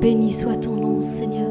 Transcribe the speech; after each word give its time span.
Béni 0.00 0.32
soit 0.32 0.56
ton 0.56 0.76
nom, 0.76 1.00
Seigneur. 1.02 1.50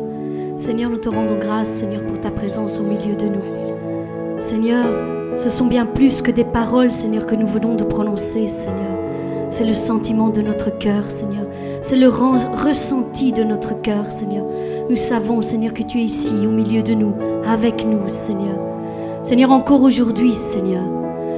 Seigneur, 0.58 0.90
nous 0.90 0.98
te 0.98 1.08
rendons 1.08 1.38
grâce, 1.38 1.68
Seigneur, 1.68 2.04
pour 2.08 2.20
ta 2.20 2.32
présence 2.32 2.80
au 2.80 2.84
milieu 2.84 3.16
de 3.16 3.28
nous. 3.28 4.40
Seigneur, 4.40 4.86
ce 5.38 5.52
sont 5.52 5.68
bien 5.68 5.86
plus 5.86 6.24
que 6.24 6.32
des 6.32 6.44
paroles, 6.44 6.92
Seigneur, 6.92 7.28
que 7.28 7.36
nous 7.36 7.46
venons 7.46 7.76
de 7.76 7.84
prononcer, 7.84 8.48
Seigneur. 8.48 8.98
C'est 9.52 9.66
le 9.66 9.76
sentiment 9.76 10.30
de 10.30 10.42
notre 10.42 10.76
cœur, 10.76 11.12
Seigneur. 11.12 11.46
C'est 11.84 11.96
le 11.96 12.08
ressenti 12.08 13.34
de 13.34 13.44
notre 13.44 13.80
cœur, 13.82 14.12
Seigneur. 14.12 14.46
Nous 14.90 14.96
savons, 14.96 15.44
Seigneur, 15.44 15.74
que 15.74 15.84
tu 15.84 16.00
es 16.00 16.06
ici, 16.06 16.34
au 16.44 16.50
milieu 16.52 16.82
de 16.82 16.96
nous, 16.96 17.14
avec 17.46 17.86
nous, 17.86 18.08
Seigneur. 18.08 18.58
Seigneur, 19.22 19.52
encore 19.52 19.84
aujourd'hui, 19.84 20.34
Seigneur, 20.34 20.84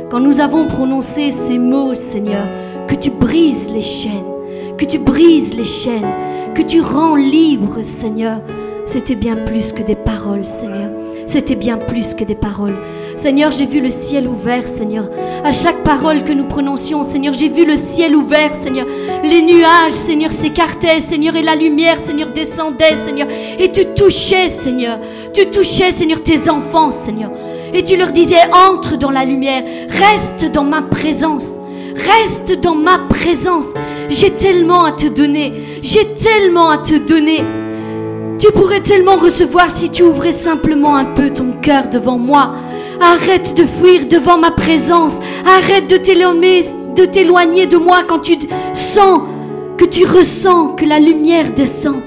quand 0.09 0.21
nous 0.21 0.39
avons 0.39 0.68
prononcé 0.68 1.32
ces 1.32 1.57
mots, 1.57 1.93
Seigneur, 1.93 2.46
que 2.88 2.96
tu 2.96 3.09
brises 3.09 3.70
les 3.73 3.82
chaînes, 3.82 4.32
que 4.78 4.86
tu 4.86 4.98
brises 4.98 5.54
les 5.54 5.66
chaînes, 5.66 6.09
que 6.54 6.61
tu 6.61 6.81
rends 6.81 7.15
libre, 7.15 7.81
Seigneur, 7.81 8.41
c'était 8.85 9.16
bien 9.16 9.35
plus 9.35 9.71
que 9.73 9.84
des 9.84 9.95
paroles, 9.95 10.45
Seigneur. 10.45 10.91
C'était 11.26 11.55
bien 11.55 11.77
plus 11.77 12.13
que 12.13 12.26
des 12.26 12.35
paroles. 12.35 12.76
Seigneur, 13.16 13.52
j'ai 13.52 13.66
vu 13.66 13.80
le 13.80 13.89
ciel 13.89 14.27
ouvert, 14.27 14.67
Seigneur. 14.67 15.09
À 15.45 15.52
chaque 15.52 15.84
parole 15.84 16.23
que 16.23 16.34
nous 16.34 16.45
prononcions, 16.45 17.03
Seigneur, 17.03 17.34
j'ai 17.34 17.48
vu 17.48 17.66
le 17.66 17.77
ciel 17.77 18.16
ouvert, 18.16 18.53
Seigneur. 18.53 18.85
Les 19.23 19.41
nuages, 19.41 19.93
Seigneur, 19.93 20.31
s'écartaient, 20.31 20.99
Seigneur, 20.99 21.35
et 21.35 21.41
la 21.41 21.55
lumière, 21.55 21.99
Seigneur, 21.99 22.31
descendait, 22.31 22.95
Seigneur. 23.05 23.27
Et 23.59 23.71
tu 23.71 23.85
touchais, 23.95 24.49
Seigneur. 24.49 24.99
Tu 25.34 25.45
touchais, 25.45 25.91
Seigneur, 25.91 26.21
tes 26.21 26.49
enfants, 26.49 26.91
Seigneur. 26.91 27.31
Et 27.73 27.84
tu 27.84 27.95
leur 27.95 28.12
disais, 28.12 28.41
entre 28.54 28.98
dans 28.98 29.12
la 29.12 29.23
lumière, 29.23 29.63
reste 29.88 30.52
dans 30.52 30.65
ma 30.65 30.81
présence. 30.81 31.60
Reste 31.95 32.59
dans 32.62 32.76
ma 32.76 33.00
présence. 33.09 33.68
J'ai 34.09 34.32
tellement 34.32 34.86
à 34.86 34.91
te 34.91 35.08
donner. 35.08 35.54
J'ai 35.82 36.05
tellement 36.13 36.70
à 36.70 36.77
te 36.77 36.95
donner. 36.95 37.44
Tu 38.40 38.52
pourrais 38.52 38.82
tellement 38.82 39.18
recevoir 39.18 39.70
si 39.70 39.91
tu 39.91 40.04
ouvrais 40.04 40.32
simplement 40.32 40.96
un 40.96 41.05
peu 41.05 41.30
ton 41.30 41.54
cœur 41.62 41.90
devant 41.90 42.18
moi. 42.18 42.54
Arrête 42.99 43.55
de 43.55 43.65
fuir 43.65 44.07
devant 44.07 44.38
ma 44.38 44.52
présence. 44.52 45.18
Arrête 45.46 45.88
de 45.88 45.98
t'éloigner 47.05 47.68
de 47.68 47.77
moi 47.77 48.04
quand 48.08 48.20
tu 48.20 48.37
sens 48.74 49.21
que 49.77 49.85
tu 49.85 50.05
ressens 50.05 50.70
que 50.70 50.85
la 50.85 50.99
lumière 50.99 51.52
descend. 51.52 52.02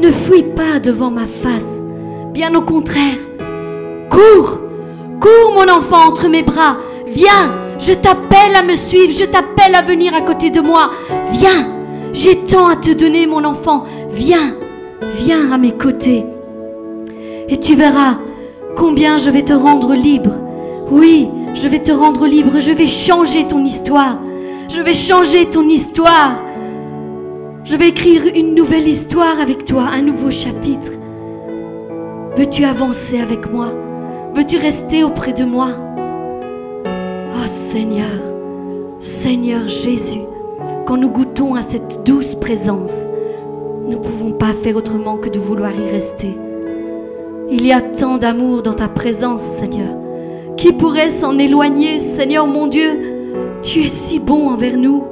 Ne 0.00 0.10
fuis 0.10 0.44
pas 0.56 0.78
devant 0.82 1.10
ma 1.10 1.26
face. 1.26 1.84
Bien 2.32 2.54
au 2.54 2.62
contraire. 2.62 3.18
Cours. 4.08 4.60
Cours 5.20 5.52
mon 5.54 5.68
enfant 5.70 6.08
entre 6.08 6.28
mes 6.28 6.42
bras. 6.42 6.76
Viens. 7.06 7.52
Je 7.80 7.92
t'appelle 7.94 8.54
à 8.56 8.62
me 8.62 8.74
suivre. 8.74 9.12
Je 9.12 9.24
t'appelle 9.24 9.74
à 9.74 9.82
venir 9.82 10.14
à 10.14 10.20
côté 10.20 10.50
de 10.50 10.60
moi. 10.60 10.90
Viens. 11.32 11.66
J'ai 12.12 12.36
tant 12.38 12.68
à 12.68 12.76
te 12.76 12.90
donner 12.92 13.26
mon 13.26 13.44
enfant. 13.44 13.84
Viens. 14.10 14.54
Viens 15.16 15.50
à 15.50 15.58
mes 15.58 15.72
côtés 15.72 16.24
et 17.50 17.58
tu 17.58 17.74
verras 17.74 18.18
combien 18.76 19.18
je 19.18 19.28
vais 19.28 19.42
te 19.42 19.52
rendre 19.52 19.94
libre. 19.94 20.32
Oui, 20.90 21.28
je 21.54 21.68
vais 21.68 21.80
te 21.80 21.90
rendre 21.90 22.26
libre, 22.26 22.60
je 22.60 22.70
vais 22.70 22.86
changer 22.86 23.46
ton 23.46 23.64
histoire. 23.64 24.18
Je 24.68 24.80
vais 24.80 24.94
changer 24.94 25.46
ton 25.46 25.68
histoire. 25.68 26.40
Je 27.64 27.76
vais 27.76 27.88
écrire 27.88 28.22
une 28.34 28.54
nouvelle 28.54 28.86
histoire 28.86 29.40
avec 29.40 29.64
toi, 29.64 29.88
un 29.92 30.02
nouveau 30.02 30.30
chapitre. 30.30 30.92
Veux-tu 32.36 32.64
avancer 32.64 33.20
avec 33.20 33.52
moi? 33.52 33.72
Veux-tu 34.34 34.56
rester 34.56 35.02
auprès 35.02 35.32
de 35.32 35.44
moi? 35.44 35.70
Oh 37.32 37.46
Seigneur, 37.46 38.10
Seigneur 38.98 39.68
Jésus, 39.68 40.22
quand 40.86 40.96
nous 40.96 41.10
goûtons 41.10 41.54
à 41.54 41.62
cette 41.62 42.02
douce 42.04 42.34
présence, 42.34 42.94
nous 43.84 43.90
ne 43.90 43.96
pouvons 43.96 44.32
pas 44.32 44.52
faire 44.52 44.76
autrement 44.76 45.16
que 45.16 45.28
de 45.28 45.38
vouloir 45.38 45.72
y 45.72 45.90
rester. 45.90 46.36
Il 47.48 47.66
y 47.66 47.72
a 47.72 47.80
tant 47.80 48.18
d'amour 48.18 48.62
dans 48.62 48.74
ta 48.74 48.88
présence, 48.88 49.40
Seigneur. 49.40 49.96
Qui 50.56 50.72
pourrait 50.72 51.08
s'en 51.08 51.38
éloigner, 51.38 51.98
Seigneur 51.98 52.46
mon 52.46 52.66
Dieu? 52.66 52.90
Tu 53.62 53.80
es 53.80 53.88
si 53.88 54.18
bon 54.18 54.48
envers 54.48 54.76
nous, 54.76 55.04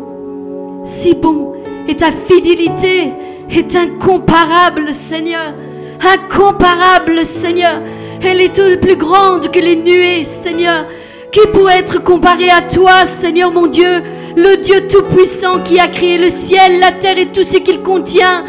si 0.85 1.15
bon, 1.15 1.53
et 1.87 1.97
ta 1.97 2.11
fidélité 2.11 3.13
est 3.51 3.77
incomparable, 3.77 4.93
Seigneur. 4.93 5.53
Incomparable, 6.01 7.25
Seigneur. 7.25 7.81
Elle 8.23 8.41
est 8.41 8.81
plus 8.81 8.97
grande 8.97 9.51
que 9.51 9.61
les 9.61 9.77
nuées, 9.77 10.25
Seigneur. 10.25 10.87
Qui 11.33 11.47
pourrait 11.53 11.79
être 11.79 12.03
comparé 12.03 12.51
à 12.51 12.63
toi, 12.63 13.05
Seigneur 13.05 13.51
mon 13.51 13.67
Dieu, 13.67 14.03
le 14.37 14.57
Dieu 14.57 14.89
Tout-Puissant 14.89 15.61
qui 15.61 15.79
a 15.79 15.89
créé 15.89 16.17
le 16.17 16.31
ciel, 16.31 16.81
la 16.81 16.93
terre 16.93 17.19
et 17.19 17.27
tout 17.27 17.45
ce 17.45 17.59
qu'il 17.59 17.83
contient 17.83 18.45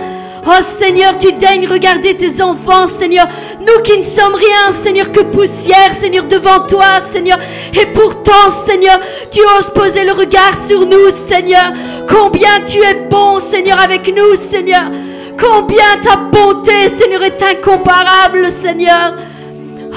Oh 0.46 0.62
Seigneur, 0.62 1.18
tu 1.18 1.34
daignes 1.34 1.68
regarder 1.68 2.16
tes 2.16 2.42
enfants, 2.42 2.88
Seigneur. 2.88 3.28
Nous 3.60 3.82
qui 3.84 3.98
ne 3.98 4.04
sommes 4.04 4.36
rien, 4.36 4.72
Seigneur, 4.82 5.12
que 5.12 5.20
poussière, 5.20 5.94
Seigneur, 6.00 6.26
devant 6.26 6.62
toi, 6.62 6.86
Seigneur. 7.12 7.38
Et 7.74 7.86
pourtant, 7.88 8.50
Seigneur, 8.66 9.00
tu 9.32 9.42
oses 9.58 9.70
poser 9.72 10.06
le 10.06 10.14
regard 10.14 10.54
sur 10.66 10.86
nous, 10.86 11.10
Seigneur. 11.28 11.74
Combien 12.08 12.62
tu 12.66 12.80
es 12.80 12.96
bon, 13.10 13.40
Seigneur, 13.40 13.80
avec 13.82 14.08
nous, 14.08 14.36
Seigneur. 14.36 14.90
Combien 15.38 15.98
ta 16.02 16.16
bonté, 16.16 16.88
Seigneur, 16.98 17.24
est 17.24 17.44
incomparable, 17.44 18.50
Seigneur. 18.50 19.16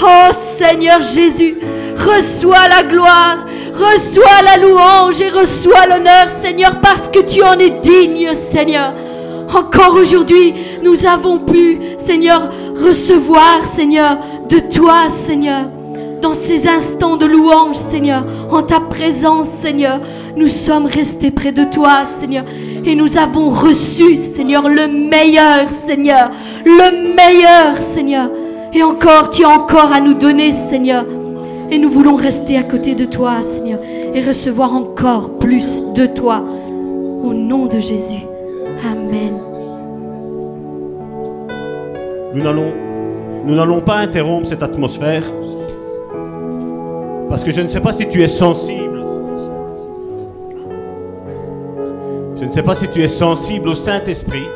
Oh 0.03 0.33
Seigneur 0.33 1.01
Jésus, 1.01 1.57
reçois 1.97 2.69
la 2.69 2.83
gloire, 2.83 3.39
reçois 3.73 4.43
la 4.45 4.63
louange 4.63 5.21
et 5.21 5.29
reçois 5.29 5.87
l'honneur, 5.87 6.29
Seigneur, 6.29 6.81
parce 6.81 7.09
que 7.09 7.21
tu 7.21 7.43
en 7.43 7.59
es 7.59 7.71
digne, 7.71 8.33
Seigneur. 8.35 8.93
Encore 9.55 9.97
aujourd'hui, 9.97 10.55
nous 10.83 11.07
avons 11.07 11.39
pu, 11.39 11.79
Seigneur, 11.99 12.51
recevoir, 12.77 13.65
Seigneur, 13.65 14.19
de 14.49 14.59
toi, 14.59 15.09
Seigneur. 15.09 15.65
Dans 16.23 16.35
ces 16.35 16.69
instants 16.69 17.17
de 17.17 17.27
louange, 17.27 17.77
Seigneur, 17.77 18.25
en 18.51 18.63
ta 18.63 18.81
présence, 18.81 19.49
Seigneur, 19.49 19.99
nous 20.37 20.49
sommes 20.49 20.87
restés 20.87 21.31
près 21.31 21.53
de 21.53 21.65
toi, 21.65 22.05
Seigneur. 22.05 22.45
Et 22.85 22.95
nous 22.95 23.19
avons 23.19 23.51
reçu, 23.51 24.17
Seigneur, 24.17 24.69
le 24.69 24.87
meilleur, 24.87 25.71
Seigneur. 25.71 26.31
Le 26.65 27.15
meilleur, 27.15 27.81
Seigneur. 27.81 28.31
Et 28.73 28.83
encore, 28.83 29.31
tu 29.31 29.45
as 29.45 29.51
encore 29.51 29.93
à 29.93 30.01
nous 30.01 30.15
donner, 30.15 30.53
Seigneur. 30.53 31.05
Et 31.73 31.79
nous 31.79 31.89
voulons 31.89 32.17
rester 32.17 32.59
à 32.59 32.65
côté 32.65 32.95
de 32.95 33.07
toi, 33.07 33.41
Seigneur. 33.41 33.81
Et 34.13 34.21
recevoir 34.21 34.75
encore 34.75 35.39
plus 35.39 35.83
de 35.95 36.05
toi. 36.05 36.45
Au 37.25 37.33
nom 37.33 37.65
de 37.65 37.81
Jésus. 37.81 38.27
Amen. 38.85 39.33
Nous 42.35 43.55
n'allons, 43.55 43.81
pas 43.81 43.97
interrompre 43.97 44.47
cette 44.47 44.63
atmosphère 44.63 45.23
parce 47.31 47.43
que 47.43 47.51
je 47.51 47.63
ne 47.63 47.67
sais 47.67 47.81
pas 47.81 47.95
si 47.95 48.07
tu 48.07 48.23
es 48.23 48.29
sensible. 48.29 49.03
Je 52.37 52.45
ne 52.45 52.51
sais 52.51 52.63
pas 52.63 52.75
si 52.75 52.87
tu 52.89 53.03
es 53.03 53.09
sensible 53.09 53.71
au 53.71 53.75
Saint-Esprit, 53.75 54.47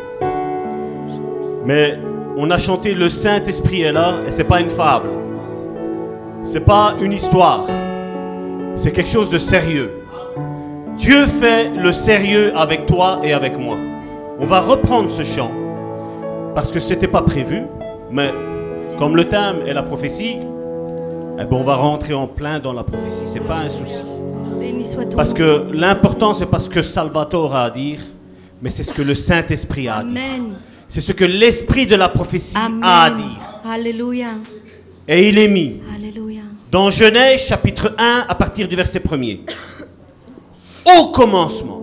mais 1.64 1.98
on 2.36 2.50
a 2.50 2.58
chanté 2.58 2.92
le 2.92 3.08
Saint-Esprit 3.08 3.82
est 3.82 3.92
là 3.92 4.16
et 4.26 4.30
c'est 4.30 4.44
pas 4.44 4.60
une 4.60 4.68
fable. 4.68 5.08
C'est 6.46 6.60
pas 6.60 6.94
une 7.00 7.12
histoire. 7.12 7.66
C'est 8.76 8.92
quelque 8.92 9.10
chose 9.10 9.30
de 9.30 9.38
sérieux. 9.38 9.90
Dieu 10.96 11.26
fait 11.26 11.70
le 11.70 11.92
sérieux 11.92 12.56
avec 12.56 12.86
toi 12.86 13.18
et 13.24 13.32
avec 13.32 13.58
moi. 13.58 13.76
On 14.38 14.46
va 14.46 14.60
reprendre 14.60 15.10
ce 15.10 15.24
chant 15.24 15.50
parce 16.54 16.70
que 16.70 16.78
c'était 16.78 17.08
pas 17.08 17.22
prévu, 17.22 17.62
mais 18.12 18.32
comme 18.96 19.16
le 19.16 19.24
thème 19.24 19.66
est 19.66 19.74
la 19.74 19.82
prophétie, 19.82 20.38
eh 20.38 21.44
ben 21.44 21.48
on 21.50 21.64
va 21.64 21.74
rentrer 21.74 22.14
en 22.14 22.28
plein 22.28 22.60
dans 22.60 22.72
la 22.72 22.84
prophétie. 22.84 23.26
C'est 23.26 23.40
pas 23.40 23.56
un 23.56 23.68
souci. 23.68 24.02
Parce 25.16 25.34
que 25.34 25.66
l'important 25.72 26.32
c'est 26.32 26.46
pas 26.46 26.60
ce 26.60 26.70
que 26.70 26.80
Salvatore 26.80 27.56
a 27.56 27.64
à 27.64 27.70
dire, 27.70 27.98
mais 28.62 28.70
c'est 28.70 28.84
ce 28.84 28.94
que 28.94 29.02
le 29.02 29.16
Saint 29.16 29.44
Esprit 29.46 29.88
a 29.88 29.96
à 29.96 30.04
dire. 30.04 30.20
C'est 30.86 31.00
ce 31.00 31.12
que 31.12 31.24
l'esprit 31.24 31.88
de 31.88 31.96
la 31.96 32.08
prophétie 32.08 32.56
a 32.82 33.02
à 33.02 33.10
dire. 33.10 33.40
Alléluia. 33.68 34.28
Et 35.08 35.28
il 35.28 35.38
est 35.38 35.48
mis 35.48 35.80
dans 36.76 36.90
Genèse 36.90 37.40
chapitre 37.40 37.94
1 37.96 38.26
à 38.28 38.34
partir 38.34 38.68
du 38.68 38.76
verset 38.76 38.98
1er. 38.98 39.40
Au 40.98 41.06
commencement, 41.06 41.80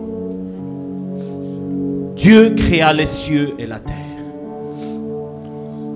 Dieu 2.15 2.53
créa 2.55 2.93
les 2.93 3.07
cieux 3.07 3.55
et 3.57 3.65
la 3.65 3.79
terre. 3.79 3.95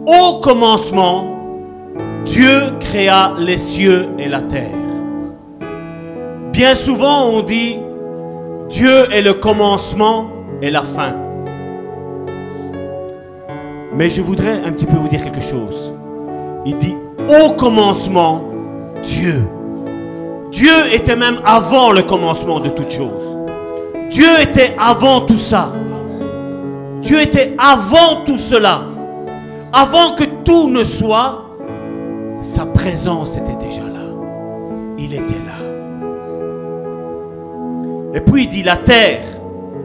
Au 0.07 0.39
commencement, 0.39 1.37
Dieu 2.25 2.73
créa 2.79 3.35
les 3.37 3.59
cieux 3.59 4.07
et 4.17 4.27
la 4.27 4.41
terre. 4.41 4.73
Bien 6.51 6.73
souvent, 6.73 7.29
on 7.29 7.43
dit 7.43 7.77
Dieu 8.67 9.13
est 9.13 9.21
le 9.21 9.35
commencement 9.35 10.31
et 10.59 10.71
la 10.71 10.81
fin. 10.81 11.13
Mais 13.93 14.09
je 14.09 14.23
voudrais 14.23 14.53
un 14.65 14.71
petit 14.71 14.87
peu 14.87 14.95
vous 14.95 15.07
dire 15.07 15.23
quelque 15.23 15.43
chose. 15.43 15.93
Il 16.65 16.79
dit 16.79 16.95
au 17.29 17.51
commencement, 17.51 18.56
Dieu. 19.07 19.47
Dieu 20.51 20.93
était 20.93 21.15
même 21.15 21.39
avant 21.45 21.91
le 21.91 22.03
commencement 22.03 22.59
de 22.59 22.69
toutes 22.69 22.91
choses. 22.91 23.37
Dieu 24.09 24.27
était 24.41 24.75
avant 24.77 25.21
tout 25.21 25.37
ça. 25.37 25.71
Dieu 27.01 27.21
était 27.21 27.55
avant 27.57 28.23
tout 28.25 28.37
cela. 28.37 28.81
Avant 29.71 30.15
que 30.15 30.23
tout 30.43 30.69
ne 30.69 30.83
soit, 30.83 31.45
sa 32.41 32.65
présence 32.65 33.35
était 33.35 33.55
déjà 33.55 33.81
là. 33.81 34.05
Il 34.97 35.13
était 35.13 35.21
là. 35.21 35.57
Et 38.13 38.21
puis 38.21 38.43
il 38.43 38.49
dit 38.49 38.63
la 38.63 38.77
terre, 38.77 39.21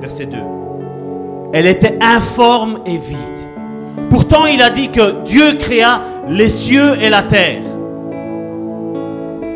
verset 0.01 0.27
2, 0.27 0.37
elle 1.53 1.67
était 1.67 1.99
informe 2.01 2.79
et 2.87 2.97
vide. 2.97 4.09
Pourtant 4.11 4.47
il 4.47 4.63
a 4.63 4.71
dit 4.71 4.89
que 4.89 5.23
Dieu 5.25 5.55
créa 5.59 6.01
les 6.29 6.49
cieux 6.49 6.95
et 7.01 7.11
la 7.11 7.23
terre. 7.23 7.63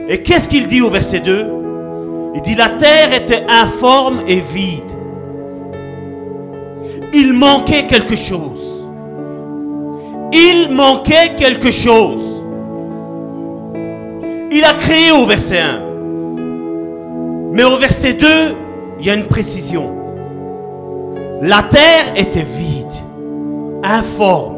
Et 0.08 0.23
qu'est-ce 0.23 0.49
qu'il 0.49 0.67
dit 0.69 0.81
au 0.82 0.91
verset 0.91 1.20
2 1.20 1.47
Il 2.35 2.41
dit 2.43 2.55
la 2.55 2.69
terre 2.70 3.12
était 3.12 3.44
informe 3.49 4.20
et 4.26 4.41
vide. 4.41 4.82
Il 7.12 7.32
manquait 7.32 7.87
quelque 7.87 8.17
chose. 8.17 8.87
Il 10.32 10.73
manquait 10.73 11.35
quelque 11.37 11.70
chose. 11.70 12.43
Il 14.53 14.62
a 14.64 14.75
créé 14.75 15.11
au 15.11 15.26
verset 15.26 15.58
1. 15.58 15.82
Mais 17.52 17.64
au 17.64 17.76
verset 17.76 18.12
2, 18.12 18.26
il 19.00 19.06
y 19.06 19.11
a 19.11 19.14
une 19.14 19.26
précision. 19.26 19.91
La 21.43 21.62
terre 21.64 22.12
était 22.17 22.44
vide, 22.44 22.87
informe. 23.82 24.56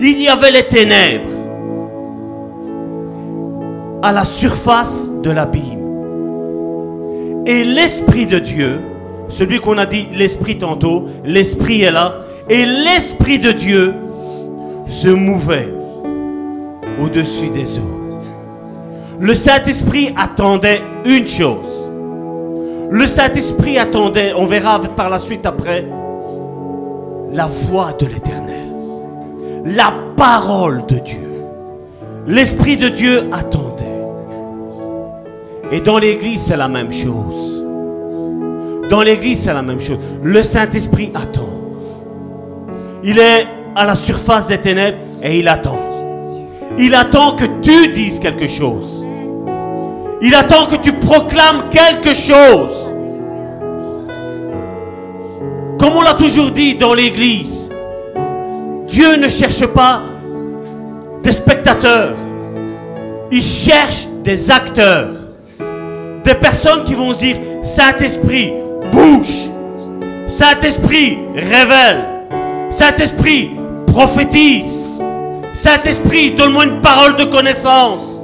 Il 0.00 0.20
y 0.20 0.28
avait 0.28 0.50
les 0.50 0.64
ténèbres 0.64 1.41
à 4.02 4.12
la 4.12 4.24
surface 4.24 5.08
de 5.22 5.30
l'abîme. 5.30 5.82
Et 7.46 7.64
l'Esprit 7.64 8.26
de 8.26 8.38
Dieu, 8.38 8.80
celui 9.28 9.60
qu'on 9.60 9.78
a 9.78 9.86
dit 9.86 10.08
l'Esprit 10.14 10.58
tantôt, 10.58 11.06
l'Esprit 11.24 11.82
est 11.82 11.90
là, 11.90 12.16
et 12.48 12.66
l'Esprit 12.66 13.38
de 13.38 13.52
Dieu 13.52 13.94
se 14.88 15.08
mouvait 15.08 15.72
au-dessus 17.00 17.50
des 17.50 17.78
eaux. 17.78 17.98
Le 19.20 19.34
Saint-Esprit 19.34 20.12
attendait 20.16 20.82
une 21.04 21.26
chose. 21.26 21.90
Le 22.90 23.06
Saint-Esprit 23.06 23.78
attendait, 23.78 24.32
on 24.36 24.46
verra 24.46 24.80
par 24.80 25.08
la 25.08 25.18
suite 25.18 25.46
après, 25.46 25.86
la 27.30 27.46
voix 27.46 27.92
de 27.92 28.06
l'Éternel, 28.06 28.66
la 29.64 29.94
parole 30.16 30.84
de 30.86 30.96
Dieu. 30.96 31.44
L'Esprit 32.26 32.76
de 32.76 32.88
Dieu 32.88 33.28
attendait. 33.32 33.71
Et 35.72 35.80
dans 35.80 35.98
l'Église, 35.98 36.42
c'est 36.42 36.56
la 36.56 36.68
même 36.68 36.92
chose. 36.92 37.64
Dans 38.90 39.00
l'Église, 39.00 39.44
c'est 39.44 39.54
la 39.54 39.62
même 39.62 39.80
chose. 39.80 39.98
Le 40.22 40.42
Saint-Esprit 40.42 41.10
attend. 41.14 41.48
Il 43.02 43.18
est 43.18 43.46
à 43.74 43.86
la 43.86 43.94
surface 43.94 44.48
des 44.48 44.58
ténèbres 44.58 44.98
et 45.22 45.38
il 45.38 45.48
attend. 45.48 45.78
Il 46.78 46.94
attend 46.94 47.32
que 47.36 47.46
tu 47.62 47.88
dises 47.88 48.18
quelque 48.18 48.48
chose. 48.48 49.02
Il 50.20 50.34
attend 50.34 50.66
que 50.66 50.76
tu 50.76 50.92
proclames 50.92 51.70
quelque 51.70 52.14
chose. 52.14 52.92
Comme 55.78 55.96
on 55.96 56.02
l'a 56.02 56.14
toujours 56.14 56.50
dit 56.50 56.74
dans 56.74 56.92
l'Église, 56.92 57.70
Dieu 58.88 59.16
ne 59.16 59.30
cherche 59.30 59.66
pas 59.68 60.02
des 61.22 61.32
spectateurs. 61.32 62.14
Il 63.30 63.42
cherche 63.42 64.06
des 64.22 64.50
acteurs. 64.50 65.21
Des 66.24 66.34
personnes 66.34 66.84
qui 66.84 66.94
vont 66.94 67.12
dire, 67.12 67.36
Saint-Esprit, 67.62 68.52
bouge. 68.92 69.48
Saint-Esprit, 70.26 71.18
révèle. 71.34 71.98
Saint-Esprit, 72.70 73.52
prophétise. 73.86 74.86
Saint-Esprit, 75.52 76.30
donne-moi 76.32 76.64
une 76.64 76.80
parole 76.80 77.16
de 77.16 77.24
connaissance. 77.24 78.20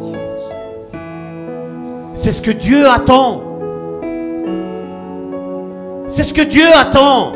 C'est 2.14 2.32
ce 2.32 2.40
que 2.40 2.50
Dieu 2.50 2.88
attend. 2.88 3.42
C'est 6.06 6.22
ce 6.22 6.32
que 6.32 6.42
Dieu 6.42 6.64
attend. 6.74 7.32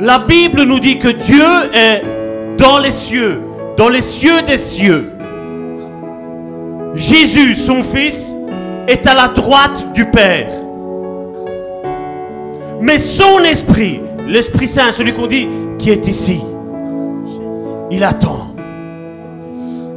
La 0.00 0.18
Bible 0.18 0.64
nous 0.64 0.80
dit 0.80 0.98
que 0.98 1.08
Dieu 1.08 1.44
est 1.72 2.02
dans 2.58 2.78
les 2.78 2.90
cieux, 2.90 3.42
dans 3.76 3.88
les 3.88 4.00
cieux 4.00 4.42
des 4.42 4.56
cieux. 4.56 5.12
Jésus, 6.94 7.54
son 7.54 7.82
Fils, 7.82 8.34
est 8.88 9.06
à 9.06 9.14
la 9.14 9.28
droite 9.28 9.92
du 9.94 10.06
Père. 10.06 10.50
Mais 12.80 12.98
son 12.98 13.38
esprit, 13.40 14.00
l'Esprit 14.26 14.66
Saint, 14.66 14.92
celui 14.92 15.12
qu'on 15.12 15.26
dit 15.26 15.48
qui 15.78 15.90
est 15.90 16.08
ici, 16.08 16.42
il 17.90 18.02
attend. 18.02 18.54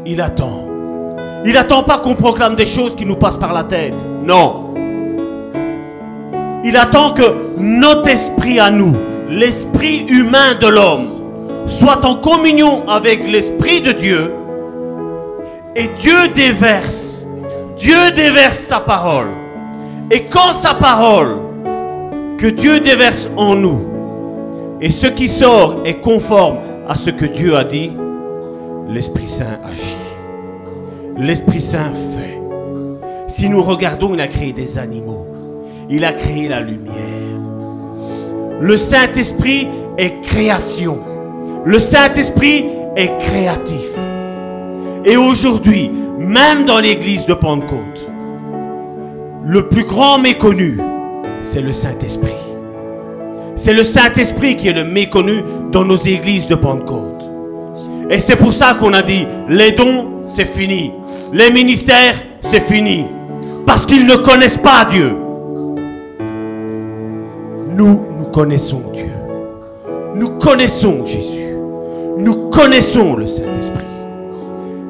Il 0.05 0.21
attend. 0.21 0.65
Il 1.45 1.53
n'attend 1.53 1.83
pas 1.83 1.99
qu'on 1.99 2.15
proclame 2.15 2.55
des 2.55 2.65
choses 2.65 2.95
qui 2.95 3.05
nous 3.05 3.15
passent 3.15 3.37
par 3.37 3.53
la 3.53 3.63
tête. 3.63 3.93
Non. 4.23 4.73
Il 6.63 6.75
attend 6.75 7.11
que 7.11 7.55
notre 7.57 8.09
esprit 8.09 8.59
à 8.59 8.71
nous, 8.71 8.95
l'esprit 9.29 10.05
humain 10.09 10.55
de 10.59 10.67
l'homme, 10.67 11.07
soit 11.67 12.03
en 12.03 12.15
communion 12.15 12.87
avec 12.89 13.27
l'esprit 13.27 13.81
de 13.81 13.91
Dieu. 13.91 14.31
Et 15.75 15.87
Dieu 15.99 16.29
déverse 16.33 17.24
Dieu 17.77 18.11
déverse 18.15 18.57
sa 18.57 18.79
parole. 18.79 19.27
Et 20.11 20.23
quand 20.25 20.53
sa 20.61 20.73
parole 20.73 21.37
que 22.37 22.47
Dieu 22.47 22.79
déverse 22.79 23.29
en 23.35 23.55
nous, 23.55 23.81
et 24.81 24.91
ce 24.91 25.07
qui 25.07 25.27
sort 25.27 25.81
est 25.85 26.01
conforme 26.01 26.59
à 26.87 26.95
ce 26.95 27.09
que 27.09 27.25
Dieu 27.25 27.55
a 27.55 27.63
dit, 27.63 27.91
l'Esprit 28.87 29.27
Saint 29.27 29.59
agit. 29.63 29.97
L'Esprit 31.17 31.61
Saint 31.61 31.91
fait. 32.15 32.39
Si 33.27 33.49
nous 33.49 33.63
regardons, 33.63 34.13
il 34.13 34.21
a 34.21 34.27
créé 34.27 34.53
des 34.53 34.77
animaux. 34.77 35.25
Il 35.89 36.05
a 36.05 36.13
créé 36.13 36.47
la 36.47 36.61
lumière. 36.61 36.93
Le 38.59 38.77
Saint-Esprit 38.77 39.67
est 39.97 40.21
création. 40.21 40.99
Le 41.65 41.79
Saint-Esprit 41.79 42.65
est 42.95 43.17
créatif. 43.19 43.89
Et 45.03 45.17
aujourd'hui, 45.17 45.91
même 46.17 46.65
dans 46.65 46.79
l'église 46.79 47.25
de 47.25 47.33
Pentecôte, 47.33 48.09
le 49.45 49.67
plus 49.67 49.83
grand 49.83 50.17
méconnu, 50.17 50.79
c'est 51.41 51.61
le 51.61 51.73
Saint-Esprit. 51.73 52.33
C'est 53.55 53.73
le 53.73 53.83
Saint-Esprit 53.83 54.55
qui 54.55 54.67
est 54.67 54.73
le 54.73 54.83
méconnu 54.83 55.43
dans 55.71 55.85
nos 55.85 55.97
églises 55.97 56.47
de 56.47 56.55
Pentecôte. 56.55 57.23
Et 58.09 58.19
c'est 58.19 58.35
pour 58.35 58.53
ça 58.53 58.75
qu'on 58.79 58.93
a 58.93 59.01
dit, 59.01 59.25
les 59.47 59.71
dons, 59.71 60.23
c'est 60.25 60.45
fini. 60.45 60.91
Les 61.31 61.51
ministères, 61.51 62.15
c'est 62.41 62.61
fini. 62.61 63.05
Parce 63.65 63.85
qu'ils 63.85 64.05
ne 64.05 64.15
connaissent 64.15 64.57
pas 64.57 64.85
Dieu. 64.89 65.15
Nous, 67.69 68.01
nous 68.17 68.25
connaissons 68.31 68.83
Dieu. 68.93 69.11
Nous 70.15 70.37
connaissons 70.37 71.05
Jésus. 71.05 71.55
Nous 72.17 72.49
connaissons 72.49 73.15
le 73.15 73.27
Saint-Esprit. 73.27 73.94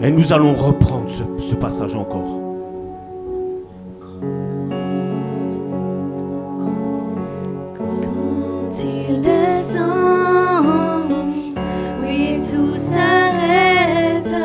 Et 0.05 0.11
nous 0.11 0.31
allons 0.31 0.53
reprendre 0.53 1.09
ce, 1.09 1.55
passage 1.55 1.95
encore. 1.95 2.27
Quand 7.75 8.83
il 8.83 9.19
descend, 9.19 9.81
oui, 12.03 12.39
tout 12.47 12.77
s'arrête. 12.77 14.35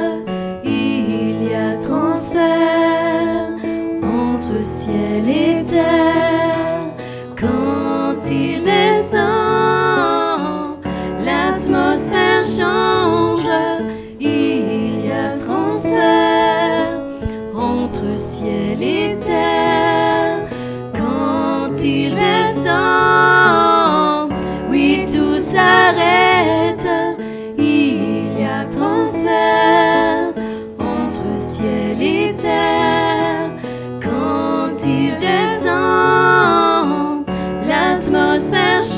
Il 0.65 1.51
y 1.51 1.55
a 1.55 1.77
transfert 1.79 3.51
entre 4.03 4.65
ciel 4.65 5.29
et 5.29 5.63
terre. 5.67 6.30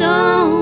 so 0.03 0.62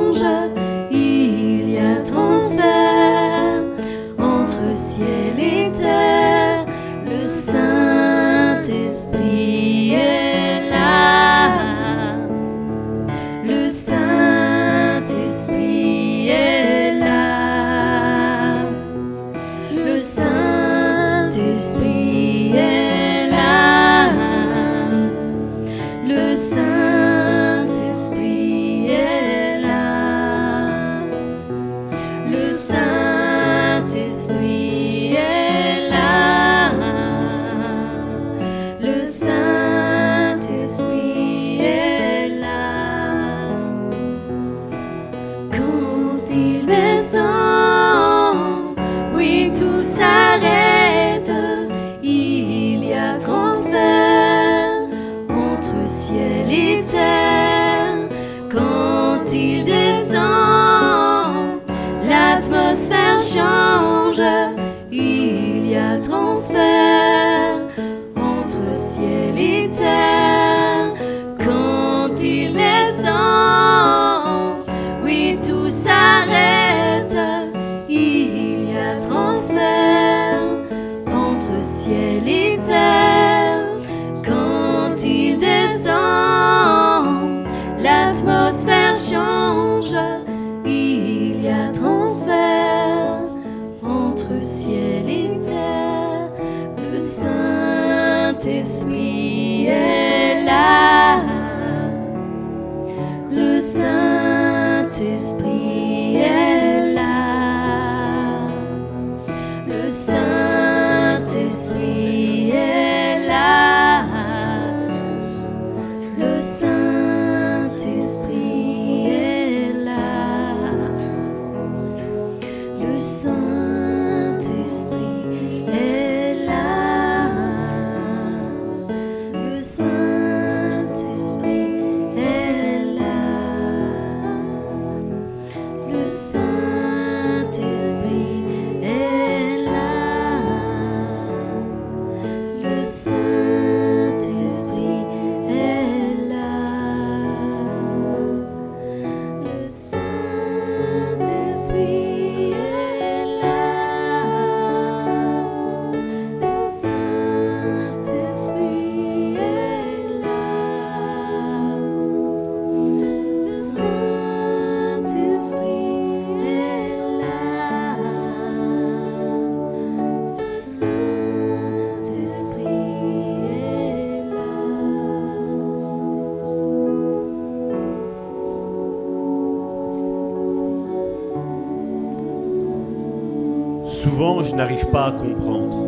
pas 184.90 185.06
à 185.06 185.12
comprendre. 185.12 185.87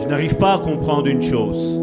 Je 0.00 0.06
n'arrive 0.06 0.36
pas 0.36 0.54
à 0.54 0.58
comprendre 0.58 1.06
une 1.06 1.22
chose. 1.22 1.80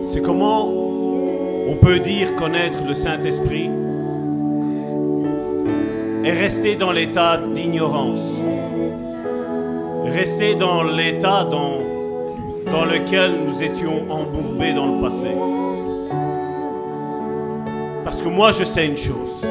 C'est 0.00 0.20
comment 0.20 0.68
on 0.68 1.74
peut 1.80 1.98
dire 2.00 2.34
connaître 2.36 2.78
le 2.86 2.94
Saint-Esprit 2.94 3.70
et 6.24 6.30
rester 6.30 6.76
dans 6.76 6.92
l'état 6.92 7.38
d'ignorance. 7.38 8.40
Rester 10.04 10.54
dans 10.54 10.82
l'état 10.82 11.44
dans 11.44 12.84
lequel 12.84 13.32
nous 13.46 13.62
étions 13.62 14.02
embourbés 14.10 14.74
dans 14.74 14.96
le 14.96 15.00
passé. 15.00 15.28
Parce 18.04 18.20
que 18.20 18.28
moi, 18.28 18.52
je 18.52 18.64
sais 18.64 18.86
une 18.86 18.96
chose. 18.96 19.44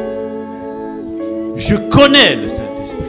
Je 1.71 1.77
connais 1.77 2.35
le 2.35 2.49
Saint-Esprit. 2.49 2.99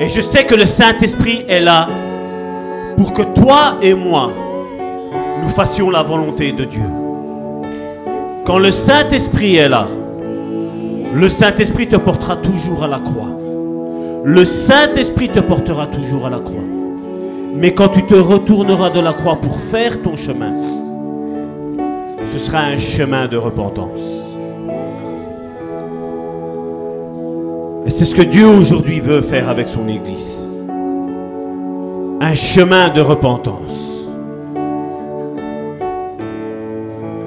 Et 0.00 0.08
je 0.08 0.22
sais 0.22 0.46
que 0.46 0.54
le 0.54 0.64
Saint-Esprit 0.64 1.44
est 1.46 1.60
là 1.60 1.86
pour 2.96 3.12
que 3.12 3.20
toi 3.38 3.76
et 3.82 3.92
moi, 3.92 4.32
nous 5.42 5.50
fassions 5.50 5.90
la 5.90 6.02
volonté 6.02 6.52
de 6.52 6.64
Dieu. 6.64 6.88
Quand 8.46 8.58
le 8.58 8.70
Saint-Esprit 8.70 9.56
est 9.56 9.68
là, 9.68 9.86
le 11.12 11.28
Saint-Esprit 11.28 11.88
te 11.88 11.96
portera 11.96 12.36
toujours 12.36 12.82
à 12.82 12.88
la 12.88 13.00
croix. 13.00 13.36
Le 14.24 14.46
Saint-Esprit 14.46 15.28
te 15.28 15.40
portera 15.40 15.88
toujours 15.88 16.24
à 16.24 16.30
la 16.30 16.38
croix. 16.38 16.64
Mais 17.54 17.74
quand 17.74 17.88
tu 17.88 18.02
te 18.04 18.14
retourneras 18.14 18.88
de 18.88 19.00
la 19.00 19.12
croix 19.12 19.36
pour 19.36 19.60
faire 19.60 20.00
ton 20.00 20.16
chemin, 20.16 20.54
ce 22.32 22.38
sera 22.38 22.60
un 22.60 22.78
chemin 22.78 23.28
de 23.28 23.36
repentance. 23.36 24.17
Et 27.88 27.90
c'est 27.90 28.04
ce 28.04 28.14
que 28.14 28.20
Dieu 28.20 28.46
aujourd'hui 28.46 29.00
veut 29.00 29.22
faire 29.22 29.48
avec 29.48 29.66
son 29.66 29.88
Église. 29.88 30.46
Un 32.20 32.34
chemin 32.34 32.90
de 32.90 33.00
repentance. 33.00 34.04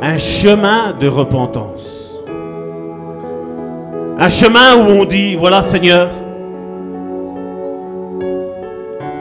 Un 0.03 0.18
chemin 0.20 0.94
de 1.00 1.08
repentance. 1.08 2.13
Un 4.20 4.30
chemin 4.30 4.75
où 4.75 5.01
on 5.01 5.06
dit, 5.06 5.34
voilà 5.34 5.63
Seigneur, 5.63 6.10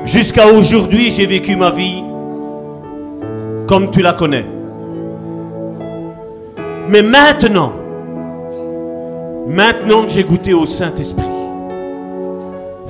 jusqu'à 0.04 0.46
aujourd'hui 0.46 1.10
j'ai 1.10 1.24
vécu 1.24 1.56
ma 1.56 1.70
vie 1.70 2.04
comme 3.66 3.90
tu 3.90 4.02
la 4.02 4.12
connais. 4.12 4.44
Mais 6.90 7.00
maintenant, 7.00 7.72
maintenant 9.46 10.02
que 10.02 10.10
j'ai 10.10 10.24
goûté 10.24 10.52
au 10.52 10.66
Saint-Esprit, 10.66 11.29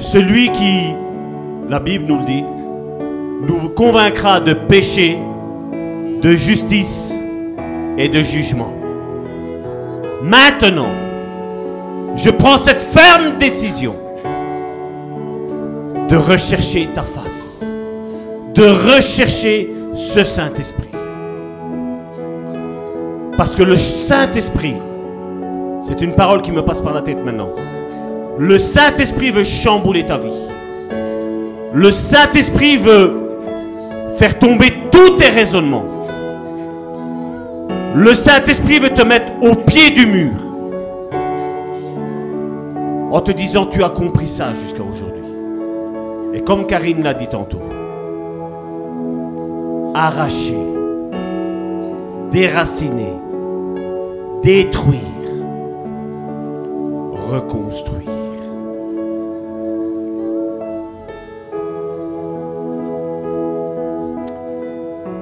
celui 0.01 0.51
qui, 0.51 0.95
la 1.69 1.79
Bible 1.79 2.07
nous 2.09 2.19
le 2.19 2.25
dit, 2.25 2.45
nous 3.47 3.69
convaincra 3.71 4.41
de 4.41 4.55
péché, 4.55 5.19
de 6.23 6.33
justice 6.33 7.21
et 7.97 8.09
de 8.09 8.23
jugement. 8.23 8.73
Maintenant, 10.23 10.91
je 12.17 12.31
prends 12.31 12.59
cette 12.59 12.83
ferme 12.83 13.39
décision 13.39 13.95
de 16.09 16.17
rechercher 16.17 16.89
ta 16.95 17.03
face, 17.03 17.65
de 18.55 18.65
rechercher 18.95 19.71
ce 19.95 20.25
Saint-Esprit. 20.25 20.89
Parce 23.37 23.55
que 23.55 23.63
le 23.63 23.77
Saint-Esprit, 23.77 24.77
c'est 25.83 26.01
une 26.01 26.15
parole 26.15 26.43
qui 26.43 26.53
me 26.53 26.63
passe 26.63 26.81
par 26.81 26.93
la 26.93 27.03
tête 27.03 27.25
maintenant. 27.25 27.51
Le 28.41 28.59
Saint-Esprit 28.59 29.31
veut 29.31 29.45
chambouler 29.45 30.07
ta 30.07 30.17
vie. 30.17 30.33
Le 31.75 31.91
Saint-Esprit 31.91 32.79
veut 32.79 33.13
faire 34.17 34.39
tomber 34.39 34.73
tous 34.91 35.19
tes 35.19 35.29
raisonnements. 35.29 35.85
Le 37.95 38.15
Saint-Esprit 38.15 38.79
veut 38.79 38.95
te 38.95 39.03
mettre 39.03 39.31
au 39.43 39.57
pied 39.57 39.91
du 39.91 40.07
mur. 40.07 40.33
En 43.11 43.21
te 43.21 43.31
disant, 43.31 43.67
tu 43.67 43.85
as 43.85 43.91
compris 43.91 44.27
ça 44.27 44.55
jusqu'à 44.55 44.85
aujourd'hui. 44.85 45.21
Et 46.33 46.41
comme 46.41 46.67
Karine 46.67 47.03
l'a 47.03 47.13
dit 47.13 47.29
tantôt, 47.29 47.61
arracher, 49.95 50.57
déraciner, 52.31 53.13
détruire, 54.43 54.99
reconstruire. 57.31 58.20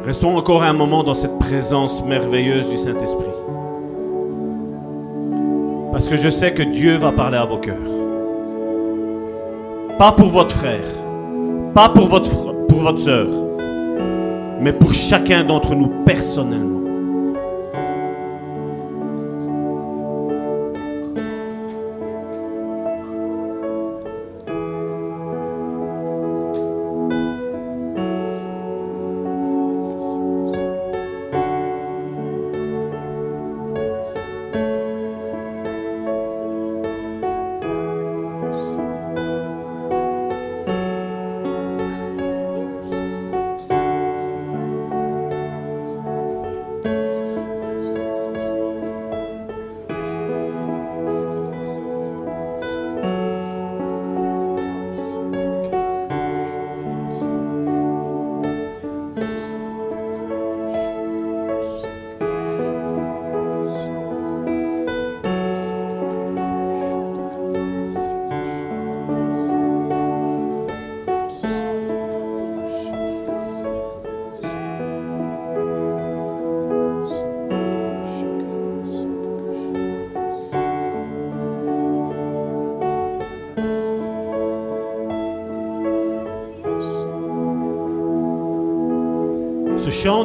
Restons 0.08 0.38
encore 0.38 0.62
un 0.62 0.72
moment 0.72 1.04
dans 1.04 1.14
cette 1.14 1.38
présence 1.38 2.02
merveilleuse 2.02 2.70
du 2.70 2.78
Saint-Esprit. 2.78 3.26
Parce 5.92 6.08
que 6.08 6.16
je 6.16 6.30
sais 6.30 6.54
que 6.54 6.62
Dieu 6.62 6.96
va 6.96 7.12
parler 7.12 7.36
à 7.36 7.44
vos 7.44 7.58
cœurs. 7.58 7.76
Pas 9.98 10.12
pour 10.12 10.28
votre 10.28 10.56
frère, 10.56 10.80
pas 11.74 11.90
pour 11.90 12.06
votre, 12.06 12.30
pour 12.68 12.78
votre 12.78 13.00
soeur, 13.00 13.28
mais 14.62 14.72
pour 14.72 14.94
chacun 14.94 15.44
d'entre 15.44 15.74
nous 15.74 15.88
personnellement. 16.06 16.87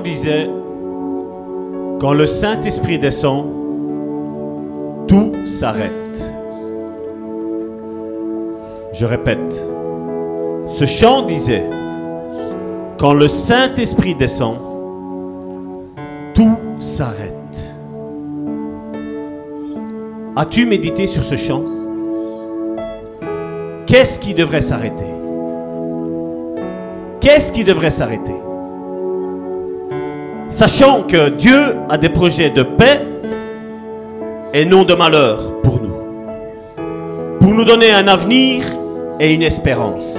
Disait, 0.04 0.50
quand 2.00 2.14
le 2.14 2.28
Saint-Esprit 2.28 3.00
descend, 3.00 3.46
tout 5.08 5.32
s'arrête. 5.46 6.24
Je 8.94 9.06
répète, 9.06 9.66
ce 10.68 10.86
chant 10.86 11.24
disait, 11.24 11.66
quand 13.00 13.14
le 13.14 13.28
Saint-Esprit 13.28 14.16
descend, 14.16 14.58
tout 16.34 16.58
s'arrête. 16.80 17.34
As-tu 20.36 20.66
médité 20.66 21.08
sur 21.08 21.24
ce 21.24 21.36
chant? 21.36 21.64
Qu'est-ce 23.86 24.20
qui 24.20 24.34
devrait 24.34 24.62
s'arrêter? 24.62 25.06
Qu'est-ce 27.20 27.52
qui 27.52 27.64
devrait 27.64 27.92
s'arrêter? 27.92 28.36
Sachant 30.54 31.02
que 31.02 31.30
Dieu 31.30 31.78
a 31.90 31.98
des 31.98 32.10
projets 32.10 32.52
de 32.52 32.62
paix 32.62 33.02
et 34.54 34.66
non 34.66 34.84
de 34.84 34.94
malheur 34.94 35.60
pour 35.64 35.82
nous. 35.82 35.96
Pour 37.40 37.56
nous 37.56 37.66
donner 37.66 37.92
un 37.92 38.08
avenir 38.08 38.64
et 39.20 39.34
une 39.34 39.42
espérance. 39.42 40.16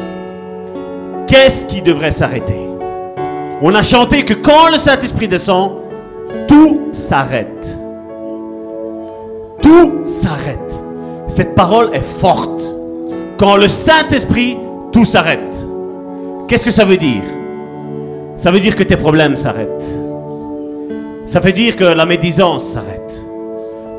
Qu'est-ce 1.29 1.67
qui 1.67 1.83
devrait 1.83 2.11
s'arrêter? 2.11 2.59
On 3.63 3.73
a 3.77 3.85
chanté 3.85 4.25
que 4.25 4.35
quand 4.35 4.71
le 4.73 4.77
Saint-Esprit 4.77 5.29
descend, 5.29 5.75
tout 6.49 6.89
s'arrête. 6.91 7.79
Tout 9.63 10.05
s'arrête. 10.05 10.83
Cette 11.29 11.55
parole 11.55 11.91
est 11.93 12.05
forte. 12.05 12.61
Quand 13.39 13.55
le 13.55 13.69
Saint-Esprit, 13.69 14.57
tout 14.91 15.05
s'arrête. 15.05 15.65
Qu'est-ce 16.49 16.65
que 16.65 16.73
ça 16.73 16.85
veut 16.85 16.97
dire? 16.97 17.23
Ça 18.37 18.51
veut 18.51 18.59
dire 18.59 18.75
que 18.75 18.83
tes 18.83 18.97
problèmes 18.97 19.37
s'arrêtent. 19.37 20.04
Ça 21.25 21.41
veut 21.41 21.53
dire 21.53 21.77
que 21.77 21.85
la 21.85 22.07
médisance 22.07 22.65
s'arrête. 22.65 23.21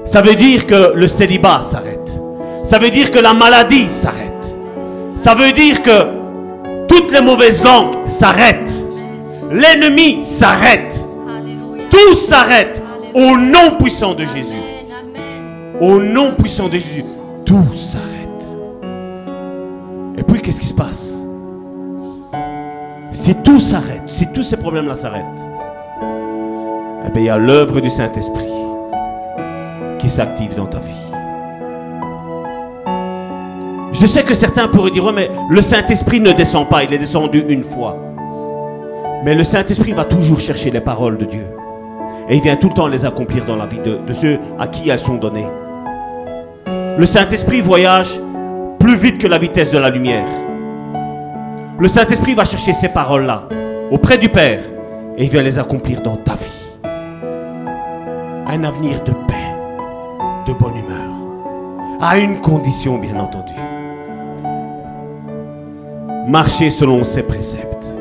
Ça 0.05 0.21
veut 0.21 0.35
dire 0.35 0.67
que 0.67 0.93
le 0.93 1.07
célibat 1.07 1.61
s'arrête. 1.63 2.21
Ça 2.63 2.77
veut 2.77 2.89
dire 2.89 3.11
que 3.11 3.19
la 3.19 3.33
maladie 3.33 3.89
s'arrête. 3.89 4.55
Ça 5.15 5.33
veut 5.33 5.51
dire 5.51 5.81
que 5.81 6.87
toutes 6.87 7.11
les 7.11 7.21
mauvaises 7.21 7.63
langues 7.63 7.95
s'arrêtent. 8.07 8.83
L'ennemi 9.51 10.21
s'arrête. 10.21 11.03
Tout 11.89 12.15
s'arrête 12.15 12.81
au 13.13 13.37
nom 13.37 13.77
puissant 13.79 14.13
de 14.13 14.25
Jésus. 14.25 14.55
Au 15.79 15.99
nom 15.99 16.33
puissant 16.33 16.67
de 16.67 16.73
Jésus, 16.73 17.03
tout 17.45 17.73
s'arrête. 17.73 18.05
Et 20.17 20.23
puis, 20.23 20.41
qu'est-ce 20.41 20.59
qui 20.59 20.67
se 20.67 20.73
passe? 20.73 21.25
Si 23.11 23.35
tout 23.35 23.59
s'arrête, 23.59 24.03
si 24.07 24.27
tous 24.33 24.43
ces 24.43 24.57
problèmes-là 24.57 24.95
s'arrêtent, 24.95 25.23
eh 27.07 27.11
bien, 27.11 27.21
il 27.21 27.25
y 27.25 27.29
a 27.29 27.37
l'œuvre 27.37 27.79
du 27.79 27.89
Saint-Esprit 27.89 28.45
qui 29.99 30.09
s'active 30.09 30.55
dans 30.55 30.65
ta 30.65 30.79
vie. 30.79 30.93
Je 33.91 34.05
sais 34.05 34.23
que 34.23 34.33
certains 34.33 34.67
pourraient 34.67 34.91
dire, 34.91 35.11
mais 35.13 35.29
le 35.49 35.61
Saint-Esprit 35.61 36.19
ne 36.19 36.31
descend 36.31 36.67
pas, 36.67 36.83
il 36.83 36.93
est 36.93 36.97
descendu 36.97 37.45
une 37.47 37.63
fois. 37.63 37.97
Mais 39.23 39.33
le 39.33 39.43
Saint-Esprit 39.43 39.93
va 39.93 40.05
toujours 40.05 40.39
chercher 40.39 40.69
les 40.69 40.81
paroles 40.81 41.17
de 41.17 41.25
Dieu. 41.25 41.45
Et 42.29 42.35
il 42.35 42.41
vient 42.41 42.55
tout 42.55 42.69
le 42.69 42.73
temps 42.73 42.87
les 42.87 43.05
accomplir 43.05 43.45
dans 43.45 43.55
la 43.55 43.65
vie 43.65 43.79
de, 43.79 43.97
de 44.05 44.13
ceux 44.13 44.39
à 44.59 44.67
qui 44.67 44.89
elles 44.89 44.99
sont 44.99 45.15
données. 45.15 45.47
Le 46.97 47.05
Saint-Esprit 47.05 47.61
voyage 47.61 48.19
plus 48.79 48.95
vite 48.95 49.17
que 49.17 49.27
la 49.27 49.37
vitesse 49.37 49.71
de 49.71 49.77
la 49.77 49.89
lumière. 49.89 50.27
Le 51.79 51.87
Saint-Esprit 51.87 52.33
va 52.33 52.45
chercher 52.45 52.73
ces 52.73 52.89
paroles-là 52.89 53.49
auprès 53.91 54.17
du 54.17 54.29
Père 54.29 54.59
et 55.17 55.23
il 55.23 55.29
vient 55.29 55.41
les 55.41 55.57
accomplir 55.57 56.01
dans 56.01 56.15
ta 56.15 56.33
vie. 56.33 56.54
Un 58.55 58.63
avenir 58.63 59.03
de 59.03 59.11
paix, 59.11 59.53
de 60.47 60.53
bonne 60.53 60.77
humeur. 60.77 61.11
À 61.99 62.17
une 62.17 62.39
condition, 62.39 62.97
bien 62.97 63.19
entendu. 63.19 63.51
Marcher 66.25 66.69
selon 66.69 67.03
ses 67.03 67.23
préceptes. 67.23 67.93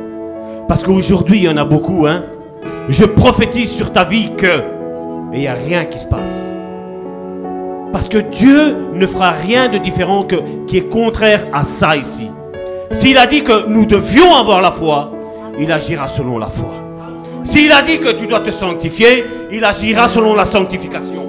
Parce 0.69 0.85
qu'aujourd'hui, 0.85 1.39
il 1.39 1.43
y 1.43 1.49
en 1.49 1.57
a 1.57 1.65
beaucoup, 1.65 2.07
hein. 2.07 2.27
Je 2.89 3.05
prophétise 3.05 3.69
sur 3.69 3.93
ta 3.93 4.05
vie 4.05 4.31
que... 4.37 4.47
Et 5.33 5.39
il 5.39 5.41
n'y 5.41 5.49
a 5.49 5.55
rien 5.55 5.87
qui 5.87 5.99
se 5.99 6.07
passe. 6.07 6.55
Parce 7.93 8.09
que 8.09 8.19
Dieu 8.19 8.77
ne 8.95 9.09
fera 9.09 9.33
rien 9.33 9.69
de 9.69 9.79
différent 9.79 10.23
que, 10.23 10.37
qui 10.69 10.77
est 10.77 10.89
contraire 10.89 11.45
à 11.53 11.65
ça 11.65 11.97
ici. 11.97 12.31
S'il 12.93 13.19
a 13.19 13.27
dit 13.27 13.43
que 13.43 13.67
nous 13.67 13.87
devions 13.87 14.33
avoir 14.33 14.63
la 14.63 14.71
foi, 14.71 15.11
il 15.59 15.73
agira 15.73 16.09
selon 16.09 16.39
la 16.39 16.49
foi. 16.49 16.84
S'il 17.45 17.71
a 17.71 17.83
dit 17.83 17.99
que 17.99 18.13
tu 18.13 18.27
dois 18.27 18.41
te 18.41 18.51
sanctifier, 18.51 19.25
il 19.53 19.65
agira 19.65 20.09
selon 20.09 20.35
la 20.35 20.47
sanctification. 20.47 21.29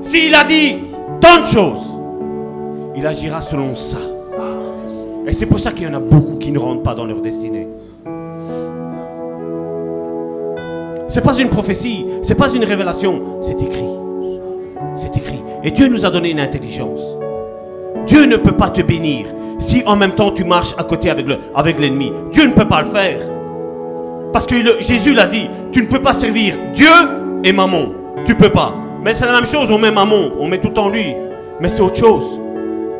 S'il 0.00 0.34
a 0.34 0.44
dit 0.44 0.78
tant 1.20 1.42
de 1.42 1.46
choses, 1.46 1.90
il 2.96 3.06
agira 3.06 3.42
selon 3.42 3.74
ça. 3.74 3.98
Et 5.26 5.32
c'est 5.32 5.46
pour 5.46 5.60
ça 5.60 5.72
qu'il 5.72 5.84
y 5.84 5.86
en 5.86 5.94
a 5.94 6.00
beaucoup 6.00 6.36
qui 6.38 6.52
ne 6.52 6.58
rentrent 6.58 6.82
pas 6.82 6.94
dans 6.94 7.04
leur 7.04 7.20
destinée. 7.20 7.68
C'est 11.08 11.22
pas 11.22 11.36
une 11.36 11.48
prophétie, 11.48 12.06
c'est 12.22 12.36
pas 12.36 12.52
une 12.52 12.64
révélation, 12.64 13.20
c'est 13.40 13.60
écrit. 13.60 13.84
C'est 14.96 15.16
écrit. 15.16 15.42
Et 15.64 15.72
Dieu 15.72 15.88
nous 15.88 16.06
a 16.06 16.10
donné 16.10 16.30
une 16.30 16.40
intelligence. 16.40 17.00
Dieu 18.06 18.24
ne 18.26 18.36
peut 18.36 18.56
pas 18.56 18.70
te 18.70 18.82
bénir 18.82 19.26
si 19.58 19.82
en 19.84 19.96
même 19.96 20.12
temps 20.12 20.30
tu 20.30 20.44
marches 20.44 20.74
à 20.78 20.84
côté 20.84 21.10
avec, 21.10 21.26
le, 21.26 21.38
avec 21.54 21.80
l'ennemi. 21.80 22.12
Dieu 22.32 22.46
ne 22.46 22.52
peut 22.52 22.68
pas 22.68 22.82
le 22.82 22.88
faire. 22.88 23.20
Parce 24.32 24.46
que 24.46 24.80
Jésus 24.80 25.12
l'a 25.12 25.26
dit, 25.26 25.48
tu 25.72 25.82
ne 25.82 25.86
peux 25.86 26.00
pas 26.00 26.12
servir 26.12 26.54
Dieu 26.74 26.88
et 27.44 27.52
maman. 27.52 27.86
Tu 28.26 28.34
peux 28.34 28.50
pas. 28.50 28.74
Mais 29.02 29.12
c'est 29.14 29.26
la 29.26 29.32
même 29.32 29.46
chose, 29.46 29.70
on 29.70 29.78
met 29.78 29.90
maman, 29.90 30.28
on 30.38 30.46
met 30.46 30.58
tout 30.58 30.78
en 30.78 30.88
lui. 30.88 31.14
Mais 31.60 31.68
c'est 31.68 31.80
autre 31.80 31.96
chose. 31.96 32.38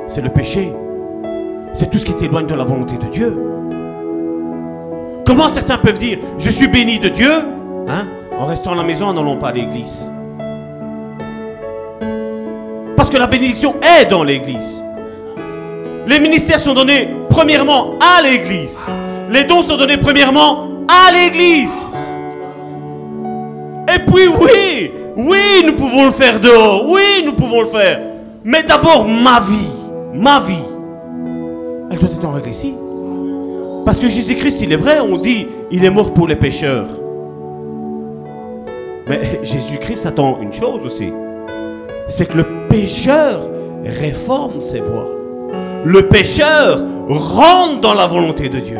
C'est 0.07 0.23
le 0.23 0.31
péché. 0.31 0.73
C'est 1.73 1.91
tout 1.91 1.99
ce 1.99 2.05
qui 2.05 2.15
t'éloigne 2.15 2.47
de 2.47 2.55
la 2.55 2.65
volonté 2.65 2.97
de 2.97 3.07
Dieu. 3.07 3.39
Comment 5.25 5.49
certains 5.49 5.79
peuvent 5.79 5.99
dire, 5.99 6.19
je 6.39 6.51
suis 6.51 6.67
béni 6.67 6.99
de 6.99 7.09
Dieu, 7.09 7.31
hein, 7.89 8.07
en 8.39 8.47
restant 8.47 8.73
à 8.73 8.75
la 8.75 8.83
maison, 8.83 9.07
en 9.07 9.15
n'allant 9.15 9.37
pas 9.37 9.49
à 9.49 9.53
l'église 9.53 10.11
Parce 12.97 13.09
que 13.09 13.17
la 13.17 13.29
bénédiction 13.29 13.77
est 13.81 14.11
dans 14.11 14.25
l'église. 14.25 14.83
Les 16.09 16.19
ministères 16.19 16.59
sont 16.59 16.75
donnés 16.75 17.09
premièrement 17.29 17.95
à 18.01 18.23
l'église. 18.23 18.81
Les 19.31 19.45
dons 19.45 19.63
sont 19.63 19.77
donnés 19.77 19.99
premièrement 19.99 20.70
à 20.91 21.13
l'église. 21.13 21.89
Et 23.95 23.99
puis 24.11 24.29
oui, 24.41 24.93
oui, 25.17 25.65
nous 25.67 25.75
pouvons 25.75 26.07
le 26.07 26.11
faire 26.11 26.41
dehors. 26.41 26.89
Oui, 26.89 27.23
nous 27.25 27.33
pouvons 27.33 27.63
le 27.63 27.69
faire. 27.69 28.01
Mais 28.45 28.63
d'abord, 28.63 29.07
ma 29.07 29.41
vie, 29.41 29.69
ma 30.15 30.41
vie, 30.41 30.65
elle 31.91 31.99
doit 31.99 32.11
être 32.11 32.25
en 32.25 32.33
règle 32.33 32.49
ici. 32.49 32.75
Parce 33.85 33.99
que 33.99 34.09
Jésus-Christ, 34.09 34.61
il 34.63 34.73
est 34.73 34.77
vrai, 34.77 35.01
on 35.01 35.17
dit, 35.17 35.47
il 35.71 35.85
est 35.85 35.91
mort 35.91 36.13
pour 36.13 36.27
les 36.29 36.37
pécheurs. 36.37 36.87
Mais 39.09 39.41
Jésus-Christ 39.43 40.07
attend 40.07 40.39
une 40.41 40.53
chose 40.53 40.81
aussi. 40.85 41.13
C'est 42.09 42.27
que 42.27 42.37
le 42.37 42.67
pécheur 42.69 43.41
réforme 43.85 44.61
ses 44.61 44.81
voies. 44.81 45.09
Le 45.85 46.09
pécheur 46.09 46.85
rentre 47.09 47.81
dans 47.81 47.95
la 47.95 48.07
volonté 48.07 48.49
de 48.49 48.61
Dieu. 48.61 48.79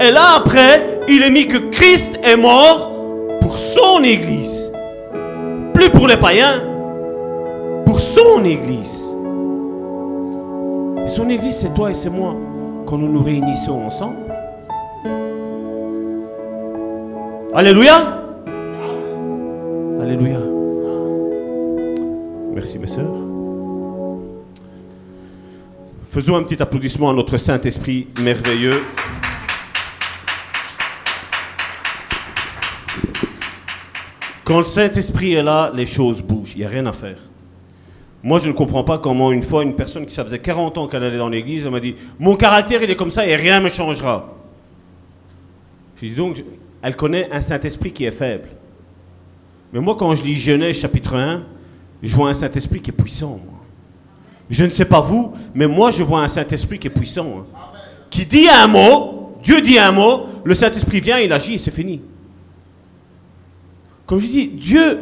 Et 0.00 0.10
là, 0.12 0.36
après, 0.36 1.00
il 1.08 1.22
est 1.22 1.30
mis 1.30 1.48
que 1.48 1.58
Christ 1.70 2.18
est 2.22 2.36
mort 2.36 2.92
pour 3.40 3.58
son 3.58 4.04
Église. 4.04 4.70
Plus 5.74 5.90
pour 5.90 6.06
les 6.06 6.16
païens, 6.16 6.62
pour 7.84 8.00
son 8.00 8.44
Église. 8.44 9.06
Son 11.06 11.28
Église, 11.28 11.56
c'est 11.56 11.74
toi 11.74 11.90
et 11.90 11.94
c'est 11.94 12.10
moi, 12.10 12.36
quand 12.86 12.98
nous 12.98 13.08
nous 13.08 13.22
réunissons 13.22 13.82
ensemble. 13.86 14.16
Alléluia. 17.54 18.22
Alléluia. 20.00 20.38
Merci 22.54 22.78
mes 22.78 22.86
sœurs. 22.86 23.06
Faisons 26.10 26.36
un 26.36 26.42
petit 26.42 26.62
applaudissement 26.62 27.10
à 27.10 27.12
notre 27.14 27.36
Saint-Esprit 27.36 28.06
merveilleux. 28.20 28.82
Quand 34.48 34.56
le 34.56 34.64
Saint-Esprit 34.64 35.34
est 35.34 35.42
là, 35.42 35.70
les 35.74 35.84
choses 35.84 36.22
bougent. 36.22 36.54
Il 36.54 36.60
n'y 36.60 36.64
a 36.64 36.70
rien 36.70 36.86
à 36.86 36.92
faire. 36.92 37.18
Moi, 38.22 38.38
je 38.38 38.48
ne 38.48 38.54
comprends 38.54 38.82
pas 38.82 38.96
comment 38.96 39.30
une 39.30 39.42
fois 39.42 39.62
une 39.62 39.74
personne 39.76 40.06
qui 40.06 40.14
ça 40.14 40.24
faisait 40.24 40.38
40 40.38 40.78
ans 40.78 40.88
qu'elle 40.88 41.04
allait 41.04 41.18
dans 41.18 41.28
l'église, 41.28 41.66
elle 41.66 41.70
m'a 41.70 41.80
dit 41.80 41.94
Mon 42.18 42.34
caractère, 42.34 42.82
il 42.82 42.90
est 42.90 42.96
comme 42.96 43.10
ça 43.10 43.26
et 43.26 43.36
rien 43.36 43.58
ne 43.58 43.64
me 43.64 43.68
changera. 43.68 44.34
J'ai 46.00 46.08
dit 46.08 46.14
donc, 46.16 46.36
je- 46.36 46.42
elle 46.80 46.96
connaît 46.96 47.28
un 47.30 47.42
Saint-Esprit 47.42 47.92
qui 47.92 48.06
est 48.06 48.10
faible. 48.10 48.48
Mais 49.70 49.80
moi, 49.80 49.96
quand 49.98 50.14
je 50.14 50.22
lis 50.22 50.34
Genèse 50.36 50.78
chapitre 50.80 51.14
1, 51.14 51.42
je 52.02 52.16
vois 52.16 52.30
un 52.30 52.34
Saint-Esprit 52.34 52.80
qui 52.80 52.88
est 52.88 52.94
puissant. 52.94 53.40
Je 54.48 54.64
ne 54.64 54.70
sais 54.70 54.86
pas 54.86 55.02
vous, 55.02 55.34
mais 55.54 55.66
moi, 55.66 55.90
je 55.90 56.02
vois 56.02 56.22
un 56.22 56.28
Saint-Esprit 56.28 56.78
qui 56.78 56.86
est 56.86 56.90
puissant. 56.90 57.40
hein. 57.40 57.66
Qui 58.08 58.24
dit 58.24 58.48
un 58.48 58.66
mot, 58.66 59.34
Dieu 59.44 59.60
dit 59.60 59.78
un 59.78 59.92
mot, 59.92 60.22
le 60.42 60.54
Saint-Esprit 60.54 61.00
vient, 61.00 61.18
il 61.18 61.30
agit 61.34 61.56
et 61.56 61.58
c'est 61.58 61.70
fini. 61.70 62.00
Comme 64.08 64.20
je 64.20 64.26
dis, 64.26 64.48
Dieu, 64.48 64.98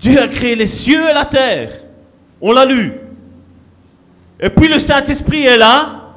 Dieu 0.00 0.22
a 0.22 0.28
créé 0.28 0.54
les 0.54 0.68
cieux 0.68 1.10
et 1.10 1.12
la 1.12 1.24
terre. 1.24 1.72
On 2.40 2.52
l'a 2.52 2.64
lu. 2.64 2.92
Et 4.38 4.48
puis 4.50 4.68
le 4.68 4.78
Saint-Esprit 4.78 5.42
est 5.42 5.56
là. 5.56 6.14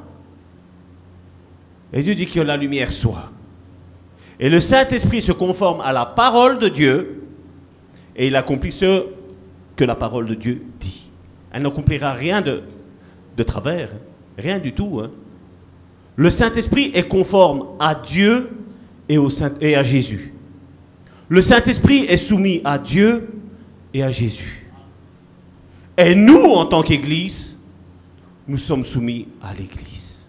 Et 1.92 2.04
Dieu 2.04 2.14
dit 2.14 2.26
que 2.26 2.38
la 2.38 2.56
lumière 2.56 2.92
soit. 2.92 3.32
Et 4.38 4.48
le 4.48 4.60
Saint-Esprit 4.60 5.20
se 5.20 5.32
conforme 5.32 5.80
à 5.80 5.92
la 5.92 6.06
parole 6.06 6.60
de 6.60 6.68
Dieu. 6.68 7.24
Et 8.14 8.28
il 8.28 8.36
accomplit 8.36 8.70
ce 8.70 9.06
que 9.74 9.84
la 9.84 9.96
parole 9.96 10.26
de 10.26 10.34
Dieu 10.34 10.62
dit. 10.78 11.10
Elle 11.50 11.62
n'accomplira 11.62 12.12
rien 12.12 12.42
de, 12.42 12.62
travers. 13.42 13.90
Rien 14.36 14.60
du 14.60 14.72
tout. 14.72 15.00
hein. 15.02 15.10
Le 16.14 16.30
Saint-Esprit 16.30 16.92
est 16.94 17.08
conforme 17.08 17.66
à 17.80 17.96
Dieu 17.96 18.50
et 19.08 19.74
à 19.74 19.82
Jésus. 19.82 20.32
Le 21.28 21.42
Saint-Esprit 21.42 22.04
est 22.04 22.16
soumis 22.16 22.60
à 22.64 22.78
Dieu 22.78 23.28
et 23.92 24.02
à 24.02 24.10
Jésus. 24.10 24.66
Et 25.96 26.14
nous, 26.14 26.52
en 26.52 26.64
tant 26.66 26.82
qu'Église, 26.82 27.58
nous 28.46 28.56
sommes 28.56 28.84
soumis 28.84 29.28
à 29.42 29.52
l'Église, 29.52 30.28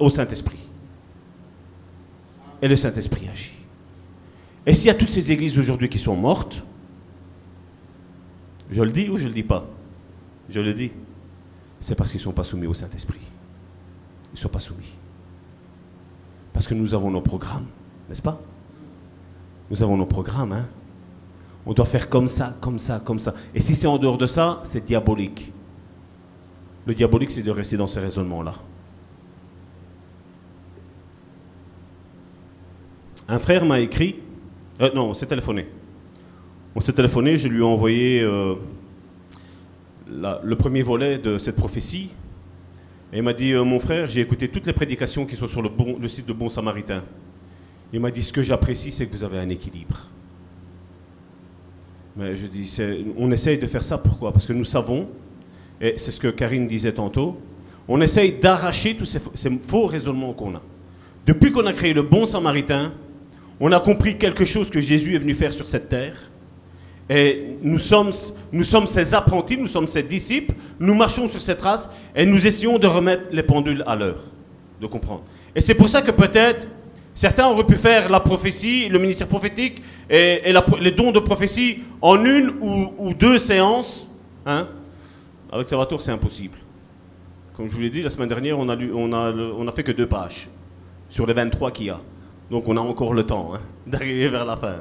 au 0.00 0.10
Saint-Esprit. 0.10 0.58
Et 2.60 2.66
le 2.66 2.76
Saint-Esprit 2.76 3.28
agit. 3.28 3.52
Et 4.66 4.74
s'il 4.74 4.86
y 4.86 4.90
a 4.90 4.94
toutes 4.94 5.10
ces 5.10 5.30
églises 5.30 5.58
aujourd'hui 5.58 5.88
qui 5.88 5.98
sont 5.98 6.16
mortes, 6.16 6.62
je 8.70 8.82
le 8.82 8.90
dis 8.90 9.08
ou 9.10 9.18
je 9.18 9.24
ne 9.24 9.28
le 9.28 9.34
dis 9.34 9.42
pas? 9.42 9.66
Je 10.48 10.60
le 10.60 10.72
dis. 10.72 10.90
C'est 11.78 11.94
parce 11.94 12.10
qu'ils 12.10 12.18
ne 12.20 12.24
sont 12.24 12.32
pas 12.32 12.44
soumis 12.44 12.66
au 12.66 12.74
Saint-Esprit. 12.74 13.20
Ils 13.20 14.34
ne 14.34 14.38
sont 14.38 14.48
pas 14.48 14.58
soumis. 14.58 14.94
Parce 16.52 16.66
que 16.66 16.74
nous 16.74 16.94
avons 16.94 17.10
nos 17.10 17.20
programmes, 17.20 17.66
n'est-ce 18.08 18.22
pas? 18.22 18.40
Nous 19.70 19.82
avons 19.82 19.96
nos 19.96 20.06
programmes, 20.06 20.52
hein 20.52 20.68
On 21.66 21.72
doit 21.72 21.86
faire 21.86 22.08
comme 22.08 22.28
ça, 22.28 22.56
comme 22.60 22.78
ça, 22.78 23.00
comme 23.00 23.18
ça. 23.18 23.34
Et 23.54 23.60
si 23.60 23.74
c'est 23.74 23.86
en 23.86 23.98
dehors 23.98 24.18
de 24.18 24.26
ça, 24.26 24.60
c'est 24.64 24.84
diabolique. 24.84 25.52
Le 26.86 26.94
diabolique, 26.94 27.30
c'est 27.30 27.42
de 27.42 27.50
rester 27.50 27.76
dans 27.76 27.86
ce 27.86 27.98
raisonnement-là. 27.98 28.54
Un 33.26 33.38
frère 33.38 33.64
m'a 33.64 33.80
écrit, 33.80 34.16
euh, 34.82 34.90
non, 34.94 35.10
on 35.10 35.14
s'est 35.14 35.26
téléphoné. 35.26 35.66
On 36.74 36.80
s'est 36.80 36.92
téléphoné, 36.92 37.38
je 37.38 37.48
lui 37.48 37.60
ai 37.60 37.64
envoyé 37.64 38.20
euh, 38.20 38.56
le 40.08 40.54
premier 40.56 40.82
volet 40.82 41.18
de 41.18 41.38
cette 41.38 41.56
prophétie. 41.56 42.10
Et 43.12 43.18
il 43.18 43.22
m'a 43.22 43.32
dit, 43.32 43.52
euh, 43.52 43.64
mon 43.64 43.78
frère, 43.78 44.08
j'ai 44.08 44.20
écouté 44.20 44.48
toutes 44.48 44.66
les 44.66 44.72
prédications 44.74 45.24
qui 45.24 45.36
sont 45.36 45.46
sur 45.46 45.62
le, 45.62 45.70
le 45.98 46.08
site 46.08 46.26
de 46.26 46.34
Bon 46.34 46.50
Samaritain. 46.50 47.02
Il 47.94 48.00
m'a 48.00 48.10
dit, 48.10 48.22
ce 48.24 48.32
que 48.32 48.42
j'apprécie, 48.42 48.90
c'est 48.90 49.06
que 49.06 49.12
vous 49.14 49.22
avez 49.22 49.38
un 49.38 49.48
équilibre. 49.50 49.96
Mais 52.16 52.36
je 52.36 52.46
dis, 52.48 52.76
on 53.16 53.30
essaye 53.30 53.56
de 53.56 53.68
faire 53.68 53.84
ça, 53.84 53.98
pourquoi? 53.98 54.32
Parce 54.32 54.46
que 54.46 54.52
nous 54.52 54.64
savons, 54.64 55.06
et 55.80 55.94
c'est 55.96 56.10
ce 56.10 56.18
que 56.18 56.26
Karine 56.26 56.66
disait 56.66 56.92
tantôt, 56.92 57.36
on 57.86 58.00
essaye 58.00 58.32
d'arracher 58.32 58.96
tous 58.96 59.04
ces, 59.04 59.20
faux- 59.60 59.86
raisonnements 59.86 60.32
qu'on 60.32 60.56
a. 60.56 60.62
Depuis 61.24 61.52
qu'on 61.52 61.66
a 61.66 61.72
créé 61.72 61.92
le 61.94 62.02
Bon 62.02 62.26
Samaritain, 62.26 62.92
on 63.60 63.70
a 63.70 63.78
compris 63.78 64.18
quelque 64.18 64.44
chose 64.44 64.70
que 64.70 64.80
Jésus 64.80 65.14
est 65.14 65.18
venu 65.18 65.32
faire 65.34 65.52
sur 65.52 65.68
cette 65.68 65.88
terre. 65.88 66.16
Et 67.08 67.58
nous 67.62 67.78
sommes, 67.78 68.10
nous 68.50 68.64
sommes 68.64 68.88
ses 68.88 69.14
apprentis, 69.14 69.56
nous 69.56 69.68
sommes 69.68 69.86
ses 69.86 70.02
disciples, 70.02 70.56
nous 70.80 70.94
marchons 70.94 71.28
sur 71.28 71.40
cette 71.40 71.58
trace 71.58 71.88
et 72.16 72.26
nous 72.26 72.44
essayons 72.44 72.76
de 72.76 72.88
remettre 72.88 73.28
les 73.30 73.44
pendules 73.44 73.84
à 73.86 73.94
l'heure, 73.94 74.20
de 74.80 74.86
comprendre. 74.88 75.22
Et 75.54 75.60
c'est 75.60 75.74
pour 75.74 75.88
ça 75.88 76.02
que 76.02 76.10
peut-être 76.10 76.66
certains 77.14 77.48
auraient 77.48 77.66
pu 77.66 77.76
faire 77.76 78.08
la 78.08 78.20
prophétie, 78.20 78.88
le 78.88 78.98
ministère 78.98 79.28
prophétique 79.28 79.82
et, 80.10 80.42
les 80.80 80.90
dons 80.90 81.12
de 81.12 81.20
prophétie 81.20 81.78
en 82.02 82.22
une 82.24 82.54
ou, 82.60 83.14
deux 83.14 83.38
séances. 83.38 84.08
Hein. 84.44 84.68
Avec 85.50 85.68
Salvatore, 85.68 86.02
c'est 86.02 86.10
impossible. 86.10 86.58
Comme 87.56 87.68
je 87.68 87.74
vous 87.74 87.80
l'ai 87.80 87.90
dit, 87.90 88.02
la 88.02 88.10
semaine 88.10 88.28
dernière, 88.28 88.58
on 88.58 88.68
a 88.68 89.72
fait 89.72 89.84
que 89.84 89.92
deux 89.92 90.08
pages 90.08 90.48
sur 91.08 91.26
les 91.26 91.32
23 91.32 91.70
qu'il 91.70 91.86
y 91.86 91.90
a. 91.90 92.00
Donc 92.50 92.68
on 92.68 92.76
a 92.76 92.80
encore 92.80 93.14
le 93.14 93.24
temps 93.24 93.52
hein, 93.54 93.60
d'arriver 93.86 94.28
vers 94.28 94.44
la 94.44 94.56
fin. 94.56 94.76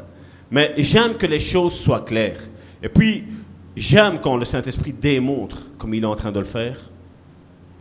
Mais 0.51 0.73
j'aime 0.77 1.15
que 1.15 1.25
les 1.25 1.39
choses 1.39 1.73
soient 1.73 2.01
claires. 2.01 2.39
Et 2.81 2.89
puis, 2.89 3.23
j'aime 3.75 4.19
quand 4.19 4.37
le 4.37 4.45
Saint-Esprit 4.45 4.93
démontre, 4.93 5.63
comme 5.77 5.93
il 5.93 6.03
est 6.03 6.07
en 6.07 6.15
train 6.15 6.31
de 6.31 6.39
le 6.39 6.45
faire, 6.45 6.77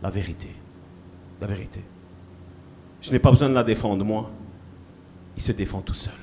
la 0.01 0.09
vérité. 0.09 0.49
La 1.41 1.47
vérité. 1.47 1.81
Je 3.01 3.11
n'ai 3.11 3.19
pas 3.19 3.31
besoin 3.31 3.49
de 3.49 3.53
la 3.53 3.63
défendre, 3.63 4.05
moi. 4.05 4.29
Il 5.35 5.41
se 5.41 5.51
défend 5.51 5.81
tout 5.81 5.93
seul. 5.93 6.13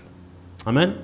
Amen. 0.66 0.94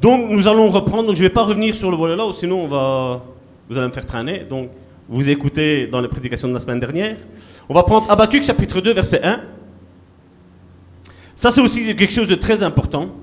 Donc, 0.00 0.30
nous 0.30 0.46
allons 0.46 0.68
reprendre. 0.68 1.14
Je 1.14 1.22
ne 1.22 1.28
vais 1.28 1.32
pas 1.32 1.42
revenir 1.42 1.74
sur 1.74 1.90
le 1.90 1.96
volet 1.96 2.16
là, 2.16 2.24
sinon 2.32 2.64
on 2.64 2.68
va, 2.68 3.24
vous 3.68 3.78
allez 3.78 3.86
me 3.88 3.92
faire 3.92 4.06
traîner. 4.06 4.40
Donc, 4.40 4.70
vous 5.08 5.28
écoutez 5.30 5.86
dans 5.86 6.00
les 6.00 6.08
prédications 6.08 6.48
de 6.48 6.54
la 6.54 6.60
semaine 6.60 6.80
dernière. 6.80 7.16
On 7.68 7.74
va 7.74 7.82
prendre 7.82 8.10
Habakkuk 8.10 8.42
chapitre 8.42 8.80
2, 8.80 8.92
verset 8.92 9.22
1. 9.22 9.40
Ça, 11.34 11.50
c'est 11.50 11.60
aussi 11.60 11.94
quelque 11.96 12.12
chose 12.12 12.28
de 12.28 12.34
très 12.34 12.62
important. 12.62 13.14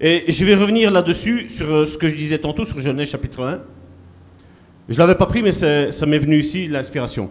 Et 0.00 0.24
je 0.28 0.44
vais 0.44 0.54
revenir 0.54 0.90
là-dessus, 0.90 1.48
sur 1.48 1.72
euh, 1.72 1.86
ce 1.86 1.96
que 1.96 2.08
je 2.08 2.16
disais 2.16 2.38
tantôt, 2.38 2.64
sur 2.64 2.78
Genèse 2.78 3.08
chapitre 3.08 3.42
1. 3.42 3.60
Je 4.88 4.94
ne 4.94 4.98
l'avais 4.98 5.14
pas 5.14 5.26
pris, 5.26 5.42
mais 5.42 5.52
ça 5.52 6.06
m'est 6.06 6.18
venu 6.18 6.40
ici, 6.40 6.68
l'inspiration. 6.68 7.30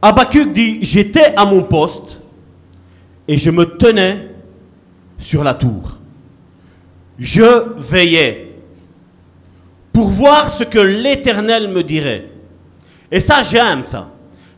Habakkuk 0.00 0.52
dit 0.52 0.78
J'étais 0.82 1.34
à 1.36 1.44
mon 1.44 1.62
poste 1.62 2.20
et 3.26 3.38
je 3.38 3.50
me 3.50 3.64
tenais 3.64 4.31
sur 5.22 5.44
la 5.44 5.54
tour. 5.54 5.98
Je 7.18 7.76
veillais 7.76 8.54
pour 9.92 10.08
voir 10.08 10.48
ce 10.48 10.64
que 10.64 10.78
l'Éternel 10.78 11.68
me 11.68 11.82
dirait. 11.82 12.28
Et 13.10 13.20
ça, 13.20 13.42
j'aime 13.42 13.82
ça. 13.82 14.10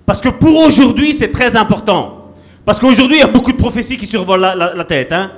Parce 0.06 0.20
que 0.20 0.28
pour 0.28 0.58
aujourd'hui, 0.64 1.14
c'est 1.14 1.30
très 1.30 1.56
important. 1.56 2.32
Parce 2.64 2.78
qu'aujourd'hui, 2.78 3.18
il 3.18 3.20
y 3.20 3.24
a 3.24 3.28
beaucoup 3.28 3.52
de 3.52 3.56
prophéties 3.56 3.96
qui 3.96 4.06
survolent 4.06 4.40
la, 4.56 4.84
tête. 4.84 5.12
hein. 5.12 5.32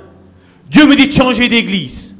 Dieu 0.69 0.85
me 0.85 0.95
dit 0.95 1.07
de 1.07 1.13
changer 1.13 1.49
d'église. 1.49 2.17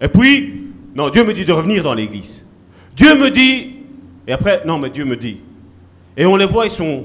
Et 0.00 0.08
puis, 0.08 0.70
non, 0.94 1.10
Dieu 1.10 1.24
me 1.24 1.34
dit 1.34 1.44
de 1.44 1.52
revenir 1.52 1.82
dans 1.82 1.94
l'église. 1.94 2.46
Dieu 2.96 3.14
me 3.18 3.30
dit, 3.30 3.76
et 4.26 4.32
après, 4.32 4.62
non, 4.66 4.78
mais 4.78 4.90
Dieu 4.90 5.04
me 5.04 5.16
dit. 5.16 5.38
Et 6.16 6.24
on 6.24 6.36
les 6.36 6.46
voit, 6.46 6.66
ils 6.66 6.72
sont. 6.72 7.04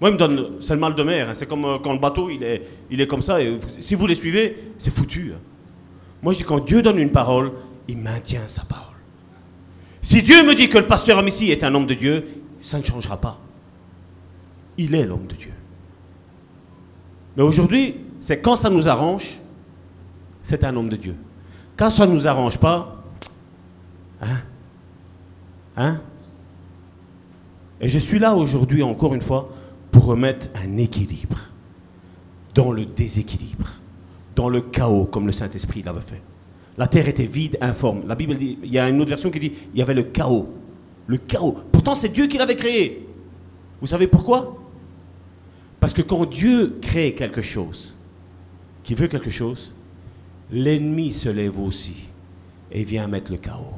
Moi, 0.00 0.10
il 0.10 0.12
me 0.14 0.18
donne. 0.18 0.46
C'est 0.60 0.74
le 0.74 0.80
mal 0.80 0.94
de 0.94 1.02
mer. 1.02 1.30
hein. 1.30 1.34
C'est 1.34 1.46
comme 1.46 1.64
euh, 1.64 1.78
quand 1.82 1.92
le 1.92 1.98
bateau, 1.98 2.28
il 2.30 2.42
est, 2.42 2.62
il 2.90 3.00
est 3.00 3.06
comme 3.06 3.22
ça. 3.22 3.38
Si 3.80 3.94
vous 3.94 4.06
les 4.06 4.14
suivez, 4.14 4.72
c'est 4.78 4.90
foutu. 4.94 5.32
hein. 5.34 5.40
Moi, 6.22 6.32
je 6.32 6.38
dis, 6.38 6.44
quand 6.44 6.60
Dieu 6.64 6.82
donne 6.82 6.98
une 6.98 7.10
parole, 7.12 7.52
il 7.88 7.98
maintient 7.98 8.46
sa 8.46 8.62
parole. 8.64 8.94
Si 10.02 10.22
Dieu 10.22 10.44
me 10.46 10.54
dit 10.54 10.68
que 10.68 10.78
le 10.78 10.86
pasteur 10.86 11.18
Amici 11.18 11.50
est 11.50 11.64
un 11.64 11.74
homme 11.74 11.86
de 11.86 11.94
Dieu, 11.94 12.26
ça 12.60 12.78
ne 12.78 12.82
changera 12.84 13.16
pas. 13.16 13.38
Il 14.78 14.94
est 14.94 15.04
l'homme 15.06 15.26
de 15.26 15.34
Dieu. 15.34 15.52
Mais 17.36 17.42
aujourd'hui, 17.42 17.96
c'est 18.20 18.40
quand 18.40 18.56
ça 18.56 18.70
nous 18.70 18.88
arrange, 18.88 19.40
c'est 20.42 20.64
un 20.64 20.76
homme 20.76 20.88
de 20.88 20.96
Dieu. 20.96 21.14
Quand 21.76 21.90
ça 21.90 22.06
ne 22.06 22.12
nous 22.12 22.26
arrange 22.26 22.58
pas, 22.58 23.02
hein 24.22 24.38
Hein 25.76 26.00
Et 27.80 27.88
je 27.88 27.98
suis 27.98 28.18
là 28.18 28.34
aujourd'hui, 28.34 28.82
encore 28.82 29.14
une 29.14 29.20
fois, 29.20 29.50
pour 29.90 30.06
remettre 30.06 30.48
un 30.54 30.76
équilibre 30.76 31.38
dans 32.54 32.72
le 32.72 32.86
déséquilibre, 32.86 33.68
dans 34.34 34.48
le 34.48 34.60
chaos, 34.60 35.06
comme 35.06 35.26
le 35.26 35.32
Saint-Esprit 35.32 35.82
l'avait 35.82 36.00
fait. 36.00 36.22
La 36.78 36.86
terre 36.86 37.08
était 37.08 37.26
vide, 37.26 37.56
informe. 37.60 38.06
La 38.06 38.14
Bible 38.14 38.36
dit, 38.36 38.58
il 38.62 38.72
y 38.72 38.78
a 38.78 38.88
une 38.88 39.00
autre 39.00 39.10
version 39.10 39.30
qui 39.30 39.38
dit, 39.38 39.52
il 39.72 39.78
y 39.78 39.82
avait 39.82 39.94
le 39.94 40.04
chaos. 40.04 40.48
Le 41.06 41.16
chaos. 41.18 41.56
Pourtant, 41.72 41.94
c'est 41.94 42.08
Dieu 42.08 42.26
qui 42.26 42.38
l'avait 42.38 42.56
créé. 42.56 43.06
Vous 43.80 43.86
savez 43.86 44.06
pourquoi? 44.06 44.56
Parce 45.80 45.92
que 45.92 46.02
quand 46.02 46.26
Dieu 46.26 46.78
crée 46.80 47.14
quelque 47.14 47.42
chose, 47.42 47.96
qui 48.82 48.94
veut 48.94 49.08
quelque 49.08 49.30
chose, 49.30 49.74
l'ennemi 50.50 51.12
se 51.12 51.28
lève 51.28 51.58
aussi 51.58 52.08
et 52.72 52.84
vient 52.84 53.06
mettre 53.06 53.30
le 53.30 53.38
chaos. 53.38 53.74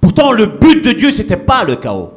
Pourtant, 0.00 0.32
le 0.32 0.46
but 0.46 0.84
de 0.84 0.92
Dieu, 0.92 1.10
ce 1.10 1.22
n'était 1.22 1.36
pas 1.36 1.64
le 1.64 1.76
chaos. 1.76 2.12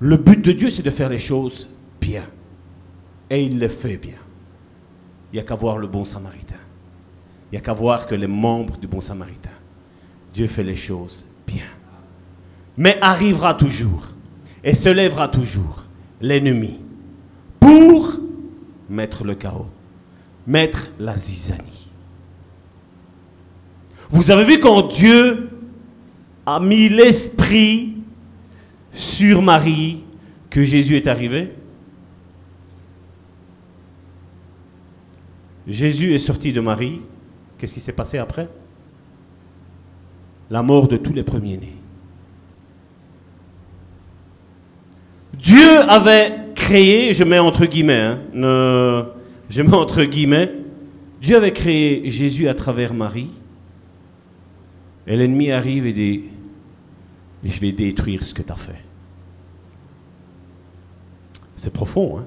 Le 0.00 0.16
but 0.16 0.44
de 0.44 0.52
Dieu, 0.52 0.70
c'est 0.70 0.82
de 0.82 0.90
faire 0.90 1.08
les 1.08 1.18
choses 1.18 1.68
bien. 2.00 2.24
Et 3.30 3.42
il 3.44 3.58
le 3.58 3.68
fait 3.68 3.96
bien. 3.96 4.18
Il 5.32 5.36
n'y 5.36 5.40
a 5.40 5.42
qu'à 5.42 5.54
voir 5.54 5.78
le 5.78 5.86
bon 5.86 6.04
samaritain. 6.04 6.56
Il 7.50 7.54
n'y 7.54 7.58
a 7.58 7.60
qu'à 7.60 7.72
voir 7.72 8.06
que 8.06 8.14
les 8.14 8.26
membres 8.26 8.76
du 8.76 8.86
bon 8.86 9.00
samaritain. 9.00 9.50
Dieu 10.32 10.46
fait 10.46 10.64
les 10.64 10.76
choses 10.76 11.24
bien. 11.46 11.64
Mais 12.76 12.98
arrivera 13.00 13.54
toujours 13.54 14.08
et 14.62 14.74
se 14.74 14.88
lèvera 14.88 15.28
toujours 15.28 15.84
l'ennemi 16.20 16.78
pour 17.58 18.18
mettre 18.88 19.24
le 19.24 19.34
chaos, 19.34 19.68
mettre 20.46 20.90
la 20.98 21.16
zizanie. 21.16 21.90
Vous 24.10 24.30
avez 24.30 24.44
vu 24.44 24.60
quand 24.60 24.92
Dieu 24.92 25.50
a 26.44 26.60
mis 26.60 26.88
l'esprit 26.88 27.95
sur 28.96 29.42
Marie 29.42 30.02
que 30.50 30.64
Jésus 30.64 30.96
est 30.96 31.06
arrivé 31.06 31.50
Jésus 35.66 36.14
est 36.14 36.18
sorti 36.18 36.52
de 36.52 36.60
Marie. 36.60 37.00
Qu'est-ce 37.58 37.74
qui 37.74 37.80
s'est 37.80 37.92
passé 37.92 38.18
après? 38.18 38.48
La 40.50 40.62
mort 40.62 40.86
de 40.86 40.96
tous 40.96 41.12
les 41.12 41.24
premiers-nés. 41.24 41.74
Dieu 45.34 45.80
avait 45.88 46.32
créé, 46.54 47.12
je 47.12 47.24
mets 47.24 47.38
entre 47.38 47.66
guillemets, 47.66 48.16
hein, 48.32 49.08
je 49.50 49.62
mets 49.62 49.74
entre 49.74 50.04
guillemets, 50.04 50.52
Dieu 51.20 51.36
avait 51.36 51.52
créé 51.52 52.08
Jésus 52.10 52.48
à 52.48 52.54
travers 52.54 52.94
Marie. 52.94 53.30
Et 55.06 55.16
l'ennemi 55.16 55.50
arrive 55.50 55.86
et 55.86 55.92
dit, 55.92 56.22
je 57.44 57.60
vais 57.60 57.72
détruire 57.72 58.24
ce 58.24 58.34
que 58.34 58.42
tu 58.42 58.52
as 58.52 58.56
fait. 58.56 58.85
C'est 61.56 61.72
profond, 61.72 62.18
hein 62.18 62.24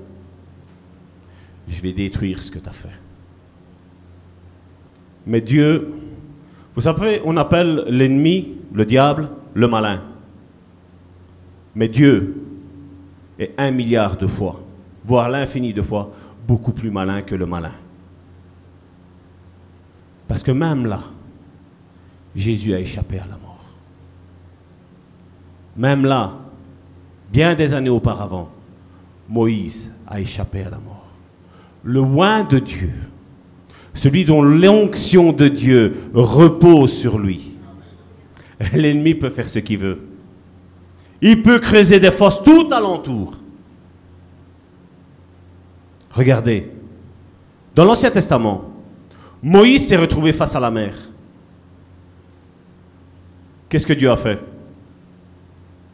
Je 1.67 1.81
vais 1.81 1.93
détruire 1.93 2.41
ce 2.41 2.51
que 2.51 2.59
tu 2.59 2.67
as 2.67 2.73
fait. 2.73 2.89
Mais 5.25 5.41
Dieu, 5.41 5.93
vous 6.75 6.81
savez, 6.81 7.21
on 7.23 7.37
appelle 7.37 7.85
l'ennemi, 7.87 8.57
le 8.73 8.85
diable, 8.85 9.29
le 9.53 9.67
malin. 9.67 10.03
Mais 11.75 11.87
Dieu 11.87 12.41
est 13.37 13.53
un 13.57 13.71
milliard 13.71 14.17
de 14.17 14.27
fois, 14.27 14.61
voire 15.05 15.29
l'infini 15.29 15.73
de 15.73 15.81
fois, 15.81 16.11
beaucoup 16.47 16.71
plus 16.71 16.89
malin 16.89 17.21
que 17.21 17.35
le 17.35 17.45
malin. 17.45 17.73
Parce 20.27 20.43
que 20.43 20.51
même 20.51 20.85
là, 20.85 21.01
Jésus 22.35 22.73
a 22.73 22.79
échappé 22.79 23.19
à 23.19 23.25
la 23.25 23.37
mort. 23.37 23.65
Même 25.77 26.05
là, 26.05 26.33
bien 27.31 27.55
des 27.55 27.73
années 27.73 27.89
auparavant, 27.89 28.49
Moïse 29.29 29.91
a 30.07 30.19
échappé 30.19 30.63
à 30.63 30.71
la 30.71 30.79
mort. 30.79 31.07
Le 31.83 32.01
oin 32.01 32.43
de 32.43 32.59
Dieu, 32.59 32.93
celui 33.93 34.25
dont 34.25 34.41
l'onction 34.41 35.31
de 35.31 35.47
Dieu 35.47 35.95
repose 36.13 36.91
sur 36.91 37.19
lui, 37.19 37.53
l'ennemi 38.73 39.13
peut 39.13 39.29
faire 39.29 39.47
ce 39.47 39.59
qu'il 39.59 39.77
veut. 39.77 39.99
Il 41.21 41.43
peut 41.43 41.59
creuser 41.59 41.99
des 41.99 42.11
fosses 42.11 42.43
tout 42.43 42.69
alentour. 42.71 43.35
Regardez, 46.11 46.71
dans 47.75 47.85
l'Ancien 47.85 48.09
Testament, 48.09 48.65
Moïse 49.43 49.87
s'est 49.87 49.95
retrouvé 49.95 50.33
face 50.33 50.55
à 50.55 50.59
la 50.59 50.71
mer. 50.71 50.95
Qu'est-ce 53.69 53.85
que 53.85 53.93
Dieu 53.93 54.09
a 54.09 54.17
fait? 54.17 54.39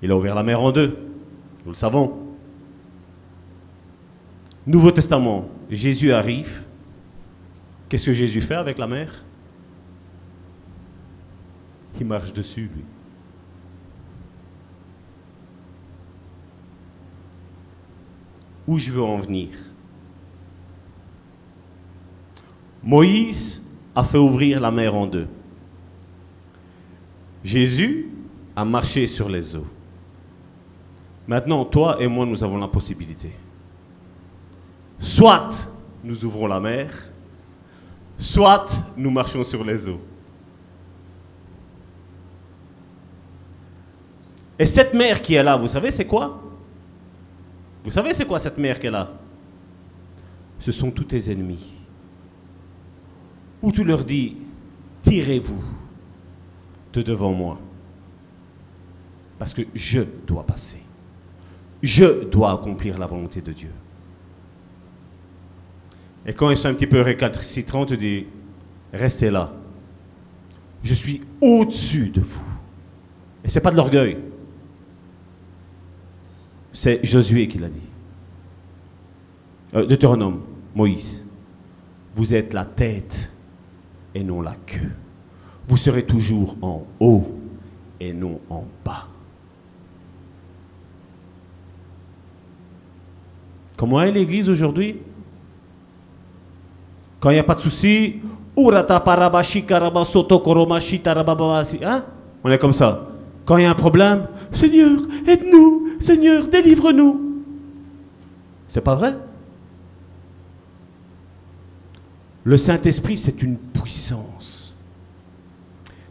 Il 0.01 0.09
a 0.11 0.17
ouvert 0.17 0.35
la 0.35 0.43
mer 0.43 0.61
en 0.61 0.71
deux. 0.71 0.97
Nous 1.65 1.71
le 1.71 1.75
savons. 1.75 2.24
Nouveau 4.67 4.91
Testament, 4.91 5.47
Jésus 5.69 6.11
arrive. 6.11 6.63
Qu'est-ce 7.87 8.07
que 8.07 8.13
Jésus 8.13 8.41
fait 8.41 8.55
avec 8.55 8.79
la 8.79 8.87
mer 8.87 9.23
Il 11.99 12.07
marche 12.07 12.33
dessus, 12.33 12.69
lui. 12.73 12.83
Où 18.67 18.79
je 18.79 18.89
veux 18.89 19.03
en 19.03 19.17
venir? 19.17 19.49
Moïse 22.83 23.63
a 23.95 24.03
fait 24.03 24.17
ouvrir 24.17 24.59
la 24.59 24.71
mer 24.71 24.95
en 24.95 25.05
deux. 25.05 25.27
Jésus 27.43 28.09
a 28.55 28.65
marché 28.65 29.05
sur 29.05 29.29
les 29.29 29.55
eaux. 29.55 29.67
Maintenant, 31.27 31.65
toi 31.65 31.97
et 31.99 32.07
moi, 32.07 32.25
nous 32.25 32.43
avons 32.43 32.57
la 32.57 32.67
possibilité. 32.67 33.31
Soit 34.99 35.71
nous 36.03 36.23
ouvrons 36.25 36.47
la 36.47 36.59
mer, 36.59 36.91
soit 38.17 38.65
nous 38.95 39.11
marchons 39.11 39.43
sur 39.43 39.63
les 39.63 39.87
eaux. 39.89 40.01
Et 44.57 44.65
cette 44.65 44.93
mer 44.93 45.21
qui 45.21 45.35
est 45.35 45.43
là, 45.43 45.57
vous 45.57 45.67
savez 45.67 45.91
c'est 45.91 46.05
quoi? 46.05 46.41
Vous 47.83 47.91
savez 47.91 48.13
c'est 48.13 48.25
quoi 48.25 48.39
cette 48.39 48.57
mer 48.57 48.79
qui 48.79 48.87
est 48.87 48.91
là? 48.91 49.11
Ce 50.59 50.71
sont 50.71 50.91
tous 50.91 51.03
tes 51.03 51.31
ennemis. 51.31 51.73
Où 53.61 53.71
tu 53.71 53.83
leur 53.83 54.03
dis, 54.03 54.37
tirez-vous 55.03 55.63
de 56.93 57.01
devant 57.01 57.33
moi. 57.33 57.59
Parce 59.37 59.53
que 59.53 59.63
je 59.73 60.01
dois 60.25 60.45
passer. 60.45 60.81
Je 61.83 62.23
dois 62.23 62.53
accomplir 62.53 62.97
la 62.97 63.05
volonté 63.05 63.41
de 63.41 63.51
Dieu. 63.51 63.71
Et 66.25 66.33
quand 66.33 66.49
ils 66.49 66.57
sont 66.57 66.69
un 66.69 66.73
petit 66.73 66.87
peu 66.87 67.01
récalcitrants, 67.01 67.85
tu 67.85 67.97
dis, 67.97 68.25
restez 68.91 69.29
là. 69.29 69.53
Je 70.83 70.93
suis 70.93 71.21
au-dessus 71.41 72.09
de 72.09 72.21
vous. 72.21 72.43
Et 73.43 73.49
ce 73.49 73.55
n'est 73.55 73.63
pas 73.63 73.71
de 73.71 73.75
l'orgueil. 73.75 74.17
C'est 76.71 77.05
Josué 77.05 77.47
qui 77.47 77.59
l'a 77.59 77.69
dit. 77.69 77.89
Euh, 79.75 79.85
Deutéronome, 79.85 80.41
Moïse. 80.73 81.25
Vous 82.15 82.33
êtes 82.33 82.53
la 82.53 82.65
tête 82.65 83.31
et 84.13 84.23
non 84.23 84.41
la 84.41 84.55
queue. 84.65 84.91
Vous 85.67 85.77
serez 85.77 86.05
toujours 86.05 86.57
en 86.61 86.85
haut 86.99 87.39
et 87.99 88.13
non 88.13 88.39
en 88.49 88.65
bas. 88.83 89.07
Comment 93.77 94.01
est 94.01 94.11
l'Église 94.11 94.49
aujourd'hui? 94.49 94.97
Quand 97.25 97.31
il 97.31 97.33
n'y 97.33 97.39
a 97.39 97.43
pas 97.43 97.55
de 97.55 97.61
souci. 97.61 98.17
Hein? 101.83 102.05
On 102.43 102.51
est 102.51 102.59
comme 102.59 102.71
ça. 102.71 103.07
Quand 103.45 103.57
il 103.57 103.63
y 103.63 103.65
a 103.65 103.71
un 103.71 103.73
problème, 103.73 104.27
Seigneur, 104.51 104.99
aide-nous, 105.25 105.87
Seigneur, 105.99 106.47
délivre-nous. 106.47 107.41
C'est 108.67 108.81
pas 108.81 108.93
vrai? 108.93 109.15
Le 112.43 112.57
Saint-Esprit, 112.57 113.17
c'est 113.17 113.41
une 113.41 113.57
puissance. 113.57 114.75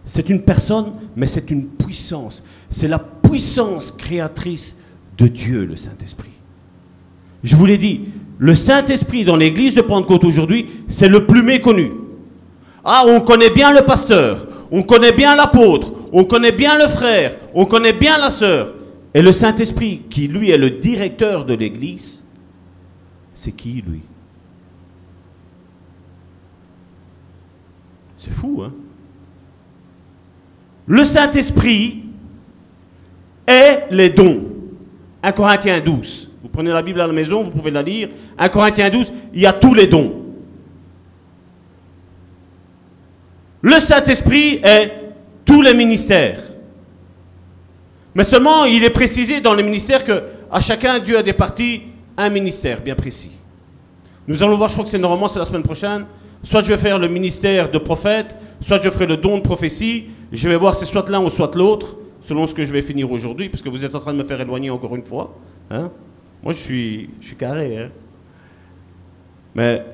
C'est 0.05 0.29
une 0.29 0.42
personne, 0.42 0.94
mais 1.14 1.29
c'est 1.29 1.48
une 1.53 1.68
puissance. 1.68 2.42
C'est 2.70 2.88
la 2.88 2.98
puissance 2.98 3.92
créatrice 3.92 4.79
de 5.16 5.29
Dieu, 5.29 5.64
le 5.64 5.77
Saint-Esprit. 5.77 6.33
Je 7.44 7.55
vous 7.55 7.66
l'ai 7.66 7.79
dit, 7.79 8.09
le 8.38 8.55
Saint-Esprit 8.55 9.25
dans 9.25 9.37
l'église 9.37 9.75
de 9.75 9.83
Pentecôte 9.83 10.25
aujourd'hui, 10.25 10.68
c'est 10.88 11.09
le 11.09 11.27
plus 11.27 11.42
méconnu. 11.42 11.92
Ah, 12.85 13.05
on 13.07 13.20
connaît 13.20 13.51
bien 13.51 13.73
le 13.73 13.83
pasteur, 13.83 14.47
on 14.70 14.83
connaît 14.83 15.12
bien 15.12 15.37
l'apôtre, 15.37 15.92
on 16.12 16.25
connaît 16.25 16.53
bien 16.53 16.77
le 16.79 16.88
frère, 16.88 17.37
on 17.55 17.64
connaît 17.64 17.92
bien 17.92 18.18
la 18.18 18.31
sœur. 18.31 18.75
Et 19.14 19.23
le 19.23 19.33
Saint-Esprit, 19.33 20.03
qui 20.11 20.27
lui 20.27 20.51
est 20.51 20.59
le 20.59 20.70
directeur 20.70 21.44
de 21.44 21.55
l'église, 21.55 22.23
c'est 23.33 23.53
qui 23.53 23.83
lui? 23.87 24.01
C'est 28.16 28.33
fou, 28.33 28.62
hein? 28.64 28.73
Le 30.87 31.05
Saint-Esprit 31.05 32.03
est 33.47 33.87
les 33.90 34.11
dons. 34.11 34.44
1 35.23 35.33
Corinthiens 35.33 35.81
12. 35.81 36.34
Vous 36.44 36.50
prenez 36.50 36.70
la 36.70 36.83
Bible 36.83 37.00
à 37.00 37.07
la 37.07 37.12
maison, 37.14 37.42
vous 37.42 37.50
pouvez 37.50 37.70
la 37.70 37.80
lire. 37.80 38.11
1 38.37 38.50
Corinthiens 38.50 38.90
12, 38.90 39.11
il 39.33 39.40
y 39.40 39.46
a 39.46 39.52
tous 39.54 39.72
les 39.72 39.87
dons. 39.87 40.14
Le 43.62 43.80
Saint-Esprit 43.80 44.61
est 44.62 44.92
tous 45.46 45.62
les 45.62 45.72
ministères. 45.72 46.42
Mais 48.14 48.24
seulement, 48.24 48.66
il 48.66 48.85
est 48.85 48.90
précisé 48.90 49.40
dans 49.40 49.54
les 49.54 49.62
ministères 49.62 50.04
que 50.04 50.22
à 50.52 50.61
chacun, 50.61 50.98
Dieu 50.98 51.16
a 51.16 51.22
départi 51.22 51.85
un 52.18 52.28
ministère 52.28 52.83
bien 52.83 52.94
précis. 52.94 53.33
Nous 54.28 54.42
allons 54.42 54.59
voir, 54.59 54.68
je 54.68 54.74
crois 54.74 54.85
que 54.85 54.90
c'est 54.90 54.98
normalement, 54.98 55.28
c'est 55.28 55.38
la 55.38 55.46
semaine 55.46 55.62
prochaine. 55.62 56.04
Soit 56.42 56.61
je 56.61 56.68
vais 56.68 56.76
faire 56.76 56.98
le 56.98 57.09
ministère 57.09 57.70
de 57.70 57.78
prophète, 57.78 58.37
soit 58.61 58.83
je 58.83 58.90
ferai 58.90 59.07
le 59.07 59.16
don 59.16 59.38
de 59.38 59.42
prophétie. 59.42 60.09
Je 60.30 60.46
vais 60.46 60.57
voir 60.57 60.74
c'est 60.74 60.85
soit 60.85 61.09
l'un 61.09 61.24
ou 61.24 61.30
soit 61.30 61.54
l'autre, 61.57 61.96
selon 62.20 62.46
ce 62.46 62.52
que 62.52 62.64
je 62.64 62.70
vais 62.70 62.83
finir 62.83 63.11
aujourd'hui, 63.11 63.48
parce 63.48 63.62
que 63.62 63.70
vous 63.70 63.83
êtes 63.87 63.94
en 63.94 63.98
train 63.98 64.12
de 64.12 64.18
me 64.18 64.24
faire 64.24 64.42
éloigner 64.42 64.68
encore 64.68 64.94
une 64.94 65.04
fois. 65.04 65.35
Hein 65.70 65.90
Moi, 66.44 66.52
je 66.52 66.59
suis, 66.59 67.11
je 67.20 67.26
suis 67.28 67.37
carré. 67.37 67.78
hein. 67.78 67.88
Mais 69.54 69.85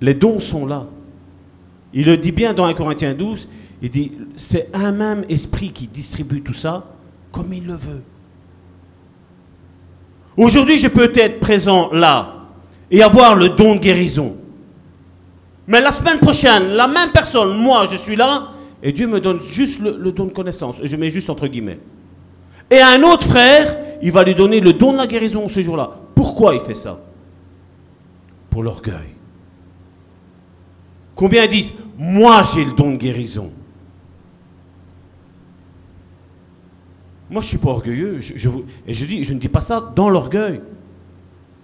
les 0.00 0.14
dons 0.14 0.38
sont 0.38 0.66
là. 0.66 0.86
Il 1.94 2.06
le 2.06 2.18
dit 2.18 2.32
bien 2.32 2.52
dans 2.52 2.66
1 2.66 2.74
Corinthiens 2.74 3.14
12, 3.14 3.48
il 3.82 3.90
dit, 3.90 4.12
c'est 4.36 4.68
un 4.74 4.92
même 4.92 5.24
esprit 5.28 5.70
qui 5.70 5.86
distribue 5.86 6.42
tout 6.42 6.52
ça 6.52 6.84
comme 7.32 7.52
il 7.52 7.66
le 7.66 7.74
veut. 7.74 8.02
Aujourd'hui, 10.36 10.78
je 10.78 10.88
peux 10.88 11.10
être 11.14 11.40
présent 11.40 11.90
là 11.92 12.46
et 12.90 13.02
avoir 13.02 13.36
le 13.36 13.48
don 13.48 13.76
de 13.76 13.80
guérison. 13.80 14.36
Mais 15.66 15.80
la 15.80 15.92
semaine 15.92 16.18
prochaine, 16.18 16.70
la 16.70 16.86
même 16.86 17.10
personne, 17.10 17.56
moi, 17.56 17.86
je 17.90 17.96
suis 17.96 18.16
là, 18.16 18.48
et 18.82 18.92
Dieu 18.92 19.06
me 19.06 19.20
donne 19.20 19.40
juste 19.40 19.80
le, 19.80 20.12
don 20.12 20.26
de 20.26 20.32
connaissance. 20.32 20.76
Je 20.82 20.96
mets 20.96 21.10
juste 21.10 21.30
entre 21.30 21.46
guillemets. 21.46 21.78
Et 22.70 22.80
un 22.80 23.02
autre 23.02 23.26
frère, 23.26 23.76
il 24.02 24.12
va 24.12 24.24
lui 24.24 24.34
donner 24.34 24.60
le 24.60 24.72
don 24.72 24.92
de 24.92 24.98
la 24.98 25.06
guérison 25.06 25.48
ce 25.48 25.60
jour-là. 25.60 25.90
Pourquoi 26.14 26.54
il 26.54 26.60
fait 26.60 26.74
ça? 26.74 27.00
Pour 28.48 28.62
l'orgueil. 28.62 29.14
Combien 31.14 31.46
disent 31.46 31.74
Moi, 31.98 32.42
j'ai 32.54 32.64
le 32.64 32.72
don 32.72 32.92
de 32.92 32.96
guérison 32.96 33.52
Moi, 37.28 37.42
je 37.42 37.46
ne 37.46 37.48
suis 37.50 37.58
pas 37.58 37.70
orgueilleux. 37.70 38.20
Je, 38.20 38.48
et 38.86 38.94
je, 38.94 39.32
ne 39.32 39.38
dis 39.38 39.48
pas 39.48 39.60
ça 39.60 39.92
dans 39.94 40.10
l'orgueil. 40.10 40.60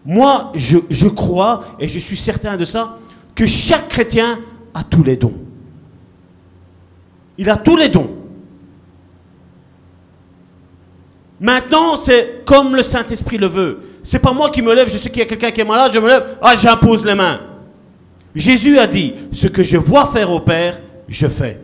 Moi, 0.05 0.53
je 0.55 1.09
crois, 1.09 1.64
et 1.81 1.88
je 1.88 1.99
suis 1.99 2.16
certain 2.16 2.57
de 2.57 2.64
ça, 2.64 2.99
que 3.35 3.46
chaque 3.46 3.88
chrétien 3.88 4.38
a 4.72 4.85
tous 4.85 5.03
les 5.03 5.16
dons. 5.16 5.35
Il 7.38 7.51
a 7.51 7.57
tous 7.57 7.77
les 7.77 7.88
dons. 7.88 8.15
Maintenant, 11.40 11.96
c'est 11.96 12.44
comme 12.44 12.75
le 12.75 12.83
Saint-Esprit 12.83 13.37
le 13.37 13.46
veut. 13.46 13.81
C'est 14.03 14.18
pas 14.18 14.33
moi 14.33 14.51
qui 14.51 14.62
me 14.62 14.75
lève, 14.75 14.90
je 14.90 14.96
sais 14.96 15.11
qu'il 15.11 15.18
y 15.18 15.22
a 15.22 15.27
quelqu'un 15.27 15.51
qui 15.51 15.61
est 15.61 15.64
malade, 15.64 15.92
je 15.92 15.99
me 15.99 16.09
lève, 16.09 16.38
ah, 16.40 16.57
j'impose 16.57 17.05
les 17.05 17.14
mains. 17.14 17.40
Jésus 18.35 18.79
a 18.79 18.87
dit, 18.87 19.14
ce 19.33 19.46
que 19.46 19.62
je 19.62 19.77
vois 19.77 20.07
faire 20.07 20.31
au 20.31 20.40
Père, 20.40 20.81
je 21.09 21.27
fais. 21.27 21.61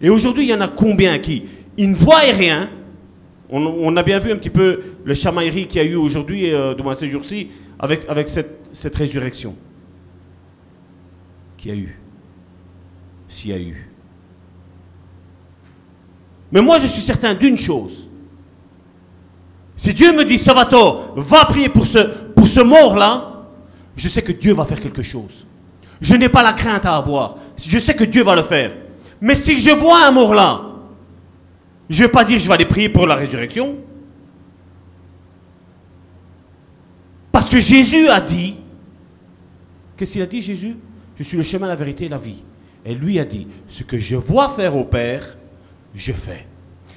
Et 0.00 0.08
aujourd'hui, 0.08 0.44
il 0.44 0.50
y 0.50 0.54
en 0.54 0.60
a 0.60 0.68
combien 0.68 1.18
qui, 1.18 1.44
ne 1.78 1.94
voient 1.94 2.18
rien. 2.18 2.68
On, 3.48 3.96
a 3.96 4.02
bien 4.04 4.20
vu 4.20 4.30
un 4.30 4.36
petit 4.36 4.50
peu 4.50 4.80
le 5.04 5.14
chamaillerie 5.14 5.66
qu'il 5.66 5.82
y 5.82 5.84
a 5.84 5.88
eu 5.88 5.96
aujourd'hui, 5.96 6.52
euh, 6.52 6.76
moins 6.76 6.94
ces 6.94 7.08
jours-ci, 7.08 7.48
avec, 7.80 8.08
avec 8.08 8.28
cette, 8.28 8.60
cette 8.72 8.94
résurrection. 8.94 9.56
Qu'il 11.56 11.70
y 11.72 11.74
a 11.74 11.76
eu. 11.76 11.98
S'il 13.28 13.50
y 13.50 13.54
a 13.54 13.58
eu. 13.58 13.90
Mais 16.52 16.62
moi, 16.62 16.78
je 16.78 16.86
suis 16.86 17.02
certain 17.02 17.34
d'une 17.34 17.56
chose. 17.56 18.09
Si 19.80 19.94
Dieu 19.94 20.12
me 20.12 20.26
dit, 20.26 20.38
Salvatore, 20.38 21.14
va 21.16 21.46
prier 21.46 21.70
pour 21.70 21.86
ce, 21.86 22.00
pour 22.34 22.46
ce 22.46 22.60
mort-là, 22.60 23.46
je 23.96 24.10
sais 24.10 24.20
que 24.20 24.32
Dieu 24.32 24.52
va 24.52 24.66
faire 24.66 24.78
quelque 24.78 25.00
chose. 25.00 25.46
Je 26.02 26.16
n'ai 26.16 26.28
pas 26.28 26.42
la 26.42 26.52
crainte 26.52 26.84
à 26.84 26.96
avoir. 26.96 27.36
Je 27.56 27.78
sais 27.78 27.94
que 27.94 28.04
Dieu 28.04 28.22
va 28.22 28.36
le 28.36 28.42
faire. 28.42 28.76
Mais 29.22 29.34
si 29.34 29.58
je 29.58 29.70
vois 29.70 30.06
un 30.06 30.10
mort-là, 30.10 30.66
je 31.88 32.02
ne 32.02 32.06
vais 32.06 32.12
pas 32.12 32.24
dire 32.24 32.38
je 32.38 32.46
vais 32.46 32.52
aller 32.52 32.66
prier 32.66 32.90
pour 32.90 33.06
la 33.06 33.14
résurrection. 33.14 33.78
Parce 37.32 37.48
que 37.48 37.58
Jésus 37.58 38.06
a 38.08 38.20
dit, 38.20 38.56
qu'est-ce 39.96 40.12
qu'il 40.12 40.20
a 40.20 40.26
dit 40.26 40.42
Jésus? 40.42 40.76
Je 41.16 41.22
suis 41.22 41.38
le 41.38 41.42
chemin, 41.42 41.66
la 41.66 41.74
vérité 41.74 42.04
et 42.04 42.10
la 42.10 42.18
vie. 42.18 42.42
Et 42.84 42.94
lui 42.94 43.18
a 43.18 43.24
dit, 43.24 43.48
ce 43.66 43.82
que 43.82 43.98
je 43.98 44.16
vois 44.16 44.50
faire 44.50 44.76
au 44.76 44.84
Père, 44.84 45.38
je 45.94 46.12
fais. 46.12 46.46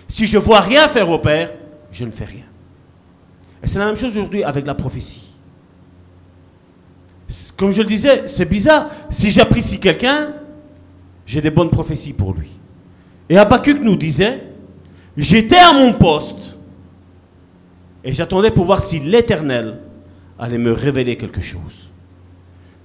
Si 0.10 0.28
je 0.28 0.38
vois 0.38 0.60
rien 0.60 0.90
faire 0.90 1.10
au 1.10 1.20
Père, 1.20 1.54
je 1.90 2.04
ne 2.04 2.12
fais 2.12 2.26
rien. 2.26 2.44
Et 3.64 3.68
c'est 3.68 3.80
la 3.80 3.86
même 3.86 3.96
chose 3.96 4.12
aujourd'hui 4.18 4.44
avec 4.44 4.68
la 4.68 4.76
prophétie. 4.76 5.34
Comme 7.58 7.72
je 7.72 7.82
le 7.82 7.88
disais, 7.88 8.28
c'est 8.28 8.48
bizarre. 8.48 8.90
Si 9.10 9.32
j'apprécie 9.32 9.80
quelqu'un, 9.80 10.34
j'ai 11.26 11.42
des 11.42 11.50
bonnes 11.50 11.70
prophéties 11.70 12.14
pour 12.14 12.34
lui. 12.34 12.52
Et 13.30 13.38
Habakkuk 13.38 13.80
nous 13.82 13.96
disait, 13.96 14.44
j'étais 15.16 15.58
à 15.58 15.74
mon 15.74 15.94
poste 15.94 16.58
et 18.04 18.12
j'attendais 18.12 18.52
pour 18.52 18.66
voir 18.66 18.84
si 18.84 19.00
l'Éternel 19.00 19.80
allait 20.38 20.58
me 20.58 20.74
révéler 20.74 21.16
quelque 21.16 21.42
chose. 21.42 21.90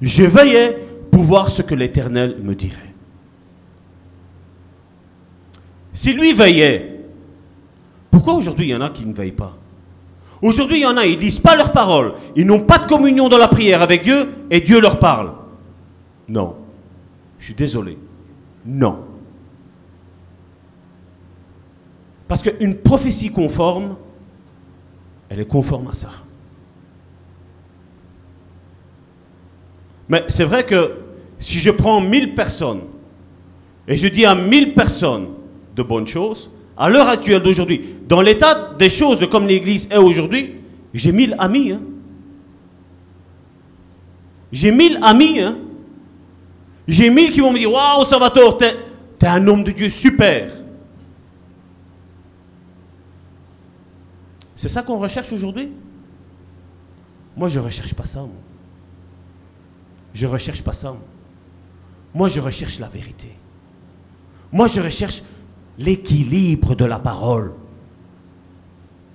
Je 0.01 0.23
veillais 0.23 0.79
pour 1.11 1.25
voir 1.25 1.51
ce 1.51 1.63
que 1.63 1.75
l'Éternel 1.75 2.37
me 2.41 2.55
dirait. 2.55 2.95
Si 5.93 6.13
lui 6.15 6.33
veillait, 6.33 7.01
pourquoi 8.13 8.35
aujourd'hui 8.35 8.67
il 8.67 8.71
y 8.71 8.75
en 8.77 8.81
a 8.81 8.91
qui 8.91 9.05
ne 9.05 9.13
veillent 9.13 9.33
pas? 9.33 9.59
Aujourd'hui, 10.41 10.79
il 10.79 10.83
y 10.83 10.87
en 10.87 10.97
a, 10.97 11.05
ils 11.05 11.19
disent 11.19 11.41
pas 11.41 11.57
leur 11.57 11.73
parole. 11.73 12.15
Ils 12.37 12.47
n'ont 12.47 12.61
pas 12.61 12.79
de 12.79 12.87
communion 12.87 13.29
dans 13.29 13.39
la 13.39 13.49
prière 13.49 13.83
avec 13.83 14.03
Dieu 14.03 14.29
et 14.51 14.61
Dieu 14.61 14.81
leur 14.81 14.99
parle. 14.99 15.33
Non. 16.29 16.57
Je 17.39 17.47
suis 17.47 17.55
désolé. 17.55 17.99
Non. 18.65 19.05
Parce 22.29 22.43
qu'une 22.43 22.77
prophétie 22.77 23.31
conforme, 23.31 23.97
elle 25.29 25.41
est 25.41 25.49
conforme 25.49 25.89
à 25.89 25.95
ça. 25.95 26.11
Mais 30.09 30.25
c'est 30.29 30.45
vrai 30.45 30.65
que 30.65 30.93
si 31.39 31.59
je 31.59 31.71
prends 31.71 32.01
1000 32.01 32.35
personnes 32.35 32.83
et 33.87 33.97
je 33.97 34.09
dis 34.09 34.25
à 34.25 34.35
1000 34.35 34.75
personnes 34.75 35.29
de 35.75 35.83
bonnes 35.83 36.07
choses, 36.07 36.51
à 36.79 36.89
l'heure 36.89 37.09
actuelle 37.09 37.43
d'aujourd'hui, 37.43 37.85
dans 38.09 38.21
l'état 38.23 38.75
des 38.79 38.89
choses 38.89 39.29
comme 39.31 39.47
l'Église 39.47 39.89
est 39.91 39.97
aujourd'hui, 39.99 40.55
j'ai 40.95 41.13
1000 41.13 41.35
amis. 41.39 41.73
hein. 41.73 41.81
J'ai 44.53 44.71
1000 44.71 44.99
amis. 45.03 45.41
hein. 45.41 45.59
J'ai 46.87 47.11
1000 47.11 47.33
qui 47.33 47.41
vont 47.41 47.53
me 47.53 47.59
dire 47.59 47.71
Waouh, 47.73 48.05
Salvatore, 48.07 48.57
t'es 48.59 48.75
t'es 49.19 49.27
un 49.27 49.47
homme 49.49 49.65
de 49.65 49.73
Dieu 49.73 49.91
super. 49.91 50.51
C'est 54.55 54.69
ça 54.69 54.83
qu'on 54.83 54.99
recherche 54.99 55.33
aujourd'hui? 55.33 55.69
Moi, 57.37 57.49
je 57.49 57.59
ne 57.61 57.65
recherche 57.65 57.95
pas 57.95 58.05
ça. 58.05 58.25
Je 60.15 60.27
ne 60.27 60.31
recherche 60.33 60.63
pas 60.63 60.73
ça. 60.73 60.97
Moi, 62.15 62.29
je 62.29 62.41
recherche 62.41 62.79
la 62.81 62.89
vérité. 62.89 63.29
Moi, 64.51 64.67
je 64.67 64.81
recherche 64.81 65.23
l'équilibre 65.79 66.75
de 66.75 66.85
la 66.85 66.99
parole. 66.99 67.53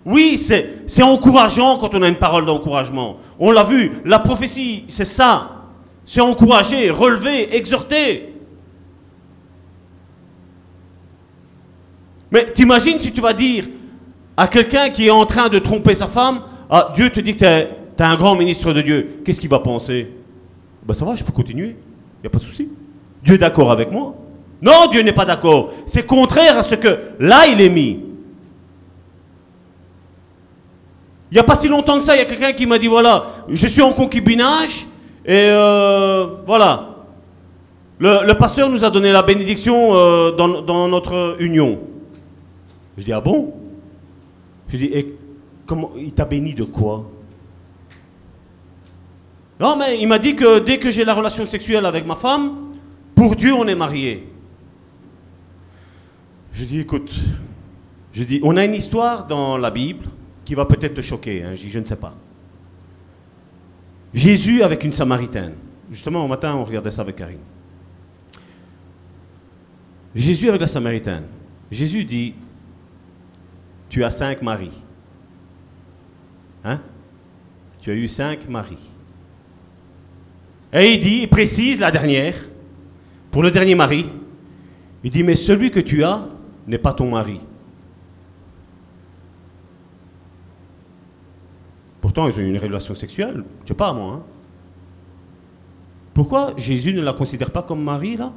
Oui, 0.06 0.38
c'est 0.38 1.04
encourageant 1.04 1.78
quand 1.78 1.96
on 1.96 2.02
a 2.02 2.08
une 2.08 2.16
parole 2.16 2.46
d'encouragement. 2.46 3.18
On 3.40 3.52
l'a 3.52 3.64
vu, 3.64 3.92
la 4.06 4.20
prophétie, 4.20 4.86
c'est 4.88 5.06
ça. 5.06 5.64
C'est 6.06 6.20
encourager, 6.20 6.90
relever, 6.90 7.56
exhorter. 7.56 8.34
Mais 12.32 12.52
t'imagines 12.52 13.00
si 13.00 13.12
tu 13.12 13.22
vas 13.22 13.34
dire 13.34 13.66
à 14.36 14.48
quelqu'un 14.48 14.90
qui 14.90 15.08
est 15.08 15.12
en 15.12 15.26
train 15.26 15.48
de 15.48 15.60
tromper 15.60 15.94
sa 15.94 16.08
femme, 16.08 16.42
ah, 16.70 16.92
Dieu 16.96 17.10
te 17.12 17.20
dit 17.20 17.36
que 17.36 17.40
tu 17.40 17.46
es, 17.46 17.70
un 18.00 18.16
grand 18.16 18.36
ministre 18.36 18.74
de 18.74 18.82
Dieu, 18.82 19.22
qu'est-ce 19.24 19.40
qu'il 19.40 19.50
va 19.50 19.60
penser? 19.60 20.12
Ben 20.86 20.94
ça 20.94 21.06
va, 21.06 21.16
je 21.16 21.24
peux 21.24 21.32
continuer, 21.32 21.78
il 21.78 22.22
n'y 22.24 22.28
a 22.28 22.30
pas 22.30 22.40
de 22.40 22.44
souci. 22.44 22.70
Dieu 23.24 23.36
est 23.36 23.38
d'accord 23.38 23.72
avec 23.72 23.92
moi 23.92 24.16
Non, 24.64 24.88
Dieu 24.90 25.02
n'est 25.02 25.14
pas 25.14 25.26
d'accord. 25.26 25.72
C'est 25.86 26.06
contraire 26.06 26.58
à 26.58 26.64
ce 26.64 26.76
que 26.76 26.98
là 27.20 27.48
il 27.52 27.60
est 27.60 27.70
mis. 27.70 28.00
Il 31.30 31.34
n'y 31.34 31.40
a 31.40 31.44
pas 31.44 31.56
si 31.56 31.68
longtemps 31.68 31.98
que 31.98 32.04
ça, 32.04 32.16
il 32.16 32.20
y 32.20 32.22
a 32.22 32.26
quelqu'un 32.26 32.54
qui 32.54 32.66
m'a 32.66 32.80
dit 32.80 32.88
voilà, 32.88 33.26
je 33.50 33.68
suis 33.68 33.82
en 33.82 33.92
concubinage 33.92 34.88
et 35.26 35.48
euh, 35.50 36.28
voilà. 36.48 36.90
Le, 38.00 38.34
pasteur 38.34 38.70
nous 38.70 38.86
a 38.86 38.90
donné 38.90 39.12
la 39.12 39.22
bénédiction 39.22 39.96
euh, 39.96 40.32
dans, 40.32 40.62
dans 40.62 40.88
notre 40.88 41.36
union. 41.40 41.80
Je 42.98 43.04
dis 43.04 43.12
ah 43.12 43.22
bon? 43.22 43.54
Je 44.70 44.78
dis 44.78 44.86
et 44.86 45.14
comment 45.66 45.92
il 45.98 46.14
t'a 46.14 46.26
béni 46.26 46.54
de 46.54 46.64
quoi? 46.64 47.06
Non 49.60 49.76
mais 49.76 50.00
il 50.00 50.08
m'a 50.08 50.20
dit 50.20 50.36
que 50.36 50.60
dès 50.60 50.80
que 50.80 50.90
j'ai 50.90 51.04
la 51.04 51.14
relation 51.14 51.46
sexuelle 51.46 51.86
avec 51.86 52.06
ma 52.06 52.16
femme, 52.16 52.54
pour 53.14 53.36
Dieu 53.36 53.54
on 53.54 53.68
est 53.68 53.76
mariés. 53.76 54.30
Je 56.54 56.66
dis 56.66 56.80
écoute, 56.80 57.14
je 58.14 58.24
dis 58.24 58.40
on 58.44 58.56
a 58.58 58.64
une 58.64 58.76
histoire 58.76 59.26
dans 59.26 59.58
la 59.58 59.72
Bible 59.72 60.06
qui 60.46 60.56
va 60.56 60.66
peut-être 60.66 60.94
te 60.94 61.02
choquer, 61.02 61.44
hein, 61.44 61.56
je 61.56 61.64
dis 61.64 61.72
je 61.72 61.80
ne 61.80 61.86
sais 61.86 61.96
pas. 61.96 62.16
Jésus 64.14 64.62
avec 64.62 64.84
une 64.84 64.92
Samaritaine. 64.92 65.54
Justement, 65.90 66.24
au 66.24 66.28
matin, 66.28 66.56
on 66.56 66.64
regardait 66.64 66.92
ça 66.92 67.02
avec 67.02 67.16
Karine. 67.16 67.40
Jésus 70.16 70.50
avec 70.50 70.62
la 70.62 70.68
Samaritaine. 70.68 71.24
Jésus 71.72 72.06
dit, 72.06 72.36
tu 73.90 74.04
as 74.04 74.12
cinq 74.12 74.42
maris. 74.42 74.84
Hein? 76.64 76.80
Tu 77.82 77.90
as 77.90 77.96
eu 77.96 78.08
cinq 78.08 78.48
maris. 78.48 78.90
Et 80.72 80.94
il 80.94 81.00
dit, 81.00 81.20
il 81.24 81.30
précise 81.30 81.80
la 81.80 81.92
dernière, 81.92 82.36
pour 83.32 83.44
le 83.44 83.52
dernier 83.52 83.76
mari, 83.76 84.10
il 85.04 85.12
dit, 85.12 85.24
mais 85.24 85.36
celui 85.36 85.72
que 85.72 85.80
tu 85.80 86.04
as 86.04 86.28
n'est 86.68 86.78
pas 86.78 86.94
ton 86.94 87.12
mari. 87.12 87.42
Pourtant, 92.02 92.28
ils 92.28 92.38
ont 92.38 92.42
eu 92.42 92.50
une 92.50 92.58
relation 92.58 92.96
sexuelle. 92.96 93.44
Je 93.64 93.70
sais 93.70 93.74
pas, 93.74 93.94
moi. 93.94 94.14
hein. 94.14 94.24
Pourquoi 96.14 96.54
Jésus 96.58 96.94
ne 96.94 97.02
la 97.02 97.14
considère 97.14 97.52
pas 97.52 97.64
comme 97.64 97.84
mari, 97.84 98.18
là? 98.18 98.32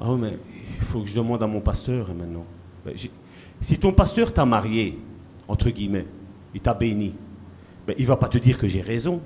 Ah 0.00 0.14
mais 0.18 0.38
il 0.76 0.84
faut 0.84 1.00
que 1.00 1.06
je 1.06 1.14
demande 1.16 1.42
à 1.42 1.46
mon 1.46 1.60
pasteur 1.60 2.08
hein, 2.10 2.14
maintenant. 2.14 2.44
Ben, 2.84 2.94
si 3.60 3.78
ton 3.78 3.92
pasteur 3.92 4.32
t'a 4.32 4.44
marié, 4.44 4.98
entre 5.48 5.70
guillemets, 5.70 6.06
il 6.54 6.60
t'a 6.60 6.74
béni, 6.74 7.14
ben, 7.86 7.94
il 7.98 8.06
va 8.06 8.16
pas 8.16 8.28
te 8.28 8.38
dire 8.38 8.58
que 8.58 8.68
j'ai 8.68 8.80
raison. 8.80 9.20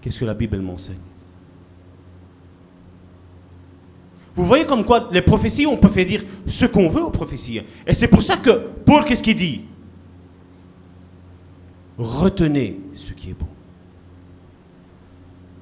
Qu'est-ce 0.00 0.18
que 0.20 0.24
la 0.24 0.34
Bible 0.34 0.58
m'enseigne? 0.60 0.96
Vous 4.34 4.44
voyez 4.44 4.64
comme 4.64 4.84
quoi 4.84 5.08
les 5.12 5.20
prophéties, 5.22 5.66
on 5.66 5.76
peut 5.76 5.88
faire 5.88 6.06
dire 6.06 6.24
ce 6.46 6.64
qu'on 6.64 6.88
veut 6.88 7.02
aux 7.02 7.10
prophéties. 7.10 7.58
hein. 7.58 7.64
Et 7.86 7.92
c'est 7.94 8.08
pour 8.08 8.22
ça 8.22 8.36
que 8.36 8.50
Paul, 8.84 9.04
qu'est-ce 9.04 9.22
qu'il 9.22 9.36
dit? 9.36 9.62
Retenez 11.98 12.80
ce 12.94 13.12
qui 13.12 13.30
est 13.30 13.34
bon. 13.34 13.46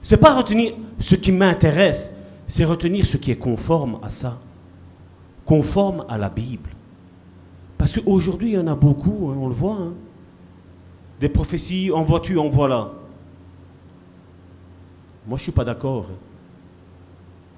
C'est 0.02 0.16
pas 0.16 0.34
retenir 0.36 0.74
ce 0.98 1.14
qui 1.16 1.32
m'intéresse, 1.32 2.12
c'est 2.46 2.64
retenir 2.64 3.04
ce 3.04 3.16
qui 3.16 3.32
est 3.32 3.36
conforme 3.36 3.98
à 4.02 4.10
ça, 4.10 4.38
conforme 5.44 6.04
à 6.08 6.16
la 6.16 6.28
Bible. 6.30 6.70
Parce 7.76 7.92
qu'aujourd'hui, 7.98 8.50
il 8.50 8.54
y 8.54 8.58
en 8.58 8.66
a 8.68 8.74
beaucoup, 8.74 9.30
hein, 9.30 9.36
on 9.38 9.48
le 9.48 9.54
voit. 9.54 9.76
hein. 9.80 9.92
Des 11.18 11.28
prophéties, 11.28 11.90
en 11.92 12.02
vois-tu, 12.02 12.38
en 12.38 12.48
voilà. 12.48 12.92
Moi, 15.26 15.36
je 15.36 15.42
suis 15.42 15.52
pas 15.52 15.64
d'accord. 15.64 16.06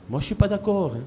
Moi, 0.09 0.21
je 0.21 0.27
suis 0.27 0.35
pas 0.35 0.49
d'accord. 0.49 0.95
hein. 0.97 1.03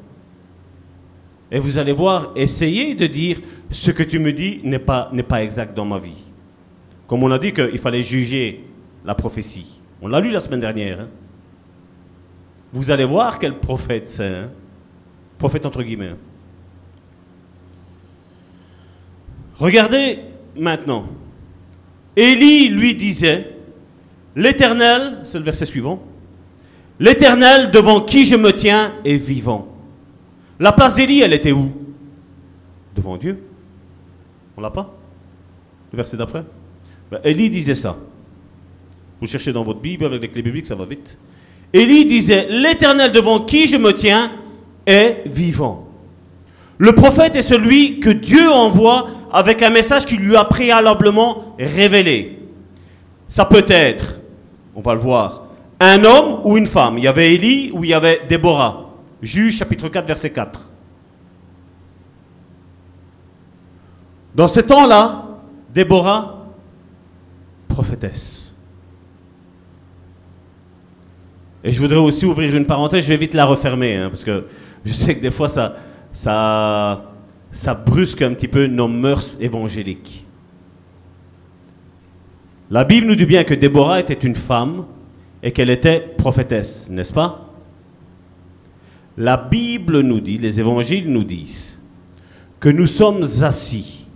Et 1.52 1.60
vous 1.60 1.78
allez 1.78 1.92
voir, 1.92 2.32
essayez 2.36 2.96
de 2.96 3.06
dire 3.08 3.40
ce 3.70 3.92
que 3.92 4.04
tu 4.04 4.18
me 4.20 4.34
dis 4.34 4.60
n'est 4.64 4.80
pas, 4.80 5.12
exact 5.42 5.76
dans 5.76 5.86
ma 5.86 6.00
vie. 6.00 6.24
Comme 7.08 7.22
on 7.24 7.32
a 7.32 7.38
dit 7.38 7.54
qu'il 7.54 7.78
fallait 7.78 8.02
juger 8.02 8.64
la 9.06 9.14
prophétie. 9.14 9.80
On 10.02 10.08
l'a 10.08 10.20
lu 10.20 10.32
la 10.32 10.40
semaine 10.40 10.60
dernière. 10.60 11.02
hein. 11.02 11.08
Vous 12.74 12.90
allez 12.90 13.06
voir 13.06 13.38
quel 13.40 13.60
prophète 13.60 14.10
c'est. 14.10 14.26
hein. 14.26 14.50
Prophète 15.38 15.66
entre 15.66 15.84
guillemets. 15.84 16.16
Regardez 19.58 20.20
maintenant. 20.58 21.08
Élie 22.16 22.70
lui 22.70 22.96
disait, 22.96 23.56
l'Éternel, 24.36 25.20
c'est 25.24 25.38
le 25.38 25.44
verset 25.44 25.66
suivant, 25.66 26.02
l'Éternel 27.00 27.72
devant 27.72 28.02
qui 28.02 28.26
je 28.26 28.36
me 28.36 28.52
tiens 28.52 28.94
est 29.04 29.18
vivant. 29.18 29.68
La 30.60 30.72
place 30.72 30.96
d'Élie, 30.96 31.22
elle 31.22 31.34
était 31.34 31.52
où? 31.52 31.72
Devant 32.96 33.18
Dieu. 33.18 33.44
On 34.58 34.62
l'a 34.62 34.70
pas? 34.70 34.94
Le 35.92 35.98
verset 35.98 36.18
d'après 36.18 36.44
Ben, 37.12 37.20
Élie 37.24 37.50
disait 37.50 37.76
ça. 37.76 37.98
Vous 39.20 39.28
cherchez 39.28 39.52
dans 39.54 39.64
votre 39.64 39.80
Bible 39.80 40.06
avec 40.06 40.22
les 40.22 40.30
clés 40.30 40.42
bibliques, 40.42 40.66
ça 40.66 40.76
va 40.76 40.86
vite. 40.86 41.18
Élie 41.74 42.06
disait, 42.06 42.48
l'Éternel 42.50 43.12
devant 43.12 43.42
qui 43.42 43.68
je 43.68 43.78
me 43.78 43.94
tiens 43.94 44.32
est 44.86 45.24
vivant. 45.26 45.88
Le 46.78 46.94
prophète 46.94 47.36
est 47.36 47.42
celui 47.42 48.00
que 48.00 48.10
Dieu 48.10 48.50
envoie 48.50 49.08
avec 49.32 49.62
un 49.62 49.70
message 49.70 50.06
qui 50.06 50.18
lui 50.18 50.36
a 50.36 50.46
préalablement 50.46 51.56
révélé. 51.58 52.40
Ça 53.28 53.46
peut 53.46 53.66
être, 53.68 54.20
on 54.76 54.82
va 54.82 54.94
le 54.94 55.00
voir, 55.00 55.45
un 55.80 56.04
homme 56.04 56.42
ou 56.44 56.58
une 56.58 56.68
femme. 56.68 56.98
Il 56.98 57.04
y 57.04 57.08
avait 57.08 57.34
Élie 57.34 57.72
ou 57.74 57.84
il 57.84 57.90
y 57.90 57.94
avait 57.94 58.22
Déborah. 58.28 58.90
Juge 59.22 59.58
chapitre 59.58 59.90
4, 59.90 60.06
verset 60.06 60.30
4. 60.32 60.70
Dans 64.36 64.48
ce 64.48 64.60
temps-là, 64.60 65.26
Déborah, 65.74 66.46
prophétesse. 67.68 68.54
Et 71.64 71.72
je 71.72 71.80
voudrais 71.80 71.98
aussi 71.98 72.26
ouvrir 72.26 72.56
une 72.56 72.68
parenthèse, 72.68 73.04
je 73.06 73.10
vais 73.10 73.18
vite 73.18 73.34
la 73.34 73.46
refermer, 73.46 73.96
hein, 73.96 74.10
parce 74.10 74.24
que 74.24 74.46
je 74.86 74.94
sais 74.94 75.16
que 75.16 75.22
des 75.22 75.32
fois 75.32 75.50
ça, 75.50 75.78
ça, 76.12 77.12
ça 77.52 77.74
brusque 77.74 78.22
un 78.22 78.34
petit 78.34 78.48
peu 78.48 78.68
nos 78.68 78.88
mœurs 78.88 79.38
évangéliques. 79.40 80.26
La 82.70 82.84
Bible 82.84 83.08
nous 83.08 83.16
dit 83.16 83.26
bien 83.26 83.44
que 83.44 83.54
Déborah 83.54 84.00
était 84.00 84.14
une 84.14 84.36
femme 84.36 84.86
et 85.44 85.52
qu'elle 85.52 85.70
était 85.70 86.00
prophétesse, 86.00 86.90
n'est-ce 86.90 87.14
pas? 87.14 87.54
La 89.18 89.38
Bible 89.38 90.02
nous 90.02 90.20
dit, 90.20 90.38
les 90.38 90.60
évangiles 90.60 91.12
nous 91.12 91.24
disent, 91.24 91.80
que 92.60 92.70
nous 92.70 92.88
sommes 92.88 93.26
assis 93.42 94.08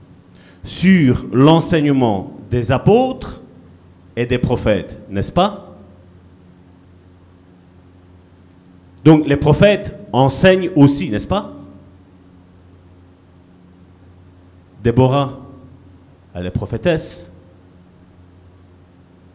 sur 0.63 1.25
l'enseignement 1.31 2.33
des 2.49 2.71
apôtres 2.71 3.41
et 4.15 4.25
des 4.25 4.39
prophètes, 4.39 4.97
n'est-ce 5.09 5.31
pas? 5.31 5.75
Donc 9.05 9.25
les 9.27 9.37
prophètes 9.37 9.97
enseignent 10.11 10.71
aussi, 10.75 11.09
n'est-ce 11.09 11.27
pas? 11.27 11.53
Déborah, 14.83 15.39
elle 16.33 16.45
est 16.45 16.51
prophétesse. 16.51 17.31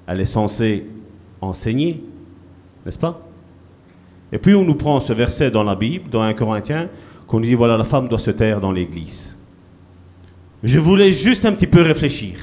Elle 0.06 0.20
est 0.20 0.26
censée 0.26 0.86
enseigner, 1.44 2.02
n'est-ce 2.84 2.98
pas? 2.98 3.20
Et 4.32 4.38
puis 4.38 4.54
on 4.54 4.64
nous 4.64 4.74
prend 4.74 5.00
ce 5.00 5.12
verset 5.12 5.50
dans 5.50 5.62
la 5.62 5.76
Bible, 5.76 6.10
dans 6.10 6.22
1 6.22 6.34
Corinthiens, 6.34 6.88
qu'on 7.26 7.38
nous 7.40 7.46
dit 7.46 7.54
voilà, 7.54 7.76
la 7.76 7.84
femme 7.84 8.08
doit 8.08 8.18
se 8.18 8.30
taire 8.30 8.60
dans 8.60 8.72
l'église. 8.72 9.38
Je 10.62 10.78
voulais 10.78 11.12
juste 11.12 11.44
un 11.44 11.52
petit 11.52 11.66
peu 11.66 11.82
réfléchir, 11.82 12.38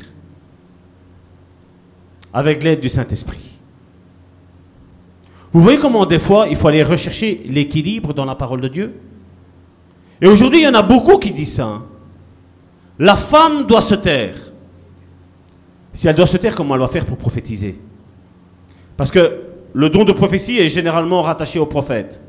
avec 2.33 2.63
l'aide 2.63 2.79
du 2.79 2.89
Saint-Esprit. 2.89 3.57
Vous 5.53 5.61
voyez 5.61 5.79
comment 5.79 6.05
des 6.05 6.19
fois 6.19 6.47
il 6.47 6.55
faut 6.55 6.69
aller 6.69 6.83
rechercher 6.83 7.41
l'équilibre 7.45 8.13
dans 8.13 8.25
la 8.25 8.35
parole 8.35 8.61
de 8.61 8.69
Dieu? 8.69 8.93
Et 10.21 10.27
aujourd'hui 10.27 10.59
il 10.59 10.63
y 10.63 10.67
en 10.67 10.73
a 10.75 10.81
beaucoup 10.83 11.17
qui 11.17 11.31
disent 11.31 11.55
ça. 11.55 11.65
hein. 11.65 11.83
La 12.99 13.15
femme 13.17 13.65
doit 13.65 13.81
se 13.81 13.95
taire. 13.95 14.35
Si 15.91 16.07
elle 16.07 16.15
doit 16.15 16.27
se 16.27 16.37
taire, 16.37 16.55
comment 16.55 16.75
elle 16.75 16.81
va 16.81 16.87
faire 16.87 17.05
pour 17.05 17.17
prophétiser? 17.17 17.77
Parce 19.01 19.09
que 19.09 19.39
le 19.73 19.89
don 19.89 20.03
de 20.03 20.11
prophétie 20.11 20.59
est 20.59 20.67
généralement 20.67 21.23
rattaché 21.23 21.57
au 21.57 21.65
prophète. 21.65 22.21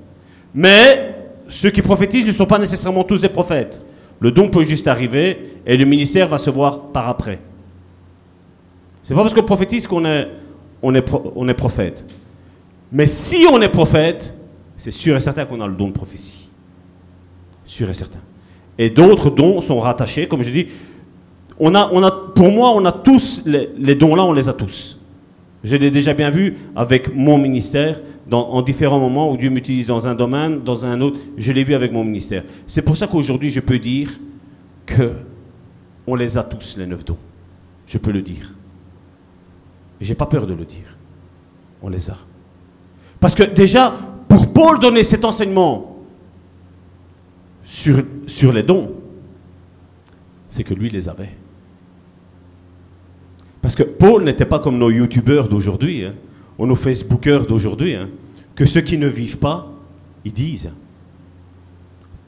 Mais 0.54 1.14
ceux 1.46 1.68
qui 1.68 1.82
prophétisent 1.82 2.26
ne 2.26 2.32
sont 2.32 2.46
pas 2.46 2.58
nécessairement 2.58 3.04
tous 3.04 3.20
des 3.20 3.28
prophètes. 3.28 3.82
Le 4.20 4.30
don 4.30 4.48
peut 4.48 4.62
juste 4.62 4.88
arriver 4.88 5.58
et 5.66 5.76
le 5.76 5.84
ministère 5.84 6.28
va 6.28 6.38
se 6.38 6.48
voir 6.48 6.84
par 6.84 7.10
après. 7.10 7.40
C'est 9.02 9.14
pas 9.14 9.20
parce 9.20 9.34
qu'on 9.34 9.42
prophétise 9.42 9.86
qu'on 9.86 10.06
est, 10.06 10.28
on 10.80 10.94
est, 10.94 11.54
prophète. 11.54 12.06
Mais 12.90 13.06
si 13.06 13.44
on 13.52 13.60
est 13.60 13.68
prophète, 13.68 14.34
c'est 14.78 14.92
sûr 14.92 15.14
et 15.14 15.20
certain 15.20 15.44
qu'on 15.44 15.60
a 15.60 15.66
le 15.66 15.74
don 15.74 15.88
de 15.88 15.92
prophétie. 15.92 16.48
Sûr 17.66 17.90
et 17.90 17.94
certain. 17.94 18.20
Et 18.78 18.88
d'autres 18.88 19.28
dons 19.28 19.60
sont 19.60 19.78
rattachés, 19.78 20.26
comme 20.26 20.42
je 20.42 20.48
dis. 20.48 20.68
On 21.60 21.74
a, 21.74 21.90
on 21.92 22.02
a, 22.02 22.10
pour 22.34 22.50
moi, 22.50 22.72
on 22.74 22.86
a 22.86 22.92
tous 22.92 23.42
les, 23.44 23.68
les 23.76 23.94
dons-là, 23.94 24.24
on 24.24 24.32
les 24.32 24.48
a 24.48 24.54
tous. 24.54 25.01
Je 25.64 25.76
l'ai 25.76 25.90
déjà 25.90 26.12
bien 26.12 26.30
vu 26.30 26.56
avec 26.74 27.14
mon 27.14 27.38
ministère, 27.38 28.00
en 28.30 28.62
différents 28.62 28.98
moments 28.98 29.30
où 29.30 29.36
Dieu 29.36 29.50
m'utilise 29.50 29.86
dans 29.86 30.08
un 30.08 30.14
domaine, 30.14 30.60
dans 30.62 30.84
un 30.84 31.00
autre. 31.00 31.18
Je 31.36 31.52
l'ai 31.52 31.64
vu 31.64 31.74
avec 31.74 31.92
mon 31.92 32.04
ministère. 32.04 32.42
C'est 32.66 32.82
pour 32.82 32.96
ça 32.96 33.06
qu'aujourd'hui, 33.06 33.50
je 33.50 33.60
peux 33.60 33.78
dire 33.78 34.10
que 34.86 35.12
on 36.06 36.16
les 36.16 36.36
a 36.36 36.42
tous, 36.42 36.76
les 36.76 36.86
neuf 36.86 37.04
dons. 37.04 37.18
Je 37.86 37.98
peux 37.98 38.10
le 38.10 38.22
dire. 38.22 38.54
J'ai 40.00 40.16
pas 40.16 40.26
peur 40.26 40.46
de 40.46 40.54
le 40.54 40.64
dire. 40.64 40.96
On 41.80 41.88
les 41.88 42.10
a. 42.10 42.16
Parce 43.20 43.36
que 43.36 43.44
déjà, 43.44 43.94
pour 44.28 44.52
Paul 44.52 44.80
donner 44.80 45.04
cet 45.04 45.24
enseignement 45.24 45.98
sur, 47.62 48.02
sur 48.26 48.52
les 48.52 48.64
dons, 48.64 48.92
c'est 50.48 50.64
que 50.64 50.74
lui 50.74 50.90
les 50.90 51.08
avait. 51.08 51.30
Parce 53.62 53.76
que 53.76 53.84
Paul 53.84 54.24
n'était 54.24 54.44
pas 54.44 54.58
comme 54.58 54.76
nos 54.76 54.90
youtubeurs 54.90 55.48
d'aujourd'hui, 55.48 56.04
hein, 56.04 56.14
ou 56.58 56.66
nos 56.66 56.74
facebookers 56.74 57.46
d'aujourd'hui, 57.46 57.94
hein, 57.94 58.10
que 58.54 58.66
ceux 58.66 58.82
qui 58.82 58.98
ne 58.98 59.06
vivent 59.06 59.38
pas, 59.38 59.72
ils 60.24 60.32
disent. 60.32 60.70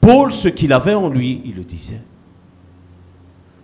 Paul, 0.01 0.31
ce 0.31 0.47
qu'il 0.47 0.71
avait 0.73 0.93
en 0.93 1.09
lui, 1.09 1.41
il 1.45 1.55
le 1.55 1.63
disait. 1.63 2.01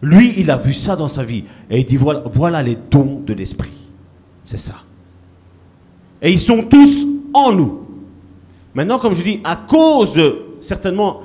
Lui, 0.02 0.34
il 0.38 0.52
a 0.52 0.58
vu 0.58 0.74
ça 0.74 0.96
dans 0.96 1.08
sa 1.08 1.24
vie. 1.24 1.46
Et 1.70 1.80
il 1.80 1.86
dit, 1.86 1.98
voilà, 1.98 2.62
les 2.62 2.76
dons 2.76 3.22
de 3.26 3.34
l'esprit. 3.34 3.90
C'est 4.44 4.58
ça. 4.58 4.76
Et 6.22 6.32
ils 6.32 6.40
sont 6.40 6.64
tous 6.64 7.06
en 7.34 7.52
nous. 7.52 7.82
Maintenant, 8.74 9.00
comme 9.00 9.14
je 9.14 9.24
dis, 9.24 9.40
à 9.44 9.56
cause 9.56 10.14
de 10.14 10.46
certainement 10.60 11.22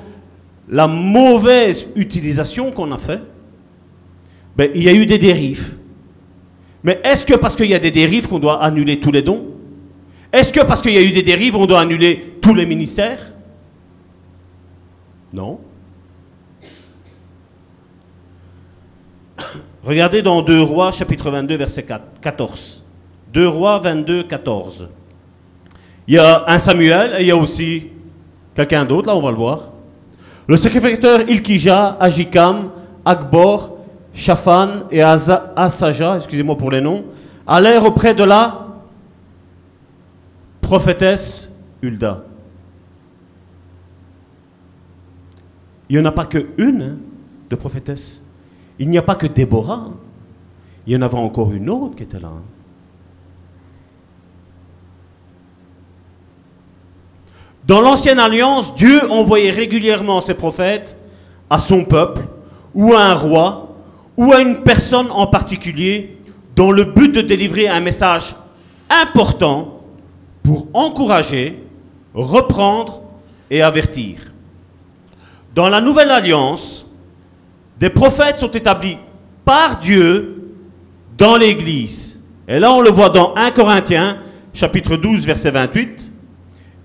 la 0.68 0.86
mauvaise 0.86 1.88
utilisation 1.96 2.70
qu'on 2.70 2.92
a 2.92 2.98
fait, 2.98 3.22
ben, 4.56 4.70
il 4.74 4.82
y 4.82 4.88
a 4.88 4.94
eu 4.94 5.06
des 5.06 5.18
dérives. 5.18 5.76
Mais 6.86 7.00
est-ce 7.02 7.26
que 7.26 7.34
parce 7.34 7.56
qu'il 7.56 7.66
y 7.66 7.74
a 7.74 7.80
des 7.80 7.90
dérives 7.90 8.28
qu'on 8.28 8.38
doit 8.38 8.62
annuler 8.62 9.00
tous 9.00 9.10
les 9.10 9.20
dons? 9.20 9.44
Est-ce 10.32 10.52
que 10.52 10.60
parce 10.60 10.80
qu'il 10.80 10.92
y 10.92 10.98
a 10.98 11.02
eu 11.02 11.10
des 11.10 11.24
dérives, 11.24 11.56
on 11.56 11.66
doit 11.66 11.80
annuler 11.80 12.36
tous 12.40 12.54
les 12.54 12.64
ministères? 12.64 13.32
Non. 15.32 15.58
Regardez 19.84 20.22
dans 20.22 20.42
2 20.42 20.62
Rois, 20.62 20.92
chapitre 20.92 21.28
22, 21.28 21.56
verset 21.56 21.82
4 21.82 22.04
14. 22.20 22.84
2 23.32 23.48
Rois 23.48 23.80
22, 23.80 24.22
14. 24.22 24.88
Il 26.06 26.14
y 26.14 26.18
a 26.18 26.44
un 26.46 26.60
Samuel 26.60 27.16
et 27.18 27.22
il 27.22 27.26
y 27.26 27.32
a 27.32 27.36
aussi 27.36 27.88
quelqu'un 28.54 28.84
d'autre, 28.84 29.08
là 29.08 29.16
on 29.16 29.22
va 29.22 29.32
le 29.32 29.36
voir. 29.36 29.72
Le 30.46 30.56
sacrificateur 30.56 31.28
Ilkija, 31.28 31.96
Ajikam, 31.98 32.70
Akbor, 33.04 33.75
Shaphan 34.16 34.88
et 34.90 35.02
Asa- 35.02 35.52
Asaja, 35.54 36.16
excusez-moi 36.16 36.56
pour 36.56 36.70
les 36.70 36.80
noms, 36.80 37.04
allèrent 37.46 37.84
auprès 37.84 38.14
de 38.14 38.24
la 38.24 38.66
prophétesse 40.62 41.54
Hulda. 41.82 42.24
Il 45.90 45.96
n'y 45.96 46.02
en 46.02 46.06
a 46.06 46.12
pas 46.12 46.24
que 46.24 46.46
une 46.56 46.82
hein, 46.82 46.96
de 47.50 47.56
prophétesse. 47.56 48.22
Il 48.78 48.88
n'y 48.88 48.98
a 48.98 49.02
pas 49.02 49.14
que 49.14 49.26
Déborah. 49.26 49.90
Il 50.86 50.94
y 50.94 50.96
en 50.96 51.02
avait 51.02 51.18
encore 51.18 51.52
une 51.52 51.68
autre 51.68 51.94
qui 51.94 52.02
était 52.02 52.18
là. 52.18 52.28
hein. 52.28 52.42
Dans 57.66 57.80
l'ancienne 57.82 58.18
alliance, 58.18 58.74
Dieu 58.76 59.10
envoyait 59.10 59.50
régulièrement 59.50 60.20
ses 60.20 60.34
prophètes 60.34 60.96
à 61.50 61.58
son 61.58 61.84
peuple, 61.84 62.22
ou 62.74 62.94
à 62.94 63.02
un 63.04 63.14
roi, 63.14 63.65
ou 64.16 64.32
à 64.32 64.40
une 64.40 64.62
personne 64.62 65.10
en 65.10 65.26
particulier, 65.26 66.18
dans 66.54 66.70
le 66.70 66.84
but 66.84 67.12
de 67.12 67.20
délivrer 67.20 67.68
un 67.68 67.80
message 67.80 68.34
important 68.88 69.80
pour 70.42 70.68
encourager, 70.72 71.62
reprendre 72.14 73.02
et 73.50 73.62
avertir. 73.62 74.18
Dans 75.54 75.68
la 75.68 75.80
nouvelle 75.80 76.10
alliance, 76.10 76.86
des 77.78 77.90
prophètes 77.90 78.38
sont 78.38 78.50
établis 78.50 78.98
par 79.44 79.78
Dieu 79.80 80.52
dans 81.18 81.36
l'Église. 81.36 82.18
Et 82.48 82.58
là, 82.58 82.72
on 82.72 82.80
le 82.80 82.90
voit 82.90 83.10
dans 83.10 83.34
1 83.34 83.50
Corinthiens, 83.50 84.18
chapitre 84.54 84.96
12, 84.96 85.26
verset 85.26 85.50
28. 85.50 86.10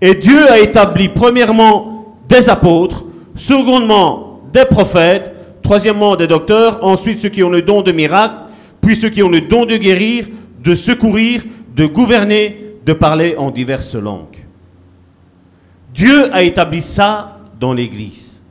Et 0.02 0.16
Dieu 0.16 0.50
a 0.50 0.60
établi 0.60 1.10
premièrement 1.10 2.18
des 2.28 2.50
apôtres, 2.50 3.06
secondement 3.36 4.42
des 4.52 4.66
prophètes, 4.66 5.34
troisièmement 5.72 6.18
des 6.18 6.28
docteurs, 6.28 6.84
ensuite 6.84 7.22
ceux 7.22 7.30
qui 7.30 7.44
ont 7.44 7.50
le 7.50 7.62
don 7.62 7.82
de 7.82 7.94
miracle, 7.94 8.36
puis 8.82 8.94
ceux 8.94 9.08
qui 9.08 9.24
ont 9.24 9.30
le 9.30 9.40
don 9.40 9.66
de 9.66 9.78
guérir, 9.78 10.28
de 10.62 10.76
secourir, 10.76 11.46
de 11.74 11.86
gouverner, 11.86 12.76
de 12.86 12.92
parler 12.92 13.38
en 13.38 13.52
diverses 13.52 13.96
langues. 13.96 14.46
Dieu 15.94 16.30
a 16.34 16.44
établi 16.44 16.82
ça 16.82 17.40
dans 17.58 17.72
l'Église. 17.72 18.44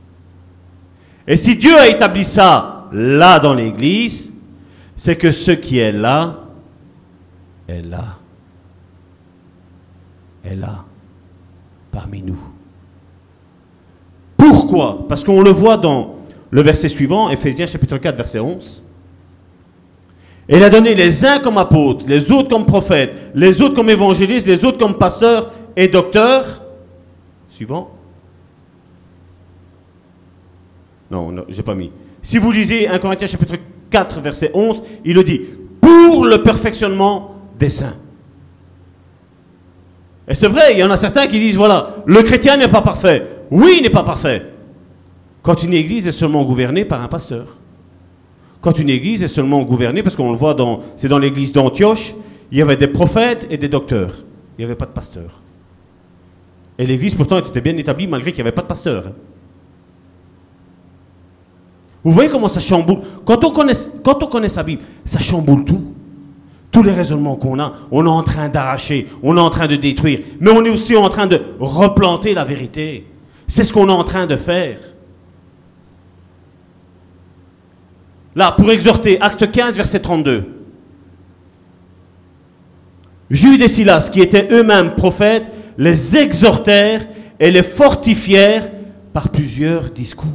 Et 1.27 1.37
si 1.37 1.55
Dieu 1.57 1.77
a 1.77 1.87
établi 1.89 2.25
ça 2.25 2.87
là 2.91 3.37
dans 3.37 3.53
l'Église, 3.53 4.33
c'est 4.95 5.15
que 5.15 5.31
ce 5.31 5.51
qui 5.51 5.77
est 5.77 5.91
là 5.91 6.39
est 7.67 7.83
là. 7.83 8.17
Est 10.43 10.55
là, 10.55 10.85
parmi 11.91 12.23
nous. 12.23 12.41
Pourquoi? 14.37 15.05
Parce 15.07 15.23
qu'on 15.23 15.41
le 15.41 15.51
voit 15.51 15.77
dans 15.77 16.20
le 16.51 16.61
verset 16.61 16.89
suivant, 16.89 17.29
Ephésiens 17.29 17.65
chapitre 17.65 17.97
4, 17.97 18.15
verset 18.15 18.39
11. 18.39 18.83
Et 20.49 20.57
il 20.57 20.63
a 20.63 20.69
donné 20.69 20.93
les 20.95 21.25
uns 21.25 21.39
comme 21.39 21.57
apôtres, 21.57 22.05
les 22.07 22.29
autres 22.31 22.49
comme 22.49 22.65
prophètes, 22.65 23.13
les 23.33 23.61
autres 23.61 23.73
comme 23.73 23.89
évangélistes, 23.89 24.47
les 24.47 24.65
autres 24.65 24.77
comme 24.77 24.97
pasteurs 24.97 25.51
et 25.77 25.87
docteurs. 25.87 26.61
Suivant. 27.49 27.91
Non, 31.09 31.31
non 31.31 31.45
j'ai 31.47 31.63
pas 31.63 31.75
mis. 31.75 31.91
Si 32.21 32.37
vous 32.37 32.51
lisez 32.51 32.87
1 32.87 32.99
Corinthiens 32.99 33.27
chapitre 33.27 33.55
4, 33.89 34.19
verset 34.19 34.51
11, 34.53 34.83
il 35.05 35.15
le 35.15 35.23
dit 35.23 35.41
pour 35.79 36.25
le 36.25 36.43
perfectionnement 36.43 37.35
des 37.57 37.69
saints. 37.69 37.95
Et 40.27 40.35
c'est 40.35 40.47
vrai, 40.47 40.73
il 40.73 40.79
y 40.79 40.83
en 40.83 40.91
a 40.91 40.97
certains 40.97 41.27
qui 41.27 41.39
disent 41.39 41.55
voilà, 41.55 41.95
le 42.05 42.21
chrétien 42.23 42.57
n'est 42.57 42.67
pas 42.67 42.81
parfait. 42.81 43.25
Oui, 43.49 43.75
il 43.77 43.83
n'est 43.83 43.89
pas 43.89 44.03
parfait. 44.03 44.50
Quand 45.41 45.63
une 45.63 45.73
église 45.73 46.07
est 46.07 46.11
seulement 46.11 46.43
gouvernée 46.43 46.85
par 46.85 47.01
un 47.01 47.07
pasteur. 47.07 47.57
Quand 48.61 48.77
une 48.77 48.89
église 48.89 49.23
est 49.23 49.27
seulement 49.27 49.63
gouvernée, 49.63 50.03
parce 50.03 50.15
qu'on 50.15 50.31
le 50.31 50.37
voit 50.37 50.53
dans, 50.53 50.81
c'est 50.97 51.07
dans 51.07 51.17
l'église 51.17 51.51
d'Antioche, 51.51 52.13
il 52.51 52.59
y 52.59 52.61
avait 52.61 52.77
des 52.77 52.87
prophètes 52.87 53.47
et 53.49 53.57
des 53.57 53.69
docteurs. 53.69 54.13
Il 54.57 54.61
n'y 54.61 54.65
avait 54.65 54.75
pas 54.75 54.85
de 54.85 54.91
pasteur. 54.91 55.41
Et 56.77 56.85
l'église 56.85 57.15
pourtant 57.15 57.39
était 57.39 57.61
bien 57.61 57.75
établie 57.77 58.07
malgré 58.07 58.31
qu'il 58.31 58.43
n'y 58.43 58.47
avait 58.47 58.55
pas 58.55 58.61
de 58.61 58.67
pasteur. 58.67 59.07
hein. 59.07 59.13
Vous 62.03 62.11
voyez 62.11 62.29
comment 62.29 62.47
ça 62.47 62.59
chamboule? 62.59 62.99
Quand 63.25 63.43
on, 63.43 63.51
connaît, 63.51 63.73
quand 64.03 64.21
on 64.23 64.27
connaît 64.27 64.49
sa 64.49 64.63
Bible, 64.63 64.81
ça 65.05 65.19
chamboule 65.19 65.65
tout. 65.65 65.93
Tous 66.71 66.83
les 66.83 66.91
raisonnements 66.93 67.35
qu'on 67.35 67.59
a, 67.59 67.73
on 67.91 68.05
est 68.05 68.09
en 68.09 68.23
train 68.23 68.47
d'arracher, 68.49 69.07
on 69.21 69.35
est 69.37 69.41
en 69.41 69.49
train 69.49 69.67
de 69.67 69.75
détruire, 69.75 70.21
mais 70.39 70.51
on 70.51 70.63
est 70.63 70.69
aussi 70.69 70.95
en 70.95 71.09
train 71.09 71.27
de 71.27 71.41
replanter 71.59 72.33
la 72.33 72.45
vérité. 72.45 73.05
C'est 73.47 73.63
ce 73.63 73.73
qu'on 73.73 73.89
est 73.89 73.93
en 73.93 74.03
train 74.05 74.25
de 74.25 74.37
faire. 74.37 74.79
Là, 78.35 78.53
pour 78.57 78.71
exhorter, 78.71 79.19
acte 79.19 79.51
15, 79.51 79.75
verset 79.75 79.99
32. 79.99 80.45
Jude 83.29 83.61
et 83.61 83.67
Silas, 83.67 84.09
qui 84.11 84.21
étaient 84.21 84.47
eux-mêmes 84.51 84.95
prophètes, 84.95 85.51
les 85.77 86.17
exhortèrent 86.17 87.05
et 87.39 87.49
les 87.49 87.63
fortifièrent 87.63 88.69
par 89.13 89.29
plusieurs 89.29 89.89
discours. 89.89 90.27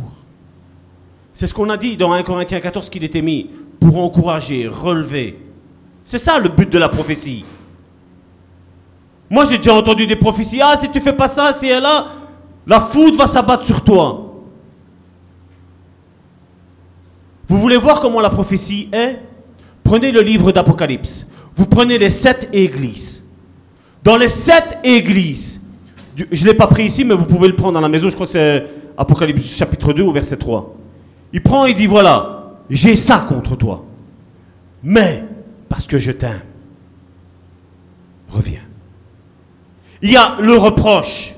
C'est 1.35 1.47
ce 1.47 1.55
qu'on 1.55 1.69
a 1.69 1.77
dit 1.77 1.97
dans 1.97 2.13
1 2.13 2.23
Corinthiens 2.23 2.61
14 2.61 2.89
qu'il 2.89 3.05
était 3.05 3.23
mis 3.23 3.51
pour 3.79 4.03
encourager, 4.03 4.67
relever. 4.67 5.39
C'est 6.05 6.19
ça 6.19 6.39
le 6.39 6.49
but 6.49 6.71
de 6.71 6.79
la 6.79 6.89
prophétie. 6.89 7.45
Moi 9.29 9.45
j'ai 9.45 9.59
déjà 9.59 9.75
entendu 9.75 10.07
des 10.07 10.17
prophéties. 10.17 10.61
Ah, 10.63 10.77
si 10.79 10.89
tu 10.89 11.01
fais 11.01 11.13
pas 11.13 11.29
ça, 11.29 11.53
si 11.53 11.67
elle 11.67 11.83
là, 11.83 12.07
la 12.67 12.81
foudre 12.81 13.19
va 13.19 13.27
s'abattre 13.27 13.65
sur 13.65 13.83
toi. 13.83 14.26
Vous 17.49 17.59
voulez 17.59 17.77
voir 17.77 18.01
comment 18.01 18.21
la 18.21 18.31
prophétie 18.31 18.89
est? 18.93 19.21
Prenez 19.85 20.11
le 20.11 20.21
livre 20.21 20.53
d'Apocalypse. 20.53 21.27
Vous 21.55 21.67
prenez 21.67 21.99
les 21.99 22.11
sept 22.11 22.49
églises. 22.53 23.25
Dans 24.03 24.17
les 24.17 24.29
sept 24.29 24.79
églises, 24.85 25.61
je 26.17 26.43
ne 26.43 26.49
l'ai 26.49 26.55
pas 26.55 26.67
pris 26.67 26.85
ici, 26.87 27.05
mais 27.05 27.15
vous 27.15 27.25
pouvez 27.25 27.49
le 27.49 27.57
prendre 27.57 27.79
à 27.79 27.81
la 27.81 27.89
maison. 27.89 28.09
Je 28.09 28.15
crois 28.15 28.27
que 28.27 28.33
c'est 28.33 28.67
Apocalypse 28.97 29.57
chapitre 29.57 29.93
2 29.93 30.03
au 30.03 30.13
verset 30.13 30.37
3. 30.37 30.75
Il 31.33 31.43
prend 31.43 31.67
et 31.67 31.75
dit 31.75 31.87
voilà, 31.87 32.55
j'ai 32.71 32.97
ça 32.97 33.25
contre 33.29 33.57
toi. 33.57 33.85
Mais 34.83 35.25
parce 35.69 35.87
que 35.87 35.99
je 35.99 36.13
t'aime, 36.13 36.43
reviens. 38.29 38.61
Il 40.03 40.11
y 40.11 40.17
a 40.17 40.37
le 40.41 40.57
reproche, 40.57 41.35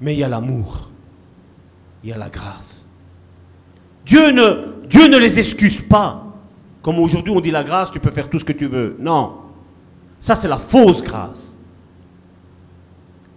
mais 0.00 0.14
il 0.14 0.20
y 0.20 0.24
a 0.24 0.28
l'amour. 0.28 0.90
Il 2.02 2.10
y 2.10 2.12
a 2.12 2.18
la 2.18 2.28
grâce. 2.28 2.88
Dieu 4.06 4.30
ne, 4.30 4.73
Dieu 4.88 5.08
ne 5.08 5.18
les 5.18 5.38
excuse 5.38 5.80
pas. 5.80 6.24
Comme 6.82 6.98
aujourd'hui 6.98 7.32
on 7.32 7.40
dit 7.40 7.50
la 7.50 7.64
grâce, 7.64 7.90
tu 7.90 8.00
peux 8.00 8.10
faire 8.10 8.28
tout 8.28 8.38
ce 8.38 8.44
que 8.44 8.52
tu 8.52 8.66
veux. 8.66 8.96
Non. 9.00 9.36
Ça 10.20 10.34
c'est 10.34 10.48
la 10.48 10.58
fausse 10.58 11.02
grâce. 11.02 11.54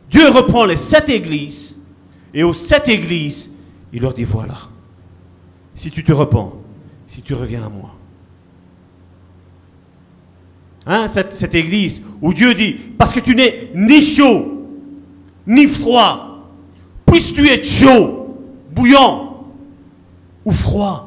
Dieu 0.10 0.30
reprend 0.30 0.66
les 0.66 0.78
sept 0.78 1.10
églises 1.10 1.82
et 2.34 2.44
aux 2.44 2.54
sept 2.54 2.88
églises, 2.88 3.52
il 3.92 4.02
leur 4.02 4.14
dit 4.14 4.24
voilà, 4.24 4.56
si 5.76 5.92
tu 5.92 6.04
te 6.04 6.12
repens, 6.12 6.54
si 7.08 7.22
tu 7.22 7.34
reviens 7.34 7.66
à 7.66 7.70
moi. 7.70 7.94
Hein, 10.86 11.08
cette, 11.08 11.36
cette 11.36 11.56
église 11.56 12.02
où 12.22 12.34
Dieu 12.34 12.54
dit, 12.54 12.74
parce 12.98 13.12
que 13.12 13.20
tu 13.20 13.36
n'es 13.36 13.72
ni 13.76 14.02
chaud, 14.02 14.66
ni 15.46 15.68
froid, 15.68 16.50
puisses-tu 17.06 17.48
être 17.50 17.66
chaud, 17.66 18.38
bouillant 18.72 19.46
ou 20.46 20.52
froid? 20.52 21.07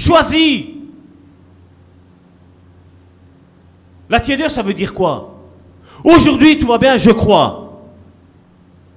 Choisis. 0.00 0.64
La 4.08 4.18
tiédeur, 4.18 4.50
ça 4.50 4.62
veut 4.62 4.72
dire 4.72 4.94
quoi? 4.94 5.38
Aujourd'hui, 6.02 6.58
tout 6.58 6.66
va 6.66 6.78
bien, 6.78 6.96
je 6.96 7.10
crois. 7.10 7.82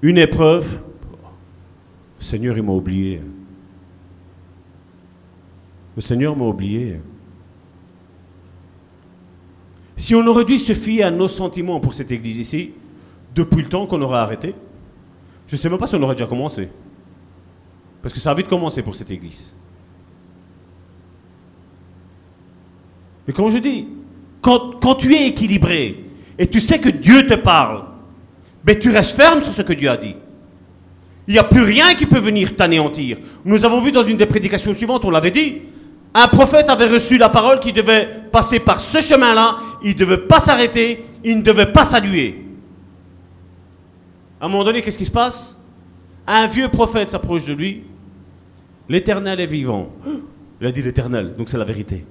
Une 0.01 0.17
épreuve. 0.17 0.81
Le 2.19 2.23
Seigneur, 2.23 2.57
il 2.57 2.63
m'a 2.63 2.71
oublié. 2.71 3.21
Le 5.97 6.01
Seigneur 6.01 6.37
m'a 6.37 6.45
oublié. 6.45 7.01
Si 9.97 10.15
on 10.15 10.25
aurait 10.25 10.45
dû 10.45 10.57
se 10.57 10.73
fier 10.73 11.03
à 11.03 11.11
nos 11.11 11.27
sentiments 11.27 11.81
pour 11.81 11.93
cette 11.93 12.11
église 12.11 12.37
ici, 12.37 12.71
depuis 13.35 13.61
le 13.61 13.67
temps 13.67 13.85
qu'on 13.85 14.01
aurait 14.01 14.19
arrêté, 14.19 14.55
je 15.47 15.55
ne 15.55 15.59
sais 15.59 15.69
même 15.69 15.79
pas 15.79 15.87
si 15.87 15.95
on 15.95 16.01
aurait 16.01 16.15
déjà 16.15 16.27
commencé. 16.27 16.69
Parce 18.01 18.13
que 18.13 18.21
ça 18.21 18.31
a 18.31 18.33
vite 18.33 18.47
commencé 18.47 18.81
pour 18.81 18.95
cette 18.95 19.11
église. 19.11 19.53
Mais 23.27 23.33
comme 23.33 23.49
je 23.49 23.57
dis, 23.57 23.87
quand, 24.41 24.79
quand 24.81 24.95
tu 24.95 25.13
es 25.15 25.27
équilibré 25.27 26.05
et 26.37 26.47
tu 26.47 26.59
sais 26.59 26.79
que 26.79 26.89
Dieu 26.89 27.27
te 27.27 27.35
parle, 27.35 27.83
mais 28.65 28.77
tu 28.77 28.89
restes 28.89 29.15
ferme 29.15 29.41
sur 29.41 29.53
ce 29.53 29.61
que 29.61 29.73
Dieu 29.73 29.89
a 29.89 29.97
dit. 29.97 30.15
Il 31.27 31.33
n'y 31.33 31.39
a 31.39 31.43
plus 31.43 31.61
rien 31.61 31.93
qui 31.93 32.05
peut 32.05 32.19
venir 32.19 32.55
t'anéantir. 32.55 33.17
Nous 33.45 33.63
avons 33.63 33.81
vu 33.81 33.91
dans 33.91 34.03
une 34.03 34.17
des 34.17 34.25
prédications 34.25 34.73
suivantes, 34.73 35.05
on 35.05 35.09
l'avait 35.09 35.31
dit, 35.31 35.61
un 36.13 36.27
prophète 36.27 36.69
avait 36.69 36.87
reçu 36.87 37.17
la 37.17 37.29
parole 37.29 37.59
qui 37.59 37.73
devait 37.73 38.07
passer 38.31 38.59
par 38.59 38.79
ce 38.79 38.99
chemin-là, 39.01 39.57
il 39.83 39.93
ne 39.93 39.99
devait 39.99 40.17
pas 40.17 40.39
s'arrêter, 40.39 41.03
il 41.23 41.37
ne 41.37 41.41
devait 41.41 41.71
pas 41.71 41.85
saluer. 41.85 42.45
À 44.39 44.45
un 44.45 44.49
moment 44.49 44.63
donné, 44.63 44.81
qu'est-ce 44.81 44.97
qui 44.97 45.05
se 45.05 45.11
passe? 45.11 45.61
Un 46.27 46.47
vieux 46.47 46.67
prophète 46.67 47.09
s'approche 47.09 47.45
de 47.45 47.53
lui. 47.53 47.83
L'Éternel 48.89 49.39
est 49.39 49.47
vivant. 49.47 49.89
Il 50.59 50.67
a 50.67 50.71
dit 50.71 50.81
l'Éternel, 50.81 51.33
donc 51.35 51.49
c'est 51.49 51.57
la 51.57 51.65
vérité. 51.65 52.05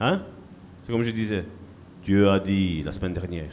Hein? 0.00 0.22
C'est 0.82 0.92
comme 0.92 1.02
je 1.02 1.10
disais. 1.10 1.44
Dieu 2.04 2.28
a 2.30 2.38
dit 2.38 2.82
la 2.84 2.92
semaine 2.92 3.12
dernière. 3.14 3.50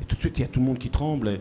Et 0.00 0.04
tout 0.04 0.16
de 0.16 0.20
suite, 0.20 0.38
il 0.38 0.42
y 0.42 0.44
a 0.44 0.48
tout 0.48 0.60
le 0.60 0.66
monde 0.66 0.78
qui 0.78 0.90
tremble. 0.90 1.38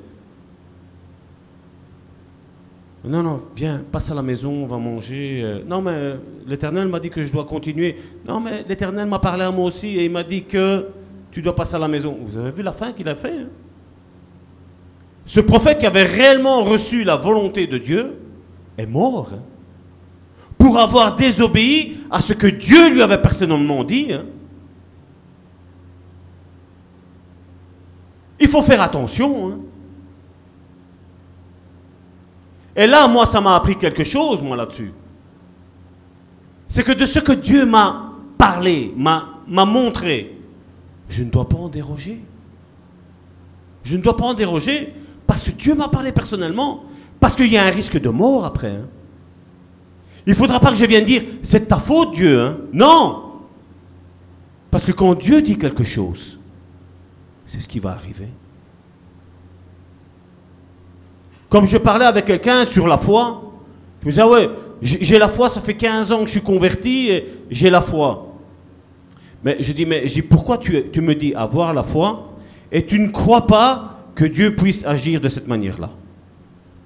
Non, 3.06 3.24
non, 3.24 3.44
viens, 3.56 3.82
passe 3.92 4.12
à 4.12 4.14
la 4.14 4.22
maison, 4.22 4.52
on 4.52 4.66
va 4.68 4.78
manger. 4.78 5.42
euh. 5.42 5.64
Non, 5.66 5.82
mais 5.82 5.92
euh, 5.94 6.18
l'Éternel 6.46 6.90
m'a 6.90 7.00
dit 7.00 7.10
que 7.10 7.24
je 7.24 7.32
dois 7.32 7.46
continuer. 7.46 7.96
Non, 8.28 8.42
mais 8.42 8.66
l'Éternel 8.68 9.08
m'a 9.08 9.20
parlé 9.20 9.44
à 9.44 9.52
moi 9.52 9.66
aussi 9.66 9.88
et 9.98 10.04
il 10.06 10.12
m'a 10.12 10.24
dit 10.24 10.44
que 10.44 10.88
tu 11.32 11.42
dois 11.42 11.56
passer 11.56 11.76
à 11.76 11.80
la 11.80 11.88
maison. 11.88 12.18
Vous 12.28 12.38
avez 12.38 12.52
vu 12.52 12.62
la 12.62 12.74
fin 12.74 12.92
qu'il 12.92 13.08
a 13.08 13.16
fait 13.16 13.40
hein? 13.40 13.48
Ce 15.26 15.40
prophète 15.40 15.78
qui 15.78 15.86
avait 15.86 16.04
réellement 16.04 16.64
reçu 16.64 17.04
la 17.04 17.16
volonté 17.16 17.68
de 17.68 17.78
Dieu 17.78 18.16
est 18.78 18.88
mort. 18.88 19.32
hein, 19.34 19.44
pour 20.60 20.78
avoir 20.78 21.16
désobéi 21.16 21.98
à 22.12 22.22
ce 22.22 22.34
que 22.34 22.46
Dieu 22.46 22.92
lui 22.92 23.02
avait 23.02 23.22
personnellement 23.22 23.84
dit. 23.84 24.14
hein. 24.14 24.26
Il 28.40 28.48
faut 28.48 28.62
faire 28.62 28.82
attention. 28.82 29.50
hein. 29.52 29.58
Et 32.76 32.86
là, 32.86 33.08
moi, 33.08 33.26
ça 33.26 33.42
m'a 33.42 33.56
appris 33.56 33.76
quelque 33.78 34.04
chose, 34.04 34.42
moi, 34.44 34.56
là-dessus. 34.56 34.94
C'est 36.68 36.84
que 36.84 36.92
de 36.92 37.06
ce 37.06 37.20
que 37.20 37.32
Dieu 37.32 37.66
m'a 37.66 38.12
parlé, 38.38 38.94
m'a 38.96 39.26
montré, 39.48 40.38
je 41.10 41.24
ne 41.24 41.30
dois 41.32 41.48
pas 41.50 41.58
en 41.58 41.70
déroger. 41.70 42.22
Je 43.84 43.96
ne 43.98 44.02
dois 44.02 44.16
pas 44.16 44.26
en 44.26 44.34
déroger 44.34 44.94
parce 45.26 45.44
que 45.44 45.52
Dieu 45.52 45.74
m'a 45.74 45.88
parlé 45.88 46.12
personnellement, 46.12 46.84
parce 47.20 47.36
qu'il 47.36 47.48
y 47.52 47.58
a 47.58 47.66
un 47.66 47.70
risque 47.70 48.00
de 48.00 48.10
mort 48.10 48.46
après. 48.46 48.72
hein. 48.72 48.88
Il 50.30 50.34
ne 50.34 50.36
faudra 50.36 50.60
pas 50.60 50.70
que 50.70 50.76
je 50.76 50.86
vienne 50.86 51.06
dire, 51.06 51.24
c'est 51.42 51.68
ta 51.70 51.78
faute 51.78 52.14
Dieu. 52.14 52.40
hein. 52.40 52.58
Non. 52.72 53.32
Parce 54.70 54.86
que 54.86 54.92
quand 54.92 55.16
Dieu 55.16 55.42
dit 55.42 55.58
quelque 55.58 55.84
chose, 55.84 56.38
c'est 57.48 57.60
ce 57.60 57.68
qui 57.68 57.80
va 57.80 57.94
arriver. 57.94 58.28
Comme 61.50 61.66
je 61.66 61.78
parlais 61.78 62.06
avec 62.06 62.26
quelqu'un 62.26 62.64
sur 62.66 62.88
la 62.88 63.00
foi, 63.00 63.42
je 64.04 64.06
me 64.06 64.12
disais, 64.12 64.22
ah 64.22 64.30
ouais, 64.30 64.52
j'ai 64.84 65.18
la 65.18 65.30
foi, 65.30 65.50
ça 65.50 65.62
fait 65.62 65.74
15 65.74 66.12
ans 66.12 66.20
que 66.20 66.28
je 66.28 66.34
suis 66.34 66.44
converti 66.44 67.10
et 67.10 67.26
j'ai 67.50 67.72
la 67.72 67.82
foi. 67.82 68.36
Mais 69.44 69.58
je 69.60 69.74
dis, 69.74 69.88
mais 69.88 70.06
pourquoi 70.30 70.60
tu 70.60 71.02
me 71.02 71.16
dis 71.16 71.34
avoir 71.34 71.74
la 71.74 71.82
foi 71.82 72.34
et 72.72 72.86
tu 72.86 73.00
ne 73.00 73.08
crois 73.08 73.48
pas 73.48 73.98
que 74.14 74.26
Dieu 74.26 74.56
puisse 74.56 74.86
agir 74.86 75.22
de 75.22 75.28
cette 75.28 75.48
manière-là? 75.48 75.90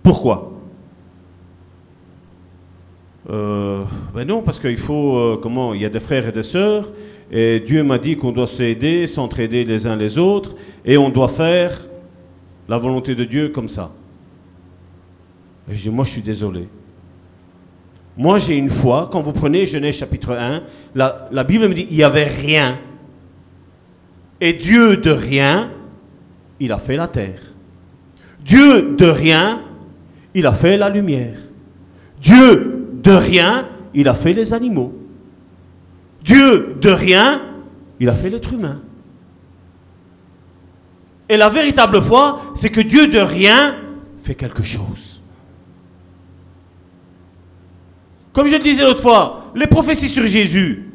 Pourquoi? 0.02 0.53
Euh, 3.30 3.84
ben 4.14 4.28
non, 4.28 4.42
parce 4.42 4.60
qu'il 4.60 4.78
faut, 4.78 5.16
euh, 5.16 5.40
comment, 5.42 5.74
il 5.74 5.82
y 5.82 5.86
a 5.86 5.90
des 5.90 6.00
frères 6.00 6.28
et 6.28 6.32
des 6.32 6.44
sœurs, 6.44 6.92
et 7.32 7.62
Dieu 7.62 7.84
m'a 7.84 7.98
dit 7.98 8.18
qu'on 8.18 8.32
doit 8.32 8.48
s'aider, 8.48 9.08
s'entraider 9.08 9.64
les 9.64 9.88
uns 9.88 9.96
les 9.96 10.18
autres, 10.18 10.56
et 10.84 10.98
on 10.98 11.10
doit 11.10 11.30
faire 11.30 11.86
la 12.68 12.78
volonté 12.78 13.16
de 13.16 13.24
Dieu 13.24 13.50
comme 13.50 13.70
ça. 13.70 13.92
Je 15.70 15.82
dis, 15.82 15.90
moi 15.90 16.04
je 16.04 16.12
suis 16.12 16.22
désolé. 16.22 16.68
Moi 18.18 18.40
j'ai 18.40 18.58
une 18.58 18.70
foi, 18.70 19.10
quand 19.12 19.22
vous 19.22 19.32
prenez 19.32 19.66
Genèse 19.66 19.96
chapitre 19.96 20.34
1, 20.34 20.64
la, 20.94 21.30
la 21.32 21.44
Bible 21.46 21.70
me 21.70 21.74
dit, 21.74 21.88
il 21.90 21.96
n'y 21.96 22.04
avait 22.04 22.26
rien. 22.26 22.78
Et 24.42 24.52
Dieu 24.52 24.98
de 24.98 25.12
rien, 25.12 25.72
il 26.60 26.74
a 26.74 26.78
fait 26.78 26.98
la 26.98 27.08
terre. 27.08 27.40
Dieu 28.44 28.96
de 28.98 29.06
rien, 29.06 29.62
il 30.34 30.46
a 30.46 30.52
fait 30.52 30.76
la 30.76 30.90
lumière. 30.90 31.38
Dieu 32.22 32.73
de 33.04 33.12
rien, 33.12 33.68
il 33.94 34.08
a 34.08 34.16
fait 34.16 34.34
les 34.34 34.54
animaux. 34.54 34.94
Dieu 36.24 36.78
de 36.82 36.90
rien, 36.90 37.42
il 38.00 38.10
a 38.10 38.14
fait 38.16 38.30
l'être 38.30 38.54
humain. 38.54 38.82
Et 41.30 41.38
la 41.38 41.50
véritable 41.50 42.02
foi, 42.02 42.42
c'est 42.56 42.70
que 42.70 42.82
Dieu 42.82 43.08
de 43.08 43.20
rien 43.20 43.76
fait 44.22 44.36
quelque 44.36 44.64
chose. 44.64 45.22
Comme 48.32 48.48
je 48.48 48.54
le 48.56 48.64
disais 48.64 48.84
l'autre 48.84 49.02
fois, 49.02 49.52
les 49.56 49.68
prophéties 49.68 50.10
sur 50.10 50.26
Jésus, 50.26 50.90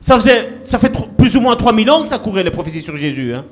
ça, 0.00 0.14
faisait, 0.18 0.58
ça 0.62 0.78
fait 0.78 0.92
plus 1.16 1.36
ou 1.36 1.40
moins 1.40 1.56
3000 1.56 1.90
ans 1.90 2.02
que 2.02 2.08
ça 2.08 2.18
courait 2.18 2.42
les 2.44 2.50
prophéties 2.50 2.80
sur 2.80 2.96
Jésus. 2.96 3.34
hein. 3.34 3.44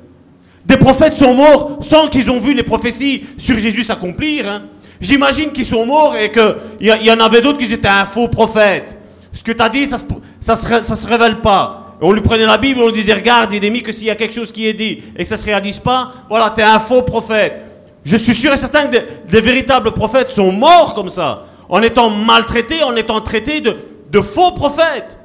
Des 0.65 0.77
prophètes 0.77 1.15
sont 1.15 1.33
morts 1.35 1.77
sans 1.81 2.07
qu'ils 2.07 2.31
ont 2.31 2.39
vu 2.39 2.53
les 2.53 2.63
prophéties 2.63 3.25
sur 3.37 3.57
Jésus 3.57 3.83
s'accomplir. 3.83 4.49
hein. 4.49 4.63
J'imagine 4.99 5.51
qu'ils 5.51 5.65
sont 5.65 5.85
morts 5.85 6.15
et 6.15 6.31
qu'il 6.31 6.55
y, 6.81 6.87
y 6.87 7.11
en 7.11 7.19
avait 7.19 7.41
d'autres 7.41 7.59
qui 7.59 7.71
étaient 7.71 7.87
un 7.87 8.05
faux 8.05 8.27
prophète. 8.27 8.97
Ce 9.37 9.43
que 9.43 9.51
tu 9.51 9.61
as 9.61 9.69
dit, 9.69 9.87
ça 9.87 9.97
ne 9.97 10.55
se, 10.55 10.83
ça 10.83 10.95
se, 10.95 11.07
révèle 11.07 11.41
pas. 11.41 11.95
On 12.01 12.11
lui 12.11 12.21
prenait 12.21 12.45
la 12.45 12.57
Bible, 12.57 12.81
on 12.81 12.87
lui 12.87 12.93
disait, 12.93 13.13
regarde, 13.13 13.53
il 13.53 13.63
est 13.63 13.69
mis 13.69 13.83
que 13.83 13.91
s'il 13.91 14.07
y 14.07 14.09
a 14.09 14.15
quelque 14.15 14.33
chose 14.33 14.51
qui 14.51 14.67
est 14.67 14.73
dit 14.73 15.03
et 15.15 15.23
que 15.23 15.25
ça 15.25 15.35
ne 15.35 15.39
se 15.39 15.45
réalise 15.45 15.79
pas, 15.79 16.11
voilà, 16.27 16.51
tu 16.55 16.61
es 16.61 16.63
un 16.63 16.79
faux 16.79 17.03
prophète. 17.03 17.61
Je 18.03 18.15
suis 18.15 18.33
sûr 18.33 18.51
et 18.51 18.57
certain 18.57 18.87
que 18.87 18.91
des, 18.91 19.03
des 19.29 19.41
véritables 19.41 19.91
prophètes 19.91 20.31
sont 20.31 20.51
morts 20.51 20.95
comme 20.95 21.09
ça, 21.09 21.45
en 21.69 21.83
étant 21.83 22.09
maltraités, 22.09 22.81
en 22.83 22.95
étant 22.95 23.21
traités 23.21 23.61
de, 23.61 23.77
de 24.09 24.21
faux 24.21 24.53
prophètes. 24.53 25.19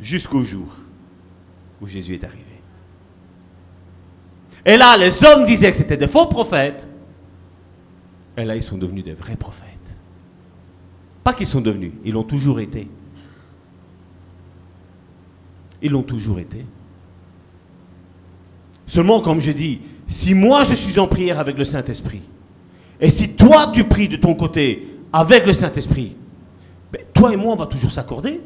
Jusqu'au 0.00 0.42
jour 0.42 0.66
où 1.80 1.86
Jésus 1.86 2.14
est 2.14 2.24
arrivé. 2.24 2.44
Et 4.66 4.76
là, 4.76 4.96
les 4.96 5.24
hommes 5.24 5.44
disaient 5.44 5.70
que 5.70 5.76
c'était 5.76 5.96
des 5.96 6.08
faux 6.08 6.26
prophètes. 6.26 6.89
Et 8.40 8.44
là, 8.44 8.56
ils 8.56 8.62
sont 8.62 8.78
devenus 8.78 9.04
des 9.04 9.14
vrais 9.14 9.36
prophètes. 9.36 9.66
Pas 11.22 11.34
qu'ils 11.34 11.46
sont 11.46 11.60
devenus, 11.60 11.92
ils 12.04 12.12
l'ont 12.12 12.24
toujours 12.24 12.60
été. 12.60 12.88
Ils 15.82 15.92
l'ont 15.92 16.02
toujours 16.02 16.38
été. 16.38 16.64
Seulement, 18.86 19.20
comme 19.20 19.40
je 19.40 19.52
dis, 19.52 19.80
si 20.06 20.34
moi 20.34 20.64
je 20.64 20.74
suis 20.74 20.98
en 20.98 21.06
prière 21.06 21.38
avec 21.38 21.56
le 21.56 21.64
Saint-Esprit, 21.64 22.22
et 23.00 23.10
si 23.10 23.34
toi 23.34 23.70
tu 23.72 23.84
pries 23.84 24.08
de 24.08 24.16
ton 24.16 24.34
côté 24.34 24.88
avec 25.12 25.46
le 25.46 25.52
Saint-Esprit, 25.52 26.16
ben, 26.92 27.02
toi 27.14 27.32
et 27.32 27.36
moi 27.36 27.52
on 27.52 27.56
va 27.56 27.66
toujours 27.66 27.92
s'accorder. 27.92 28.40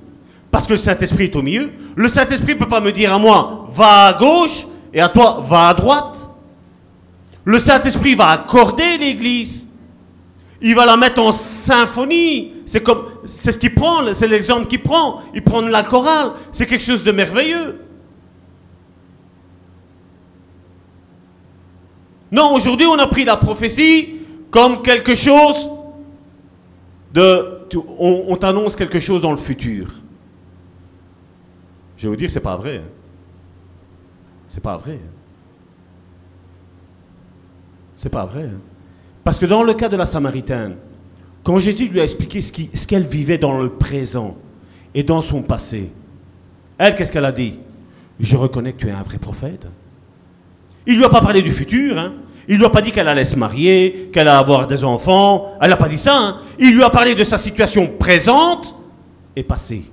Parce 0.50 0.66
que 0.66 0.74
le 0.74 0.78
Saint-Esprit 0.78 1.24
est 1.24 1.36
au 1.36 1.42
milieu. 1.42 1.72
Le 1.96 2.08
Saint-Esprit 2.08 2.54
ne 2.54 2.58
peut 2.58 2.68
pas 2.68 2.80
me 2.80 2.92
dire 2.92 3.12
à 3.12 3.18
moi, 3.18 3.68
va 3.72 4.06
à 4.06 4.14
gauche, 4.14 4.66
et 4.92 5.00
à 5.00 5.08
toi, 5.08 5.44
va 5.44 5.68
à 5.68 5.74
droite. 5.74 6.28
Le 7.44 7.58
Saint-Esprit 7.58 8.14
va 8.14 8.28
accorder 8.28 8.96
l'Église. 8.98 9.63
Il 10.60 10.74
va 10.74 10.86
la 10.86 10.96
mettre 10.96 11.20
en 11.20 11.32
symphonie. 11.32 12.52
C'est 12.64 12.82
comme, 12.82 13.06
c'est 13.24 13.52
ce 13.52 13.58
qu'il 13.58 13.74
prend, 13.74 14.12
c'est 14.12 14.28
l'exemple 14.28 14.66
qu'il 14.66 14.82
prend. 14.82 15.20
Il 15.34 15.42
prend 15.42 15.60
la 15.60 15.82
chorale. 15.82 16.32
C'est 16.52 16.66
quelque 16.66 16.84
chose 16.84 17.04
de 17.04 17.12
merveilleux. 17.12 17.80
Non, 22.32 22.54
aujourd'hui, 22.54 22.86
on 22.86 22.98
a 22.98 23.06
pris 23.06 23.24
la 23.24 23.36
prophétie 23.36 24.16
comme 24.50 24.82
quelque 24.82 25.14
chose 25.14 25.68
de. 27.12 27.50
On, 27.98 28.26
on 28.28 28.36
t'annonce 28.36 28.76
quelque 28.76 29.00
chose 29.00 29.20
dans 29.22 29.30
le 29.30 29.36
futur. 29.36 29.88
Je 31.96 32.02
vais 32.02 32.08
vous 32.08 32.16
dire, 32.16 32.30
c'est 32.30 32.40
pas 32.40 32.56
vrai. 32.56 32.82
C'est 34.46 34.62
pas 34.62 34.76
vrai. 34.76 34.98
C'est 37.96 38.10
pas 38.10 38.26
vrai. 38.26 38.50
Parce 39.24 39.38
que 39.38 39.46
dans 39.46 39.62
le 39.62 39.74
cas 39.74 39.88
de 39.88 39.96
la 39.96 40.06
Samaritaine, 40.06 40.76
quand 41.42 41.58
Jésus 41.58 41.88
lui 41.88 42.00
a 42.00 42.04
expliqué 42.04 42.40
ce 42.42 42.86
qu'elle 42.86 43.06
vivait 43.06 43.38
dans 43.38 43.58
le 43.58 43.70
présent 43.70 44.36
et 44.94 45.02
dans 45.02 45.22
son 45.22 45.42
passé, 45.42 45.90
elle, 46.78 46.94
qu'est-ce 46.94 47.10
qu'elle 47.12 47.24
a 47.24 47.32
dit? 47.32 47.58
Je 48.20 48.36
reconnais 48.36 48.72
que 48.72 48.78
tu 48.78 48.88
es 48.88 48.92
un 48.92 49.02
vrai 49.02 49.18
prophète. 49.18 49.66
Il 50.86 50.96
lui 50.96 51.04
a 51.04 51.08
pas 51.08 51.20
parlé 51.20 51.42
du 51.42 51.50
futur. 51.50 51.98
Hein. 51.98 52.12
Il 52.46 52.58
lui 52.58 52.64
a 52.64 52.70
pas 52.70 52.82
dit 52.82 52.92
qu'elle 52.92 53.08
allait 53.08 53.24
se 53.24 53.36
marier, 53.36 54.10
qu'elle 54.12 54.28
allait 54.28 54.38
avoir 54.38 54.66
des 54.66 54.84
enfants. 54.84 55.52
Elle 55.60 55.70
n'a 55.70 55.76
pas 55.76 55.88
dit 55.88 55.98
ça. 55.98 56.16
hein. 56.16 56.36
Il 56.58 56.74
lui 56.74 56.82
a 56.82 56.90
parlé 56.90 57.14
de 57.14 57.24
sa 57.24 57.38
situation 57.38 57.86
présente 57.98 58.74
et 59.34 59.42
passée. 59.42 59.84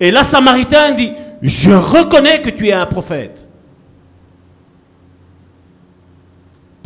Et 0.00 0.10
la 0.10 0.24
Samaritaine 0.24 0.96
dit, 0.96 1.12
je 1.42 1.70
reconnais 1.72 2.40
que 2.42 2.50
tu 2.50 2.68
es 2.68 2.72
un 2.72 2.86
prophète. 2.86 3.45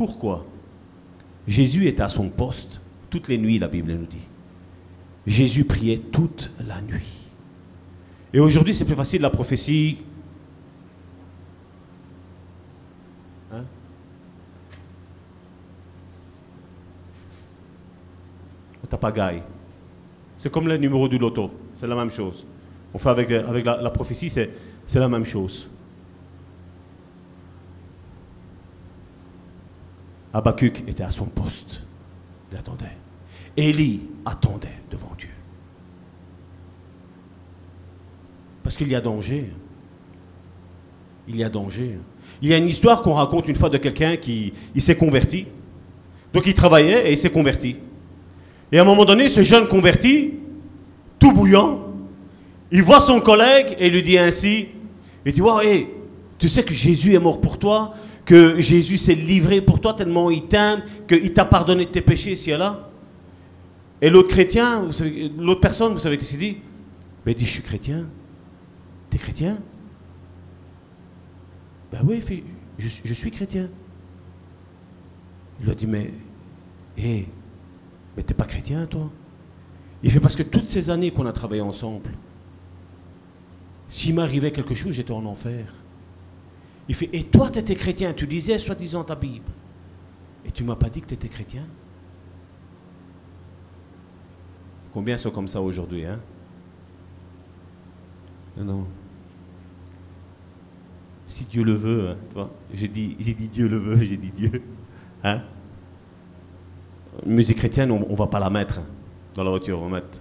Pourquoi? 0.00 0.46
Jésus 1.46 1.86
était 1.86 2.00
à 2.00 2.08
son 2.08 2.30
poste 2.30 2.80
toutes 3.10 3.28
les 3.28 3.36
nuits, 3.36 3.58
la 3.58 3.68
Bible 3.68 3.92
nous 3.92 4.06
dit. 4.06 4.26
Jésus 5.26 5.64
priait 5.64 5.98
toute 5.98 6.50
la 6.66 6.80
nuit. 6.80 7.28
Et 8.32 8.40
aujourd'hui, 8.40 8.74
c'est 8.74 8.86
plus 8.86 8.94
facile 8.94 9.20
la 9.20 9.28
prophétie. 9.28 9.98
Hein? 13.52 13.64
C'est 20.38 20.50
comme 20.50 20.66
le 20.66 20.78
numéro 20.78 21.08
du 21.08 21.18
loto. 21.18 21.50
C'est 21.74 21.86
la 21.86 21.94
même 21.94 22.10
chose. 22.10 22.46
On 22.94 22.98
fait 22.98 23.10
avec, 23.10 23.28
la, 23.28 23.90
prophétie, 23.90 24.30
c'est 24.30 24.50
la 24.94 25.10
même 25.10 25.26
chose. 25.26 25.68
Habakkuk 30.32 30.84
était 30.88 31.02
à 31.02 31.10
son 31.10 31.26
poste. 31.26 31.82
Il 32.52 32.58
attendait. 32.58 32.96
Élie 33.56 34.02
attendait 34.24 34.78
devant 34.90 35.12
Dieu. 35.18 35.28
Parce 38.62 38.76
qu'il 38.76 38.88
y 38.88 38.94
a 38.94 39.00
danger. 39.00 39.50
Il 41.28 41.36
y 41.36 41.44
a 41.44 41.48
danger. 41.48 41.98
Il 42.42 42.48
y 42.48 42.54
a 42.54 42.56
une 42.56 42.68
histoire 42.68 43.02
qu'on 43.02 43.14
raconte 43.14 43.48
une 43.48 43.56
fois 43.56 43.68
de 43.68 43.78
quelqu'un 43.78 44.16
qui 44.16 44.52
s'est 44.78 44.96
converti. 44.96 45.46
Donc 46.32 46.46
il 46.46 46.54
travaillait 46.54 47.08
et 47.08 47.12
il 47.12 47.18
s'est 47.18 47.30
converti. 47.30 47.76
Et 48.72 48.78
à 48.78 48.82
un 48.82 48.84
moment 48.84 49.04
donné, 49.04 49.28
ce 49.28 49.42
jeune 49.42 49.66
converti, 49.66 50.34
tout 51.18 51.32
bouillant, 51.32 51.80
il 52.70 52.82
voit 52.82 53.00
son 53.00 53.20
collègue 53.20 53.74
et 53.78 53.90
lui 53.90 54.02
dit 54.02 54.16
ainsi, 54.16 54.68
il 55.26 55.32
dit, 55.32 55.42
wow, 55.42 55.60
hé, 55.60 55.88
Tu 56.38 56.48
sais 56.48 56.62
que 56.62 56.72
Jésus 56.72 57.14
est 57.14 57.18
mort 57.18 57.40
pour 57.40 57.58
toi, 57.58 57.94
que 58.30 58.60
Jésus 58.60 58.96
s'est 58.96 59.16
livré 59.16 59.60
pour 59.60 59.80
toi 59.80 59.92
tellement 59.92 60.30
il 60.30 60.46
t'aime, 60.46 60.84
qu'il 61.08 61.32
t'a 61.32 61.44
pardonné 61.44 61.90
tes 61.90 62.00
péchés 62.00 62.30
ici 62.30 62.52
et 62.52 62.56
là. 62.56 62.88
Et 64.00 64.08
l'autre 64.08 64.28
chrétien, 64.28 64.86
l'autre 65.36 65.60
personne, 65.60 65.92
vous 65.92 65.98
savez 65.98 66.16
qu'est-ce 66.16 66.30
qu'il 66.30 66.38
dit? 66.38 66.58
Ben 67.26 67.32
il 67.32 67.34
dit, 67.34 67.44
je 67.44 67.50
suis 67.50 67.62
chrétien. 67.62 68.06
T'es 69.10 69.18
chrétien? 69.18 69.58
Ben 71.90 72.02
oui, 72.06 72.22
je 72.78 73.14
suis 73.14 73.32
chrétien. 73.32 73.68
Il 75.58 75.64
lui 75.64 75.72
a 75.72 75.74
dit, 75.74 75.88
mais, 75.88 76.12
hé, 76.96 77.26
mais 78.16 78.22
t'es 78.22 78.34
pas 78.34 78.44
chrétien, 78.44 78.86
toi? 78.86 79.10
Il 80.04 80.10
fait, 80.12 80.20
parce 80.20 80.36
que 80.36 80.44
toutes 80.44 80.68
ces 80.68 80.88
années 80.88 81.10
qu'on 81.10 81.26
a 81.26 81.32
travaillé 81.32 81.62
ensemble, 81.62 82.10
s'il 83.88 84.14
m'arrivait 84.14 84.52
quelque 84.52 84.76
chose, 84.76 84.92
j'étais 84.92 85.10
en 85.10 85.24
enfer. 85.26 85.64
Il 86.88 86.94
fait, 86.94 87.10
et 87.12 87.24
toi, 87.24 87.50
tu 87.50 87.58
étais 87.58 87.76
chrétien, 87.76 88.12
tu 88.12 88.26
lisais 88.26 88.58
soi-disant 88.58 89.04
ta 89.04 89.14
Bible. 89.14 89.50
Et 90.44 90.50
tu 90.50 90.64
m'as 90.64 90.76
pas 90.76 90.88
dit 90.88 91.00
que 91.00 91.06
tu 91.06 91.14
étais 91.14 91.28
chrétien 91.28 91.64
Combien 94.92 95.16
sont 95.16 95.30
comme 95.30 95.46
ça 95.46 95.60
aujourd'hui, 95.60 96.04
hein? 96.04 96.18
Non. 98.56 98.86
Si 101.28 101.44
Dieu 101.44 101.62
le 101.62 101.74
veut, 101.74 102.10
hein, 102.10 102.16
tu 102.28 102.34
vois. 102.34 102.50
J'ai 102.74 102.88
dit, 102.88 103.16
j'ai 103.20 103.34
dit 103.34 103.48
Dieu 103.48 103.68
le 103.68 103.78
veut, 103.78 103.96
j'ai 104.02 104.16
dit 104.16 104.32
Dieu. 104.32 104.62
Hein? 105.22 105.42
Musique 107.24 107.58
chrétienne, 107.58 107.92
on, 107.92 108.04
on 108.10 108.14
va 108.14 108.26
pas 108.26 108.40
la 108.40 108.50
mettre 108.50 108.80
hein, 108.80 108.86
dans 109.34 109.44
la 109.44 109.50
voiture, 109.50 109.78
on 109.80 109.88
va 109.88 110.00
mettre 110.00 110.20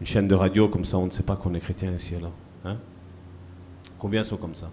une 0.00 0.06
chaîne 0.06 0.26
de 0.26 0.34
radio, 0.34 0.68
comme 0.68 0.84
ça 0.84 0.98
on 0.98 1.06
ne 1.06 1.10
sait 1.10 1.22
pas 1.22 1.36
qu'on 1.36 1.54
est 1.54 1.60
chrétien 1.60 1.92
ici 1.92 2.14
et 2.14 2.20
là. 2.20 2.30
Hein? 2.64 2.78
Combien 3.98 4.24
sont 4.24 4.36
comme 4.36 4.54
ça? 4.54 4.68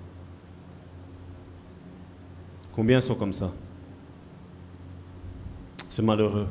Combien 2.79 3.01
sont 3.01 3.15
comme 3.15 3.33
ça? 3.33 3.51
C'est 5.89 6.01
malheureux. 6.01 6.47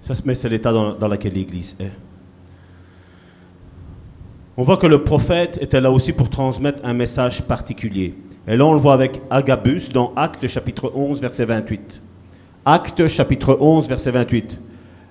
Ça, 0.00 0.14
mais 0.24 0.36
c'est 0.36 0.48
l'état 0.48 0.72
dans, 0.72 0.92
dans 0.92 1.08
lequel 1.08 1.32
l'Église 1.32 1.76
est. 1.80 1.90
On 4.56 4.62
voit 4.62 4.76
que 4.76 4.86
le 4.86 5.02
prophète 5.02 5.58
était 5.60 5.80
là 5.80 5.90
aussi 5.90 6.12
pour 6.12 6.30
transmettre 6.30 6.78
un 6.84 6.92
message 6.92 7.42
particulier. 7.42 8.14
Et 8.46 8.56
là, 8.56 8.66
on 8.66 8.72
le 8.72 8.78
voit 8.78 8.94
avec 8.94 9.20
Agabus 9.28 9.88
dans 9.92 10.12
Actes 10.14 10.46
chapitre 10.46 10.92
11, 10.94 11.20
verset 11.20 11.44
28. 11.44 12.00
Actes 12.64 13.08
chapitre 13.08 13.58
11, 13.60 13.88
verset 13.88 14.12
28. 14.12 14.60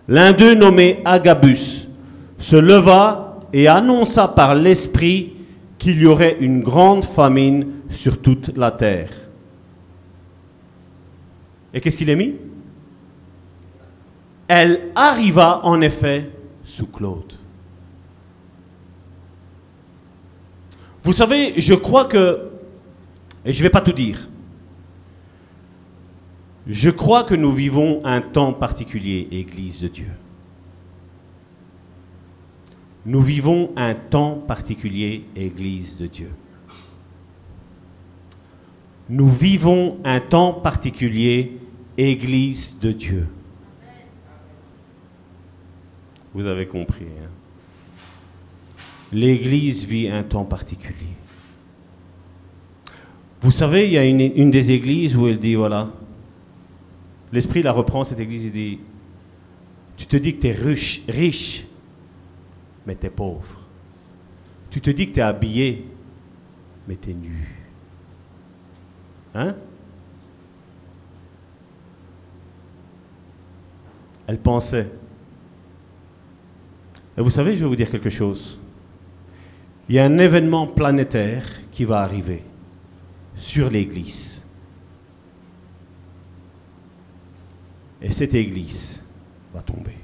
L'un 0.07 0.32
d'eux, 0.32 0.55
nommé 0.55 1.01
Agabus, 1.03 1.89
se 2.38 2.55
leva 2.55 3.41
et 3.51 3.68
annonça 3.68 4.30
par 4.30 4.55
l'Esprit 4.55 5.34
qu'il 5.78 6.01
y 6.01 6.05
aurait 6.05 6.38
une 6.39 6.61
grande 6.61 7.03
famine 7.03 7.68
sur 7.89 8.22
toute 8.22 8.55
la 8.55 8.72
terre. 8.72 9.09
Et 11.76 11.82
qu'est-ce 11.82 11.97
qu'il 11.97 12.09
a 12.09 12.15
mis? 12.15 12.34
Elle 14.47 14.91
arriva 14.95 15.59
en 15.65 15.82
effet 15.82 16.32
sous 16.63 16.88
Claude. 16.88 17.34
Vous 21.03 21.13
savez, 21.13 21.59
je 21.59 21.73
crois 21.73 22.05
que, 22.05 22.49
et 23.43 23.51
je 23.51 23.59
ne 23.59 23.63
vais 23.63 23.69
pas 23.69 23.82
tout 23.82 23.91
dire, 23.91 24.28
je 26.65 26.89
crois 26.89 27.23
que 27.23 27.36
nous 27.36 27.51
vivons 27.51 27.99
un 28.05 28.21
temps 28.21 28.53
particulier, 28.53 29.28
Église 29.32 29.82
de 29.82 29.88
Dieu. 29.89 30.11
Nous 33.05 33.21
vivons 33.21 33.71
un 33.76 33.93
temps 33.93 34.36
particulier, 34.47 35.26
Église 35.36 35.97
de 35.97 36.07
Dieu. 36.07 36.32
Nous 39.09 39.30
vivons 39.30 39.99
un 40.03 40.19
temps 40.19 40.53
particulier, 40.53 41.59
Église 41.97 42.79
de 42.79 42.91
Dieu. 42.91 43.27
Vous 46.33 46.45
avez 46.47 46.67
compris. 46.67 47.05
hein? 47.05 47.29
L'Église 49.11 49.85
vit 49.85 50.09
un 50.09 50.23
temps 50.23 50.43
particulier. 50.43 51.15
Vous 53.39 53.51
savez, 53.51 53.85
il 53.85 53.93
y 53.93 53.97
a 53.97 54.03
une, 54.03 54.19
une 54.19 54.51
des 54.51 54.71
églises 54.71 55.15
où 55.15 55.27
elle 55.27 55.39
dit, 55.39 55.55
voilà, 55.55 55.91
l'Esprit 57.31 57.61
la 57.61 57.71
reprend, 57.71 58.03
cette 58.03 58.19
église, 58.19 58.45
il 58.45 58.51
dit, 58.51 58.79
tu 59.95 60.07
te 60.07 60.17
dis 60.17 60.35
que 60.35 60.41
tu 60.41 60.47
es 60.47 60.51
riche, 60.51 61.03
riche, 61.07 61.65
mais 62.85 62.95
tu 62.95 63.05
es 63.05 63.09
pauvre. 63.09 63.61
Tu 64.69 64.81
te 64.81 64.89
dis 64.89 65.07
que 65.07 65.13
tu 65.13 65.19
es 65.19 65.23
habillé, 65.23 65.85
mais 66.87 66.97
tu 66.97 67.11
es 67.11 67.13
nu. 67.13 67.47
Hein? 69.35 69.55
Elle 74.28 74.39
pensait. 74.39 74.89
Et 77.17 77.21
vous 77.21 77.30
savez, 77.30 77.55
je 77.55 77.63
vais 77.63 77.69
vous 77.69 77.76
dire 77.76 77.89
quelque 77.89 78.09
chose. 78.09 78.59
Il 79.88 79.95
y 79.95 79.99
a 79.99 80.05
un 80.05 80.17
événement 80.17 80.67
planétaire 80.67 81.45
qui 81.71 81.86
va 81.86 82.01
arriver 82.01 82.43
sur 83.36 83.69
l'Église. 83.69 84.45
Et 88.01 88.11
cette 88.11 88.34
Église 88.34 89.03
va 89.53 89.61
tomber. 89.61 89.95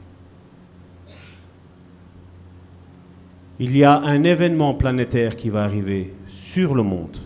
Il 3.59 3.77
y 3.77 3.83
a 3.83 3.99
un 3.99 4.23
événement 4.23 4.73
planétaire 4.73 5.35
qui 5.35 5.49
va 5.49 5.63
arriver 5.63 6.13
sur 6.27 6.73
le 6.73 6.83
monde, 6.83 7.17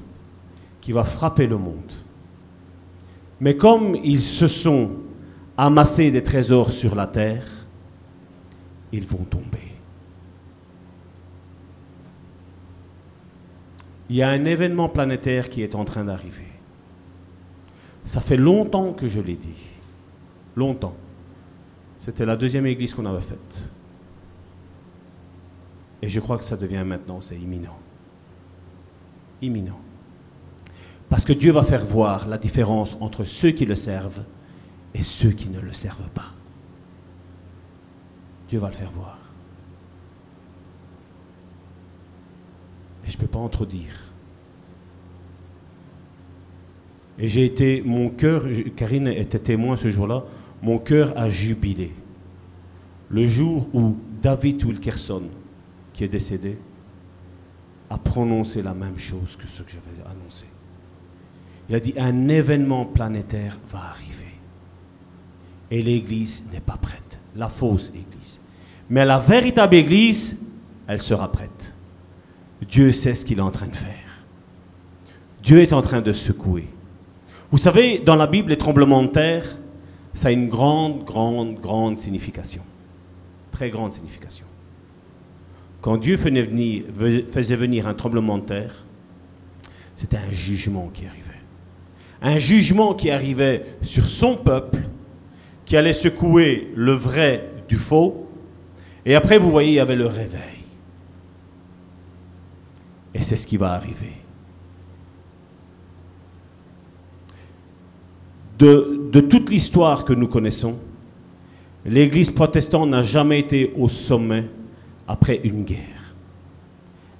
qui 0.81 0.91
va 0.91 1.03
frapper 1.05 1.47
le 1.47 1.57
monde. 1.57 1.93
Mais 3.39 3.55
comme 3.55 3.95
ils 4.03 4.21
se 4.21 4.47
sont 4.47 4.91
amassés 5.57 6.11
des 6.11 6.23
trésors 6.23 6.71
sur 6.71 6.95
la 6.95 7.07
terre, 7.07 7.45
ils 8.91 9.05
vont 9.05 9.23
tomber. 9.23 9.59
Il 14.09 14.15
y 14.15 14.21
a 14.21 14.29
un 14.29 14.45
événement 14.45 14.89
planétaire 14.89 15.49
qui 15.49 15.63
est 15.63 15.75
en 15.75 15.83
train 15.83 16.03
d'arriver. 16.03 16.47
Ça 18.03 18.21
fait 18.21 18.37
longtemps 18.37 18.93
que 18.93 19.07
je 19.07 19.19
l'ai 19.19 19.35
dit. 19.35 19.63
Longtemps. 20.55 20.95
C'était 22.01 22.25
la 22.25 22.35
deuxième 22.35 22.67
église 22.67 22.93
qu'on 22.93 23.05
avait 23.07 23.19
faite. 23.19 23.67
Et 26.03 26.09
je 26.09 26.19
crois 26.19 26.37
que 26.37 26.43
ça 26.43 26.55
devient 26.55 26.83
maintenant, 26.85 27.19
c'est 27.19 27.35
imminent. 27.35 27.77
Imminent. 29.41 29.79
Parce 31.09 31.25
que 31.25 31.33
Dieu 31.33 31.51
va 31.51 31.63
faire 31.63 31.83
voir 31.83 32.27
la 32.27 32.37
différence 32.37 32.95
entre 32.99 33.23
ceux 33.23 33.51
qui 33.51 33.65
le 33.65 33.75
servent 33.75 34.23
et 34.95 35.03
ceux 35.03 35.31
qui 35.31 35.49
ne 35.49 35.59
le 35.59 35.73
servent 35.73 36.09
pas. 36.09 36.31
Dieu 38.49 38.59
va 38.59 38.69
le 38.69 38.73
faire 38.73 38.91
voir. 38.91 39.19
Et 43.05 43.09
je 43.09 43.17
ne 43.17 43.21
peux 43.21 43.27
pas 43.27 43.39
en. 43.39 43.49
Et 47.19 47.27
j'ai 47.27 47.45
été, 47.45 47.81
mon 47.85 48.09
cœur, 48.09 48.45
Karine 48.75 49.07
était 49.07 49.39
témoin 49.39 49.75
ce 49.75 49.89
jour-là, 49.89 50.23
mon 50.61 50.79
cœur 50.79 51.13
a 51.17 51.29
jubilé. 51.29 51.93
Le 53.09 53.27
jour 53.27 53.67
où 53.73 53.97
David 54.21 54.63
Wilkerson, 54.63 55.23
qui 55.93 56.05
est 56.05 56.09
décédé, 56.09 56.57
a 57.89 57.97
prononcé 57.97 58.61
la 58.63 58.73
même 58.73 58.97
chose 58.97 59.35
que 59.35 59.45
ce 59.45 59.61
que 59.61 59.71
j'avais 59.71 60.09
annoncé. 60.09 60.45
Il 61.67 61.75
a 61.75 61.79
dit, 61.79 61.93
un 61.97 62.29
événement 62.29 62.85
planétaire 62.85 63.57
va 63.69 63.79
arriver. 63.89 64.14
Et 65.75 65.83
l'Église 65.83 66.45
n'est 66.53 66.61
pas 66.61 66.77
prête. 66.77 67.19
La 67.35 67.49
fausse 67.49 67.89
Église. 67.89 68.39
Mais 68.89 69.03
la 69.03 69.19
véritable 69.19 69.75
Église, 69.75 70.37
elle 70.87 71.01
sera 71.01 71.29
prête. 71.29 71.75
Dieu 72.65 72.93
sait 72.93 73.13
ce 73.13 73.25
qu'il 73.25 73.39
est 73.39 73.41
en 73.41 73.51
train 73.51 73.67
de 73.67 73.75
faire. 73.75 74.23
Dieu 75.43 75.59
est 75.59 75.73
en 75.73 75.81
train 75.81 75.99
de 75.99 76.13
secouer. 76.13 76.69
Vous 77.51 77.57
savez, 77.57 77.99
dans 77.99 78.15
la 78.15 78.25
Bible, 78.25 78.51
les 78.51 78.57
tremblements 78.57 79.03
de 79.03 79.09
terre, 79.09 79.43
ça 80.13 80.29
a 80.29 80.31
une 80.31 80.47
grande, 80.47 81.03
grande, 81.03 81.59
grande 81.59 81.97
signification. 81.97 82.61
Très 83.51 83.69
grande 83.69 83.91
signification. 83.91 84.45
Quand 85.81 85.97
Dieu 85.97 86.15
faisait 86.15 87.55
venir, 87.57 87.85
un 87.85 87.93
tremblement 87.95 88.37
de 88.37 88.45
terre, 88.45 88.85
c'était 89.93 90.15
un 90.15 90.31
jugement 90.31 90.89
qui 90.93 91.05
arrivait. 91.05 91.21
Un 92.21 92.37
jugement 92.37 92.93
qui 92.93 93.11
arrivait 93.11 93.65
sur 93.81 94.05
son 94.05 94.37
peuple, 94.37 94.79
qui 95.65 95.75
allait 95.75 95.93
secouer 95.93 96.71
le 96.75 96.93
vrai 96.93 97.49
du 97.67 97.77
faux. 97.77 98.27
Et 99.05 99.15
après, 99.15 99.37
vous 99.37 99.51
voyez, 99.51 99.71
il 99.71 99.75
y 99.75 99.79
avait 99.79 99.95
le 99.95 100.05
réveil. 100.05 100.41
Et 103.13 103.21
c'est 103.21 103.35
ce 103.35 103.47
qui 103.47 103.57
va 103.57 103.71
arriver. 103.71 104.13
De, 108.57 109.19
toute 109.21 109.49
l'histoire 109.49 110.05
que 110.05 110.13
nous 110.13 110.27
connaissons, 110.27 110.77
l'Église 111.85 112.31
protestante 112.31 112.89
n'a 112.89 113.03
jamais 113.03 113.39
été 113.39 113.73
au 113.75 113.89
sommet 113.89 114.45
après 115.07 115.41
une 115.43 115.63
guerre. 115.63 116.15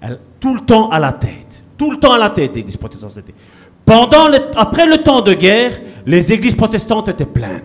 Elle, 0.01 0.19
tout 0.39 0.53
le 0.53 0.61
temps 0.61 0.89
à 0.89 0.99
la 0.99 1.13
tête. 1.13 1.63
Tout 1.77 1.91
le 1.91 1.97
temps 1.97 2.13
à 2.13 2.17
la 2.17 2.29
tête, 2.29 2.55
l'église 2.55 2.77
protestante. 2.77 3.19
Pendant 3.85 4.31
après 4.55 4.85
le 4.85 4.97
temps 4.97 5.21
de 5.21 5.33
guerre, 5.33 5.79
les 6.05 6.31
églises 6.31 6.55
protestantes 6.55 7.09
étaient 7.09 7.25
pleines. 7.25 7.63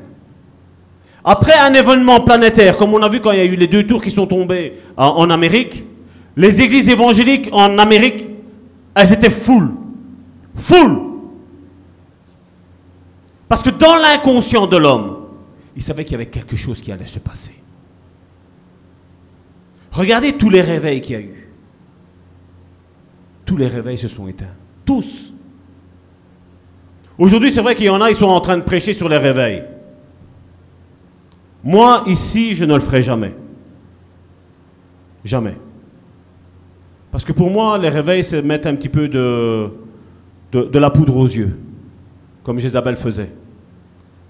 Après 1.25 1.59
un 1.59 1.75
événement 1.75 2.21
planétaire, 2.21 2.77
comme 2.77 2.95
on 2.95 3.03
a 3.03 3.09
vu 3.09 3.21
quand 3.21 3.33
il 3.33 3.39
y 3.39 3.43
a 3.43 3.45
eu 3.45 3.57
les 3.57 3.67
deux 3.67 3.87
tours 3.87 4.03
qui 4.03 4.11
sont 4.11 4.27
tombés 4.27 4.75
en, 4.97 5.07
en 5.07 5.31
Amérique, 5.31 5.85
les 6.37 6.61
églises 6.61 6.89
évangéliques 6.89 7.49
en 7.53 7.79
Amérique, 7.79 8.29
elles 8.95 9.13
étaient 9.13 9.31
full. 9.31 9.71
Full. 10.57 11.01
Parce 13.49 13.63
que 13.63 13.71
dans 13.71 13.97
l'inconscient 13.97 14.67
de 14.67 14.77
l'homme, 14.77 15.27
il 15.77 15.83
savait 15.83 16.05
qu'il 16.05 16.13
y 16.13 16.15
avait 16.17 16.27
quelque 16.27 16.57
chose 16.57 16.81
qui 16.81 16.93
allait 16.93 17.07
se 17.07 17.19
passer. 17.19 17.55
Regardez 19.93 20.35
tous 20.35 20.51
les 20.51 20.63
réveils 20.63 21.01
qu'il 21.01 21.13
y 21.15 21.19
a 21.19 21.23
eu. 21.23 21.49
Tous 23.45 23.57
les 23.57 23.67
réveils 23.67 23.99
se 23.99 24.09
sont 24.09 24.29
éteints. 24.29 24.55
Tous. 24.85 25.33
Aujourd'hui, 27.19 27.51
c'est 27.51 27.61
vrai 27.61 27.75
qu'il 27.75 27.87
y 27.87 27.91
en 27.91 28.01
a, 28.01 28.09
ils 28.09 28.17
sont 28.17 28.27
en 28.27 28.41
train 28.41 28.57
de 28.57 28.63
prêcher 28.63 28.93
sur 28.93 29.09
les 29.09 29.19
réveils. 29.19 29.65
Moi, 31.63 32.05
ici, 32.07 32.55
je 32.55 32.65
ne 32.65 32.75
le 32.75 32.81
ferai 32.81 33.03
jamais. 33.03 33.35
Jamais. 35.25 35.57
Parce 37.11 37.25
que 37.25 37.33
pour 37.33 37.51
moi, 37.51 37.77
les 37.77 37.89
réveils, 37.89 38.25
c'est 38.25 38.41
mettre 38.43 38.69
un 38.69 38.75
petit 38.75 38.89
peu 38.89 39.09
de, 39.09 39.71
la 40.53 40.91
poudre 40.91 41.17
aux 41.17 41.27
yeux, 41.27 41.59
comme 42.43 42.59
Jézabel 42.59 42.97
faisait. 42.97 43.33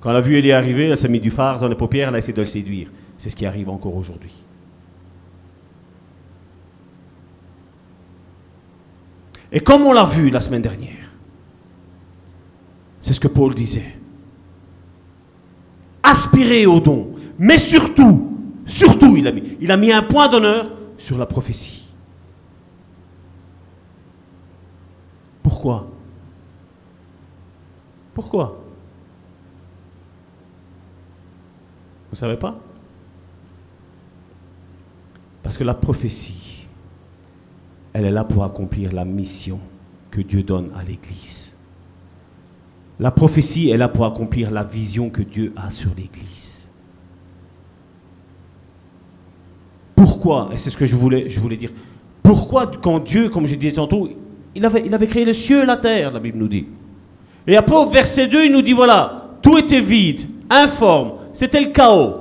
Quand 0.00 0.10
elle 0.10 0.16
a 0.16 0.20
vu 0.20 0.36
Élie 0.36 0.52
arriver, 0.52 0.88
elle 0.88 0.96
s'est 0.96 1.08
mis 1.08 1.20
du 1.20 1.30
phare 1.30 1.60
dans 1.60 1.68
les 1.68 1.74
paupières, 1.74 2.08
elle 2.08 2.14
a 2.14 2.18
essayé 2.18 2.32
de 2.32 2.40
le 2.40 2.46
séduire. 2.46 2.88
C'est 3.18 3.28
ce 3.28 3.36
qui 3.36 3.44
arrive 3.44 3.68
encore 3.68 3.94
aujourd'hui. 3.94 4.32
Et 9.52 9.60
comme 9.60 9.82
on 9.82 9.92
l'a 9.92 10.04
vu 10.04 10.30
la 10.30 10.40
semaine 10.40 10.62
dernière, 10.62 11.10
c'est 13.00 13.12
ce 13.12 13.20
que 13.20 13.28
Paul 13.28 13.54
disait. 13.54 13.96
Aspirer 16.02 16.66
au 16.66 16.80
don, 16.80 17.12
mais 17.40 17.56
surtout, 17.56 18.36
surtout, 18.66 19.16
il 19.16 19.26
a 19.26 19.32
mis, 19.32 19.56
il 19.62 19.72
a 19.72 19.78
mis 19.78 19.90
un 19.90 20.02
point 20.02 20.28
d'honneur 20.28 20.70
sur 20.98 21.16
la 21.16 21.24
prophétie. 21.24 21.90
Pourquoi? 25.42 25.88
Pourquoi? 28.12 28.62
Vous 32.10 32.12
ne 32.12 32.16
savez 32.16 32.36
pas? 32.36 32.60
Parce 35.42 35.56
que 35.56 35.64
la 35.64 35.72
prophétie, 35.72 36.68
elle 37.94 38.04
est 38.04 38.10
là 38.10 38.24
pour 38.24 38.44
accomplir 38.44 38.92
la 38.92 39.06
mission 39.06 39.58
que 40.10 40.20
Dieu 40.20 40.42
donne 40.42 40.70
à 40.76 40.84
l'Église. 40.84 41.56
La 42.98 43.10
prophétie 43.10 43.70
est 43.70 43.78
là 43.78 43.88
pour 43.88 44.04
accomplir 44.04 44.50
la 44.50 44.62
vision 44.62 45.08
que 45.08 45.22
Dieu 45.22 45.54
a 45.56 45.70
sur 45.70 45.94
l'Église. 45.96 46.59
Pourquoi? 50.00 50.48
Et 50.54 50.56
c'est 50.56 50.70
ce 50.70 50.78
que 50.78 50.86
je 50.86 50.96
voulais, 50.96 51.28
je 51.28 51.38
voulais 51.40 51.58
dire. 51.58 51.68
Pourquoi 52.22 52.70
quand 52.82 53.00
Dieu, 53.00 53.28
comme 53.28 53.46
je 53.46 53.54
disais 53.54 53.72
tantôt, 53.72 54.08
il 54.54 54.64
avait, 54.64 54.82
il 54.86 55.08
créé 55.08 55.26
le 55.26 55.34
cieux 55.34 55.62
et 55.62 55.66
la 55.66 55.76
terre, 55.76 56.10
la 56.10 56.20
Bible 56.20 56.38
nous 56.38 56.48
dit. 56.48 56.66
Et 57.46 57.54
après 57.54 57.76
au 57.76 57.84
verset 57.84 58.26
2, 58.26 58.46
il 58.46 58.52
nous 58.52 58.62
dit, 58.62 58.72
voilà, 58.72 59.28
tout 59.42 59.58
était 59.58 59.82
vide, 59.82 60.22
informe, 60.48 61.12
c'était 61.34 61.60
le 61.60 61.66
chaos. 61.66 62.14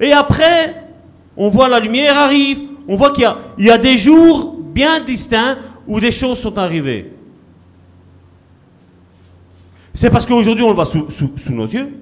Et 0.00 0.10
après, 0.10 0.90
on 1.36 1.48
voit 1.48 1.68
la 1.68 1.78
lumière 1.78 2.18
arrive, 2.18 2.62
on 2.88 2.96
voit 2.96 3.12
qu'il 3.12 3.32
y 3.58 3.70
a, 3.70 3.78
des 3.78 3.96
jours 3.96 4.56
bien 4.58 4.98
distincts 4.98 5.58
où 5.86 6.00
des 6.00 6.10
choses 6.10 6.40
sont 6.40 6.58
arrivées. 6.58 7.12
C'est 9.94 10.10
parce 10.10 10.26
qu'aujourd'hui 10.26 10.64
on 10.64 10.70
le 10.70 10.74
voit 10.74 10.86
sous 10.86 11.52
nos 11.52 11.66
yeux. 11.66 11.92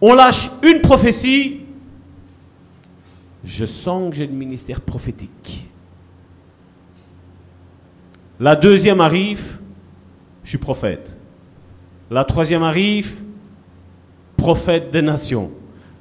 On 0.00 0.14
lâche 0.14 0.50
une 0.62 0.80
prophétie. 0.80 1.63
Je 3.44 3.66
sens 3.66 4.10
que 4.10 4.16
j'ai 4.16 4.26
le 4.26 4.32
ministère 4.32 4.80
prophétique. 4.80 5.68
La 8.40 8.56
deuxième 8.56 9.00
arrive, 9.00 9.58
je 10.42 10.48
suis 10.50 10.58
prophète. 10.58 11.16
La 12.10 12.24
troisième 12.24 12.62
arrive, 12.62 13.20
prophète 14.36 14.90
des 14.90 15.02
nations. 15.02 15.50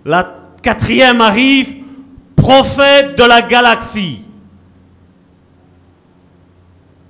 La 0.06 0.52
quatrième 0.62 1.22
arrive, 1.22 1.84
prophète 2.36 3.18
de 3.18 3.24
la 3.24 3.42
galaxie. 3.42 4.22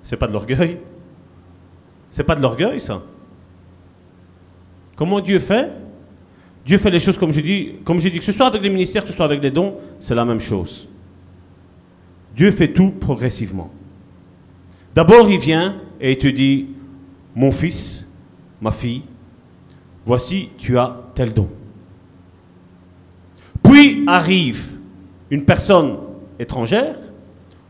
C'est 0.04 0.18
pas 0.18 0.28
de 0.28 0.34
l'orgueil. 0.34 0.80
C'est 2.10 2.24
pas 2.24 2.36
de 2.36 2.42
l'orgueil, 2.42 2.80
ça. 2.80 3.02
Comment 4.96 5.20
Dieu 5.20 5.40
fait? 5.40 5.72
Dieu 6.66 6.78
fait 6.78 6.90
les 6.90 7.00
choses 7.00 7.18
comme 7.18 7.34
je 7.34 7.42
dis, 7.42 7.76
comme 7.84 8.00
j'ai 8.00 8.10
dit, 8.10 8.20
que 8.20 8.26
ce 8.26 8.32
soit 8.32 8.48
avec 8.48 8.62
les 8.62 8.70
ministères, 8.70 9.04
que 9.04 9.10
ce 9.10 9.16
soit 9.16 9.26
avec 9.26 9.42
les 9.42 9.52
dons, 9.52 9.76
c'est 10.00 10.16
la 10.16 10.24
même 10.24 10.40
chose. 10.40 10.88
Dieu 12.36 12.52
fait 12.52 12.70
tout 12.70 12.92
progressivement. 12.92 13.70
D'abord, 14.96 15.30
il 15.30 15.40
vient 15.40 15.76
et 16.00 16.14
il 16.14 16.18
te 16.18 16.28
dit, 16.28 16.68
mon 17.36 17.52
fils, 17.52 18.12
ma 18.62 18.72
fille, 18.72 19.02
voici, 20.06 20.50
tu 20.58 20.78
as 20.78 21.02
tel 21.16 21.34
don. 21.34 21.50
Puis 23.62 24.04
arrive 24.08 24.78
une 25.30 25.44
personne 25.44 25.98
étrangère, 26.40 26.96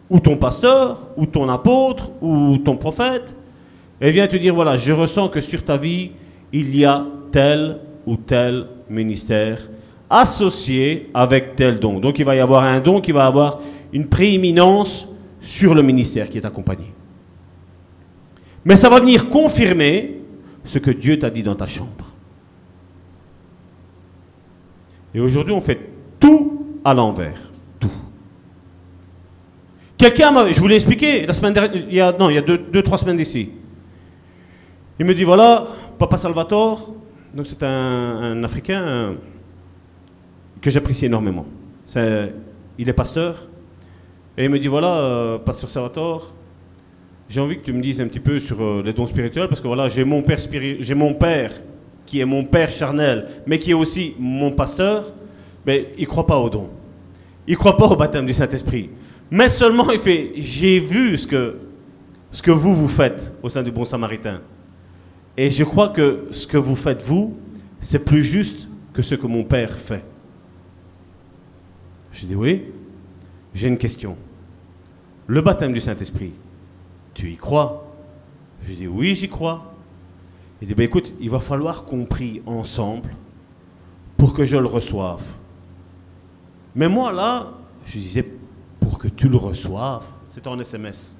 ou 0.10 0.20
ton 0.20 0.38
pasteur, 0.38 1.08
ou 1.18 1.26
ton 1.26 1.50
apôtre, 1.50 2.12
ou 2.22 2.58
ton 2.58 2.76
prophète, 2.78 3.36
et 4.02 4.12
vient 4.12 4.28
te 4.28 4.36
dire, 4.36 4.54
voilà, 4.54 4.78
je 4.78 4.91
ressens 4.91 5.30
que 5.30 5.41
sur 5.41 5.64
ta 5.64 5.78
vie, 5.78 6.12
il 6.52 6.76
y 6.76 6.86
a 6.86 7.06
tel 7.32 7.80
ou 8.06 8.18
tel 8.18 8.68
ministère 8.94 9.60
associé 10.10 11.10
avec 11.14 11.56
tel 11.56 11.80
don. 11.80 12.00
Donc 12.00 12.20
il 12.20 12.26
va 12.26 12.36
y 12.36 12.39
avoir 12.39 12.64
un 12.64 12.80
don 12.80 13.02
qui 13.02 13.12
va 13.12 13.26
avoir 13.26 13.60
une 13.91 14.08
prééminence 14.08 15.08
sur 15.41 15.76
le 15.76 15.82
ministère 15.82 16.30
qui 16.30 16.38
est 16.38 16.46
accompagné. 16.46 16.94
Mais 18.64 18.76
ça 18.76 18.89
va 18.89 19.00
venir 19.00 19.30
confirmer 19.30 20.20
ce 20.64 20.80
que 20.80 20.91
Dieu 20.91 21.20
t'a 21.20 21.30
dit 21.30 21.44
dans 21.44 21.56
ta 21.56 21.68
chambre. 21.68 22.14
Et 25.14 25.20
aujourd'hui, 25.20 25.54
on 25.54 25.62
fait 25.62 25.80
tout 26.20 26.66
à 26.84 26.94
l'envers. 26.94 27.52
Tout. 27.80 27.91
Quelqu'un 29.98 30.32
m'a. 30.32 30.52
Je 30.52 30.60
vous 30.60 30.68
l'ai 30.68 30.76
expliqué 30.76 31.26
la 31.26 31.34
semaine 31.34 31.54
dernière. 31.54 31.84
Il 31.88 31.94
y 31.94 32.02
a, 32.02 32.12
non, 32.14 32.30
il 32.30 32.36
y 32.36 32.39
a 32.39 32.41
deux, 32.41 32.58
deux, 32.58 32.82
trois 32.82 32.98
semaines 32.98 33.18
d'ici. 33.18 33.50
Il 35.00 35.06
me 35.06 35.14
dit 35.14 35.24
voilà, 35.24 35.68
Papa 36.00 36.18
Salvatore, 36.18 36.94
donc 37.34 37.47
c'est 37.47 37.63
un, 37.63 38.43
Africain 38.43 38.81
euh, 38.81 39.13
que 40.61 40.69
j'apprécie 40.69 41.05
énormément. 41.05 41.45
Il 41.95 42.89
est 42.89 42.93
pasteur. 42.93 43.47
Et 44.38 44.45
il 44.45 44.49
me 44.49 44.59
dit 44.59 44.67
voilà, 44.67 44.97
euh, 44.97 45.38
Pasteur 45.38 45.69
Salvatore, 45.69 46.34
j'ai 47.29 47.39
envie 47.39 47.59
que 47.59 47.65
tu 47.65 47.73
me 47.73 47.81
dises 47.81 48.01
un 48.01 48.07
petit 48.07 48.19
peu 48.19 48.39
sur 48.39 48.61
euh, 48.61 48.81
les 48.84 48.93
dons 48.93 49.05
spirituels, 49.05 49.47
parce 49.47 49.61
que 49.61 49.67
voilà, 49.67 49.88
j'ai 49.88 50.03
mon 50.03 50.23
père 50.23 50.39
mon 50.95 51.13
père 51.13 51.51
qui 52.05 52.19
est 52.19 52.25
mon 52.25 52.43
père 52.43 52.69
charnel, 52.69 53.27
mais 53.45 53.59
qui 53.59 53.71
est 53.71 53.75
aussi 53.75 54.15
mon 54.19 54.51
pasteur, 54.51 55.13
mais 55.65 55.93
il 55.97 56.01
ne 56.01 56.07
croit 56.07 56.25
pas 56.25 56.38
aux 56.38 56.49
dons. 56.49 56.69
Il 57.47 57.53
ne 57.53 57.57
croit 57.57 57.77
pas 57.77 57.86
au 57.86 57.95
baptême 57.95 58.25
du 58.25 58.34
Saint-Esprit. 58.34 58.89
Mais 59.29 59.47
seulement, 59.47 59.89
il 59.91 59.99
fait, 59.99 60.31
j'ai 60.36 60.79
vu 60.79 61.17
ce 61.17 61.27
que, 61.27 61.57
ce 62.31 62.41
que 62.41 62.51
vous, 62.51 62.75
vous 62.75 62.88
faites 62.88 63.34
au 63.41 63.49
sein 63.49 63.63
du 63.63 63.71
Bon 63.71 63.86
Samaritain. 63.86 64.41
Et 65.38 65.49
je 65.49 65.63
crois 65.63 65.89
que 65.89 66.27
ce 66.31 66.45
que 66.45 66.57
vous 66.57 66.75
faites, 66.75 67.01
vous, 67.01 67.36
c'est 67.79 68.05
plus 68.05 68.23
juste 68.23 68.69
que 68.93 69.01
ce 69.01 69.15
que 69.15 69.27
mon 69.27 69.43
père 69.43 69.77
fait. 69.77 70.05
J'ai 72.11 72.27
dit 72.27 72.36
oui. 72.36 72.65
J'ai 73.53 73.67
une 73.67 73.77
question. 73.77 74.15
Le 75.27 75.41
baptême 75.41 75.73
du 75.73 75.81
Saint-Esprit, 75.81 76.34
tu 77.13 77.29
y 77.29 77.38
crois? 77.38 77.91
J'ai 78.67 78.75
dit 78.75 78.88
oui, 78.88 79.15
j'y 79.15 79.29
crois. 79.29 79.73
Il 80.61 80.67
dit 80.67 80.75
ben 80.75 80.84
écoute, 80.84 81.13
il 81.19 81.29
va 81.29 81.39
falloir 81.39 81.86
qu'on 81.86 82.05
prie 82.05 82.41
ensemble 82.45 83.09
pour 84.17 84.34
que 84.34 84.45
je 84.45 84.57
le 84.57 84.67
reçoive. 84.67 85.23
Mais 86.75 86.88
moi 86.88 87.11
là, 87.11 87.51
je 87.86 87.99
disais 87.99 88.25
pour 88.79 88.97
que 88.97 89.07
tu 89.07 89.27
le 89.29 89.38
reçoives. 89.38 90.05
C'était 90.29 90.47
en 90.47 90.59
SMS. 90.59 91.17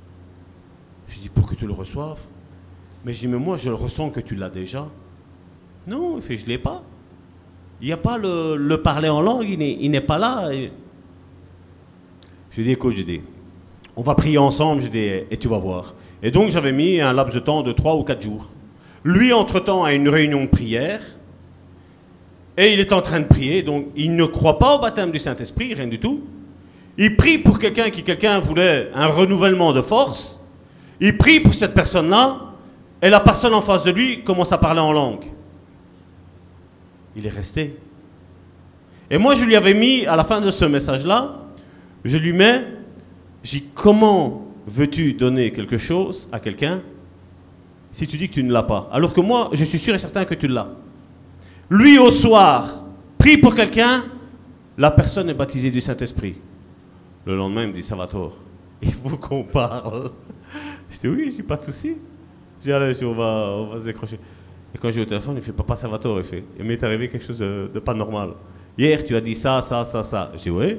Je 1.08 1.20
dis 1.20 1.30
pour 1.30 1.48
que 1.48 1.56
tu 1.56 1.68
le 1.68 1.74
reçoives. 1.74 2.22
Mais 3.06 3.14
je 3.14 3.20
dis 3.20 3.28
mais 3.28 3.38
moi 3.38 3.58
je 3.58 3.70
le 3.70 3.76
ressens 3.76 4.10
que 4.10 4.20
tu 4.20 4.36
l'as 4.36 4.50
déjà. 4.50 4.88
Non, 5.88 6.18
il 6.18 6.22
fait 6.22 6.38
je 6.38 6.46
l'ai 6.46 6.58
pas. 6.58 6.84
Il 7.82 7.88
n'y 7.88 7.94
a 7.94 7.98
pas 7.98 8.18
le, 8.18 8.56
le 8.56 8.82
parler 8.82 9.10
en 9.10 9.22
langue, 9.22 9.46
il 9.50 9.92
n'est, 9.92 10.02
pas 10.02 10.18
là. 10.18 10.50
Je 12.52 12.62
dis 12.62 12.72
écoute, 12.72 12.96
je 12.96 13.02
dis, 13.02 13.22
on 13.98 14.02
va 14.02 14.16
prier 14.16 14.38
ensemble, 14.38 14.82
je 14.82 14.88
dis, 14.88 15.00
et 15.00 15.38
tu 15.38 15.50
vas 15.50 15.58
voir. 15.58 15.94
Et 16.22 16.32
donc 16.32 16.50
j'avais 16.50 16.72
mis 16.72 17.02
un 17.02 17.12
laps 17.12 17.36
de 17.36 17.42
temps 17.42 17.62
de 17.62 17.74
3 17.74 17.98
ou 17.98 18.04
4 18.04 18.22
jours. 18.22 18.50
Lui, 19.04 19.34
entre-temps, 19.34 19.84
a 19.84 19.94
une 19.94 20.08
réunion 20.08 20.44
de 20.46 20.50
prière. 20.50 21.02
Et 22.56 22.72
il 22.72 22.80
est 22.80 22.94
en 22.94 23.02
train 23.02 23.20
de 23.20 23.26
prier, 23.26 23.64
donc 23.64 23.88
il 23.96 24.16
ne 24.16 24.26
croit 24.26 24.60
pas 24.60 24.76
au 24.76 24.80
baptême 24.80 25.12
du 25.12 25.20
Saint-Esprit, 25.20 25.74
rien 25.74 25.88
du 25.88 26.00
tout. 26.00 26.22
Il 26.98 27.18
prie 27.18 27.40
pour 27.40 27.58
quelqu'un 27.60 27.90
qui 27.90 28.04
quelqu'un 28.04 28.40
voulait 28.40 28.92
un 28.94 29.08
renouvellement 29.08 29.74
de 29.74 29.82
force. 29.82 30.40
Il 31.02 31.18
prie 31.18 31.40
pour 31.40 31.56
cette 31.56 31.74
personne-là. 31.74 32.53
Et 33.04 33.10
la 33.10 33.20
personne 33.20 33.54
en 33.54 33.60
face 33.60 33.84
de 33.84 33.92
lui 33.92 34.24
commence 34.24 34.54
à 34.54 34.58
parler 34.58 34.80
en 34.80 34.94
langue. 34.94 35.26
Il 37.18 37.28
est 37.28 37.30
resté. 37.30 37.78
Et 39.10 39.18
moi, 39.18 39.36
je 39.36 39.44
lui 39.44 39.58
avais 39.58 39.74
mis, 39.74 40.06
à 40.06 40.16
la 40.16 40.24
fin 40.24 40.40
de 40.40 40.50
ce 40.50 40.64
message-là, 40.64 41.42
je 42.06 42.18
lui 42.18 42.32
mets, 42.32 42.66
j'ai 43.44 43.62
comment 43.76 44.48
veux-tu 44.66 45.12
donner 45.12 45.52
quelque 45.52 45.78
chose 45.78 46.30
à 46.32 46.40
quelqu'un 46.40 46.82
si 47.92 48.08
tu 48.08 48.16
dis 48.16 48.30
que 48.30 48.36
tu 48.36 48.44
ne 48.44 48.54
l'as 48.54 48.64
pas? 48.64 48.90
Alors 48.94 49.12
que 49.12 49.20
moi, 49.20 49.50
je 49.52 49.66
suis 49.66 49.80
sûr 49.80 49.94
et 49.94 50.00
certain 50.00 50.24
que 50.24 50.34
tu 50.34 50.48
l'as. 50.48 50.70
Lui, 51.70 52.00
au 52.00 52.10
soir, 52.10 52.86
prie 53.18 53.38
pour 53.38 53.54
quelqu'un, 53.54 54.06
la 54.78 54.92
personne 54.92 55.30
est 55.30 55.34
baptisée 55.34 55.72
du 55.72 55.82
Saint-Esprit. 55.82 56.38
Le 57.26 57.36
lendemain, 57.36 57.64
il 57.64 57.68
me 57.68 57.74
dit, 57.74 57.84
Salvatore, 57.84 58.38
il 58.82 58.94
faut 58.94 59.18
qu'on 59.18 59.44
parle. 59.44 60.12
Je 60.90 61.00
dis, 61.00 61.08
oui, 61.10 61.34
j'ai 61.36 61.44
pas 61.44 61.58
de 61.58 61.64
souci. 61.64 61.98
Je 62.64 62.70
dis, 62.70 62.72
allez, 62.72 63.04
on 63.04 63.14
va, 63.14 63.56
on 63.58 63.68
va 63.74 63.80
se 63.82 63.84
décrocher. 63.84 64.18
Et 64.74 64.78
quand 64.78 64.90
j'ai 64.90 65.02
au 65.02 65.06
téléphone, 65.06 65.36
il 65.36 65.42
fait, 65.42 65.52
papa 65.52 65.76
Salvatore, 65.76 66.20
il 66.20 66.24
fait, 66.24 66.46
il 66.58 66.64
m'est 66.64 66.82
arrivé 66.82 67.10
quelque 67.10 67.26
chose 67.26 67.40
de, 67.40 67.68
pas 67.84 67.94
normal. 67.94 68.36
Hier, 68.78 69.04
tu 69.04 69.14
as 69.18 69.20
dit 69.20 69.36
ça, 69.36 69.62
ça, 69.62 69.84
ça, 69.84 70.02
ça. 70.02 70.32
Je 70.38 70.44
dis, 70.44 70.50
oui. 70.50 70.78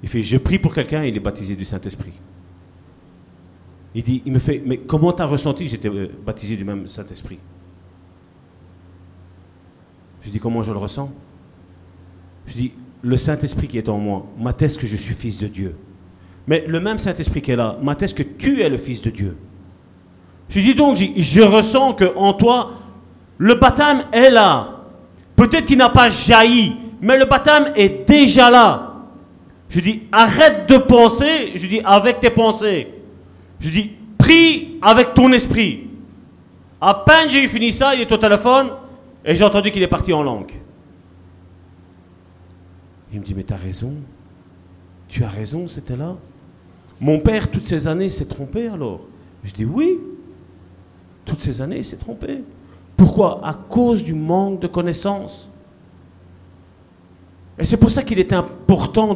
Il 0.00 0.08
fait, 0.08 0.22
je 0.22 0.38
prie 0.38 0.60
pour 0.60 0.72
quelqu'un, 0.72 1.02
il 1.02 1.16
est 1.16 1.20
baptisé 1.20 1.56
du 1.56 1.64
Saint-Esprit. 1.64 2.12
Il 3.96 4.04
dit, 4.04 4.22
il 4.26 4.32
me 4.32 4.38
fait, 4.38 4.62
mais 4.64 4.76
comment 4.76 5.12
tu 5.12 5.20
as 5.20 5.26
ressenti 5.26 5.64
que 5.64 5.70
j'étais 5.72 5.88
euh, 5.88 6.08
baptisé 6.24 6.54
du 6.54 6.64
même 6.64 6.86
Saint-Esprit? 6.86 7.40
Je 10.22 10.30
dis, 10.30 10.38
comment 10.38 10.62
je 10.62 10.70
le 10.70 10.78
ressens? 10.78 11.10
Je 12.46 12.54
dis, 12.54 12.72
le 13.02 13.16
Saint-Esprit 13.16 13.66
qui 13.66 13.78
est 13.78 13.88
en 13.88 13.98
moi 13.98 14.24
m'atteste 14.38 14.80
que 14.80 14.86
je 14.86 14.96
suis 14.96 15.14
fils 15.14 15.40
de 15.40 15.48
Dieu. 15.48 15.74
Mais 16.46 16.64
le 16.68 16.78
même 16.78 17.00
Saint-Esprit 17.00 17.42
qui 17.42 17.50
est 17.50 17.56
là 17.56 17.76
m'atteste 17.82 18.16
que 18.16 18.22
tu 18.22 18.62
es 18.62 18.68
le 18.68 18.78
fils 18.78 19.02
de 19.02 19.10
Dieu. 19.10 19.36
Je 20.48 20.60
dis 20.60 20.74
donc, 20.74 20.96
je, 20.96 21.40
ressens 21.42 21.94
que 21.94 22.16
en 22.16 22.32
toi, 22.32 22.72
le 23.36 23.54
baptême 23.54 24.04
est 24.12 24.30
là. 24.30 24.76
Peut-être 25.36 25.66
qu'il 25.66 25.78
n'a 25.78 25.90
pas 25.90 26.08
jailli, 26.08 26.76
mais 27.00 27.18
le 27.18 27.26
baptême 27.26 27.72
est 27.76 28.08
déjà 28.08 28.50
là. 28.50 28.94
Je 29.68 29.80
dis, 29.80 30.04
arrête 30.10 30.68
de 30.68 30.78
penser, 30.78 31.52
je 31.54 31.66
dis, 31.66 31.80
avec 31.84 32.20
tes 32.20 32.30
pensées. 32.30 32.88
Je 33.60 33.68
dis, 33.68 33.92
prie 34.16 34.78
avec 34.80 35.12
ton 35.14 35.30
esprit. 35.32 35.88
À 36.80 36.94
peine 36.94 37.28
j'ai 37.28 37.46
fini 37.48 37.72
ça, 37.72 37.94
il 37.94 38.00
est 38.00 38.12
au 38.12 38.16
téléphone, 38.16 38.70
et 39.24 39.36
j'ai 39.36 39.44
entendu 39.44 39.70
qu'il 39.70 39.82
est 39.82 39.88
parti 39.88 40.12
en 40.12 40.22
langue. 40.22 40.52
Il 43.12 43.20
me 43.20 43.24
dit, 43.24 43.34
mais 43.34 43.44
tu 43.44 43.52
as 43.52 43.56
raison. 43.56 43.94
Tu 45.08 45.24
as 45.24 45.28
raison, 45.28 45.68
c'était 45.68 45.96
là. 45.96 46.16
Mon 47.00 47.18
père, 47.18 47.50
toutes 47.50 47.66
ces 47.66 47.86
années, 47.86 48.10
s'est 48.10 48.26
trompé 48.26 48.68
alors. 48.68 49.00
Je 49.44 49.52
dis, 49.52 49.64
oui. 49.64 49.98
Toutes 51.28 51.42
ces 51.42 51.60
années, 51.60 51.76
il 51.78 51.84
s'est 51.84 51.96
trompé. 51.96 52.42
Pourquoi? 52.96 53.42
À 53.44 53.52
cause 53.52 54.02
du 54.02 54.14
manque 54.14 54.60
de 54.60 54.66
connaissances. 54.66 55.50
Et 57.58 57.64
c'est 57.64 57.76
pour 57.76 57.90
ça 57.90 58.02
qu'il 58.02 58.18
est 58.18 58.32
important 58.32 59.14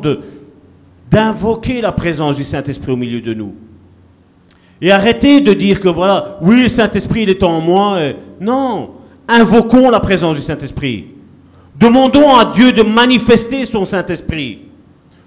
d'invoquer 1.11 1.81
la 1.81 1.91
présence 1.91 2.37
du 2.37 2.45
Saint-Esprit 2.45 2.93
au 2.93 2.97
milieu 2.97 3.23
de 3.23 3.33
nous. 3.33 3.55
Et 4.83 4.93
arrêtez 4.93 5.41
de 5.41 5.55
dire 5.55 5.81
que 5.81 5.89
voilà, 5.89 6.39
oui, 6.43 6.63
le 6.63 6.69
Saint-Esprit, 6.69 7.23
il 7.23 7.31
est 7.31 7.43
en 7.43 7.61
moi. 7.61 7.99
Non, 8.41 8.91
invoquons 9.27 9.89
la 9.89 10.01
présence 10.01 10.37
du 10.37 10.43
Saint-Esprit. 10.43 11.07
Demandons 11.79 12.37
à 12.37 12.45
Dieu 12.53 12.73
de 12.73 12.83
manifester 12.83 13.65
son 13.65 13.87
Saint-Esprit. 13.87 14.59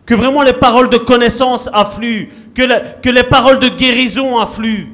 Que 0.06 0.14
vraiment 0.14 0.44
les 0.44 0.54
paroles 0.54 0.90
de 0.90 0.98
connaissance 0.98 1.68
affluent. 1.74 2.30
Que 2.54 3.10
les 3.10 3.24
paroles 3.24 3.58
de 3.58 3.70
guérison 3.70 4.38
affluent. 4.38 4.90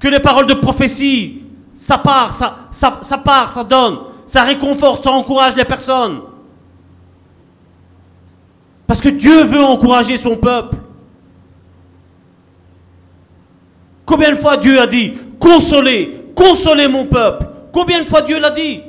Que 0.00 0.08
les 0.08 0.18
paroles 0.18 0.46
de 0.46 0.54
prophétie, 0.54 1.42
ça 1.74 1.98
part, 1.98 2.32
ça, 2.32 2.56
ça, 2.72 2.98
ça 3.02 3.18
part, 3.18 3.48
ça 3.50 3.62
donne. 3.62 3.98
Ça 4.26 4.42
réconforte, 4.42 5.04
ça 5.04 5.10
encourage 5.10 5.54
les 5.54 5.64
personnes. 5.64 6.22
Parce 8.86 9.00
que 9.00 9.08
Dieu 9.08 9.44
veut 9.44 9.62
encourager 9.62 10.16
son 10.16 10.36
peuple. 10.36 10.76
Combien 14.04 14.30
de 14.30 14.36
fois 14.36 14.56
Dieu 14.56 14.80
a 14.80 14.86
dit 14.88 15.14
Consolez, 15.38 16.32
consolez 16.34 16.88
mon 16.88 17.06
peuple? 17.06 17.46
Combien 17.72 18.00
de 18.00 18.04
fois 18.04 18.22
Dieu 18.22 18.40
l'a 18.40 18.50
dit? 18.50 18.80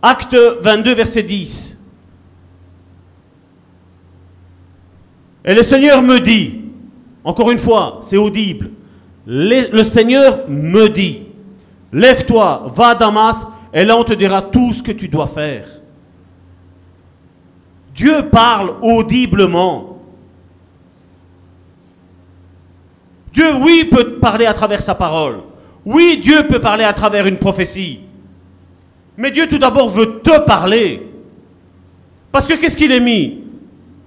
Acte 0.00 0.36
22, 0.60 0.94
verset 0.94 1.24
10. 1.24 1.78
Et 5.44 5.54
le 5.54 5.62
Seigneur 5.62 6.02
me 6.02 6.20
dit, 6.20 6.57
encore 7.28 7.50
une 7.50 7.58
fois, 7.58 7.98
c'est 8.00 8.16
audible, 8.16 8.70
le, 9.26 9.82
Seigneur 9.82 10.48
me 10.48 10.88
dit, 10.88 11.26
lève-toi, 11.92 12.72
va 12.74 12.86
à 12.88 12.94
Damas, 12.94 13.46
et 13.74 13.84
là 13.84 13.98
on 13.98 14.04
te 14.04 14.14
dira 14.14 14.40
tout 14.40 14.72
ce 14.72 14.82
que 14.82 14.92
tu 14.92 15.08
dois 15.08 15.26
faire. 15.26 15.68
Dieu 17.94 18.30
parle 18.32 18.76
audiblement. 18.80 19.98
Dieu, 23.34 23.56
oui, 23.60 23.86
peut 23.90 24.14
parler 24.14 24.46
à 24.46 24.54
travers 24.54 24.80
sa 24.80 24.94
parole. 24.94 25.40
Oui, 25.84 26.20
Dieu 26.22 26.46
peut 26.48 26.60
parler 26.60 26.84
à 26.84 26.94
travers 26.94 27.26
une 27.26 27.36
prophétie. 27.36 28.00
Mais 29.18 29.30
Dieu 29.30 29.46
tout 29.48 29.58
d'abord 29.58 29.90
veut 29.90 30.20
te 30.20 30.40
parler. 30.46 31.06
Parce 32.32 32.46
que 32.46 32.54
qu'est-ce 32.54 32.76
qu'il 32.76 32.90
est 32.90 33.00
mis? 33.00 33.44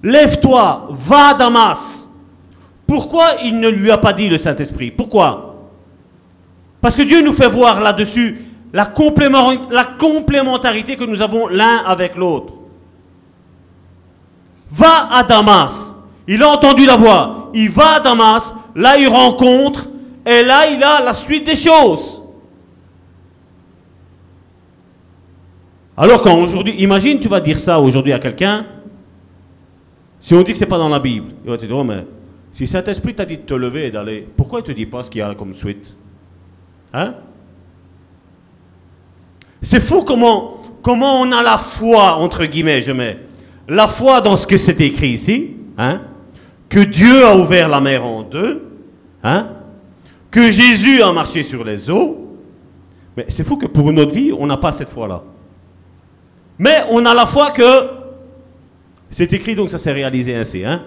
Lève-toi, 0.02 0.88
va 0.90 1.28
à 1.28 1.34
Damas. 1.34 2.01
Pourquoi 2.92 3.24
il 3.42 3.58
ne 3.58 3.70
lui 3.70 3.90
a 3.90 3.96
pas 3.96 4.12
dit 4.12 4.28
le 4.28 4.36
Saint-Esprit? 4.36 4.90
Pourquoi? 4.90 5.64
Parce 6.82 6.94
que 6.94 7.00
Dieu 7.00 7.22
nous 7.22 7.32
fait 7.32 7.48
voir 7.48 7.80
là-dessus 7.80 8.44
la, 8.70 8.84
complément- 8.84 9.70
la 9.70 9.86
complémentarité 9.86 10.94
que 10.96 11.04
nous 11.04 11.22
avons 11.22 11.48
l'un 11.48 11.78
avec 11.86 12.16
l'autre. 12.16 12.52
Va 14.70 15.08
à 15.10 15.22
Damas. 15.22 15.96
Il 16.28 16.42
a 16.42 16.50
entendu 16.50 16.84
la 16.84 16.96
voix. 16.96 17.50
Il 17.54 17.70
va 17.70 17.94
à 17.94 18.00
Damas. 18.00 18.52
Là, 18.74 18.98
il 18.98 19.08
rencontre. 19.08 19.88
Et 20.26 20.42
là, 20.42 20.68
il 20.70 20.84
a 20.84 21.02
la 21.02 21.14
suite 21.14 21.46
des 21.46 21.56
choses. 21.56 22.22
Alors 25.96 26.20
quand 26.20 26.36
aujourd'hui, 26.36 26.74
imagine, 26.76 27.18
tu 27.20 27.28
vas 27.28 27.40
dire 27.40 27.58
ça 27.58 27.80
aujourd'hui 27.80 28.12
à 28.12 28.18
quelqu'un. 28.18 28.66
Si 30.20 30.34
on 30.34 30.42
dit 30.42 30.52
que 30.52 30.58
c'est 30.58 30.66
pas 30.66 30.76
dans 30.76 30.90
la 30.90 30.98
Bible, 30.98 31.32
il 31.42 31.50
va 31.50 31.56
te 31.56 31.64
dire, 31.64 31.74
oh, 31.74 31.84
mais 31.84 32.04
si 32.52 32.66
Saint-Esprit 32.66 33.14
t'a 33.14 33.24
dit 33.24 33.38
de 33.38 33.42
te 33.42 33.54
lever 33.54 33.86
et 33.86 33.90
d'aller, 33.90 34.28
pourquoi 34.36 34.60
il 34.60 34.62
te 34.64 34.72
dit 34.72 34.86
pas 34.86 35.02
ce 35.02 35.10
qu'il 35.10 35.20
y 35.20 35.22
a 35.22 35.34
comme 35.34 35.54
suite? 35.54 35.96
Hein? 36.92 37.14
C'est 39.62 39.80
fou 39.80 40.02
comment, 40.02 40.60
comment 40.82 41.20
on 41.20 41.32
a 41.32 41.42
la 41.42 41.56
foi, 41.56 42.16
entre 42.16 42.44
guillemets, 42.44 42.82
je 42.82 42.92
mets. 42.92 43.18
La 43.68 43.88
foi 43.88 44.20
dans 44.20 44.36
ce 44.36 44.46
que 44.46 44.58
c'est 44.58 44.80
écrit 44.80 45.10
ici, 45.10 45.56
hein? 45.78 46.02
Que 46.68 46.80
Dieu 46.80 47.24
a 47.24 47.36
ouvert 47.36 47.68
la 47.68 47.80
mer 47.80 48.04
en 48.04 48.22
deux, 48.22 48.66
hein? 49.22 49.48
Que 50.30 50.50
Jésus 50.50 51.02
a 51.02 51.12
marché 51.12 51.42
sur 51.42 51.64
les 51.64 51.90
eaux. 51.90 52.38
Mais 53.16 53.26
c'est 53.28 53.44
fou 53.44 53.56
que 53.56 53.66
pour 53.66 53.92
notre 53.92 54.14
vie, 54.14 54.32
on 54.36 54.46
n'a 54.46 54.56
pas 54.56 54.72
cette 54.72 54.88
foi-là. 54.88 55.22
Mais 56.58 56.78
on 56.90 57.04
a 57.06 57.14
la 57.14 57.26
foi 57.26 57.50
que 57.50 57.88
c'est 59.10 59.32
écrit, 59.32 59.54
donc 59.54 59.70
ça 59.70 59.78
s'est 59.78 59.92
réalisé 59.92 60.34
ainsi. 60.34 60.64
Hein? 60.64 60.82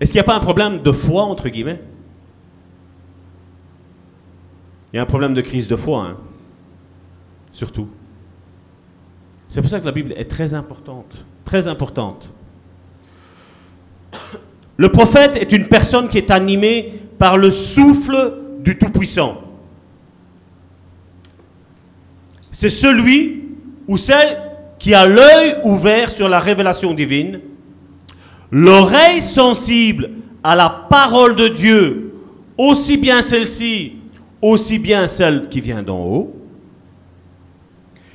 Est-ce 0.00 0.12
qu'il 0.12 0.18
n'y 0.18 0.24
a 0.24 0.24
pas 0.24 0.36
un 0.36 0.40
problème 0.40 0.80
de 0.80 0.92
foi, 0.92 1.22
entre 1.22 1.48
guillemets? 1.48 1.80
Il 4.92 4.96
y 4.96 4.98
a 4.98 5.02
un 5.02 5.06
problème 5.06 5.34
de 5.34 5.40
crise 5.40 5.68
de 5.68 5.76
foi, 5.76 6.02
hein 6.02 6.16
surtout. 7.56 7.88
C'est 9.48 9.62
pour 9.62 9.70
ça 9.70 9.80
que 9.80 9.86
la 9.86 9.92
Bible 9.92 10.12
est 10.16 10.30
très 10.30 10.52
importante. 10.52 11.24
Très 11.44 11.66
importante. 11.66 12.30
Le 14.76 14.90
prophète 14.90 15.36
est 15.36 15.52
une 15.52 15.66
personne 15.66 16.08
qui 16.08 16.18
est 16.18 16.30
animée 16.30 16.92
par 17.18 17.38
le 17.38 17.50
souffle 17.50 18.34
du 18.60 18.76
Tout-Puissant. 18.76 19.40
C'est 22.50 22.68
celui 22.68 23.44
ou 23.88 23.96
celle 23.96 24.36
qui 24.78 24.92
a 24.92 25.06
l'œil 25.06 25.56
ouvert 25.64 26.10
sur 26.10 26.28
la 26.28 26.38
révélation 26.38 26.92
divine, 26.92 27.40
l'oreille 28.50 29.22
sensible 29.22 30.10
à 30.42 30.54
la 30.54 30.68
parole 30.68 31.34
de 31.34 31.48
Dieu, 31.48 32.14
aussi 32.56 32.96
bien 32.96 33.22
celle-ci, 33.22 33.96
aussi 34.40 34.78
bien 34.78 35.06
celle 35.06 35.48
qui 35.48 35.60
vient 35.60 35.82
d'en 35.82 36.00
haut. 36.00 36.32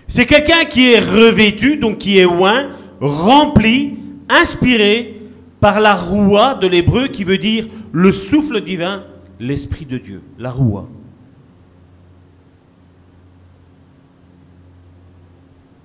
C'est 0.07 0.25
quelqu'un 0.25 0.65
qui 0.65 0.91
est 0.91 0.99
revêtu, 0.99 1.77
donc 1.77 1.99
qui 1.99 2.17
est 2.17 2.25
oint, 2.25 2.69
rempli, 2.99 3.97
inspiré 4.29 5.21
par 5.59 5.79
la 5.79 5.95
roua 5.95 6.55
de 6.55 6.67
l'hébreu 6.67 7.07
qui 7.07 7.23
veut 7.23 7.37
dire 7.37 7.67
le 7.91 8.11
souffle 8.11 8.61
divin, 8.61 9.03
l'esprit 9.39 9.85
de 9.85 9.97
Dieu, 9.97 10.21
la 10.37 10.51
roua. 10.51 10.87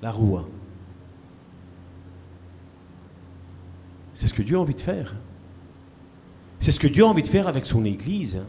La 0.02 0.10
roua. 0.10 0.46
C'est 4.16 4.28
ce 4.28 4.32
que 4.32 4.40
Dieu 4.40 4.56
a 4.56 4.60
envie 4.60 4.74
de 4.74 4.80
faire. 4.80 5.14
C'est 6.58 6.72
ce 6.72 6.80
que 6.80 6.86
Dieu 6.86 7.04
a 7.04 7.06
envie 7.06 7.22
de 7.22 7.28
faire 7.28 7.48
avec 7.48 7.66
son 7.66 7.84
Église. 7.84 8.42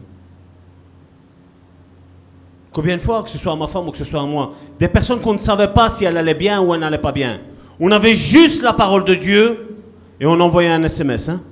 Combien 2.72 2.96
de 2.96 3.02
fois, 3.02 3.22
que 3.22 3.28
ce 3.28 3.36
soit 3.36 3.52
à 3.52 3.56
ma 3.56 3.66
femme 3.66 3.86
ou 3.86 3.90
que 3.90 3.98
ce 3.98 4.04
soit 4.06 4.22
à 4.22 4.24
moi, 4.24 4.54
des 4.78 4.88
personnes 4.88 5.20
qu'on 5.20 5.34
ne 5.34 5.38
savait 5.38 5.74
pas 5.74 5.90
si 5.90 6.06
elle 6.06 6.16
allait 6.16 6.32
bien 6.32 6.62
ou 6.62 6.72
elle 6.72 6.80
n'allait 6.80 6.96
pas 6.96 7.12
bien. 7.12 7.42
On 7.78 7.90
avait 7.90 8.14
juste 8.14 8.62
la 8.62 8.72
parole 8.72 9.04
de 9.04 9.14
Dieu 9.14 9.76
et 10.18 10.24
on 10.24 10.40
envoyait 10.40 10.70
un 10.70 10.82
SMS. 10.82 11.28
Hein? 11.28 11.42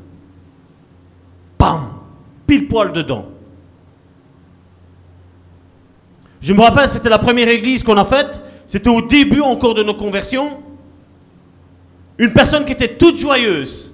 Bam 1.58 1.80
Pile 2.46 2.68
poil 2.68 2.94
dedans. 2.94 3.26
Je 6.40 6.54
me 6.54 6.62
rappelle, 6.62 6.88
c'était 6.88 7.10
la 7.10 7.18
première 7.18 7.50
église 7.50 7.82
qu'on 7.82 7.98
a 7.98 8.04
faite. 8.06 8.40
C'était 8.66 8.88
au 8.88 9.02
début 9.02 9.42
encore 9.42 9.74
de 9.74 9.82
nos 9.82 9.94
conversions. 9.94 10.56
Une 12.16 12.32
personne 12.32 12.64
qui 12.64 12.72
était 12.72 12.96
toute 12.96 13.18
joyeuse. 13.18 13.92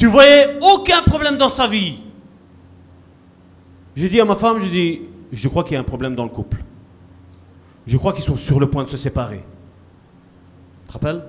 Tu 0.00 0.06
voyais 0.06 0.56
aucun 0.62 1.02
problème 1.02 1.36
dans 1.36 1.50
sa 1.50 1.68
vie. 1.68 1.98
J'ai 3.94 4.08
dit 4.08 4.18
à 4.18 4.24
ma 4.24 4.34
femme, 4.34 4.58
je 4.58 4.66
dis, 4.66 5.02
je 5.30 5.46
crois 5.46 5.62
qu'il 5.62 5.74
y 5.74 5.76
a 5.76 5.80
un 5.80 5.84
problème 5.84 6.14
dans 6.14 6.24
le 6.24 6.30
couple. 6.30 6.64
Je 7.86 7.98
crois 7.98 8.14
qu'ils 8.14 8.24
sont 8.24 8.36
sur 8.36 8.58
le 8.58 8.70
point 8.70 8.82
de 8.82 8.88
se 8.88 8.96
séparer. 8.96 9.44
Tu 10.84 10.88
te 10.88 10.92
rappelles? 10.94 11.22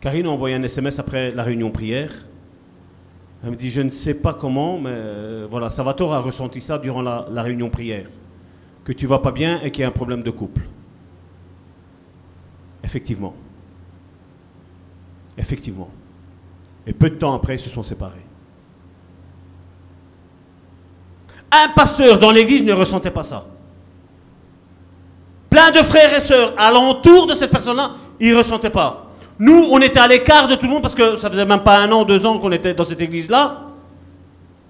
Karine 0.00 0.24
a 0.24 0.30
envoyé 0.30 0.54
un 0.56 0.62
SMS 0.62 0.98
après 0.98 1.30
la 1.30 1.42
réunion 1.42 1.70
prière. 1.70 2.24
Elle 3.44 3.50
me 3.50 3.56
dit, 3.56 3.68
je 3.68 3.82
ne 3.82 3.90
sais 3.90 4.14
pas 4.14 4.32
comment, 4.32 4.78
mais 4.78 4.88
euh, 4.90 5.46
voilà, 5.50 5.68
Salvatore 5.68 6.14
a 6.14 6.20
ressenti 6.20 6.62
ça 6.62 6.78
durant 6.78 7.02
la, 7.02 7.26
la 7.30 7.42
réunion 7.42 7.68
prière. 7.68 8.06
Que 8.82 8.94
tu 8.94 9.06
vas 9.06 9.18
pas 9.18 9.30
bien 9.30 9.60
et 9.60 9.70
qu'il 9.70 9.82
y 9.82 9.84
a 9.84 9.88
un 9.88 9.92
problème 9.92 10.22
de 10.22 10.30
couple. 10.30 10.62
Effectivement. 12.82 13.34
Effectivement. 15.36 15.90
Et 16.86 16.92
peu 16.92 17.10
de 17.10 17.16
temps 17.16 17.34
après, 17.34 17.56
ils 17.56 17.60
se 17.60 17.70
sont 17.70 17.82
séparés. 17.82 18.24
Un 21.52 21.68
pasteur 21.74 22.18
dans 22.18 22.30
l'église 22.30 22.64
ne 22.64 22.72
ressentait 22.72 23.10
pas 23.10 23.24
ça. 23.24 23.44
Plein 25.50 25.70
de 25.70 25.78
frères 25.78 26.14
et 26.14 26.20
sœurs 26.20 26.54
alentour 26.56 27.26
de 27.26 27.34
cette 27.34 27.50
personne-là, 27.50 27.92
ils 28.18 28.32
ne 28.32 28.38
ressentaient 28.38 28.70
pas. 28.70 29.10
Nous, 29.38 29.66
on 29.70 29.78
était 29.80 30.00
à 30.00 30.08
l'écart 30.08 30.48
de 30.48 30.54
tout 30.54 30.66
le 30.66 30.72
monde 30.72 30.82
parce 30.82 30.94
que 30.94 31.16
ça 31.16 31.28
faisait 31.30 31.44
même 31.44 31.62
pas 31.62 31.78
un 31.78 31.92
an, 31.92 32.04
deux 32.04 32.24
ans 32.24 32.38
qu'on 32.38 32.52
était 32.52 32.74
dans 32.74 32.84
cette 32.84 33.00
église-là. 33.00 33.68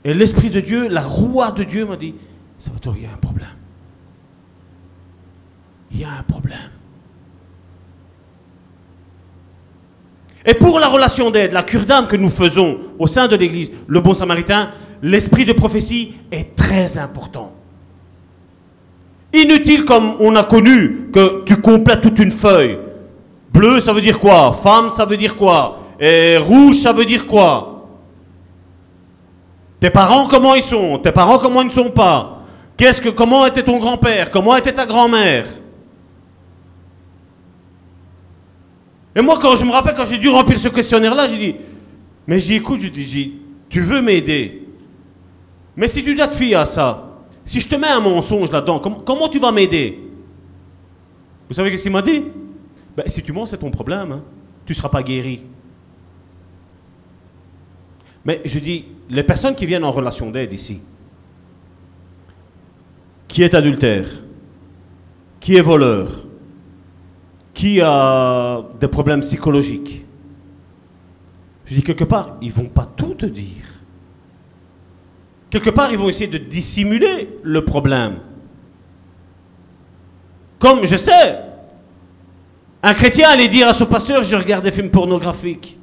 Et 0.04 0.12
l'Esprit 0.12 0.50
de 0.50 0.60
Dieu, 0.60 0.88
la 0.88 1.02
roi 1.02 1.52
de 1.52 1.62
Dieu 1.62 1.86
m'a 1.86 1.96
dit, 1.96 2.14
Salvatore, 2.58 2.94
il 2.96 3.04
y 3.04 3.06
a 3.06 3.12
un 3.12 3.16
problème. 3.16 3.48
Il 5.92 6.00
y 6.00 6.04
a 6.04 6.10
un 6.10 6.22
problème. 6.22 6.58
Et 10.44 10.54
pour 10.54 10.80
la 10.80 10.88
relation 10.88 11.30
d'aide, 11.30 11.52
la 11.52 11.62
cure 11.62 11.84
d'âme 11.84 12.06
que 12.06 12.16
nous 12.16 12.28
faisons 12.28 12.78
au 12.98 13.06
sein 13.06 13.28
de 13.28 13.36
l'Église, 13.36 13.70
le 13.86 14.00
bon 14.00 14.14
samaritain, 14.14 14.70
l'esprit 15.02 15.44
de 15.44 15.52
prophétie 15.52 16.14
est 16.30 16.56
très 16.56 16.98
important. 16.98 17.52
Inutile 19.32 19.84
comme 19.84 20.14
on 20.20 20.34
a 20.36 20.44
connu 20.44 21.08
que 21.12 21.44
tu 21.44 21.56
complètes 21.56 22.02
toute 22.02 22.18
une 22.18 22.32
feuille. 22.32 22.78
Bleu, 23.52 23.80
ça 23.80 23.92
veut 23.92 24.00
dire 24.00 24.18
quoi? 24.18 24.58
Femme, 24.62 24.90
ça 24.90 25.04
veut 25.04 25.16
dire 25.16 25.36
quoi? 25.36 25.78
Et 26.00 26.36
rouge, 26.38 26.76
ça 26.76 26.92
veut 26.92 27.04
dire 27.04 27.26
quoi? 27.26 27.86
Tes 29.78 29.90
parents, 29.90 30.26
comment 30.28 30.54
ils 30.54 30.62
sont? 30.62 30.98
Tes 30.98 31.12
parents, 31.12 31.38
comment 31.38 31.62
ils 31.62 31.68
ne 31.68 31.72
sont 31.72 31.90
pas? 31.90 32.40
Qu'est-ce 32.76 33.00
que, 33.00 33.10
comment 33.10 33.46
était 33.46 33.62
ton 33.62 33.78
grand-père? 33.78 34.30
Comment 34.30 34.56
était 34.56 34.72
ta 34.72 34.86
grand-mère? 34.86 35.46
Et 39.14 39.20
moi, 39.20 39.38
quand 39.40 39.56
je 39.56 39.64
me 39.64 39.70
rappelle, 39.70 39.94
quand 39.94 40.06
j'ai 40.06 40.18
dû 40.18 40.28
remplir 40.28 40.58
ce 40.58 40.68
questionnaire-là, 40.68 41.28
j'ai 41.28 41.38
dit, 41.38 41.56
mais 42.26 42.38
j'ai 42.38 42.56
écoute, 42.56 42.80
je 42.80 42.88
dis, 42.88 43.34
tu 43.68 43.80
veux 43.80 44.00
m'aider. 44.00 44.66
Mais 45.76 45.88
si 45.88 46.02
tu 46.02 46.14
dois 46.14 46.28
te 46.28 46.34
fier 46.34 46.54
à 46.54 46.64
ça, 46.64 47.18
si 47.44 47.60
je 47.60 47.68
te 47.68 47.74
mets 47.74 47.88
un 47.88 48.00
mensonge 48.00 48.50
là-dedans, 48.50 48.78
com- 48.78 49.02
comment 49.04 49.28
tu 49.28 49.38
vas 49.38 49.52
m'aider? 49.52 49.98
Vous 51.48 51.54
savez 51.54 51.70
qu'est-ce 51.70 51.82
qu'il 51.82 51.92
m'a 51.92 52.02
dit? 52.02 52.22
Ben, 52.96 53.04
Si 53.08 53.22
tu 53.22 53.32
mens, 53.32 53.46
c'est 53.46 53.58
ton 53.58 53.70
problème. 53.70 54.12
hein. 54.12 54.22
Tu 54.64 54.72
ne 54.72 54.76
seras 54.76 54.88
pas 54.88 55.02
guéri. 55.02 55.42
Mais 58.24 58.40
je 58.44 58.58
dis, 58.60 58.84
les 59.10 59.24
personnes 59.24 59.54
qui 59.54 59.66
viennent 59.66 59.84
en 59.84 59.90
relation 59.90 60.30
d'aide 60.30 60.52
ici, 60.52 60.80
qui 63.26 63.42
est 63.42 63.54
adultère, 63.54 64.06
qui 65.40 65.56
est 65.56 65.60
voleur, 65.62 66.24
qui 67.54 67.80
a 67.80 68.62
des 68.80 68.88
problèmes 68.88 69.20
psychologiques. 69.20 70.04
Je 71.66 71.74
dis 71.74 71.82
quelque 71.82 72.04
part, 72.04 72.36
ils 72.40 72.52
vont 72.52 72.66
pas 72.66 72.86
tout 72.96 73.14
te 73.14 73.26
dire. 73.26 73.64
Quelque 75.50 75.70
part, 75.70 75.92
ils 75.92 75.98
vont 75.98 76.08
essayer 76.08 76.28
de 76.28 76.38
dissimuler 76.38 77.38
le 77.42 77.64
problème. 77.64 78.16
Comme 80.58 80.84
je 80.84 80.96
sais, 80.96 81.40
un 82.82 82.94
chrétien 82.94 83.28
allait 83.28 83.48
dire 83.48 83.68
à 83.68 83.74
son 83.74 83.86
pasteur, 83.86 84.22
je 84.22 84.36
regarde 84.36 84.64
des 84.64 84.72
films 84.72 84.90
pornographiques. 84.90 85.78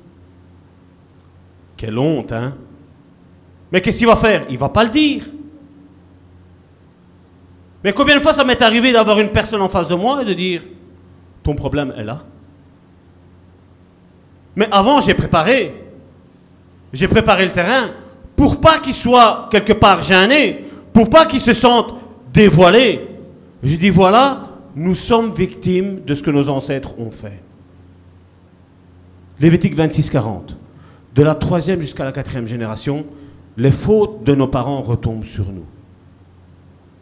Quelle 1.77 1.97
honte, 1.97 2.31
hein 2.31 2.55
Mais 3.71 3.79
qu'est-ce 3.79 3.99
qu'il 3.99 4.07
va 4.07 4.15
faire? 4.15 4.45
Il 4.49 4.57
va 4.57 4.69
pas 4.69 4.83
le 4.83 4.89
dire. 4.89 5.23
Mais 7.83 7.93
combien 7.93 8.15
de 8.15 8.21
fois 8.21 8.33
ça 8.33 8.43
m'est 8.43 8.61
arrivé 8.61 8.91
d'avoir 8.91 9.19
une 9.19 9.31
personne 9.31 9.61
en 9.61 9.69
face 9.69 9.87
de 9.87 9.95
moi 9.95 10.21
et 10.21 10.25
de 10.25 10.33
dire, 10.33 10.61
ton 11.43 11.55
problème 11.55 11.93
est 11.97 12.03
là. 12.03 12.23
Mais 14.55 14.67
avant, 14.71 15.01
j'ai 15.01 15.13
préparé. 15.13 15.73
J'ai 16.91 17.07
préparé 17.07 17.45
le 17.45 17.51
terrain 17.51 17.89
pour 18.35 18.59
pas 18.59 18.79
qu'il 18.79 18.93
soit 18.93 19.47
quelque 19.51 19.73
part 19.73 20.01
gêné, 20.01 20.65
pour 20.93 21.09
pas 21.09 21.25
qu'il 21.25 21.39
se 21.39 21.53
sente 21.53 21.93
dévoilé. 22.33 23.07
J'ai 23.61 23.77
dit 23.77 23.89
voilà, 23.89 24.47
nous 24.75 24.95
sommes 24.95 25.33
victimes 25.33 26.01
de 26.05 26.15
ce 26.15 26.23
que 26.23 26.31
nos 26.31 26.49
ancêtres 26.49 26.97
ont 26.99 27.11
fait. 27.11 27.41
Lévitique 29.39 29.75
26, 29.75 30.09
40. 30.09 30.57
De 31.15 31.23
la 31.23 31.35
troisième 31.35 31.81
jusqu'à 31.81 32.05
la 32.05 32.11
quatrième 32.11 32.47
génération, 32.47 33.05
les 33.57 33.71
fautes 33.71 34.23
de 34.23 34.35
nos 34.35 34.47
parents 34.47 34.81
retombent 34.81 35.25
sur 35.25 35.51
nous. 35.51 35.65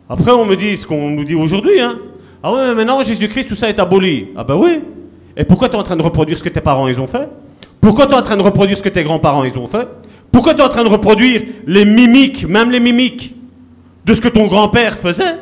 Après, 0.10 0.32
on 0.32 0.46
me 0.46 0.56
dit 0.56 0.78
ce 0.78 0.88
qu'on 0.88 1.10
nous 1.10 1.24
dit 1.24 1.36
aujourd'hui. 1.36 1.80
Hein. 1.80 2.00
Ah 2.44 2.54
ouais, 2.54 2.68
mais 2.68 2.76
maintenant, 2.76 3.02
Jésus-Christ, 3.02 3.48
tout 3.48 3.56
ça 3.56 3.70
est 3.70 3.80
aboli. 3.80 4.30
Ah 4.36 4.44
ben 4.44 4.56
oui. 4.56 4.82
Et 5.36 5.44
pourquoi 5.44 5.70
tu 5.70 5.76
es 5.76 5.80
en 5.80 5.84
train 5.84 5.96
de 5.96 6.02
reproduire 6.02 6.38
ce 6.38 6.44
que 6.44 6.50
tes 6.50 6.62
parents 6.62 6.88
ils 6.88 7.00
ont 7.00 7.08
fait? 7.08 7.28
Pourquoi 7.82 8.08
tu 8.08 8.14
es 8.14 8.16
en 8.16 8.22
train 8.22 8.38
de 8.38 8.42
reproduire 8.42 8.78
ce 8.78 8.84
que 8.84 8.90
tes 8.90 9.04
grands-parents 9.04 9.44
ils 9.44 9.58
ont 9.58 9.68
fait? 9.68 9.88
Pourquoi 10.32 10.54
tu 10.54 10.62
es 10.62 10.64
en 10.64 10.70
train 10.70 10.84
de 10.84 10.90
reproduire 10.90 11.44
les 11.66 11.86
mimiques, 11.86 12.48
même 12.48 12.72
les 12.72 12.80
mimiques, 12.80 13.36
de 14.06 14.14
ce 14.14 14.22
que 14.22 14.28
ton 14.28 14.48
grand-père 14.48 14.98
faisait? 14.98 15.38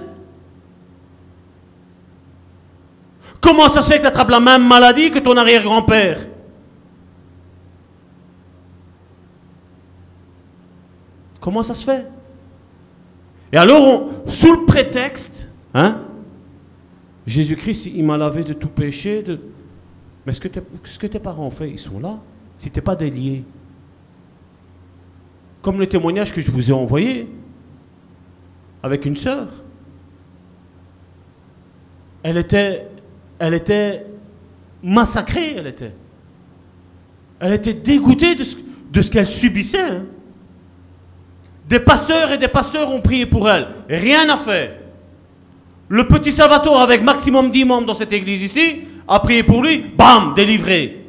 Comment 3.42 3.70
ça 3.70 3.82
se 3.82 3.92
fait 3.92 3.98
que 3.98 4.04
tu 4.04 4.08
attrapes 4.08 4.30
la 4.30 4.40
même 4.40 4.68
maladie 4.68 5.12
que 5.12 5.20
ton 5.20 5.38
arrière-grand-père? 5.38 6.28
Comment 11.40 11.62
ça 11.62 11.76
se 11.76 11.86
fait? 11.86 12.08
Et 13.54 13.58
alors, 13.58 14.10
sous 14.26 14.52
le 14.52 14.66
prétexte, 14.66 15.48
hein, 15.76 16.00
Jésus-Christ, 17.28 17.88
il 17.88 18.04
m'a 18.04 18.18
lavé 18.18 18.44
de 18.44 18.54
tout 18.54 18.68
péché. 18.68 19.24
Mais 20.26 20.34
ce 20.34 20.40
que, 20.40 21.08
tes, 21.08 21.20
parents 21.20 21.48
ont 21.48 21.52
fait, 21.52 21.70
ils 21.70 21.80
sont 21.80 22.00
là. 22.00 22.20
Si 22.58 22.70
tu 22.70 22.82
pas 22.82 22.96
délié. 22.96 23.44
Comme 25.62 25.80
le 25.80 25.88
témoignage 25.88 26.34
que 26.34 26.42
je 26.42 26.52
vous 26.52 26.70
ai 26.70 26.74
envoyé 26.74 27.28
avec 28.84 29.06
une 29.06 29.16
sœur. 29.16 29.48
Elle 32.22 32.38
était, 32.38 32.88
elle 33.40 33.54
était 33.54 34.06
massacrée, 34.84 35.56
elle 35.58 35.68
était. 35.68 35.94
Elle 37.40 37.54
était 37.54 37.74
dégoûtée 37.74 38.36
de 38.36 38.44
ce, 39.02 39.12
qu'elle 39.12 39.28
subissait. 39.28 39.82
hein. 39.82 40.06
Des 41.68 41.80
pasteurs 41.80 42.32
et 42.32 42.38
des 42.38 42.48
pasteurs 42.48 42.92
ont 42.92 43.02
prié 43.02 43.26
pour 43.26 43.50
elle. 43.50 43.68
Rien 43.90 44.28
n'a 44.28 44.38
fait. 44.38 44.85
Le 45.88 46.08
petit 46.08 46.32
Salvatore, 46.32 46.82
avec 46.82 47.04
maximum 47.04 47.52
10 47.52 47.66
membres 47.66 47.88
dans 47.88 47.94
cette 47.94 48.14
église 48.14 48.42
ici, 48.42 48.82
a 49.08 49.20
prié 49.20 49.44
pour 49.44 49.62
lui, 49.62 49.78
bam, 49.78 50.34
délivré. 50.36 51.06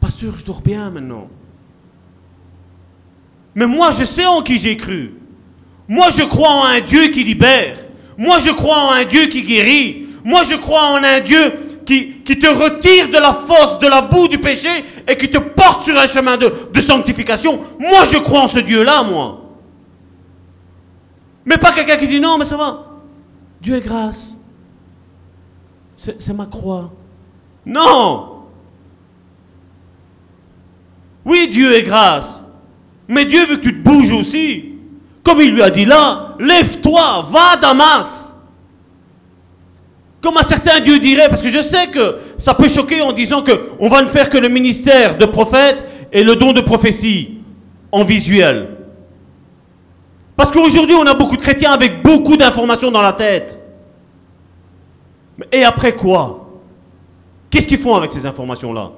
Pasteur, 0.00 0.34
je 0.36 0.44
dors 0.44 0.60
bien 0.60 0.90
maintenant. 0.90 1.28
Mais 3.54 3.66
moi, 3.66 3.90
je 3.96 4.04
sais 4.04 4.26
en 4.26 4.42
qui 4.42 4.58
j'ai 4.58 4.76
cru. 4.76 5.14
Moi, 5.86 6.08
je 6.16 6.22
crois 6.22 6.50
en 6.50 6.64
un 6.64 6.80
Dieu 6.80 7.08
qui 7.08 7.24
libère. 7.24 7.76
Moi, 8.16 8.38
je 8.40 8.50
crois 8.50 8.76
en 8.76 8.90
un 8.92 9.04
Dieu 9.04 9.26
qui 9.26 9.42
guérit. 9.42 10.06
Moi, 10.24 10.42
je 10.48 10.56
crois 10.56 10.82
en 10.92 11.02
un 11.02 11.20
Dieu 11.20 11.52
qui, 11.84 12.22
te 12.24 12.46
retire 12.46 13.08
de 13.08 13.18
la 13.18 13.32
fosse, 13.32 13.78
de 13.80 13.88
la 13.88 14.02
boue 14.02 14.28
du 14.28 14.38
péché 14.38 14.68
et 15.08 15.16
qui 15.16 15.28
te 15.28 15.38
porte 15.38 15.84
sur 15.84 15.98
un 15.98 16.06
chemin 16.06 16.36
de, 16.36 16.52
de 16.72 16.80
sanctification. 16.80 17.58
Moi, 17.78 18.04
je 18.12 18.18
crois 18.18 18.42
en 18.42 18.48
ce 18.48 18.60
Dieu-là, 18.60 19.02
moi. 19.02 19.39
Mais 21.44 21.56
pas 21.58 21.72
quelqu'un 21.72 21.96
qui 21.96 22.08
dit 22.08 22.20
non, 22.20 22.38
mais 22.38 22.44
ça 22.44 22.56
va. 22.56 22.86
Dieu 23.60 23.76
est 23.76 23.80
grâce. 23.80 24.36
C'est 25.96 26.32
ma 26.32 26.46
croix. 26.46 26.90
Non. 27.66 28.44
Oui, 31.24 31.48
Dieu 31.50 31.74
est 31.74 31.82
grâce. 31.82 32.44
Mais 33.06 33.24
Dieu 33.24 33.44
veut 33.44 33.56
que 33.56 33.62
tu 33.62 33.82
te 33.82 33.88
bouges 33.88 34.12
aussi. 34.12 34.76
Comme 35.22 35.40
il 35.40 35.52
lui 35.52 35.62
a 35.62 35.70
dit 35.70 35.84
là, 35.84 36.36
lève-toi, 36.38 37.26
va 37.30 37.52
à 37.52 37.56
Damas. 37.56 38.34
Comme 40.22 40.36
un 40.36 40.42
certain 40.42 40.80
Dieu 40.80 40.98
dirait, 40.98 41.28
parce 41.28 41.42
que 41.42 41.50
je 41.50 41.62
sais 41.62 41.88
que 41.88 42.16
ça 42.38 42.54
peut 42.54 42.68
choquer 42.68 43.02
en 43.02 43.12
disant 43.12 43.42
que 43.42 43.70
on 43.78 43.88
va 43.88 44.02
ne 44.02 44.06
faire 44.06 44.28
que 44.28 44.38
le 44.38 44.48
ministère 44.48 45.18
de 45.18 45.26
prophète 45.26 45.84
et 46.12 46.22
le 46.22 46.36
don 46.36 46.52
de 46.52 46.60
prophétie 46.60 47.38
en 47.92 48.04
visuel. 48.04 48.79
Parce 50.40 50.52
qu'aujourd'hui, 50.52 50.96
on 50.96 51.04
a 51.04 51.12
beaucoup 51.12 51.36
de 51.36 51.42
chrétiens 51.42 51.70
avec 51.70 52.02
beaucoup 52.02 52.34
d'informations 52.34 52.90
dans 52.90 53.02
la 53.02 53.12
tête. 53.12 53.62
Et 55.52 55.64
après 55.64 55.94
quoi? 55.94 56.48
Qu'est-ce 57.50 57.68
qu'ils 57.68 57.76
font 57.76 57.94
avec 57.94 58.10
ces 58.10 58.24
informations-là? 58.24 58.90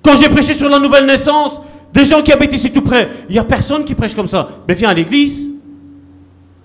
Quand 0.00 0.16
j'ai 0.16 0.30
prêché 0.30 0.54
sur 0.54 0.70
la 0.70 0.78
nouvelle 0.78 1.04
naissance, 1.04 1.60
des 1.92 2.06
gens 2.06 2.22
qui 2.22 2.32
habitent 2.32 2.54
ici 2.54 2.72
tout 2.72 2.80
près, 2.80 3.10
il 3.28 3.34
n'y 3.34 3.38
a 3.38 3.44
personne 3.44 3.84
qui 3.84 3.94
prêche 3.94 4.14
comme 4.14 4.26
ça. 4.26 4.48
Mais 4.66 4.72
viens 4.72 4.88
à 4.88 4.94
l'église. 4.94 5.50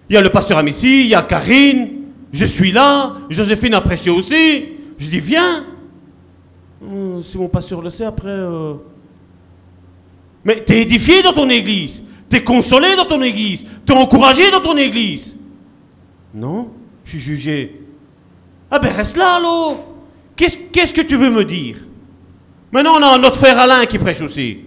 Il 0.09 0.13
y 0.13 0.17
a 0.17 0.21
le 0.21 0.29
pasteur 0.29 0.57
Amici, 0.57 1.01
il 1.01 1.07
y 1.07 1.13
a 1.13 1.21
Karine, 1.21 1.89
je 2.31 2.45
suis 2.45 2.71
là, 2.71 3.17
Joséphine 3.29 3.73
a 3.73 3.81
prêché 3.81 4.09
aussi. 4.09 4.63
Je 4.97 5.09
dis, 5.09 5.19
viens. 5.19 5.65
Hum, 6.81 7.21
si 7.21 7.37
mon 7.37 7.49
pasteur 7.49 7.81
le 7.81 7.89
sait, 7.89 8.05
après... 8.05 8.29
euh, 8.29 8.75
Mais 10.45 10.63
tu 10.63 10.71
es 10.71 10.83
édifié 10.83 11.21
dans 11.21 11.33
ton 11.33 11.49
église. 11.49 12.03
Tu 12.29 12.37
es 12.37 12.43
consolé 12.43 12.95
dans 12.95 13.05
ton 13.05 13.21
église. 13.21 13.65
Tu 13.85 13.93
es 13.93 13.97
encouragé 13.97 14.51
dans 14.51 14.61
ton 14.61 14.77
église. 14.77 15.35
Non, 16.33 16.71
je 17.03 17.11
suis 17.11 17.19
jugé. 17.19 17.81
Ah 18.69 18.79
ben 18.79 18.91
reste 18.91 19.17
là 19.17 19.35
alors. 19.37 19.85
Qu'est-ce 20.35 20.93
que 20.93 21.01
tu 21.01 21.15
veux 21.15 21.29
me 21.29 21.43
dire? 21.43 21.77
Maintenant 22.71 22.99
on 22.99 23.03
a 23.03 23.17
notre 23.17 23.39
frère 23.39 23.57
Alain 23.57 23.85
qui 23.85 23.97
prêche 23.97 24.21
aussi. 24.21 24.59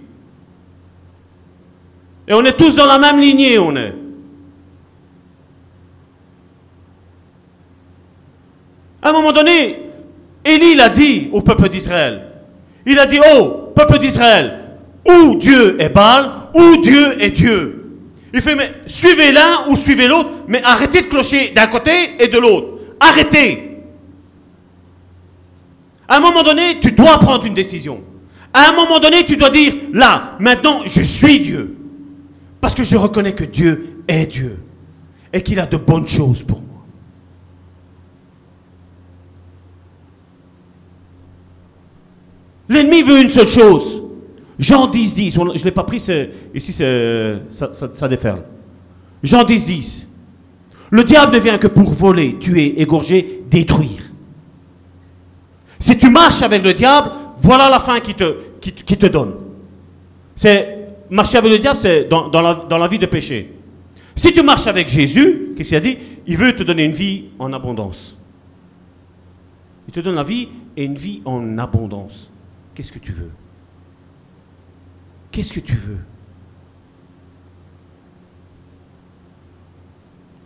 Et 2.27 2.35
on 2.35 2.45
est 2.45 2.57
tous 2.57 2.75
dans 2.75 2.87
la 2.87 2.99
même 2.99 3.21
lignée, 3.21 3.59
on 3.59 3.75
est. 3.77 3.95
À 9.03 9.11
un 9.11 9.13
moment 9.13 9.33
donné, 9.33 9.81
Élie 10.45 10.75
l'a 10.75 10.89
dit 10.89 11.29
au 11.33 11.41
peuple 11.41 11.69
d'Israël. 11.69 12.29
Il 12.87 12.99
a 12.99 13.07
dit, 13.07 13.19
oh, 13.35 13.73
peuple 13.75 13.99
d'Israël, 13.99 14.61
ou 15.07 15.37
Dieu 15.37 15.81
est 15.81 15.89
Baal, 15.89 16.31
ou 16.55 16.77
Dieu 16.83 17.23
est 17.23 17.31
Dieu. 17.31 17.79
Il 18.35 18.41
fait, 18.41 18.57
suivez 18.87 19.33
l'un 19.33 19.69
ou 19.69 19.77
suivez 19.77 20.09
l'autre, 20.09 20.31
mais 20.49 20.63
arrêtez 20.63 21.03
de 21.03 21.07
clocher 21.07 21.51
d'un 21.51 21.67
côté 21.67 21.93
et 22.19 22.29
de 22.29 22.39
l'autre. 22.39 22.79
Arrêtez. 22.99 23.79
À 26.09 26.17
un 26.17 26.21
moment 26.21 26.43
donné, 26.43 26.79
tu 26.81 26.93
dois 26.93 27.19
prendre 27.19 27.45
une 27.45 27.55
décision. 27.55 28.03
À 28.55 28.71
un 28.71 28.73
moment 28.73 28.99
donné, 28.99 29.25
tu 29.25 29.37
dois 29.37 29.51
dire, 29.51 29.75
là, 29.93 30.37
maintenant, 30.39 30.81
je 30.85 31.03
suis 31.03 31.41
Dieu. 31.41 31.77
Parce 32.61 32.75
que 32.75 32.85
je 32.85 32.97
reconnais 32.97 33.35
que 33.35 33.45
Dieu 33.45 34.03
est 34.09 34.27
Dieu. 34.27 34.59
Et 35.33 35.43
qu'il 35.43 35.59
a 35.59 35.67
de 35.67 35.77
bonnes 35.77 36.07
choses 36.07 36.43
pour 36.43 36.61
moi. 36.61 36.69
L'ennemi 42.69 43.03
veut 43.03 43.21
une 43.21 43.29
seule 43.29 43.49
chose. 43.49 44.02
Jean 44.59 44.87
10, 44.87 45.15
10. 45.15 45.39
On- 45.39 45.53
Je 45.53 45.59
ne 45.59 45.65
l'ai 45.65 45.71
pas 45.71 45.85
pris, 45.85 45.97
ici 46.55 46.73
ça, 46.73 48.09
déferle. 48.09 48.43
Jean 49.23 49.45
10, 49.45 49.67
10. 49.67 50.09
Le 50.91 51.05
diable 51.05 51.35
ne 51.35 51.41
vient 51.41 51.59
que 51.59 51.69
pour 51.69 51.91
voler, 51.93 52.39
tuer, 52.39 52.81
égorger, 52.81 53.43
détruire. 53.51 54.11
Si 55.79 55.97
tu 55.97 56.11
marches 56.11 56.43
avec 56.43 56.63
le 56.63 56.75
diable, 56.75 57.11
voilà 57.41 57.69
la 57.71 57.81
fin 57.81 57.99
qui 58.01 58.15
te, 58.15 59.07
donne. 59.07 59.35
C'est 60.35 60.79
marcher 61.11 61.39
avec 61.39 61.51
le 61.51 61.59
diable, 61.59 61.79
c'est 61.79 62.05
dans 62.09 62.79
la 62.79 62.89
vie 62.89 62.99
de 62.99 63.07
péché. 63.07 63.53
Si 64.15 64.33
tu 64.33 64.43
marches 64.43 64.67
avec 64.67 64.89
Jésus, 64.89 65.53
qu'est-ce 65.57 65.69
qu'il 65.71 65.77
a 65.77 65.81
dit? 65.81 65.97
Il 66.27 66.37
veut 66.37 66.55
te 66.55 66.63
donner 66.63 66.85
une 66.85 66.93
vie 66.93 67.25
en 67.39 67.53
abondance. 67.53 68.17
Il 69.89 69.93
te 69.95 70.01
donne 70.01 70.15
la 70.15 70.23
vie 70.23 70.49
et 70.77 70.85
une 70.85 70.95
vie 70.95 71.23
en 71.25 71.59
abondance. 71.59 72.31
Qu'est-ce 72.75 72.93
que 72.93 72.99
tu 72.99 73.13
veux? 73.13 73.31
Qu'est-ce 75.33 75.53
que 75.53 75.61
tu 75.61 75.75
veux? 75.75 75.99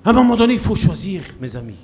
À 0.04 0.10
un 0.10 0.12
moment 0.12 0.36
donné, 0.36 0.54
il 0.54 0.60
faut 0.60 0.76
choisir, 0.76 1.22
mes 1.40 1.56
amis. 1.56 1.78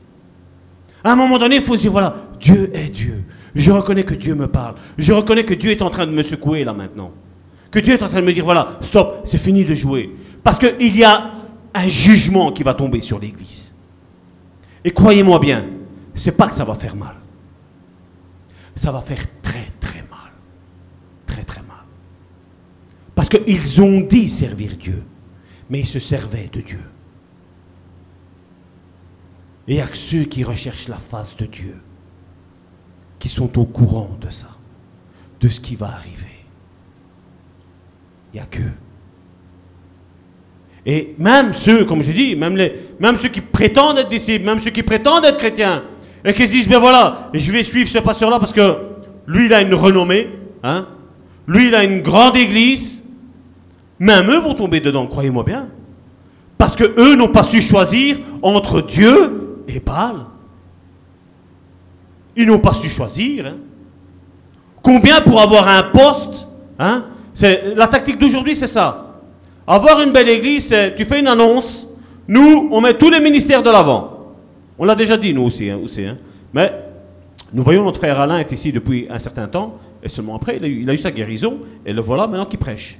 À 1.02 1.12
un 1.12 1.16
moment 1.16 1.38
donné, 1.38 1.56
il 1.56 1.62
faut 1.62 1.76
se 1.76 1.82
dire, 1.82 1.90
voilà, 1.90 2.14
Dieu 2.40 2.70
est 2.72 2.88
Dieu. 2.88 3.24
Je 3.54 3.72
reconnais 3.72 4.04
que 4.04 4.14
Dieu 4.14 4.36
me 4.36 4.46
parle. 4.46 4.76
Je 4.96 5.12
reconnais 5.12 5.44
que 5.44 5.54
Dieu 5.54 5.72
est 5.72 5.82
en 5.82 5.90
train 5.90 6.06
de 6.06 6.12
me 6.12 6.22
secouer 6.22 6.62
là 6.64 6.72
maintenant. 6.72 7.10
Que 7.72 7.80
Dieu 7.80 7.94
est 7.94 8.02
en 8.02 8.08
train 8.08 8.20
de 8.20 8.26
me 8.26 8.32
dire, 8.32 8.44
voilà, 8.44 8.78
stop, 8.80 9.22
c'est 9.24 9.38
fini 9.38 9.64
de 9.64 9.74
jouer. 9.74 10.14
Parce 10.44 10.60
qu'il 10.60 10.96
y 10.96 11.02
a 11.02 11.32
un 11.74 11.88
jugement 11.88 12.52
qui 12.52 12.62
va 12.62 12.74
tomber 12.74 13.00
sur 13.00 13.18
l'Église. 13.18 13.74
Et 14.84 14.92
croyez-moi 14.92 15.38
bien, 15.40 15.66
c'est 16.14 16.36
pas 16.36 16.48
que 16.48 16.54
ça 16.54 16.64
va 16.64 16.74
faire 16.74 16.94
mal. 16.94 17.16
Ça 18.74 18.92
va 18.92 19.00
faire 19.00 19.24
très 19.42 19.68
très 19.80 20.02
mal. 20.10 20.32
Très 21.26 21.42
très 21.42 21.62
mal. 21.62 21.84
Parce 23.14 23.28
qu'ils 23.28 23.80
ont 23.80 24.00
dit 24.00 24.28
servir 24.28 24.76
Dieu, 24.76 25.04
mais 25.68 25.80
ils 25.80 25.86
se 25.86 26.00
servaient 26.00 26.50
de 26.52 26.60
Dieu. 26.60 26.82
Et 29.68 29.72
il 29.72 29.76
n'y 29.76 29.82
a 29.82 29.86
que 29.86 29.96
ceux 29.96 30.24
qui 30.24 30.44
recherchent 30.44 30.88
la 30.88 30.96
face 30.96 31.36
de 31.36 31.46
Dieu 31.46 31.76
qui 33.18 33.28
sont 33.28 33.56
au 33.56 33.64
courant 33.64 34.18
de 34.20 34.30
ça, 34.30 34.48
de 35.40 35.48
ce 35.48 35.60
qui 35.60 35.76
va 35.76 35.86
arriver. 35.86 36.44
Il 38.32 38.38
n'y 38.38 38.42
a 38.42 38.46
que. 38.46 38.62
Et 40.84 41.14
même 41.18 41.54
ceux, 41.54 41.84
comme 41.84 42.02
je 42.02 42.10
dis, 42.10 42.34
même, 42.34 42.56
les, 42.56 42.74
même 42.98 43.14
ceux 43.14 43.28
qui 43.28 43.40
prétendent 43.40 43.98
être 43.98 44.08
disciples, 44.08 44.44
même 44.44 44.58
ceux 44.58 44.72
qui 44.72 44.82
prétendent 44.82 45.24
être 45.24 45.38
chrétiens, 45.38 45.84
et 46.24 46.34
qui 46.34 46.46
se 46.46 46.52
disent, 46.52 46.68
ben 46.68 46.80
voilà, 46.80 47.30
je 47.32 47.52
vais 47.52 47.62
suivre 47.62 47.88
ce 47.88 47.98
pasteur-là 47.98 48.40
parce 48.40 48.52
que 48.52 48.76
lui, 49.28 49.46
il 49.46 49.54
a 49.54 49.60
une 49.60 49.74
renommée, 49.74 50.28
hein, 50.64 50.88
lui, 51.46 51.68
il 51.68 51.74
a 51.76 51.84
une 51.84 52.02
grande 52.02 52.36
église, 52.36 53.01
même 54.02 54.28
eux 54.30 54.38
vont 54.40 54.54
tomber 54.54 54.80
dedans, 54.80 55.06
croyez-moi 55.06 55.44
bien. 55.44 55.68
Parce 56.58 56.74
que 56.74 56.84
eux 57.00 57.14
n'ont 57.14 57.28
pas 57.28 57.44
su 57.44 57.60
choisir 57.62 58.18
entre 58.42 58.82
Dieu 58.82 59.64
et 59.68 59.78
Baal. 59.78 60.26
Ils 62.36 62.46
n'ont 62.46 62.58
pas 62.58 62.74
su 62.74 62.88
choisir. 62.88 63.46
hein. 63.46 63.56
Combien 64.82 65.20
pour 65.20 65.40
avoir 65.40 65.68
un 65.68 65.84
poste 65.84 66.48
hein, 66.78 67.04
La 67.76 67.86
tactique 67.86 68.18
d'aujourd'hui, 68.18 68.56
c'est 68.56 68.66
ça. 68.66 69.20
Avoir 69.66 70.00
une 70.02 70.10
belle 70.12 70.28
église, 70.28 70.74
tu 70.96 71.04
fais 71.04 71.20
une 71.20 71.28
annonce. 71.28 71.86
Nous, 72.26 72.68
on 72.72 72.80
met 72.80 72.94
tous 72.94 73.10
les 73.10 73.20
ministères 73.20 73.62
de 73.62 73.70
l'avant. 73.70 74.34
On 74.78 74.84
l'a 74.84 74.94
déjà 74.96 75.16
dit, 75.16 75.32
nous 75.32 75.42
aussi. 75.44 75.70
hein, 75.70 75.78
aussi, 75.82 76.04
hein. 76.04 76.16
Mais 76.52 76.72
nous 77.52 77.62
voyons 77.62 77.84
notre 77.84 77.98
frère 77.98 78.20
Alain 78.20 78.38
est 78.38 78.50
ici 78.50 78.72
depuis 78.72 79.06
un 79.10 79.18
certain 79.20 79.46
temps. 79.46 79.78
Et 80.02 80.08
seulement 80.08 80.34
après, 80.34 80.56
il 80.56 80.64
a 80.64 80.66
eu, 80.66 80.80
il 80.82 80.90
a 80.90 80.94
eu 80.94 80.98
sa 80.98 81.12
guérison. 81.12 81.58
Et 81.86 81.92
le 81.92 82.00
voilà 82.00 82.26
maintenant 82.26 82.46
qui 82.46 82.56
prêche. 82.56 82.98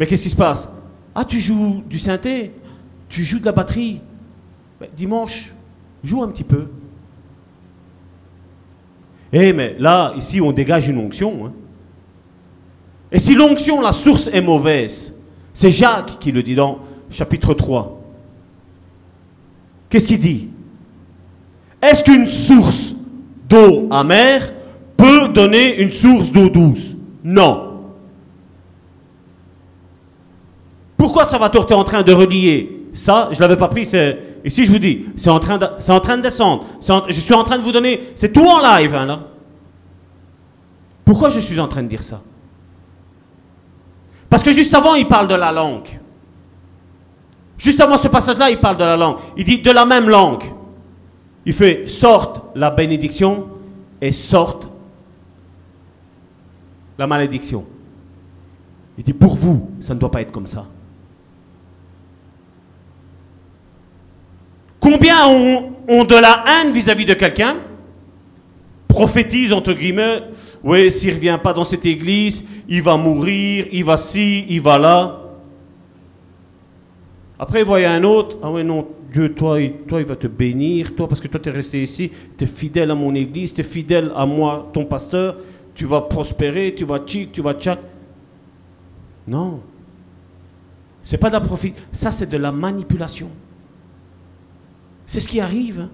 Mais 0.00 0.06
qu'est-ce 0.06 0.22
qui 0.22 0.30
se 0.30 0.36
passe? 0.36 0.66
Ah, 1.14 1.26
tu 1.26 1.38
joues 1.38 1.82
du 1.88 1.98
synthé 1.98 2.52
Tu 3.10 3.22
joues 3.22 3.38
de 3.38 3.44
la 3.44 3.52
batterie 3.52 4.00
Dimanche, 4.96 5.52
joue 6.02 6.22
un 6.22 6.28
petit 6.28 6.42
peu. 6.42 6.68
Eh, 9.30 9.52
mais 9.52 9.76
là, 9.78 10.14
ici, 10.16 10.40
on 10.40 10.52
dégage 10.52 10.88
une 10.88 10.96
onction. 10.96 11.44
hein. 11.46 11.52
Et 13.12 13.18
si 13.18 13.34
l'onction, 13.34 13.82
la 13.82 13.92
source 13.92 14.28
est 14.32 14.40
mauvaise, 14.40 15.20
c'est 15.52 15.70
Jacques 15.70 16.18
qui 16.18 16.32
le 16.32 16.42
dit 16.42 16.54
dans 16.54 16.78
chapitre 17.10 17.52
3. 17.52 18.00
Qu'est-ce 19.90 20.06
qu'il 20.06 20.20
dit? 20.20 20.48
Est-ce 21.82 22.02
qu'une 22.02 22.26
source 22.26 22.94
d'eau 23.50 23.86
amère 23.90 24.50
peut 24.96 25.28
donner 25.28 25.82
une 25.82 25.92
source 25.92 26.32
d'eau 26.32 26.48
douce? 26.48 26.94
Non. 27.22 27.69
Pourquoi 31.00 31.26
Salvatore 31.26 31.64
tu 31.64 31.72
es 31.72 31.76
en 31.76 31.82
train 31.82 32.02
de 32.02 32.12
relier 32.12 32.88
ça? 32.92 33.30
Je 33.30 33.36
ne 33.36 33.40
l'avais 33.40 33.56
pas 33.56 33.68
pris, 33.68 33.86
c'est... 33.86 34.18
Ici, 34.44 34.66
je 34.66 34.70
vous 34.70 34.78
dis, 34.78 35.06
c'est 35.16 35.30
en, 35.30 35.40
train 35.40 35.56
de- 35.56 35.66
en 35.66 36.18
descendre. 36.18 36.66
Je 37.08 37.18
suis 37.18 37.32
en 37.32 37.42
train 37.42 37.56
de 37.56 37.62
vous 37.62 37.72
donner... 37.72 38.12
C'est 38.14 38.30
tout 38.30 38.44
en 38.46 38.60
live, 38.60 38.94
hein, 38.94 39.06
là. 39.06 39.20
Pourquoi 41.02 41.30
je 41.30 41.40
suis 41.40 41.58
en 41.58 41.68
train 41.68 41.82
de 41.82 41.88
dire 41.88 42.02
ça? 42.02 42.20
Parce 44.28 44.42
que 44.42 44.52
juste 44.52 44.74
avant, 44.74 44.94
il 44.94 45.08
parle 45.08 45.26
de 45.26 45.34
la 45.34 45.50
langue. 45.52 45.88
Juste 47.56 47.80
avant 47.80 47.96
ce 47.96 48.08
passage-là, 48.08 48.50
il 48.50 48.60
parle 48.60 48.76
de 48.76 48.84
la 48.84 48.98
langue. 48.98 49.16
Il 49.38 49.44
dit 49.44 49.62
de 49.62 49.70
la 49.70 49.86
même 49.86 50.06
langue. 50.06 50.44
Il 51.46 51.54
fait 51.54 51.88
sorte 51.88 52.42
la 52.54 52.70
bénédiction 52.70 53.48
et 54.02 54.12
sorte 54.12 54.68
la 56.98 57.06
malédiction. 57.06 57.64
Il 58.98 59.04
dit 59.04 59.14
pour 59.14 59.34
vous, 59.34 59.70
ça 59.80 59.94
ne 59.94 59.98
doit 59.98 60.10
pas 60.10 60.20
être 60.20 60.32
comme 60.32 60.46
ça. 60.46 60.66
Combien 64.80 65.28
ont, 65.28 66.04
de 66.04 66.14
la 66.14 66.44
haine 66.46 66.72
vis-à-vis 66.72 67.04
de 67.04 67.14
quelqu'un 67.14 67.56
prophétise, 68.88 69.52
entre 69.52 69.72
guillemets, 69.72 70.22
oui, 70.64 70.90
s'il 70.90 71.10
ne 71.10 71.14
revient 71.14 71.38
pas 71.42 71.52
dans 71.52 71.64
cette 71.64 71.86
église, 71.86 72.44
il 72.68 72.82
va 72.82 72.96
mourir, 72.96 73.66
il 73.70 73.84
va 73.84 73.96
ci, 73.96 74.46
il 74.48 74.60
va 74.60 74.78
là. 74.78 75.20
Après, 77.38 77.62
il 77.62 77.84
un 77.84 78.04
autre, 78.04 78.38
ah 78.42 78.50
ouais, 78.50 78.64
non, 78.64 78.86
Dieu, 79.12 79.32
toi, 79.32 79.58
toi, 79.86 80.00
il 80.00 80.06
va 80.06 80.16
te 80.16 80.26
bénir, 80.26 80.94
toi, 80.94 81.08
parce 81.08 81.20
que 81.20 81.28
toi, 81.28 81.40
tu 81.40 81.48
es 81.48 81.52
resté 81.52 81.82
ici, 81.82 82.10
tu 82.36 82.44
es 82.44 82.46
fidèle 82.46 82.90
à 82.90 82.94
mon 82.94 83.14
église, 83.14 83.54
tu 83.54 83.60
es 83.60 83.64
fidèle 83.64 84.12
à 84.14 84.26
moi, 84.26 84.68
ton 84.72 84.84
pasteur, 84.84 85.36
tu 85.74 85.84
vas 85.84 86.02
prospérer, 86.02 86.74
tu 86.76 86.84
vas 86.84 86.98
tchic, 86.98 87.32
tu 87.32 87.42
vas 87.42 87.54
tchac. 87.54 87.78
Non. 89.26 89.60
C'est 91.02 91.18
pas 91.18 91.28
de 91.28 91.34
la 91.34 91.40
profit, 91.40 91.72
ça 91.92 92.12
c'est 92.12 92.28
de 92.28 92.36
la 92.36 92.52
manipulation. 92.52 93.30
C'est 95.10 95.18
ce 95.18 95.26
qui 95.26 95.40
arrive. 95.40 95.88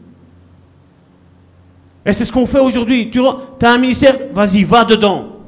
Et 2.04 2.12
c'est 2.12 2.26
ce 2.26 2.30
qu'on 2.30 2.44
fait 2.44 2.58
aujourd'hui. 2.58 3.10
Tu 3.10 3.18
as 3.18 3.70
un 3.70 3.78
ministère, 3.78 4.14
vas-y, 4.30 4.62
va 4.62 4.84
dedans. 4.84 5.38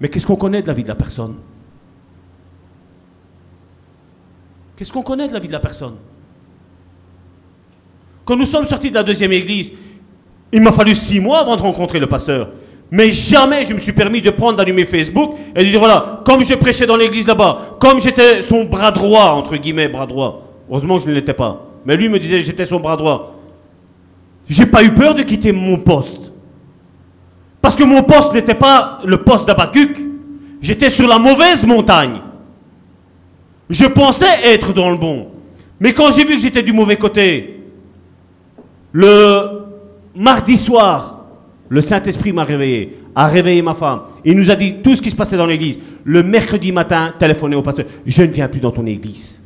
Mais 0.00 0.08
qu'est-ce 0.08 0.26
qu'on 0.26 0.36
connaît 0.36 0.62
de 0.62 0.66
la 0.68 0.72
vie 0.72 0.84
de 0.84 0.88
la 0.88 0.94
personne? 0.94 1.34
Qu'est-ce 4.74 4.90
qu'on 4.90 5.02
connaît 5.02 5.28
de 5.28 5.34
la 5.34 5.38
vie 5.38 5.48
de 5.48 5.52
la 5.52 5.60
personne? 5.60 5.96
Quand 8.24 8.36
nous 8.36 8.46
sommes 8.46 8.64
sortis 8.64 8.88
de 8.88 8.94
la 8.94 9.02
deuxième 9.02 9.32
église, 9.32 9.70
il 10.50 10.62
m'a 10.62 10.72
fallu 10.72 10.94
six 10.94 11.20
mois 11.20 11.40
avant 11.40 11.56
de 11.56 11.60
rencontrer 11.62 11.98
le 11.98 12.08
pasteur. 12.08 12.48
Mais 12.90 13.10
jamais 13.10 13.66
je 13.66 13.74
me 13.74 13.78
suis 13.80 13.92
permis 13.92 14.22
de 14.22 14.30
prendre, 14.30 14.56
d'allumer 14.56 14.86
Facebook 14.86 15.36
et 15.54 15.62
de 15.62 15.68
dire 15.68 15.78
voilà, 15.78 16.22
comme 16.24 16.42
je 16.42 16.54
prêchais 16.54 16.86
dans 16.86 16.96
l'église 16.96 17.26
là-bas, 17.26 17.76
comme 17.78 18.00
j'étais 18.00 18.40
son 18.40 18.64
bras 18.64 18.92
droit, 18.92 19.32
entre 19.32 19.58
guillemets, 19.58 19.88
bras 19.88 20.06
droit. 20.06 20.46
Heureusement 20.70 20.96
que 20.96 21.04
je 21.04 21.10
ne 21.10 21.14
l'étais 21.14 21.34
pas. 21.34 21.69
Mais 21.84 21.96
lui 21.96 22.08
me 22.08 22.18
disait 22.18 22.38
que 22.38 22.44
j'étais 22.44 22.66
son 22.66 22.80
bras 22.80 22.96
droit. 22.96 23.36
J'ai 24.48 24.66
pas 24.66 24.82
eu 24.82 24.92
peur 24.92 25.14
de 25.14 25.22
quitter 25.22 25.52
mon 25.52 25.78
poste. 25.78 26.32
Parce 27.62 27.76
que 27.76 27.84
mon 27.84 28.02
poste 28.02 28.32
n'était 28.32 28.54
pas 28.54 28.98
le 29.04 29.18
poste 29.22 29.46
d'Abacuc. 29.46 29.96
J'étais 30.60 30.90
sur 30.90 31.06
la 31.06 31.18
mauvaise 31.18 31.64
montagne. 31.64 32.20
Je 33.68 33.86
pensais 33.86 34.26
être 34.44 34.72
dans 34.72 34.90
le 34.90 34.96
bon. 34.96 35.28
Mais 35.78 35.92
quand 35.92 36.10
j'ai 36.10 36.24
vu 36.24 36.34
que 36.34 36.42
j'étais 36.42 36.62
du 36.62 36.72
mauvais 36.72 36.96
côté, 36.96 37.60
le 38.92 39.62
mardi 40.14 40.56
soir, 40.56 41.20
le 41.68 41.80
Saint-Esprit 41.80 42.32
m'a 42.32 42.42
réveillé, 42.42 42.98
a 43.14 43.28
réveillé 43.28 43.62
ma 43.62 43.74
femme. 43.74 44.00
Il 44.24 44.36
nous 44.36 44.50
a 44.50 44.56
dit 44.56 44.76
tout 44.82 44.96
ce 44.96 45.00
qui 45.00 45.10
se 45.10 45.16
passait 45.16 45.36
dans 45.36 45.46
l'église. 45.46 45.78
Le 46.04 46.22
mercredi 46.22 46.72
matin, 46.72 47.14
téléphoné 47.16 47.54
au 47.54 47.62
pasteur. 47.62 47.86
Je 48.04 48.22
ne 48.22 48.28
viens 48.28 48.48
plus 48.48 48.60
dans 48.60 48.72
ton 48.72 48.84
église. 48.86 49.39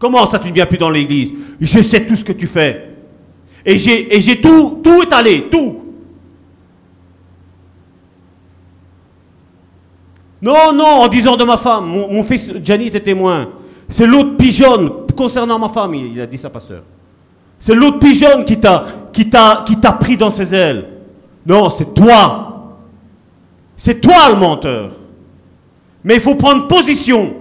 Comment 0.00 0.26
ça, 0.26 0.38
tu 0.38 0.48
ne 0.48 0.54
viens 0.54 0.64
plus 0.64 0.78
dans 0.78 0.88
l'église? 0.88 1.32
Je 1.60 1.82
sais 1.82 2.06
tout 2.06 2.16
ce 2.16 2.24
que 2.24 2.32
tu 2.32 2.46
fais. 2.46 2.88
Et 3.66 3.78
j'ai, 3.78 4.40
tout, 4.40 4.80
tout 4.82 5.02
étalé, 5.02 5.48
tout. 5.50 5.76
Non, 10.40 10.72
non, 10.72 11.02
en 11.02 11.08
disant 11.08 11.36
de 11.36 11.44
ma 11.44 11.58
femme, 11.58 11.86
mon, 11.86 12.22
fils 12.22 12.54
Gianni 12.64 12.86
était 12.86 13.00
témoin. 13.00 13.50
C'est 13.90 14.06
l'autre 14.06 14.38
pigeonne 14.38 14.90
concernant 15.14 15.58
ma 15.58 15.68
femme, 15.68 15.94
il, 15.94 16.18
a 16.18 16.26
dit 16.26 16.38
ça, 16.38 16.48
pasteur. 16.48 16.82
C'est 17.58 17.74
l'autre 17.74 17.98
pigeonne 17.98 18.46
qui 18.46 18.58
t'a 18.58 19.92
pris 20.00 20.16
dans 20.16 20.30
ses 20.30 20.54
ailes. 20.54 20.88
Non, 21.44 21.68
c'est 21.68 21.92
toi. 21.92 22.78
C'est 23.76 24.00
toi 24.00 24.30
le 24.30 24.36
menteur. 24.36 24.92
Mais 26.02 26.14
il 26.14 26.20
faut 26.20 26.36
prendre 26.36 26.66
position. 26.66 27.34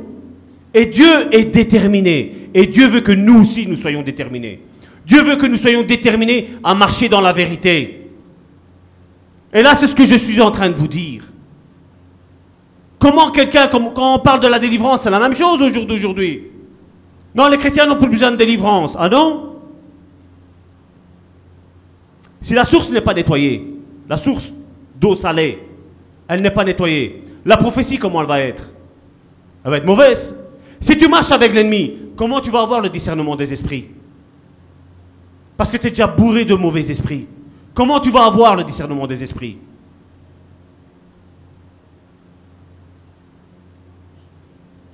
Et 0.74 0.86
Dieu 0.86 1.34
est 1.34 1.46
déterminé. 1.46 2.50
Et 2.54 2.66
Dieu 2.68 2.88
veut 2.88 3.02
que 3.02 3.12
nous 3.12 3.41
aussi, 3.41 3.68
nous 3.68 3.76
soyons 3.76 4.02
déterminés. 4.02 4.62
Dieu 5.06 5.22
veut 5.24 5.36
que 5.36 5.46
nous 5.46 5.58
soyons 5.58 5.84
déterminés 5.84 6.50
à 6.64 6.76
marcher 6.76 7.10
dans 7.10 7.22
la 7.22 7.34
vérité. 7.34 8.08
Et 9.54 9.64
là, 9.64 9.74
c'est 9.74 9.88
ce 9.88 9.96
que 9.96 10.06
je 10.06 10.16
suis 10.16 10.40
en 10.40 10.52
train 10.52 10.70
de 10.70 10.76
vous 10.76 10.88
dire. 10.88 11.24
Comment 13.00 13.32
quelqu'un, 13.32 13.68
quand 13.68 14.16
on 14.16 14.20
parle 14.20 14.41
de 14.41 14.48
la 14.48 14.60
délivrance, 14.60 15.02
c'est 15.04 15.10
la 15.10 15.20
même 15.20 15.34
chose 15.34 15.62
au 15.62 15.74
jour 15.74 15.86
d'aujourd'hui. 15.86 16.44
Non, 17.34 17.48
les 17.48 17.58
chrétiens 17.58 17.86
n'ont 17.86 17.96
plus 17.96 18.10
besoin 18.10 18.32
de 18.32 18.36
délivrance. 18.36 18.96
Ah 19.00 19.10
non? 19.10 19.56
Si 22.41 22.54
la 22.54 22.66
source 22.66 22.91
n'est 22.91 23.02
pas 23.02 23.14
nettoyée, 23.14 23.66
la 24.08 24.18
source 24.18 24.54
d'eau 25.00 25.16
salée, 25.16 25.60
elle 26.28 26.41
n'est 26.41 26.52
pas 26.52 26.64
nettoyée, 26.64 27.24
la 27.46 27.58
prophétie, 27.58 27.98
comment 27.98 28.22
elle 28.22 28.28
va 28.28 28.41
être? 28.41 28.70
Elle 29.64 29.72
va 29.72 29.78
être 29.78 29.86
mauvaise. 29.86 30.36
Si 30.80 30.97
tu 30.97 31.07
marches 31.07 31.31
avec 31.31 31.53
l'ennemi, 31.53 31.93
comment 32.15 32.39
tu 32.39 32.49
vas 32.49 32.61
avoir 32.61 32.81
le 32.81 32.89
discernement 32.89 33.35
des 33.35 33.51
esprits? 33.51 33.89
Parce 35.57 35.69
que 35.69 35.77
tu 35.77 35.88
es 35.88 35.89
déjà 35.89 36.07
bourré 36.07 36.45
de 36.45 36.56
mauvais 36.56 36.89
esprits. 36.89 37.27
Comment 37.73 37.99
tu 37.99 38.11
vas 38.11 38.26
avoir 38.26 38.56
le 38.56 38.64
discernement 38.64 39.06
des 39.07 39.23
esprits? 39.23 39.57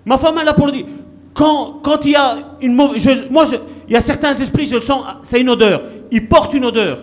Ma 0.05 0.17
femme 0.17 0.37
est 0.39 0.43
là 0.43 0.53
pour 0.53 0.67
le 0.67 0.71
dire. 0.71 0.85
Quand, 1.33 1.81
il 2.05 2.11
y 2.11 2.15
a 2.15 2.37
une 2.61 2.75
mauvaise. 2.75 3.25
moi, 3.29 3.45
il 3.87 3.93
y 3.93 3.95
a 3.95 4.01
certains 4.01 4.33
esprits, 4.33 4.65
je 4.65 4.75
le 4.75 4.81
sens, 4.81 5.03
c'est 5.21 5.41
une 5.41 5.49
odeur. 5.49 5.83
Ils 6.11 6.27
portent 6.27 6.53
une 6.53 6.65
odeur. 6.65 6.99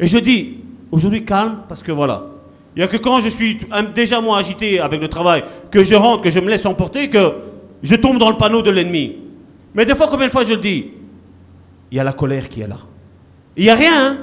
Et 0.00 0.06
je 0.06 0.18
dis, 0.18 0.58
aujourd'hui 0.90 1.24
calme, 1.24 1.58
parce 1.68 1.82
que 1.82 1.92
voilà. 1.92 2.26
Il 2.74 2.80
n'y 2.80 2.84
a 2.84 2.88
que 2.88 2.96
quand 2.96 3.20
je 3.20 3.28
suis 3.28 3.58
déjà 3.94 4.20
moins 4.20 4.38
agité 4.38 4.80
avec 4.80 5.00
le 5.00 5.08
travail, 5.08 5.44
que 5.70 5.84
je 5.84 5.94
rentre, 5.94 6.22
que 6.22 6.30
je 6.30 6.40
me 6.40 6.48
laisse 6.48 6.66
emporter, 6.66 7.08
que 7.08 7.32
je 7.82 7.94
tombe 7.94 8.18
dans 8.18 8.30
le 8.30 8.36
panneau 8.36 8.62
de 8.62 8.70
l'ennemi. 8.70 9.16
Mais 9.74 9.84
des 9.84 9.94
fois, 9.94 10.08
combien 10.08 10.26
de 10.26 10.32
fois 10.32 10.44
je 10.44 10.54
le 10.54 10.60
dis 10.60 10.90
Il 11.90 11.96
y 11.96 12.00
a 12.00 12.04
la 12.04 12.12
colère 12.12 12.48
qui 12.48 12.60
est 12.60 12.66
là. 12.66 12.76
Il 13.56 13.64
n'y 13.64 13.70
a 13.70 13.74
rien, 13.74 13.92
hein 13.94 14.18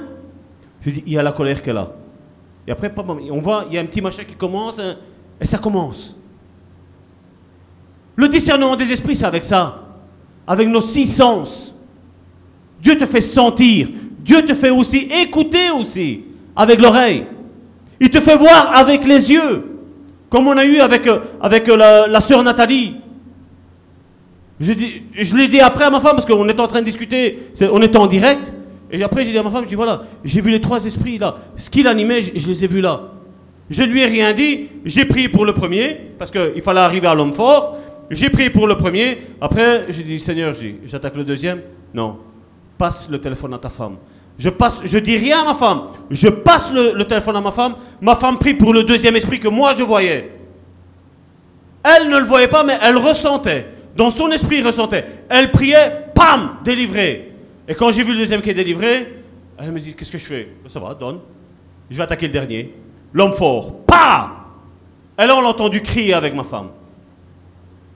Je 0.80 0.90
dis, 0.90 1.02
il 1.06 1.12
y 1.12 1.18
a 1.18 1.22
la 1.22 1.32
colère 1.32 1.62
qui 1.62 1.70
est 1.70 1.72
là. 1.72 1.92
Et 2.66 2.72
après, 2.72 2.92
on 3.30 3.38
voit, 3.38 3.66
il 3.68 3.74
y 3.74 3.78
a 3.78 3.80
un 3.80 3.86
petit 3.86 4.00
machin 4.00 4.24
qui 4.24 4.34
commence, 4.34 4.78
hein, 4.78 4.96
et 5.40 5.46
ça 5.46 5.58
commence. 5.58 6.18
Le 8.16 8.28
discernement 8.28 8.76
des 8.76 8.90
esprits, 8.90 9.14
c'est 9.14 9.26
avec 9.26 9.44
ça. 9.44 9.82
Avec 10.46 10.68
nos 10.68 10.80
six 10.80 11.06
sens. 11.06 11.74
Dieu 12.80 12.96
te 12.96 13.06
fait 13.06 13.20
sentir. 13.20 13.88
Dieu 14.20 14.44
te 14.44 14.54
fait 14.54 14.70
aussi 14.70 15.08
écouter 15.22 15.70
aussi. 15.70 16.24
Avec 16.56 16.80
l'oreille. 16.80 17.26
Il 18.00 18.10
te 18.10 18.20
fait 18.20 18.36
voir 18.36 18.74
avec 18.74 19.06
les 19.06 19.30
yeux. 19.30 19.78
Comme 20.30 20.48
on 20.48 20.56
a 20.56 20.64
eu 20.64 20.78
avec, 20.80 21.06
euh, 21.06 21.20
euh, 21.44 21.76
la, 21.76 22.06
la 22.06 22.20
sœur 22.20 22.42
Nathalie. 22.42 22.96
Je, 24.58 24.72
l'ai 25.36 25.48
dit 25.48 25.60
après 25.60 25.84
à 25.84 25.90
ma 25.90 26.00
femme 26.00 26.12
parce 26.12 26.24
qu'on 26.24 26.48
était 26.48 26.60
en 26.60 26.66
train 26.66 26.80
de 26.80 26.86
discuter. 26.86 27.50
On 27.60 27.82
était 27.82 27.98
en 27.98 28.06
direct. 28.06 28.52
Et 28.90 29.02
après, 29.02 29.24
j'ai 29.24 29.32
dit 29.32 29.38
à 29.38 29.42
ma 29.42 29.50
femme, 29.50 29.64
je 29.64 29.68
dis 29.68 29.74
voilà, 29.74 30.04
j'ai 30.24 30.40
vu 30.40 30.50
les 30.50 30.60
trois 30.60 30.84
esprits 30.84 31.18
là. 31.18 31.36
Ce 31.56 31.68
qui 31.68 31.82
l'animait, 31.82 32.22
je, 32.22 32.46
les 32.46 32.64
ai 32.64 32.66
vus 32.66 32.80
là. 32.80 33.12
Je 33.68 33.82
lui 33.82 34.00
ai 34.00 34.06
rien 34.06 34.32
dit. 34.32 34.68
J'ai 34.84 35.04
prié 35.04 35.28
pour 35.28 35.44
le 35.44 35.52
premier 35.52 36.00
parce 36.18 36.30
qu'il 36.30 36.62
fallait 36.62 36.80
arriver 36.80 37.06
à 37.06 37.14
l'homme 37.14 37.34
fort. 37.34 37.76
J'ai 38.10 38.30
prié 38.30 38.50
pour 38.50 38.66
le 38.66 38.76
premier. 38.76 39.18
Après, 39.40 39.86
j'ai 39.88 40.04
dit 40.04 40.20
Seigneur, 40.20 40.54
j'attaque 40.86 41.16
le 41.16 41.24
deuxième. 41.24 41.60
Non, 41.92 42.18
passe 42.78 43.08
le 43.10 43.20
téléphone 43.20 43.52
à 43.54 43.58
ta 43.58 43.68
femme. 43.68 43.96
Je 44.38 44.50
passe, 44.50 44.82
je 44.84 44.98
dis 44.98 45.16
rien 45.16 45.40
à 45.40 45.44
ma 45.46 45.54
femme. 45.54 45.82
Je 46.10 46.28
passe 46.28 46.72
le 46.72 47.02
téléphone 47.04 47.36
à 47.36 47.40
ma 47.40 47.50
femme. 47.50 47.74
Ma 48.00 48.14
femme 48.14 48.38
prie 48.38 48.54
pour 48.54 48.72
le 48.72 48.84
deuxième 48.84 49.16
esprit 49.16 49.40
que 49.40 49.48
moi 49.48 49.74
je 49.76 49.82
voyais. 49.82 50.30
Elle 51.82 52.08
ne 52.10 52.18
le 52.18 52.24
voyait 52.24 52.48
pas, 52.48 52.64
mais 52.64 52.78
elle 52.82 52.96
ressentait. 52.96 53.66
Dans 53.96 54.10
son 54.10 54.30
esprit, 54.30 54.58
elle 54.58 54.66
ressentait. 54.66 55.04
Elle 55.28 55.50
priait, 55.50 56.10
pam, 56.14 56.58
délivré. 56.62 57.32
Et 57.66 57.74
quand 57.74 57.90
j'ai 57.92 58.02
vu 58.02 58.12
le 58.12 58.18
deuxième 58.18 58.42
qui 58.42 58.50
est 58.50 58.54
délivré, 58.54 59.22
elle 59.58 59.72
me 59.72 59.80
dit 59.80 59.94
Qu'est-ce 59.94 60.12
que 60.12 60.18
je 60.18 60.24
fais? 60.24 60.48
Ça 60.68 60.78
va, 60.78 60.94
donne. 60.94 61.20
Je 61.90 61.96
vais 61.96 62.02
attaquer 62.02 62.26
le 62.26 62.32
dernier. 62.32 62.74
L'homme 63.12 63.32
fort, 63.32 63.78
pas 63.86 64.32
Et 65.18 65.24
là, 65.24 65.36
on 65.36 65.40
l'a 65.40 65.48
entendu 65.48 65.80
crier 65.80 66.12
avec 66.14 66.34
ma 66.34 66.44
femme. 66.44 66.68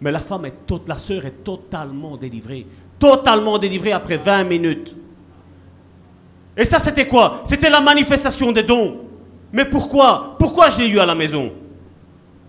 Mais 0.01 0.11
la 0.11 0.21
femme 0.21 0.47
est 0.47 0.55
la 0.87 0.97
sœur 0.97 1.27
est 1.27 1.45
totalement 1.45 2.17
délivrée. 2.17 2.67
Totalement 2.99 3.59
délivrée 3.59 3.93
après 3.93 4.17
20 4.17 4.45
minutes. 4.45 4.97
Et 6.57 6.65
ça, 6.65 6.79
c'était 6.79 7.07
quoi? 7.07 7.43
C'était 7.45 7.69
la 7.69 7.81
manifestation 7.81 8.53
des 8.53 8.63
dons. 8.63 9.01
Mais 9.53 9.65
pourquoi? 9.65 10.37
Pourquoi 10.39 10.71
je 10.71 10.79
l'ai 10.79 10.89
eu 10.89 10.99
à 10.99 11.07
la 11.07 11.15
maison? 11.15 11.53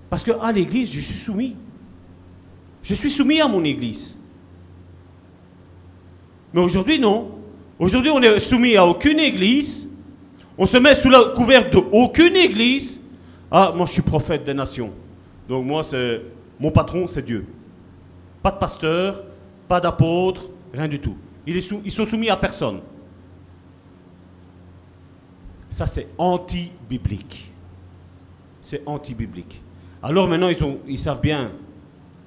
Parce 0.10 0.24
que 0.24 0.32
à 0.42 0.52
l'église, 0.52 0.92
je 0.92 1.02
suis 1.02 1.18
soumis. 1.18 1.56
Je 2.84 2.96
suis 2.96 3.12
soumis 3.12 3.42
à 3.42 3.48
mon 3.48 3.64
église. 3.64 4.18
Mais 6.54 6.62
aujourd'hui, 6.62 7.00
non. 7.00 7.32
Aujourd'hui, 7.80 8.12
on 8.12 8.22
est 8.22 8.40
soumis 8.40 8.76
à 8.76 8.86
aucune 8.86 9.20
église. 9.20 9.90
On 10.58 10.66
se 10.66 10.78
met 10.78 10.96
sous 10.96 11.10
la 11.10 11.24
couverte 11.36 11.74
de 11.74 11.78
aucune 11.92 12.36
église. 12.36 13.02
Ah, 13.50 13.74
moi, 13.76 13.86
je 13.86 13.94
suis 13.94 14.02
prophète 14.02 14.44
des 14.44 14.54
nations. 14.54 14.92
Donc, 15.48 15.66
moi, 15.66 15.84
c'est 15.84 16.22
mon 16.60 16.72
patron, 16.72 17.08
c'est 17.08 17.26
Dieu. 17.26 17.46
Pas 18.44 18.52
de 18.52 18.58
pasteur, 18.58 19.24
pas 19.68 19.80
d'apôtre, 19.80 20.50
rien 20.74 20.88
du 20.88 21.00
tout. 21.00 21.16
Ils 21.46 21.62
sont 21.92 22.06
soumis 22.06 22.30
à 22.30 22.38
personne. 22.38 22.82
Ça, 25.70 25.88
c'est 25.88 26.08
anti-biblique. 26.18 27.52
C'est 28.62 28.84
anti-biblique. 28.86 29.62
Alors 30.04 30.28
maintenant, 30.28 30.50
ils 30.88 31.00
savent 31.00 31.22
bien, 31.22 31.52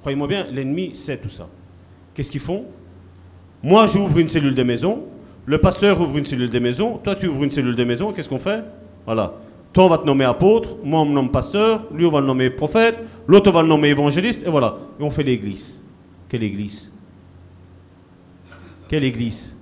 croyez-moi 0.05 0.29
bien, 0.29 0.47
l'ennemi 0.53 0.95
sait 0.95 1.17
tout 1.17 1.31
ça. 1.31 1.49
Qu'est-ce 2.13 2.31
qu'ils 2.31 2.39
font? 2.39 2.67
Moi, 3.63 3.87
j'ouvre 3.87 4.19
une 4.19 4.29
cellule 4.29 4.55
de 4.55 4.63
maison, 4.63 5.05
le 5.47 5.57
pasteur 5.57 5.99
ouvre 5.99 6.19
une 6.19 6.27
cellule 6.27 6.51
de 6.51 6.59
maison, 6.59 6.99
toi, 6.99 7.15
tu 7.15 7.27
ouvres 7.27 7.43
une 7.43 7.51
cellule 7.51 7.75
de 7.75 7.85
maison, 7.85 8.13
qu'est-ce 8.13 8.29
qu'on 8.29 8.39
fait? 8.39 8.63
Voilà. 9.07 9.33
Toi, 9.73 9.87
on 9.87 9.89
va 9.89 9.97
te 9.97 10.05
nommer 10.05 10.27
apôtre, 10.27 10.77
moi, 10.85 11.01
on 11.01 11.07
me 11.07 11.15
nomme 11.15 11.31
pasteur, 11.31 11.85
lui, 11.91 12.05
on 12.05 12.11
va 12.11 12.21
le 12.21 12.27
nommer 12.27 12.51
prophète, 12.51 12.99
l'autre, 13.27 13.49
on 13.49 13.55
va 13.55 13.63
le 13.63 13.69
nommer 13.69 13.89
évangéliste, 13.89 14.43
et 14.47 14.51
voilà. 14.51 14.77
Et 15.01 15.03
on 15.03 15.11
fait 15.11 15.23
l'église. 15.23 15.81
Quelle 16.29 16.43
église? 16.43 16.93
Quelle 18.87 19.05
église? 19.05 19.57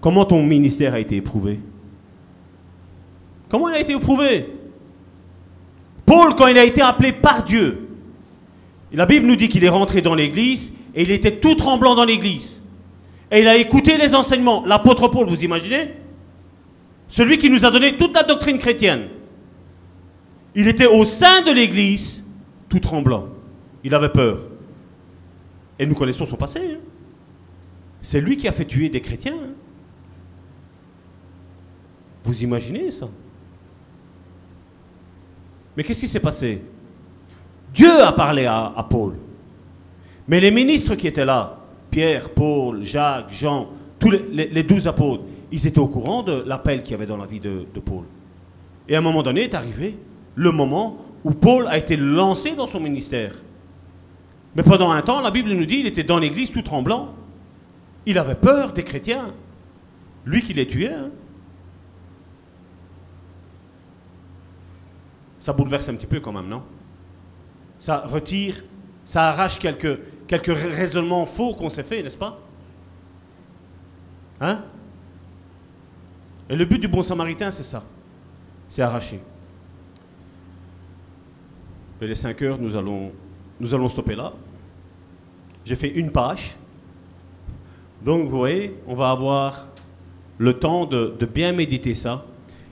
Comment 0.00 0.24
ton 0.24 0.42
ministère 0.42 0.94
a 0.94 1.00
été 1.00 1.16
éprouvé? 1.16 1.60
Comment 3.50 3.68
il 3.68 3.74
a 3.74 3.80
été 3.80 3.92
éprouvé? 3.92 4.54
Paul, 6.06 6.34
quand 6.34 6.46
il 6.46 6.56
a 6.56 6.64
été 6.64 6.80
appelé 6.80 7.12
par 7.12 7.42
Dieu, 7.42 7.81
la 8.96 9.06
Bible 9.06 9.26
nous 9.26 9.36
dit 9.36 9.48
qu'il 9.48 9.64
est 9.64 9.68
rentré 9.68 10.02
dans 10.02 10.14
l'église 10.14 10.72
et 10.94 11.02
il 11.02 11.10
était 11.10 11.38
tout 11.38 11.54
tremblant 11.54 11.94
dans 11.94 12.04
l'église. 12.04 12.62
Et 13.30 13.40
il 13.40 13.48
a 13.48 13.56
écouté 13.56 13.96
les 13.96 14.14
enseignements. 14.14 14.64
L'apôtre 14.66 15.08
Paul, 15.08 15.26
vous 15.26 15.42
imaginez? 15.42 15.94
Celui 17.08 17.38
qui 17.38 17.48
nous 17.48 17.64
a 17.64 17.70
donné 17.70 17.96
toute 17.96 18.14
la 18.14 18.22
doctrine 18.22 18.58
chrétienne. 18.58 19.08
Il 20.54 20.68
était 20.68 20.86
au 20.86 21.04
sein 21.06 21.40
de 21.42 21.50
l'église, 21.50 22.26
tout 22.68 22.80
tremblant. 22.80 23.28
Il 23.84 23.94
avait 23.94 24.10
peur. 24.10 24.48
Et 25.78 25.86
nous 25.86 25.94
connaissons 25.94 26.26
son 26.26 26.36
passé. 26.36 26.60
hein. 26.74 26.80
C'est 28.02 28.20
lui 28.20 28.36
qui 28.36 28.46
a 28.48 28.52
fait 28.52 28.66
tuer 28.66 28.90
des 28.90 29.00
chrétiens. 29.00 29.34
hein. 29.34 29.50
Vous 32.24 32.42
imaginez 32.42 32.90
ça? 32.90 33.08
Mais 35.76 35.84
qu'est-ce 35.84 36.00
qui 36.00 36.08
s'est 36.08 36.20
passé? 36.20 36.60
Dieu 37.74 38.02
a 38.02 38.12
parlé 38.12 38.46
à, 38.46 38.86
Paul. 38.88 39.14
Mais 40.28 40.40
les 40.40 40.50
ministres 40.50 40.94
qui 40.94 41.06
étaient 41.06 41.24
là, 41.24 41.58
Pierre, 41.90 42.30
Paul, 42.30 42.82
Jacques, 42.82 43.32
Jean, 43.32 43.68
tous 43.98 44.10
les, 44.10 44.62
douze 44.62 44.86
apôtres, 44.86 45.24
ils 45.50 45.66
étaient 45.66 45.78
au 45.78 45.88
courant 45.88 46.22
de 46.22 46.44
l'appel 46.46 46.82
qu'il 46.82 46.92
y 46.92 46.94
avait 46.94 47.06
dans 47.06 47.16
la 47.16 47.26
vie 47.26 47.40
de, 47.40 47.66
Paul. 47.84 48.04
Et 48.88 48.94
à 48.94 48.98
un 48.98 49.02
moment 49.02 49.22
donné 49.22 49.42
est 49.42 49.54
arrivé 49.54 49.96
le 50.34 50.50
moment 50.50 50.98
où 51.24 51.32
Paul 51.32 51.66
a 51.68 51.78
été 51.78 51.96
lancé 51.96 52.54
dans 52.54 52.66
son 52.66 52.80
ministère. 52.80 53.34
Mais 54.54 54.62
pendant 54.62 54.90
un 54.90 55.02
temps, 55.02 55.20
la 55.20 55.30
Bible 55.30 55.50
nous 55.50 55.66
dit, 55.66 55.80
il 55.80 55.86
était 55.86 56.02
dans 56.02 56.18
l'église 56.18 56.50
tout 56.50 56.62
tremblant. 56.62 57.14
Il 58.04 58.18
avait 58.18 58.34
peur 58.34 58.72
des 58.72 58.82
chrétiens. 58.82 59.32
Lui 60.26 60.42
qui 60.42 60.52
les 60.52 60.66
tuait. 60.66 60.92
hein. 60.92 61.10
Ça 65.38 65.52
bouleverse 65.52 65.88
un 65.88 65.94
petit 65.94 66.06
peu 66.06 66.20
quand 66.20 66.32
même, 66.32 66.48
non? 66.48 66.62
Ça 67.82 67.98
retire, 68.06 68.62
ça 69.04 69.30
arrache 69.30 69.58
quelques, 69.58 69.98
quelques 70.28 70.56
ra- 70.56 70.68
raisonnements 70.68 71.26
faux 71.26 71.52
qu'on 71.52 71.68
s'est 71.68 71.82
fait, 71.82 72.00
n'est-ce 72.00 72.16
pas? 72.16 72.38
Hein? 74.40 74.62
Et 76.48 76.54
le 76.54 76.64
but 76.64 76.78
du 76.78 76.86
bon 76.86 77.02
samaritain, 77.02 77.50
c'est 77.50 77.64
ça. 77.64 77.82
C'est 78.68 78.82
arracher. 78.82 79.20
Mais 82.00 82.06
les 82.06 82.14
5 82.14 82.40
heures, 82.42 82.58
nous 82.60 82.76
allons, 82.76 83.10
nous 83.58 83.74
allons 83.74 83.88
stopper 83.88 84.14
là. 84.14 84.32
J'ai 85.64 85.74
fait 85.74 85.88
une 85.90 86.12
page. 86.12 86.54
Donc, 88.04 88.28
vous 88.28 88.38
voyez, 88.38 88.76
on 88.86 88.94
va 88.94 89.10
avoir 89.10 89.66
le 90.38 90.56
temps 90.56 90.86
de, 90.86 91.16
de 91.18 91.26
bien 91.26 91.50
méditer 91.52 91.96
ça. 91.96 92.24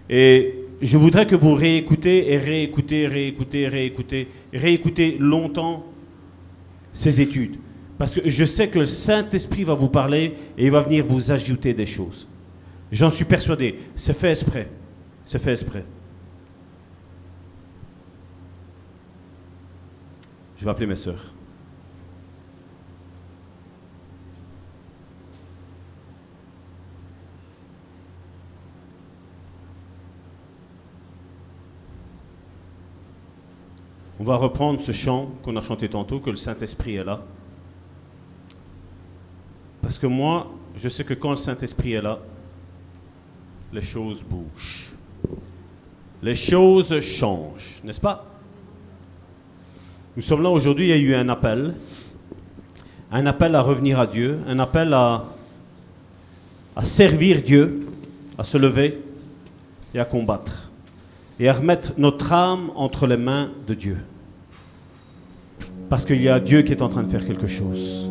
Et 0.09 0.60
je 0.81 0.97
voudrais 0.97 1.27
que 1.27 1.37
vous 1.37 1.55
réécoutez 1.55 2.33
et 2.33 2.39
réécoutez, 2.39 3.07
réécoutez, 3.07 3.69
réécoutez, 3.69 4.29
réécoutez 4.53 5.17
longtemps 5.19 5.85
ces 6.93 7.21
études. 7.21 7.57
Parce 7.99 8.15
que 8.15 8.29
je 8.29 8.45
sais 8.47 8.69
que 8.69 8.79
le 8.79 8.87
Saint-Esprit 8.87 9.65
va 9.65 9.75
vous 9.75 9.91
parler 9.91 10.35
et 10.57 10.65
il 10.65 10.71
va 10.71 10.81
venir 10.81 11.05
vous 11.05 11.31
ajouter 11.31 11.75
des 11.75 11.85
choses. 11.85 12.27
J'en 12.91 13.11
suis 13.11 13.27
persuadé. 13.27 13.79
C'est 13.95 14.17
fait 14.17 14.31
exprès. 14.31 14.69
C'est 15.25 15.39
fait 15.39 15.53
exprès. 15.53 15.85
Je 20.57 20.65
vais 20.65 20.71
appeler 20.71 20.87
mes 20.87 20.97
sœurs. 20.97 21.35
On 34.21 34.23
va 34.23 34.37
reprendre 34.37 34.83
ce 34.83 34.93
chant 34.93 35.31
qu'on 35.43 35.57
a 35.57 35.63
chanté 35.63 35.89
tantôt, 35.89 36.21
que 36.21 36.29
le 36.29 36.37
Saint-Esprit 36.37 36.97
est 36.97 37.05
là. 37.05 37.23
Parce 39.81 39.99
que 39.99 40.07
moi, 40.07 40.53
je 40.77 40.91
sais 40.91 41.05
que 41.05 41.15
quand 41.15 41.31
le 41.31 41.37
Saint-Esprit 41.37 41.95
est 41.95 42.03
là, 42.03 42.19
les 43.73 43.81
choses 43.81 44.23
bougent. 44.23 44.93
Les 46.23 46.35
choses 46.35 47.01
changent, 47.01 47.81
n'est-ce 47.83 48.01
pas? 48.01 48.27
Nous 50.15 50.23
sommes 50.23 50.43
là 50.43 50.51
aujourd'hui, 50.51 50.85
il 50.85 50.91
y 50.91 50.93
a 50.93 50.97
eu 50.99 51.15
un 51.15 51.31
appel. 51.31 51.75
Un 53.11 53.25
appel 53.25 53.55
à 53.55 53.63
revenir 53.63 53.99
à 53.99 54.07
Dieu, 54.07 54.39
un 54.47 54.59
appel 54.59 54.93
à, 54.93 55.25
à 56.77 56.85
servir 56.85 57.41
Dieu, 57.41 57.89
à 58.37 58.45
se 58.45 58.59
lever 58.59 59.01
et 59.95 59.99
à 59.99 60.05
combattre. 60.05 60.71
Et 61.39 61.49
à 61.49 61.55
remettre 61.55 61.95
notre 61.97 62.35
âme 62.35 62.71
entre 62.75 63.07
les 63.07 63.17
mains 63.17 63.51
de 63.67 63.73
Dieu. 63.73 63.97
Parce 65.91 66.05
qu'il 66.05 66.23
y 66.23 66.29
a 66.29 66.39
Dieu 66.39 66.63
qui 66.63 66.71
est 66.71 66.83
en 66.83 66.89
train 66.89 67.03
de 67.03 67.09
faire 67.09 67.27
quelque 67.27 67.49
chose. 67.49 68.09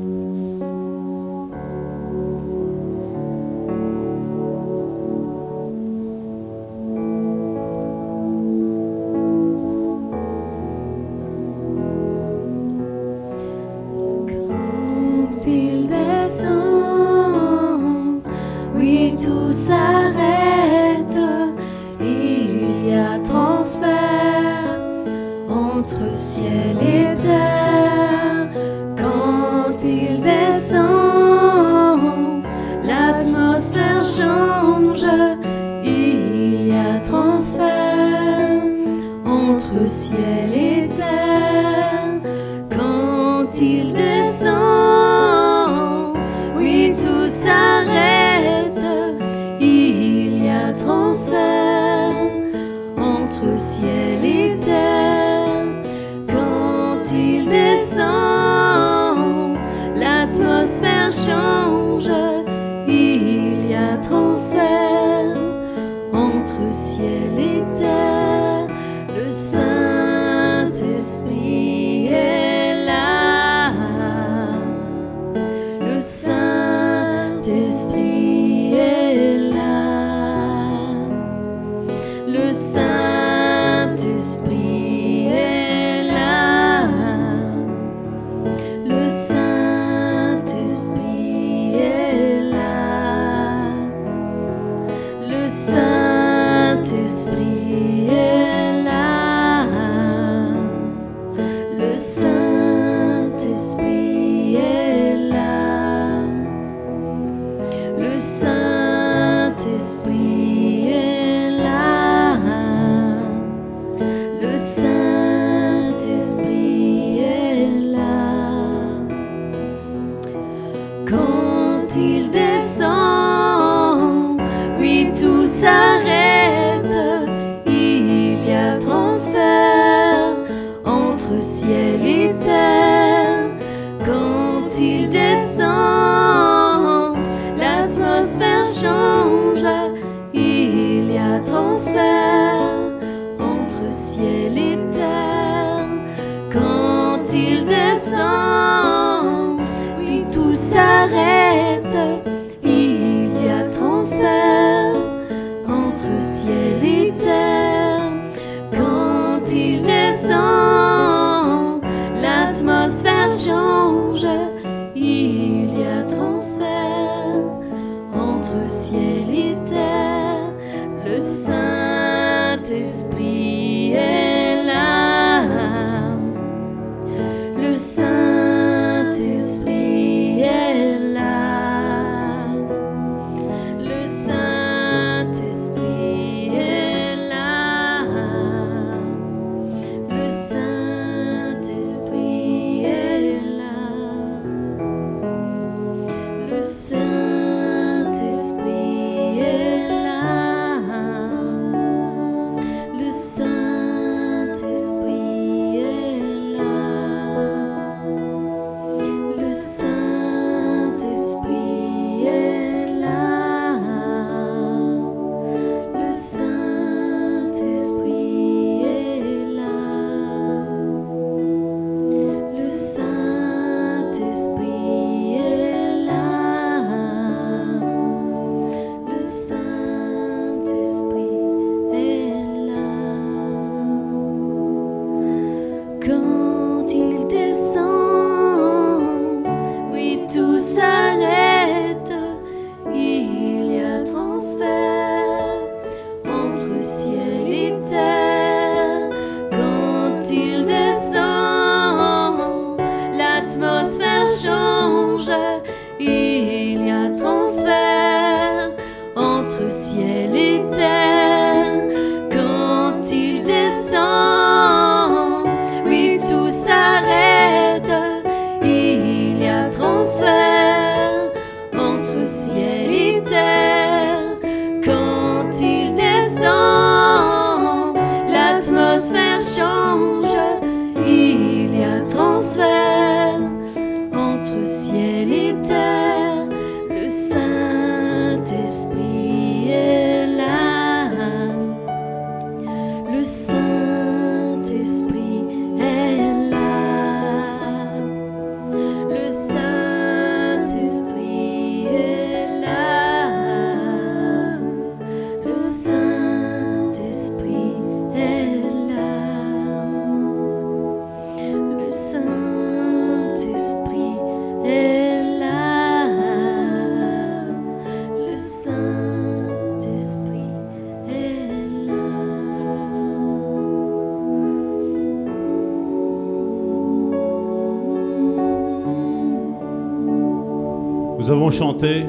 Chanté 331.59 332.05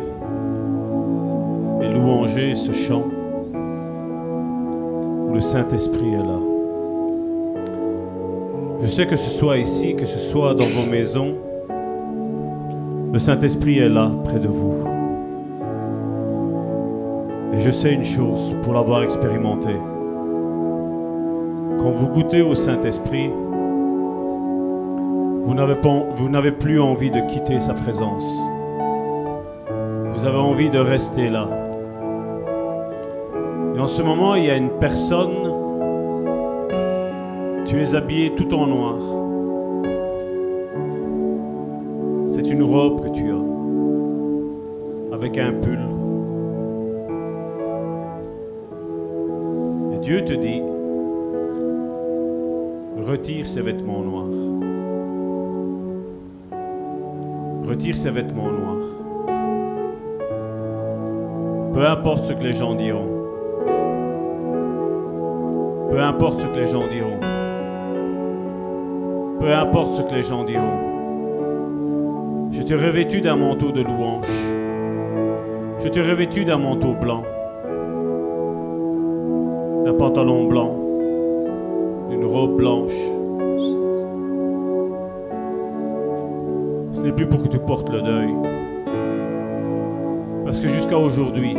et 1.83 1.89
louangé 1.89 2.55
ce 2.55 2.71
chant 2.71 3.03
où 5.27 5.35
le 5.35 5.41
Saint-Esprit 5.41 6.15
est 6.15 6.19
là. 6.19 6.39
Je 8.81 8.87
sais 8.87 9.07
que 9.09 9.17
ce 9.17 9.29
soit 9.29 9.57
ici, 9.57 9.97
que 9.97 10.07
ce 10.07 10.21
soit 10.21 10.55
dans 10.55 10.67
vos 10.67 10.89
maisons, 10.89 11.35
le 13.13 13.19
Saint-Esprit 13.19 13.81
est 13.81 13.89
là 13.89 14.13
près 14.23 14.39
de 14.39 14.47
vous. 14.47 14.85
Et 17.53 17.59
je 17.59 17.73
sais 17.73 17.93
une 17.93 18.05
chose 18.05 18.55
pour 18.63 18.75
l'avoir 18.75 19.03
expérimenté. 19.03 19.75
Quand 21.81 21.91
vous 21.91 22.07
goûtez 22.07 22.43
au 22.43 22.55
Saint-Esprit, 22.55 23.31
vous 25.43 25.55
n'avez 26.29 26.53
plus 26.53 26.81
envie 26.81 27.11
de 27.11 27.21
quitter 27.27 27.59
sa 27.59 27.75
présence. 27.75 28.41
Vous 30.21 30.27
avez 30.27 30.37
envie 30.37 30.69
de 30.69 30.79
rester 30.79 31.31
là. 31.31 31.49
Et 33.75 33.81
en 33.81 33.89
ce 33.89 34.03
moment, 34.03 34.35
il 34.35 34.45
y 34.45 34.51
a 34.51 34.57
une 34.57 34.69
personne, 34.69 35.51
tu 37.65 37.81
es 37.81 37.95
habillé 37.95 38.35
tout 38.35 38.53
en 38.53 38.67
noir. 38.67 39.20
Importe 62.21 62.27
ce 62.27 62.33
que 62.35 62.45
les 62.45 62.55
gens 62.55 62.75
diront. 62.75 63.09
Peu 65.91 66.01
importe 66.01 66.41
ce 66.41 66.47
que 66.47 66.59
les 66.59 66.67
gens 66.67 66.87
diront. 66.87 67.19
Peu 69.41 69.53
importe 69.55 69.95
ce 69.95 70.03
que 70.03 70.15
les 70.15 70.23
gens 70.23 70.45
diront. 70.45 70.81
Je 72.51 72.63
t'ai 72.63 72.75
revêtu 72.75 73.23
d'un 73.23 73.37
manteau 73.37 73.73
de 73.73 73.83
louange. 73.83 74.27
Je 75.83 75.89
t'ai 75.89 76.03
revêtu 76.03 76.45
d'un 76.45 76.59
manteau 76.59 76.93
blanc. 76.93 77.23
D'un 79.85 79.95
pantalon 79.95 80.45
blanc. 80.45 80.77
D'une 82.11 82.27
robe 82.27 82.57
blanche. 82.57 83.01
Ce 86.93 87.01
n'est 87.01 87.13
plus 87.13 87.27
pour 87.27 87.43
que 87.43 87.49
tu 87.49 87.59
portes 87.59 87.89
le 87.89 88.03
deuil. 88.03 88.35
Parce 90.45 90.61
que 90.61 90.69
jusqu'à 90.69 90.99
aujourd'hui, 90.99 91.57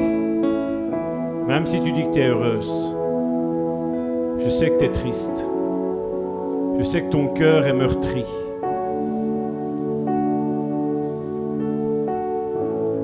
même 1.51 1.65
si 1.65 1.81
tu 1.81 1.91
dis 1.91 2.05
que 2.05 2.13
tu 2.13 2.19
es 2.19 2.27
heureuse, 2.27 2.95
je 4.39 4.49
sais 4.49 4.69
que 4.69 4.77
tu 4.77 4.85
es 4.85 4.89
triste. 4.89 5.45
Je 6.77 6.81
sais 6.81 7.01
que 7.01 7.09
ton 7.09 7.27
cœur 7.27 7.67
est 7.67 7.73
meurtri. 7.73 8.23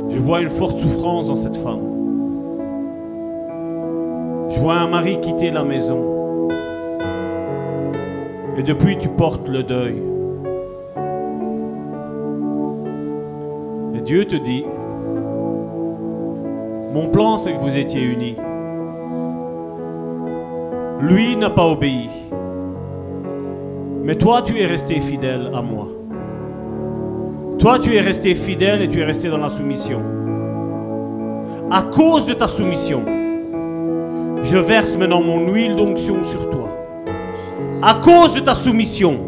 Je 0.07 0.17
vois 0.17 0.39
une 0.39 0.49
forte 0.49 0.79
souffrance 0.79 1.27
dans 1.27 1.35
cette 1.35 1.57
femme. 1.57 1.81
Je 4.47 4.59
vois 4.61 4.75
un 4.75 4.87
mari 4.87 5.19
quitter 5.19 5.51
la 5.51 5.65
maison. 5.65 6.47
Et 8.57 8.63
depuis, 8.63 8.97
tu 8.97 9.09
portes 9.09 9.45
le 9.49 9.63
deuil. 9.63 10.01
Et 13.93 14.01
Dieu 14.03 14.23
te 14.23 14.37
dit, 14.37 14.63
mon 16.93 17.09
plan, 17.09 17.37
c'est 17.37 17.53
que 17.53 17.59
vous 17.59 17.77
étiez 17.77 18.01
unis. 18.01 18.35
Lui 21.01 21.35
n'a 21.35 21.49
pas 21.49 21.65
obéi. 21.65 22.09
Mais 24.03 24.15
toi, 24.15 24.41
tu 24.41 24.59
es 24.59 24.65
resté 24.65 24.99
fidèle 25.01 25.51
à 25.53 25.61
moi. 25.61 25.87
Toi, 27.59 27.79
tu 27.79 27.95
es 27.95 28.01
resté 28.01 28.35
fidèle 28.35 28.81
et 28.81 28.87
tu 28.87 29.01
es 29.01 29.03
resté 29.03 29.29
dans 29.29 29.37
la 29.37 29.49
soumission. 29.49 30.01
À 31.69 31.81
cause 31.81 32.25
de 32.25 32.33
ta 32.33 32.47
soumission, 32.47 33.03
je 34.43 34.57
verse 34.57 34.95
maintenant 34.95 35.21
mon 35.21 35.51
huile 35.51 35.75
d'onction 35.75 36.23
sur 36.23 36.49
toi. 36.49 36.69
À 37.81 37.95
cause 37.95 38.33
de 38.33 38.39
ta 38.39 38.55
soumission, 38.55 39.19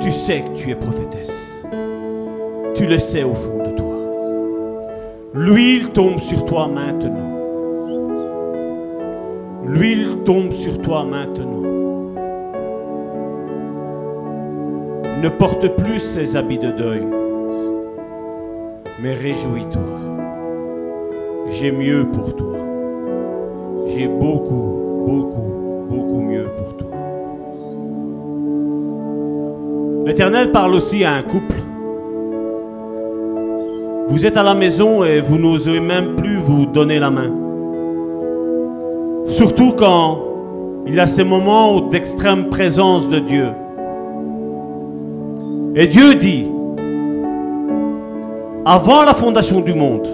tu 0.00 0.10
sais 0.10 0.42
que 0.42 0.58
tu 0.58 0.70
es 0.70 0.74
prophétesse. 0.74 1.62
Tu 2.74 2.86
le 2.86 2.98
sais 2.98 3.22
au 3.22 3.34
fond. 3.34 3.59
L'huile 5.42 5.88
tombe 5.92 6.18
sur 6.18 6.44
toi 6.44 6.68
maintenant. 6.68 7.30
L'huile 9.66 10.18
tombe 10.26 10.50
sur 10.52 10.82
toi 10.82 11.06
maintenant. 11.06 11.62
Ne 15.22 15.28
porte 15.30 15.66
plus 15.76 16.00
ces 16.00 16.36
habits 16.36 16.58
de 16.58 16.70
deuil, 16.70 17.06
mais 19.02 19.14
réjouis-toi. 19.14 19.80
J'ai 21.48 21.72
mieux 21.72 22.06
pour 22.12 22.36
toi. 22.36 22.58
J'ai 23.86 24.08
beaucoup, 24.08 25.06
beaucoup, 25.06 25.52
beaucoup 25.88 26.20
mieux 26.20 26.48
pour 26.54 26.76
toi. 26.76 26.90
L'Éternel 30.04 30.52
parle 30.52 30.74
aussi 30.74 31.02
à 31.02 31.14
un 31.14 31.22
couple. 31.22 31.54
Vous 34.10 34.26
êtes 34.26 34.36
à 34.36 34.42
la 34.42 34.54
maison 34.54 35.04
et 35.04 35.20
vous 35.20 35.38
n'osez 35.38 35.78
même 35.78 36.16
plus 36.16 36.36
vous 36.36 36.66
donner 36.66 36.98
la 36.98 37.10
main. 37.10 37.30
Surtout 39.26 39.72
quand 39.78 40.18
il 40.86 40.96
y 40.96 41.00
a 41.00 41.06
ces 41.06 41.22
moments 41.22 41.80
d'extrême 41.80 42.48
présence 42.48 43.08
de 43.08 43.20
Dieu. 43.20 43.46
Et 45.76 45.86
Dieu 45.86 46.16
dit, 46.16 46.46
avant 48.64 49.04
la 49.04 49.14
fondation 49.14 49.60
du 49.60 49.74
monde, 49.74 50.08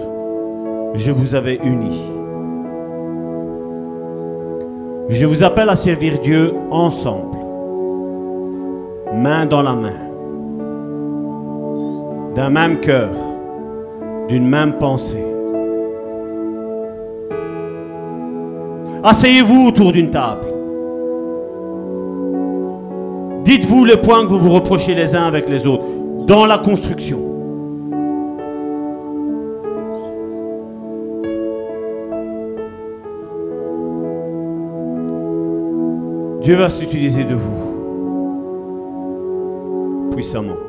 je 0.93 1.11
vous 1.11 1.33
avais 1.33 1.59
unis. 1.63 2.01
Je 5.09 5.25
vous 5.25 5.43
appelle 5.43 5.69
à 5.69 5.75
servir 5.75 6.19
Dieu 6.19 6.53
ensemble, 6.69 7.39
main 9.15 9.47
dans 9.47 9.63
la 9.63 9.73
main, 9.73 9.97
d'un 12.35 12.51
même 12.51 12.79
cœur, 12.79 13.09
d'une 14.27 14.47
même 14.47 14.73
pensée. 14.77 15.23
Asseyez-vous 19.03 19.67
autour 19.67 19.91
d'une 19.91 20.11
table. 20.11 20.47
Dites-vous 23.45 23.85
le 23.85 23.95
point 23.97 24.23
que 24.23 24.29
vous 24.29 24.39
vous 24.39 24.51
reprochez 24.51 24.93
les 24.93 25.15
uns 25.15 25.25
avec 25.25 25.47
les 25.47 25.65
autres 25.65 25.85
dans 26.25 26.45
la 26.45 26.57
construction. 26.57 27.19
Dieu 36.41 36.55
va 36.55 36.69
s'utiliser 36.69 37.23
de 37.23 37.35
vous 37.35 37.67
puissamment. 40.11 40.66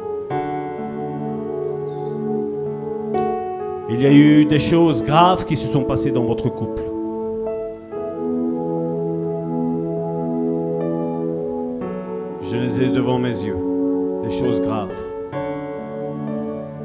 Il 3.90 4.02
y 4.02 4.06
a 4.06 4.12
eu 4.12 4.44
des 4.44 4.58
choses 4.58 5.02
graves 5.02 5.46
qui 5.46 5.56
se 5.56 5.66
sont 5.66 5.82
passées 5.82 6.10
dans 6.10 6.24
votre 6.24 6.50
couple. 6.50 6.82
Je 12.42 12.56
les 12.58 12.82
ai 12.82 12.88
devant 12.88 13.18
mes 13.18 13.42
yeux. 13.42 13.56
Des 14.22 14.30
choses 14.30 14.60
graves. 14.60 14.92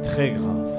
Très 0.04 0.32
graves. 0.32 0.70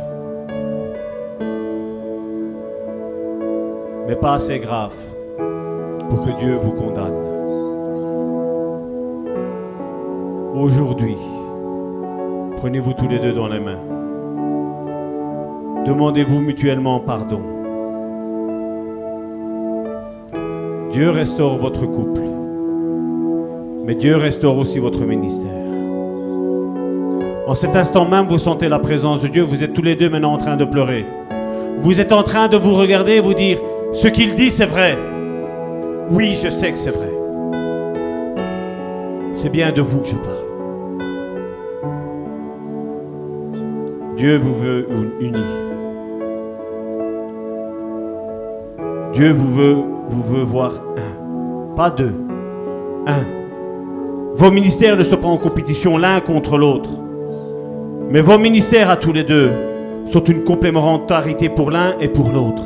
Mais 4.08 4.16
pas 4.16 4.34
assez 4.34 4.58
graves 4.60 4.96
pour 6.08 6.24
que 6.24 6.30
Dieu 6.38 6.54
vous 6.54 6.72
condamne. 6.72 7.20
Aujourd'hui, 10.54 11.16
prenez-vous 12.56 12.94
tous 12.94 13.08
les 13.08 13.18
deux 13.18 13.34
dans 13.34 13.48
les 13.48 13.60
mains. 13.60 13.93
Demandez-vous 15.86 16.40
mutuellement 16.40 16.98
pardon. 16.98 17.42
Dieu 20.92 21.10
restaure 21.10 21.58
votre 21.58 21.84
couple. 21.84 22.22
Mais 23.84 23.94
Dieu 23.94 24.16
restaure 24.16 24.56
aussi 24.56 24.78
votre 24.78 25.04
ministère. 25.04 25.50
En 27.46 27.54
cet 27.54 27.76
instant 27.76 28.08
même, 28.08 28.26
vous 28.26 28.38
sentez 28.38 28.68
la 28.68 28.78
présence 28.78 29.20
de 29.20 29.28
Dieu. 29.28 29.42
Vous 29.42 29.62
êtes 29.62 29.74
tous 29.74 29.82
les 29.82 29.94
deux 29.94 30.08
maintenant 30.08 30.32
en 30.32 30.38
train 30.38 30.56
de 30.56 30.64
pleurer. 30.64 31.04
Vous 31.80 32.00
êtes 32.00 32.12
en 32.12 32.22
train 32.22 32.48
de 32.48 32.56
vous 32.56 32.74
regarder 32.74 33.16
et 33.16 33.20
vous 33.20 33.34
dire, 33.34 33.58
ce 33.92 34.08
qu'il 34.08 34.34
dit, 34.34 34.50
c'est 34.50 34.64
vrai. 34.64 34.96
Oui, 36.10 36.34
je 36.42 36.48
sais 36.48 36.72
que 36.72 36.78
c'est 36.78 36.92
vrai. 36.92 37.12
C'est 39.34 39.50
bien 39.50 39.70
de 39.72 39.82
vous 39.82 40.00
que 40.00 40.08
je 40.08 40.14
parle. 40.14 40.44
Dieu 44.16 44.38
vous 44.38 44.54
veut 44.54 44.88
unis. 45.20 45.63
Dieu 49.14 49.30
vous 49.30 49.54
veut, 49.54 49.76
vous 50.06 50.22
veut 50.22 50.42
voir 50.42 50.72
un, 50.96 51.74
pas 51.76 51.88
deux, 51.88 52.14
un. 53.06 53.24
Vos 54.34 54.50
ministères 54.50 54.96
ne 54.96 55.04
sont 55.04 55.18
pas 55.18 55.28
en 55.28 55.38
compétition 55.38 55.96
l'un 55.98 56.20
contre 56.20 56.58
l'autre. 56.58 56.90
Mais 58.10 58.20
vos 58.20 58.38
ministères 58.38 58.90
à 58.90 58.96
tous 58.96 59.12
les 59.12 59.22
deux 59.22 59.52
sont 60.10 60.24
une 60.24 60.42
complémentarité 60.42 61.48
pour 61.48 61.70
l'un 61.70 61.96
et 62.00 62.08
pour 62.08 62.30
l'autre. 62.32 62.64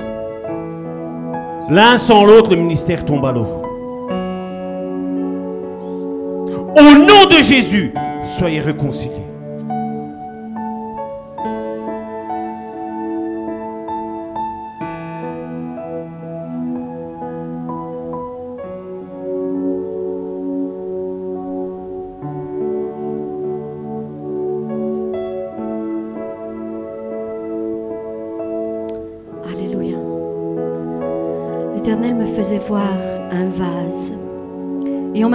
L'un 1.69 1.99
sans 1.99 2.25
l'autre, 2.25 2.53
le 2.53 2.57
ministère 2.63 3.05
tombe 3.05 3.27
à 3.27 3.33
l'eau. 3.33 3.47
Au 6.77 6.99
nom 6.99 7.27
de 7.31 7.43
Jésus, 7.43 7.93
soyez 8.25 8.61
réconciliés. 8.61 9.28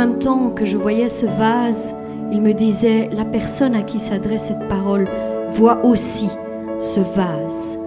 Même 0.06 0.20
temps 0.20 0.50
que 0.50 0.66
je 0.66 0.76
voyais 0.76 1.08
ce 1.08 1.26
vase, 1.26 1.94
il 2.30 2.42
me 2.42 2.54
disait, 2.54 3.10
la 3.14 3.24
personne 3.24 3.74
à 3.74 3.84
qui 3.84 4.00
s'adresse 4.00 4.46
cette 4.46 4.68
parole 4.68 5.08
voit 5.52 5.86
aussi 5.86 6.28
ce 6.80 7.00
vase. 7.00 7.78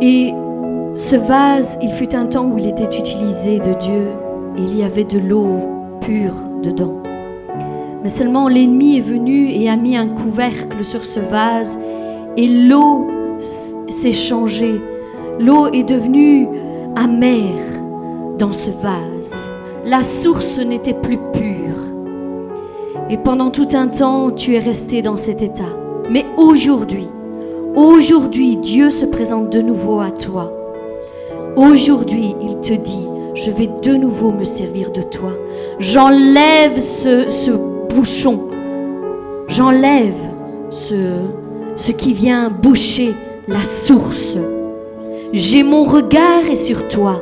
Et 0.00 0.32
ce 0.94 1.16
vase, 1.16 1.76
il 1.82 1.92
fut 1.92 2.14
un 2.14 2.24
temps 2.24 2.46
où 2.46 2.56
il 2.56 2.66
était 2.66 2.98
utilisé 2.98 3.58
de 3.58 3.74
Dieu 3.74 4.08
et 4.56 4.62
il 4.62 4.78
y 4.78 4.82
avait 4.82 5.04
de 5.04 5.18
l'eau 5.18 5.98
pure 6.00 6.36
dedans. 6.62 7.02
Mais 8.02 8.08
seulement 8.08 8.48
l'ennemi 8.48 8.96
est 8.96 9.02
venu 9.02 9.50
et 9.50 9.68
a 9.68 9.76
mis 9.76 9.98
un 9.98 10.08
couvercle 10.08 10.82
sur 10.82 11.04
ce 11.04 11.20
vase 11.20 11.78
et 12.38 12.48
l'eau 12.48 13.06
s'est 13.38 14.14
changée. 14.14 14.80
L'eau 15.38 15.66
est 15.66 15.84
devenue 15.84 16.48
amère 16.96 17.82
dans 18.38 18.52
ce 18.52 18.70
vase. 18.70 19.49
La 19.90 20.04
source 20.04 20.60
n'était 20.60 20.94
plus 20.94 21.18
pure. 21.32 21.82
Et 23.10 23.16
pendant 23.16 23.50
tout 23.50 23.66
un 23.72 23.88
temps, 23.88 24.30
tu 24.30 24.54
es 24.54 24.60
resté 24.60 25.02
dans 25.02 25.16
cet 25.16 25.42
état. 25.42 25.76
Mais 26.08 26.24
aujourd'hui, 26.36 27.08
aujourd'hui, 27.74 28.56
Dieu 28.56 28.90
se 28.90 29.04
présente 29.04 29.50
de 29.50 29.60
nouveau 29.60 29.98
à 29.98 30.12
toi. 30.12 30.52
Aujourd'hui, 31.56 32.36
il 32.40 32.60
te 32.60 32.72
dit, 32.72 33.04
je 33.34 33.50
vais 33.50 33.68
de 33.82 33.96
nouveau 33.96 34.30
me 34.30 34.44
servir 34.44 34.92
de 34.92 35.02
toi. 35.02 35.32
J'enlève 35.80 36.78
ce, 36.78 37.50
bouchon. 37.92 38.48
J'enlève 39.48 40.14
ce, 40.70 41.22
ce 41.74 41.90
qui 41.90 42.12
vient 42.12 42.48
boucher 42.48 43.12
la 43.48 43.64
source. 43.64 44.36
J'ai 45.32 45.64
mon 45.64 45.82
regard 45.82 46.48
est 46.48 46.54
sur 46.54 46.86
toi. 46.86 47.20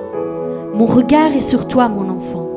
Mon 0.74 0.84
regard 0.84 1.34
est 1.34 1.40
sur 1.40 1.66
toi, 1.66 1.88
mon 1.88 2.10
enfant. 2.10 2.47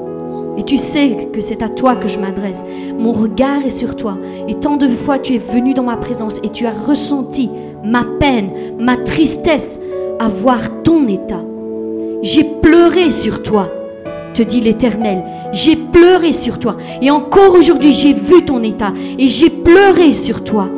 Et 0.57 0.64
tu 0.64 0.78
sais 0.78 1.30
que 1.34 1.41
c'est 1.41 1.64
à 1.64 1.69
toi 1.69 1.95
que 1.95 2.07
je 2.07 2.19
m'adresse. 2.19 2.64
Mon 2.98 3.11
regard 3.11 3.65
est 3.65 3.78
sur 3.78 3.95
toi. 3.95 4.18
Et 4.48 4.56
tant 4.56 4.78
de 4.78 4.88
fois 4.88 5.19
tu 5.19 5.36
es 5.36 5.38
venu 5.38 5.73
dans 5.73 5.84
ma 5.84 5.98
présence 5.98 6.40
et 6.44 6.49
tu 6.49 6.65
as 6.65 6.72
ressenti 6.72 7.49
ma 7.84 8.03
peine, 8.19 8.52
ma 8.80 8.98
tristesse 8.98 9.80
à 10.19 10.28
voir 10.28 10.84
ton 10.84 11.07
état. 11.07 11.41
J'ai 12.22 12.44
pleuré 12.44 13.10
sur 13.10 13.41
toi, 13.41 13.72
te 14.34 14.44
dit 14.44 14.61
l'Éternel. 14.61 15.23
J'ai 15.52 15.76
pleuré 15.76 16.32
sur 16.32 16.60
toi. 16.60 16.78
Et 17.02 17.10
encore 17.10 17.56
aujourd'hui, 17.56 17.91
j'ai 17.91 18.14
vu 18.14 18.45
ton 18.45 18.61
état. 18.64 18.94
Et 19.18 19.28
j'ai 19.28 19.49
pleuré 19.49 20.14
sur 20.14 20.44
toi. 20.44 20.69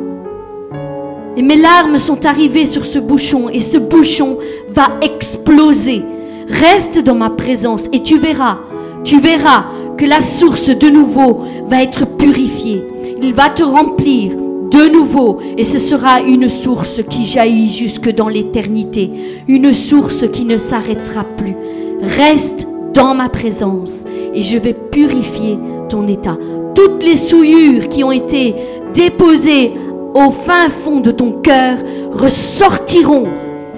Et 1.36 1.42
mes 1.42 1.56
larmes 1.56 1.98
sont 1.98 2.24
arrivées 2.26 2.64
sur 2.64 2.86
ce 2.86 2.98
bouchon. 2.98 3.48
Et 3.48 3.60
ce 3.60 3.76
bouchon 3.76 4.38
va 4.70 4.88
exploser. 5.02 6.02
Reste 6.48 6.98
dans 7.02 7.14
ma 7.14 7.30
présence 7.30 7.86
et 7.92 8.02
tu 8.02 8.18
verras, 8.18 8.58
tu 9.04 9.20
verras 9.20 9.66
que 9.96 10.06
la 10.06 10.20
source 10.20 10.70
de 10.70 10.88
nouveau 10.88 11.44
va 11.68 11.82
être 11.82 12.06
purifiée. 12.16 12.84
Il 13.22 13.34
va 13.34 13.50
te 13.50 13.62
remplir 13.62 14.32
de 14.70 14.88
nouveau 14.88 15.38
et 15.56 15.62
ce 15.62 15.78
sera 15.78 16.20
une 16.20 16.48
source 16.48 17.00
qui 17.08 17.24
jaillit 17.24 17.70
jusque 17.70 18.12
dans 18.12 18.28
l'éternité. 18.28 19.10
Une 19.46 19.72
source 19.72 20.26
qui 20.32 20.44
ne 20.44 20.56
s'arrêtera 20.56 21.24
plus. 21.36 21.54
Reste 22.00 22.66
dans 22.92 23.14
ma 23.14 23.28
présence 23.28 24.04
et 24.34 24.42
je 24.42 24.58
vais 24.58 24.74
purifier 24.74 25.58
ton 25.88 26.08
état. 26.08 26.36
Toutes 26.74 27.04
les 27.04 27.16
souillures 27.16 27.88
qui 27.88 28.02
ont 28.02 28.12
été 28.12 28.54
déposées 28.94 29.74
au 30.14 30.30
fin 30.30 30.70
fond 30.70 31.00
de 31.00 31.10
ton 31.10 31.32
cœur 31.32 31.78
ressortiront 32.12 33.28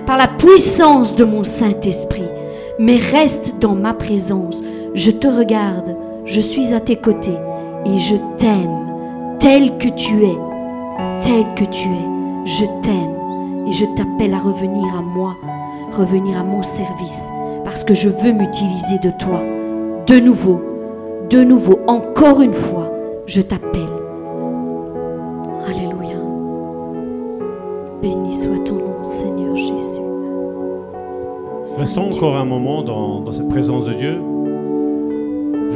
par 0.07 0.17
la 0.17 0.29
puissance 0.29 1.15
de 1.15 1.25
mon 1.25 1.45
Saint-Esprit. 1.45 2.23
Mais 2.79 2.97
reste 2.97 3.57
dans 3.61 3.75
ma 3.75 3.93
présence. 3.93 4.63
Je 4.97 5.11
te 5.11 5.27
regarde, 5.27 5.95
je 6.25 6.41
suis 6.41 6.73
à 6.73 6.81
tes 6.81 6.97
côtés 6.97 7.37
et 7.85 7.99
je 7.99 8.17
t'aime 8.39 9.37
tel 9.39 9.77
que 9.77 9.91
tu 9.91 10.25
es, 10.25 10.39
tel 11.23 11.45
que 11.55 11.71
tu 11.71 11.89
es. 11.89 12.47
Je 12.47 12.65
t'aime 12.81 13.67
et 13.69 13.73
je 13.73 13.85
t'appelle 13.95 14.33
à 14.33 14.39
revenir 14.39 14.87
à 14.97 15.03
moi, 15.03 15.37
revenir 15.93 16.39
à 16.39 16.45
mon 16.45 16.63
service, 16.63 17.31
parce 17.63 17.85
que 17.85 17.93
je 17.93 18.09
veux 18.09 18.33
m'utiliser 18.33 18.99
de 19.01 19.11
toi. 19.11 19.43
De 20.07 20.19
nouveau, 20.19 20.63
de 21.29 21.45
nouveau, 21.45 21.79
encore 21.89 22.41
une 22.41 22.55
fois, 22.55 22.91
je 23.27 23.43
t'appelle. 23.43 23.83
Alléluia. 25.69 26.23
Béni 28.01 28.33
soit 28.33 28.65
ton 28.65 28.77
nom, 28.77 29.03
Seigneur 29.03 29.57
Jésus. 29.57 30.01
Restons 31.79 32.15
encore 32.15 32.39
un 32.39 32.47
moment 32.47 32.83
dans, 32.83 33.21
dans 33.21 33.33
cette 33.33 33.51
présence 33.51 33.85
de 33.85 33.93
Dieu. 33.93 34.23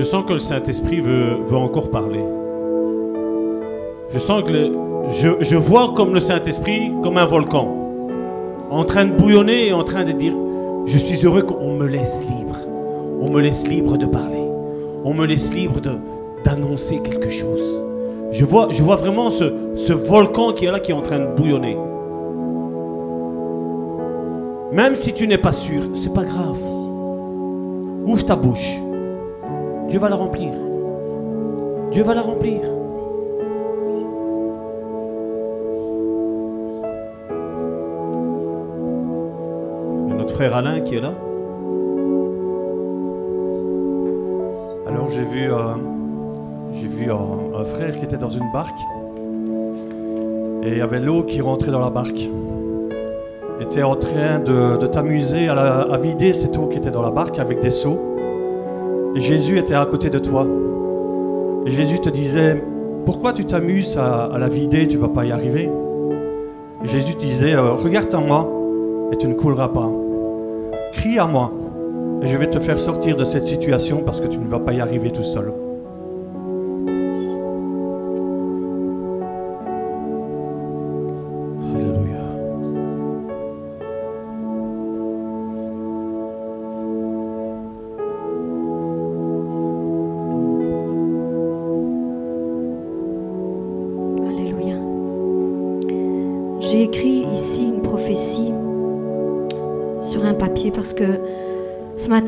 Je 0.01 0.05
sens 0.06 0.24
que 0.24 0.32
le 0.32 0.39
Saint-Esprit 0.39 1.01
veut, 1.01 1.36
encore 1.52 1.90
parler. 1.90 2.24
Je 4.09 4.18
sens 4.18 4.43
que 4.44 4.72
je, 5.10 5.56
vois 5.56 5.93
comme 5.94 6.14
le 6.14 6.20
Saint-Esprit, 6.20 6.90
comme 7.02 7.18
un 7.18 7.27
volcan, 7.27 7.68
en 8.70 8.85
train 8.85 9.05
de 9.05 9.12
bouillonner 9.12 9.68
et 9.68 9.72
en 9.74 9.85
train 9.85 10.05
de 10.05 10.12
dire, 10.12 10.32
je 10.86 10.97
suis 10.97 11.22
heureux 11.27 11.43
qu'on 11.43 11.74
me 11.74 11.86
laisse 11.86 12.22
libre. 12.22 12.56
On 13.20 13.31
me 13.31 13.43
laisse 13.43 13.68
libre 13.68 13.98
de 13.98 14.06
parler. 14.06 14.43
On 15.05 15.12
me 15.12 15.27
laisse 15.27 15.52
libre 15.52 15.82
d'annoncer 16.47 17.01
quelque 17.02 17.28
chose. 17.28 17.82
Je 18.31 18.47
vois, 18.47 18.68
je 18.70 18.82
vois 18.82 18.97
vraiment 18.97 19.31
ce, 19.31 19.52
ce 19.77 19.93
volcan 19.93 20.55
qui 20.55 20.64
est 20.64 20.70
là, 20.70 20.81
qui 20.81 20.93
est 20.93 20.94
en 20.94 21.02
train 21.02 21.18
de 21.18 21.36
bouillonner. 21.36 21.77
Même 24.72 24.94
si 24.94 25.12
tu 25.12 25.27
n'es 25.28 25.36
pas 25.36 25.52
sûr, 25.52 25.90
c'est 25.93 26.14
pas 26.14 26.24
grave. 26.24 26.56
Ouvre 28.06 28.24
ta 28.24 28.36
bouche. 28.36 28.81
Dieu 29.90 29.98
va 29.98 30.08
la 30.08 30.14
remplir. 30.14 30.52
Dieu 31.90 32.04
va 32.04 32.14
la 32.14 32.22
remplir. 32.22 32.60
Notre 40.16 40.32
frère 40.32 40.54
Alain 40.54 40.80
qui 40.82 40.94
est 40.94 41.00
là. 41.00 41.12
Alors 44.86 45.10
j'ai 45.10 45.24
vu, 45.24 45.52
euh, 45.52 45.74
vu 46.72 47.10
un, 47.10 47.64
frère 47.64 47.98
qui 47.98 48.04
était 48.04 48.16
dans 48.16 48.30
une 48.30 48.48
barque 48.52 48.80
et 50.62 50.70
il 50.70 50.78
y 50.78 50.82
avait 50.82 51.00
l'eau 51.00 51.24
qui 51.24 51.40
rentrait 51.40 51.72
dans 51.72 51.80
la 51.80 51.90
barque. 51.90 52.28
Était 53.60 53.82
en 53.82 53.96
train 53.96 54.38
de, 54.38 54.86
t'amuser 54.86 55.48
à 55.48 55.98
vider 56.00 56.32
cette 56.32 56.56
eau 56.56 56.68
qui 56.68 56.78
était 56.78 56.92
dans 56.92 57.02
la 57.02 57.10
barque 57.10 57.40
avec 57.40 57.58
des 57.60 57.72
seaux. 57.72 58.09
Jésus 59.14 59.58
était 59.58 59.74
à 59.74 59.84
côté 59.86 60.08
de 60.10 60.18
toi. 60.18 60.46
Jésus 61.66 62.00
te 62.00 62.08
disait, 62.08 62.62
pourquoi 63.04 63.32
tu 63.32 63.44
t'amuses 63.44 63.98
à, 63.98 64.24
à 64.26 64.38
la 64.38 64.48
vider, 64.48 64.86
tu 64.86 64.96
vas 64.96 65.08
pas 65.08 65.24
y 65.24 65.32
arriver? 65.32 65.70
Jésus 66.84 67.14
te 67.14 67.20
disait, 67.20 67.54
euh, 67.54 67.72
regarde 67.72 68.14
en 68.14 68.22
moi 68.22 68.48
et 69.12 69.16
tu 69.16 69.26
ne 69.26 69.34
couleras 69.34 69.68
pas. 69.68 69.90
Crie 70.92 71.18
à 71.18 71.26
moi 71.26 71.52
et 72.22 72.26
je 72.26 72.36
vais 72.36 72.48
te 72.48 72.58
faire 72.58 72.78
sortir 72.78 73.16
de 73.16 73.24
cette 73.24 73.44
situation 73.44 74.02
parce 74.04 74.20
que 74.20 74.26
tu 74.26 74.38
ne 74.38 74.48
vas 74.48 74.60
pas 74.60 74.72
y 74.72 74.80
arriver 74.80 75.10
tout 75.10 75.22
seul. 75.22 75.52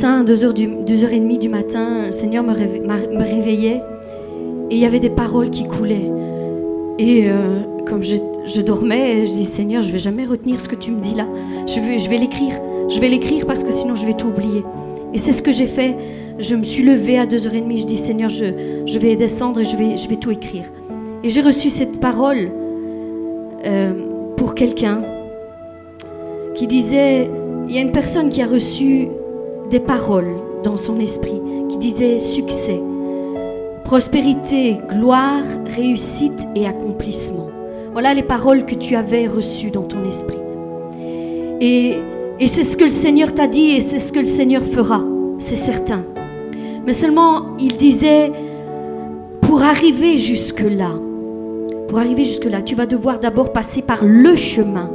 Matin, 0.03 0.21
à 0.21 0.25
2h, 0.25 0.53
du, 0.53 0.67
2h30 0.67 1.39
du 1.39 1.49
matin, 1.49 2.07
le 2.07 2.13
Seigneur 2.13 2.43
me, 2.43 2.53
me 2.53 3.23
réveillait 3.23 3.83
et 4.69 4.75
il 4.75 4.79
y 4.79 4.85
avait 4.85 4.99
des 4.99 5.11
paroles 5.11 5.51
qui 5.51 5.69
coulaient. 5.69 6.11
Et 6.99 7.31
euh, 7.31 7.61
comme 7.87 8.03
je, 8.03 8.17
je 8.45 8.61
dormais, 8.63 9.29
je 9.29 9.33
dis 9.33 9.45
Seigneur, 9.45 9.81
je 9.81 9.93
vais 9.93 9.99
jamais 9.99 10.25
retenir 10.25 10.61
ce 10.61 10.69
que 10.69 10.75
tu 10.75 10.91
me 10.91 11.01
dis 11.01 11.15
là. 11.15 11.25
Je 11.69 11.79
vais, 11.79 11.99
je 11.99 12.11
vais 12.11 12.19
l'écrire. 12.19 12.59
Je 12.89 12.99
vais 12.99 13.09
l'écrire 13.09 13.47
parce 13.47 13.63
que 13.63 13.71
sinon 13.71 13.95
je 13.95 14.05
vais 14.05 14.15
tout 14.15 14.27
oublier. 14.27 14.65
Et 15.15 15.19
c'est 15.19 15.31
ce 15.31 15.41
que 15.41 15.53
j'ai 15.53 15.69
fait. 15.69 15.97
Je 16.41 16.57
me 16.57 16.65
suis 16.65 16.83
levée 16.83 17.19
à 17.19 17.27
2h30. 17.27 17.79
Je 17.79 17.87
dis 17.87 17.97
Seigneur, 17.97 18.29
je, 18.29 18.83
je 18.85 18.99
vais 18.99 19.15
descendre 19.15 19.61
et 19.61 19.65
je 19.65 19.77
vais, 19.77 19.97
je 19.97 20.09
vais 20.09 20.17
tout 20.17 20.33
écrire. 20.33 20.65
Et 21.23 21.29
j'ai 21.29 21.43
reçu 21.43 21.71
cette 21.71 22.01
parole 22.01 22.51
euh, 23.65 23.93
pour 24.37 24.57
quelqu'un 24.57 25.03
qui 26.57 26.67
disait, 26.67 27.31
il 27.69 27.75
y 27.75 27.79
a 27.79 27.83
une 27.83 27.93
personne 27.93 28.31
qui 28.31 28.43
a 28.43 28.49
reçu 28.49 29.07
des 29.73 29.81
paroles 29.81 30.37
dans 30.63 30.77
son 30.77 31.01
esprit, 31.01 31.41
qui 31.71 31.79
disait 31.79 32.19
succès, 32.19 32.81
prospérité, 33.85 34.77
gloire, 34.91 35.45
réussite 35.65 36.47
et 36.55 36.67
accomplissement. 36.67 37.49
Voilà 37.93 38.13
les 38.13 38.23
paroles 38.23 38.67
que 38.67 38.75
tu 38.75 38.97
avais 38.97 39.27
reçues 39.27 39.71
dans 39.71 39.85
ton 39.85 40.05
esprit. 40.05 40.37
Et, 41.63 41.95
et 42.39 42.47
c'est 42.47 42.65
ce 42.65 42.77
que 42.77 42.85
le 42.85 42.91
Seigneur 42.91 43.33
t'a 43.33 43.47
dit 43.47 43.71
et 43.71 43.81
c'est 43.81 43.99
ce 43.99 44.13
que 44.13 44.19
le 44.19 44.27
Seigneur 44.27 44.63
fera, 44.63 45.03
c'est 45.39 45.57
certain. 45.57 46.05
Mais 46.85 46.93
seulement, 46.93 47.57
il 47.59 47.79
disait, 47.79 48.31
pour 49.41 49.63
arriver 49.63 50.19
jusque-là, 50.19 50.91
pour 51.89 51.99
arriver 51.99 52.25
jusque-là, 52.25 52.61
tu 52.61 52.75
vas 52.75 52.87
devoir 52.87 53.21
d'abord 53.21 53.55
passer 53.55 53.81
par 53.81 54.05
le 54.05 54.37
chemin 54.37 54.91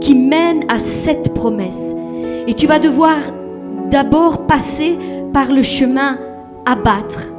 qui 0.00 0.14
mène 0.14 0.64
à 0.68 0.78
cette 0.78 1.34
promesse. 1.34 1.96
Et 2.46 2.54
tu 2.54 2.68
vas 2.68 2.78
devoir 2.78 3.16
d'abord 3.90 4.46
passer 4.46 4.98
par 5.32 5.52
le 5.52 5.62
chemin 5.62 6.18
abattre, 6.66 7.32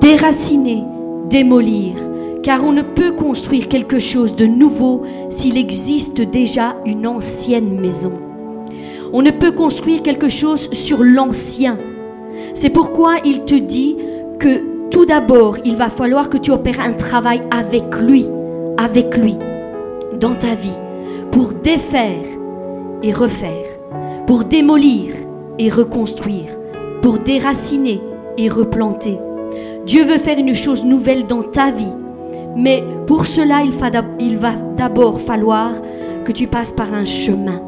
déraciner, 0.00 0.84
démolir. 1.28 1.94
Car 2.42 2.64
on 2.64 2.72
ne 2.72 2.82
peut 2.82 3.12
construire 3.12 3.68
quelque 3.68 3.98
chose 3.98 4.34
de 4.34 4.46
nouveau 4.46 5.02
s'il 5.28 5.58
existe 5.58 6.22
déjà 6.22 6.74
une 6.86 7.06
ancienne 7.06 7.78
maison. 7.78 8.12
On 9.12 9.20
ne 9.20 9.30
peut 9.30 9.52
construire 9.52 10.02
quelque 10.02 10.28
chose 10.28 10.70
sur 10.72 11.02
l'ancien. 11.02 11.76
C'est 12.54 12.70
pourquoi 12.70 13.16
il 13.24 13.44
te 13.44 13.54
dit 13.54 13.96
que 14.38 14.88
tout 14.90 15.04
d'abord, 15.04 15.58
il 15.64 15.76
va 15.76 15.90
falloir 15.90 16.30
que 16.30 16.38
tu 16.38 16.50
opères 16.50 16.80
un 16.80 16.92
travail 16.92 17.42
avec 17.50 17.94
lui, 17.96 18.26
avec 18.78 19.16
lui, 19.16 19.36
dans 20.18 20.34
ta 20.34 20.54
vie, 20.54 20.78
pour 21.30 21.52
défaire 21.52 22.24
et 23.02 23.12
refaire, 23.12 23.66
pour 24.26 24.44
démolir 24.44 25.12
et 25.60 25.68
reconstruire, 25.68 26.56
pour 27.02 27.18
déraciner 27.18 28.00
et 28.38 28.48
replanter. 28.48 29.18
Dieu 29.84 30.04
veut 30.04 30.18
faire 30.18 30.38
une 30.38 30.54
chose 30.54 30.84
nouvelle 30.84 31.26
dans 31.26 31.42
ta 31.42 31.70
vie, 31.70 31.92
Mais 32.56 32.82
pour 33.06 33.26
cela, 33.26 33.62
il, 33.62 33.70
va 34.36 34.52
d'abord 34.76 35.20
falloir 35.20 35.72
que 36.24 36.32
tu 36.32 36.46
passes 36.46 36.72
par 36.72 36.92
un 36.92 37.04
chemin, 37.04 37.60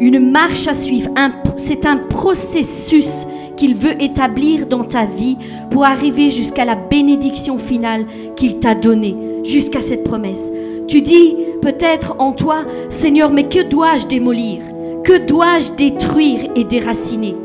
une 0.00 0.30
marche 0.30 0.66
à 0.66 0.74
suivre. 0.74 1.10
C'est 1.56 1.86
un 1.86 1.98
processus 1.98 3.08
qu'il 3.56 3.76
veut 3.76 4.02
établir 4.02 4.66
dans 4.66 4.84
ta 4.84 5.04
vie 5.04 5.36
pour 5.70 5.84
arriver 5.84 6.28
jusqu'à 6.28 6.64
la 6.64 6.74
bénédiction 6.74 7.58
finale 7.58 8.06
qu'il 8.34 8.58
t'a 8.58 8.74
donnée, 8.74 9.16
jusqu'à 9.44 9.80
cette 9.80 10.04
promesse. 10.04 10.52
Tu 10.88 11.02
dis 11.02 11.36
peut-être 11.62 12.16
en 12.18 12.32
toi, 12.32 12.64
Seigneur, 12.88 13.30
mais 13.30 13.44
que 13.44 13.62
dois-je 13.62 14.06
démolir? 14.06 14.75
Que 15.06 15.18
dois-je 15.18 15.70
détruire 15.74 16.50
et 16.56 16.64
déraciner? 16.64 17.36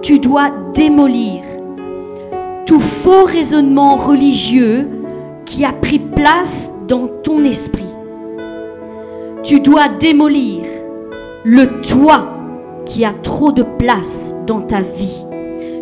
Tu 0.00 0.18
dois 0.18 0.48
démolir 0.72 1.42
tout 2.64 2.80
faux 2.80 3.24
raisonnement 3.24 3.96
religieux 3.96 4.88
qui 5.44 5.66
a 5.66 5.74
pris 5.74 5.98
place 5.98 6.72
dans 6.88 7.06
ton 7.22 7.44
esprit. 7.44 7.84
Tu 9.42 9.60
dois 9.60 9.88
démolir 9.88 10.62
le 11.44 11.82
toi 11.82 12.28
qui 12.86 13.04
a 13.04 13.12
trop 13.12 13.52
de 13.52 13.62
place 13.62 14.34
dans 14.46 14.62
ta 14.62 14.80
vie. 14.80 15.22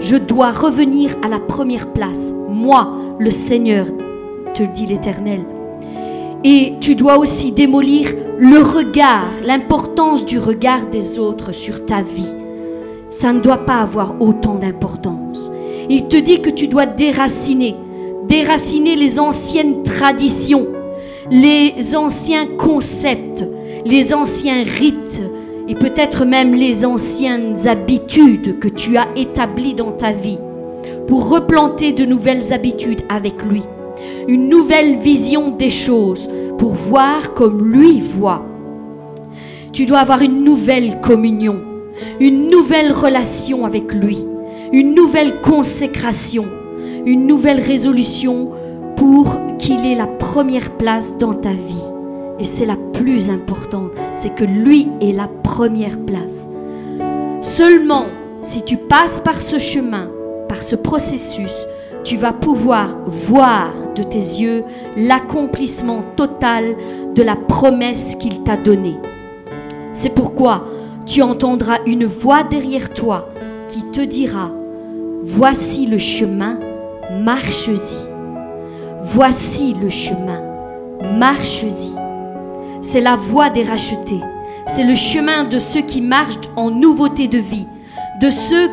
Je 0.00 0.16
dois 0.16 0.50
revenir 0.50 1.14
à 1.22 1.28
la 1.28 1.38
première 1.38 1.92
place. 1.92 2.34
Moi, 2.48 2.88
le 3.20 3.30
Seigneur, 3.30 3.86
te 4.52 4.64
le 4.64 4.68
dit 4.70 4.86
l'Éternel. 4.86 5.44
Et 6.44 6.74
tu 6.80 6.94
dois 6.96 7.18
aussi 7.18 7.52
démolir 7.52 8.08
le 8.38 8.58
regard, 8.58 9.30
l'importance 9.44 10.26
du 10.26 10.38
regard 10.38 10.86
des 10.86 11.18
autres 11.18 11.52
sur 11.52 11.86
ta 11.86 12.02
vie. 12.02 12.34
Ça 13.08 13.32
ne 13.32 13.40
doit 13.40 13.64
pas 13.64 13.80
avoir 13.80 14.20
autant 14.20 14.56
d'importance. 14.56 15.52
Il 15.88 16.08
te 16.08 16.16
dit 16.16 16.40
que 16.40 16.50
tu 16.50 16.66
dois 16.66 16.86
déraciner, 16.86 17.76
déraciner 18.26 18.96
les 18.96 19.20
anciennes 19.20 19.82
traditions, 19.84 20.66
les 21.30 21.94
anciens 21.94 22.46
concepts, 22.56 23.44
les 23.84 24.12
anciens 24.12 24.64
rites 24.64 25.22
et 25.68 25.74
peut-être 25.74 26.24
même 26.24 26.54
les 26.54 26.84
anciennes 26.84 27.68
habitudes 27.68 28.58
que 28.58 28.68
tu 28.68 28.96
as 28.96 29.06
établies 29.16 29.74
dans 29.74 29.92
ta 29.92 30.10
vie 30.10 30.38
pour 31.06 31.28
replanter 31.28 31.92
de 31.92 32.04
nouvelles 32.04 32.52
habitudes 32.52 33.02
avec 33.08 33.44
lui, 33.44 33.62
une 34.28 34.48
nouvelle 34.48 34.96
vision 34.96 35.50
des 35.50 35.70
choses 35.70 36.28
pour 36.58 36.72
voir 36.72 37.34
comme 37.34 37.72
lui 37.72 38.00
voit. 38.00 38.44
Tu 39.72 39.86
dois 39.86 39.98
avoir 39.98 40.22
une 40.22 40.44
nouvelle 40.44 41.00
communion, 41.00 41.60
une 42.20 42.50
nouvelle 42.50 42.92
relation 42.92 43.64
avec 43.64 43.92
lui, 43.92 44.18
une 44.72 44.94
nouvelle 44.94 45.40
consécration, 45.40 46.44
une 47.06 47.26
nouvelle 47.26 47.60
résolution 47.60 48.50
pour 48.96 49.38
qu'il 49.58 49.84
ait 49.86 49.94
la 49.94 50.06
première 50.06 50.70
place 50.72 51.16
dans 51.18 51.34
ta 51.34 51.50
vie. 51.50 51.86
Et 52.38 52.44
c'est 52.44 52.66
la 52.66 52.76
plus 52.92 53.30
importante, 53.30 53.92
c'est 54.14 54.34
que 54.34 54.44
lui 54.44 54.88
est 55.00 55.12
la 55.12 55.28
première 55.42 55.98
place. 55.98 56.48
Seulement 57.40 58.06
si 58.40 58.62
tu 58.64 58.76
passes 58.76 59.20
par 59.20 59.40
ce 59.40 59.58
chemin, 59.58 60.08
par 60.48 60.62
ce 60.62 60.76
processus, 60.76 61.52
tu 62.04 62.16
vas 62.16 62.32
pouvoir 62.32 62.96
voir 63.06 63.70
de 63.94 64.02
tes 64.02 64.18
yeux 64.18 64.64
l'accomplissement 64.96 66.02
total 66.16 66.76
de 67.14 67.22
la 67.22 67.36
promesse 67.36 68.16
qu'il 68.16 68.42
t'a 68.42 68.56
donnée. 68.56 68.96
C'est 69.92 70.14
pourquoi 70.14 70.64
tu 71.06 71.22
entendras 71.22 71.78
une 71.86 72.06
voix 72.06 72.42
derrière 72.42 72.92
toi 72.92 73.28
qui 73.68 73.82
te 73.92 74.00
dira, 74.00 74.50
Voici 75.24 75.86
le 75.86 75.98
chemin, 75.98 76.58
marche-y. 77.22 77.96
Voici 79.04 79.74
le 79.80 79.88
chemin, 79.88 80.42
marche-y. 81.16 81.92
C'est 82.80 83.00
la 83.00 83.14
voie 83.14 83.48
des 83.50 83.62
rachetés. 83.62 84.20
C'est 84.66 84.82
le 84.82 84.96
chemin 84.96 85.44
de 85.44 85.60
ceux 85.60 85.82
qui 85.82 86.00
marchent 86.00 86.48
en 86.56 86.70
nouveauté 86.70 87.28
de 87.28 87.38
vie, 87.38 87.68
de 88.20 88.30
ceux 88.30 88.70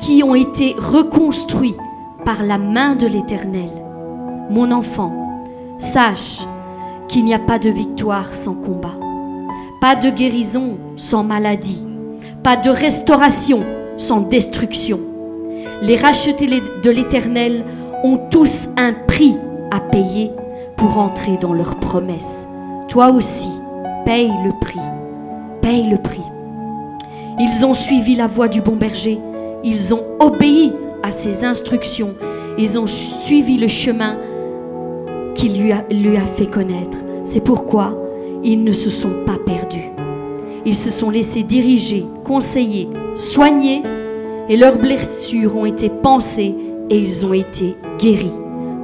qui 0.00 0.22
ont 0.24 0.34
été 0.34 0.74
reconstruits 0.76 1.76
par 2.24 2.42
la 2.42 2.58
main 2.58 2.94
de 2.94 3.06
l'Éternel. 3.06 3.70
Mon 4.50 4.70
enfant, 4.70 5.12
sache 5.78 6.40
qu'il 7.08 7.24
n'y 7.24 7.34
a 7.34 7.38
pas 7.38 7.58
de 7.58 7.70
victoire 7.70 8.34
sans 8.34 8.54
combat, 8.54 8.96
pas 9.80 9.94
de 9.94 10.10
guérison 10.10 10.78
sans 10.96 11.22
maladie, 11.22 11.82
pas 12.42 12.56
de 12.56 12.70
restauration 12.70 13.60
sans 13.96 14.20
destruction. 14.20 15.00
Les 15.82 15.96
rachetés 15.96 16.46
de 16.46 16.90
l'Éternel 16.90 17.64
ont 18.04 18.18
tous 18.30 18.68
un 18.76 18.92
prix 18.92 19.36
à 19.70 19.80
payer 19.80 20.30
pour 20.76 20.98
entrer 20.98 21.36
dans 21.38 21.52
leurs 21.52 21.76
promesses. 21.76 22.48
Toi 22.88 23.10
aussi, 23.10 23.50
paye 24.04 24.32
le 24.44 24.52
prix. 24.60 24.80
Paye 25.60 25.88
le 25.90 25.98
prix. 25.98 26.22
Ils 27.38 27.66
ont 27.66 27.74
suivi 27.74 28.16
la 28.16 28.26
voie 28.26 28.48
du 28.48 28.60
bon 28.60 28.76
berger. 28.76 29.20
Ils 29.62 29.94
ont 29.94 30.02
obéi 30.20 30.72
à 31.08 31.10
ses 31.10 31.44
instructions. 31.44 32.14
Ils 32.58 32.78
ont 32.78 32.86
suivi 32.86 33.56
le 33.56 33.66
chemin 33.66 34.16
qu'il 35.34 35.60
lui 35.60 35.72
a, 35.72 35.84
lui 35.90 36.16
a 36.16 36.26
fait 36.26 36.46
connaître. 36.46 36.98
C'est 37.24 37.42
pourquoi 37.42 37.96
ils 38.44 38.62
ne 38.62 38.72
se 38.72 38.90
sont 38.90 39.24
pas 39.24 39.38
perdus. 39.44 39.90
Ils 40.66 40.74
se 40.74 40.90
sont 40.90 41.10
laissés 41.10 41.44
diriger, 41.44 42.04
conseiller, 42.24 42.88
soigner 43.14 43.82
et 44.50 44.56
leurs 44.56 44.78
blessures 44.78 45.56
ont 45.56 45.64
été 45.64 45.88
pansées 45.88 46.54
et 46.90 46.98
ils 46.98 47.24
ont 47.24 47.32
été 47.32 47.76
guéris. 47.98 48.38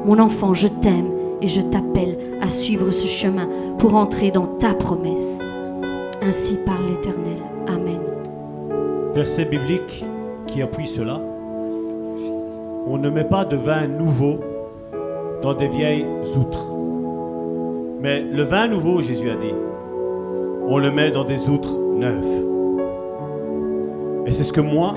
Mon 0.05 0.19
enfant, 0.19 0.55
je 0.55 0.69
t'aime 0.69 1.11
et 1.43 1.49
je 1.49 1.61
t'appelle 1.61 2.17
à 2.41 2.49
suivre 2.49 2.91
ce 2.91 3.07
chemin 3.07 3.49
pour 3.79 3.97
entrer 3.97 4.31
dans 4.31 4.47
ta 4.47 4.73
promesse. 4.73 5.41
Ainsi 6.23 6.57
parle 6.65 6.87
l'Éternel. 6.87 7.39
Amen. 7.67 8.01
Verset 9.15 9.45
biblique 9.45 10.05
qui 10.47 10.63
appuie 10.63 10.87
cela. 10.87 11.21
On 12.86 12.98
ne 12.98 13.09
met 13.09 13.24
pas 13.24 13.47
de 13.47 13.56
vin 13.56 13.86
nouveau 13.86 14.40
dans 15.43 15.55
des 15.55 15.69
vieilles 15.69 16.05
outres. 16.39 16.69
Mais 18.01 18.20
le 18.20 18.43
vin 18.43 18.69
nouveau, 18.69 19.01
Jésus 19.01 19.31
a 19.31 19.36
dit, 19.36 19.55
on 20.69 20.77
le 20.77 20.90
met 20.90 21.11
dans 21.11 21.24
des 21.24 21.48
outres 21.48 21.74
neuves. 21.97 22.44
Et 24.27 24.32
c'est 24.32 24.44
ce 24.44 24.52
que 24.52 24.61
moi, 24.61 24.93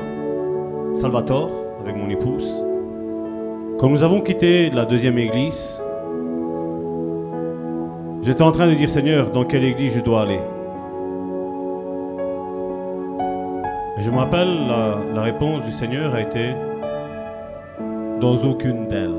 Salvatore, 0.96 1.50
avec 1.80 1.96
mon 1.96 2.10
épouse, 2.10 2.62
quand 3.80 3.90
nous 3.90 4.04
avons 4.04 4.20
quitté 4.20 4.70
la 4.70 4.84
deuxième 4.84 5.18
église, 5.18 5.82
j'étais 8.22 8.42
en 8.42 8.52
train 8.52 8.68
de 8.68 8.74
dire 8.74 8.90
Seigneur, 8.90 9.32
dans 9.32 9.46
quelle 9.46 9.64
église 9.64 9.94
je 9.94 10.02
dois 10.02 10.24
aller? 10.24 10.42
Et 13.98 14.02
je 14.02 14.12
me 14.12 14.18
rappelle, 14.18 14.68
la, 14.68 14.98
la 15.16 15.22
réponse 15.22 15.64
du 15.64 15.72
Seigneur 15.72 16.14
a 16.14 16.22
été 16.22 16.54
dans 18.20 18.36
aucune 18.38 18.88
d'elles. 18.88 19.12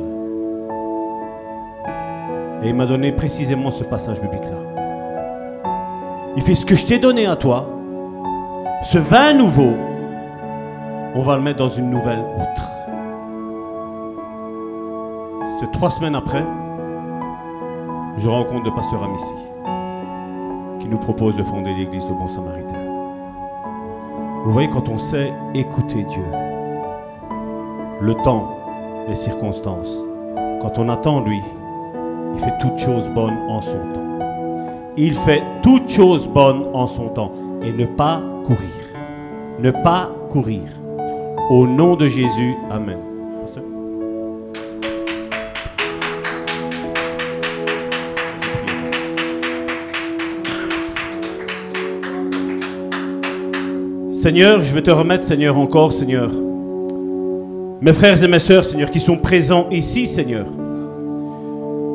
Et 2.62 2.68
il 2.70 2.74
m'a 2.74 2.86
donné 2.86 3.12
précisément 3.12 3.70
ce 3.70 3.84
passage 3.84 4.20
biblique-là. 4.20 4.58
Il 6.36 6.42
fait 6.42 6.54
ce 6.54 6.66
que 6.66 6.74
je 6.74 6.86
t'ai 6.86 6.98
donné 6.98 7.26
à 7.26 7.36
toi, 7.36 7.68
ce 8.82 8.98
vin 8.98 9.34
nouveau, 9.34 9.74
on 11.14 11.22
va 11.22 11.36
le 11.36 11.42
mettre 11.42 11.58
dans 11.58 11.68
une 11.68 11.90
nouvelle 11.90 12.24
outre. 12.36 12.70
C'est 15.58 15.70
trois 15.72 15.90
semaines 15.90 16.14
après, 16.14 16.44
je 18.16 18.28
rencontre 18.28 18.64
le 18.64 18.74
pasteur 18.74 19.02
Amici, 19.02 19.34
qui 20.80 20.88
nous 20.88 20.98
propose 20.98 21.36
de 21.36 21.42
fonder 21.42 21.74
l'église 21.74 22.06
de 22.06 22.12
Bon 22.12 22.28
Samaritain. 22.28 22.78
Vous 24.44 24.52
voyez, 24.52 24.68
quand 24.68 24.88
on 24.88 24.98
sait 24.98 25.32
écouter 25.54 26.04
Dieu, 26.04 26.24
le 28.00 28.14
temps, 28.14 28.57
les 29.08 29.16
circonstances, 29.16 29.96
quand 30.60 30.78
on 30.78 30.88
attend 30.88 31.20
lui, 31.20 31.40
il 32.34 32.40
fait 32.40 32.58
toutes 32.60 32.78
choses 32.78 33.08
bonnes 33.10 33.38
en 33.48 33.60
son 33.60 33.78
temps. 33.94 34.18
Il 34.96 35.14
fait 35.14 35.42
toutes 35.62 35.88
choses 35.88 36.28
bonnes 36.28 36.64
en 36.74 36.86
son 36.86 37.08
temps 37.08 37.32
et 37.62 37.72
ne 37.72 37.86
pas 37.86 38.20
courir. 38.44 38.58
Ne 39.60 39.70
pas 39.70 40.10
courir. 40.30 40.62
Au 41.50 41.66
nom 41.66 41.96
de 41.96 42.06
Jésus, 42.06 42.54
Amen. 42.70 42.98
Seigneur, 54.12 54.62
je 54.62 54.74
veux 54.74 54.82
te 54.82 54.90
remettre, 54.90 55.22
Seigneur, 55.22 55.56
encore, 55.56 55.92
Seigneur. 55.92 56.30
Mes 57.80 57.92
frères 57.92 58.22
et 58.22 58.28
mes 58.28 58.40
sœurs, 58.40 58.64
Seigneur, 58.64 58.90
qui 58.90 58.98
sont 58.98 59.16
présents 59.16 59.68
ici, 59.70 60.08
Seigneur. 60.08 60.46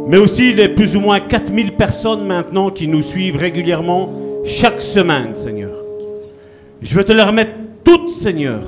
Mais 0.08 0.18
aussi 0.18 0.54
les 0.54 0.70
plus 0.70 0.96
ou 0.96 1.02
moins 1.02 1.20
4000 1.20 1.74
personnes 1.74 2.26
maintenant 2.26 2.70
qui 2.70 2.88
nous 2.88 3.02
suivent 3.02 3.36
régulièrement 3.36 4.10
chaque 4.46 4.82
semaine, 4.82 5.36
Seigneur. 5.36 5.72
Je 6.82 6.96
veux 6.96 7.04
te 7.04 7.12
les 7.12 7.24
remettre 7.24 7.52
toutes, 7.84 8.12
Seigneur, 8.12 8.62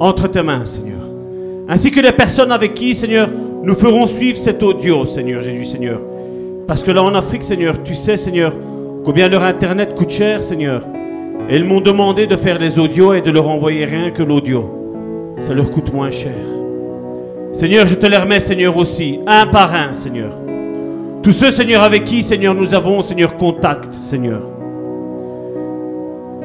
entre 0.00 0.28
tes 0.28 0.42
mains, 0.42 0.64
Seigneur. 0.64 1.02
Ainsi 1.68 1.90
que 1.90 2.00
les 2.00 2.12
personnes 2.12 2.52
avec 2.52 2.72
qui, 2.72 2.94
Seigneur, 2.94 3.28
nous 3.62 3.74
ferons 3.74 4.06
suivre 4.06 4.38
cet 4.38 4.62
audio, 4.62 5.04
Seigneur 5.04 5.42
Jésus, 5.42 5.66
Seigneur. 5.66 6.00
Parce 6.66 6.82
que 6.82 6.90
là 6.90 7.02
en 7.02 7.14
Afrique, 7.14 7.44
Seigneur, 7.44 7.82
tu 7.82 7.94
sais, 7.94 8.16
Seigneur, 8.16 8.54
combien 9.04 9.28
leur 9.28 9.42
Internet 9.42 9.94
coûte 9.94 10.10
cher, 10.10 10.40
Seigneur. 10.40 10.82
Et 11.50 11.56
ils 11.56 11.64
m'ont 11.64 11.82
demandé 11.82 12.26
de 12.26 12.36
faire 12.36 12.58
les 12.58 12.78
audios 12.78 13.12
et 13.12 13.20
de 13.20 13.30
leur 13.30 13.46
envoyer 13.48 13.84
rien 13.84 14.10
que 14.10 14.22
l'audio. 14.22 14.85
Ça 15.40 15.54
leur 15.54 15.70
coûte 15.70 15.92
moins 15.92 16.10
cher. 16.10 16.34
Seigneur, 17.52 17.86
je 17.86 17.94
te 17.94 18.06
les 18.06 18.16
remets, 18.16 18.40
Seigneur, 18.40 18.76
aussi, 18.76 19.20
un 19.26 19.46
par 19.46 19.72
un, 19.74 19.92
Seigneur. 19.94 20.30
Tous 21.22 21.32
ceux, 21.32 21.50
Seigneur, 21.50 21.82
avec 21.82 22.04
qui, 22.04 22.22
Seigneur, 22.22 22.54
nous 22.54 22.74
avons, 22.74 23.02
Seigneur, 23.02 23.36
contact, 23.36 23.94
Seigneur. 23.94 24.42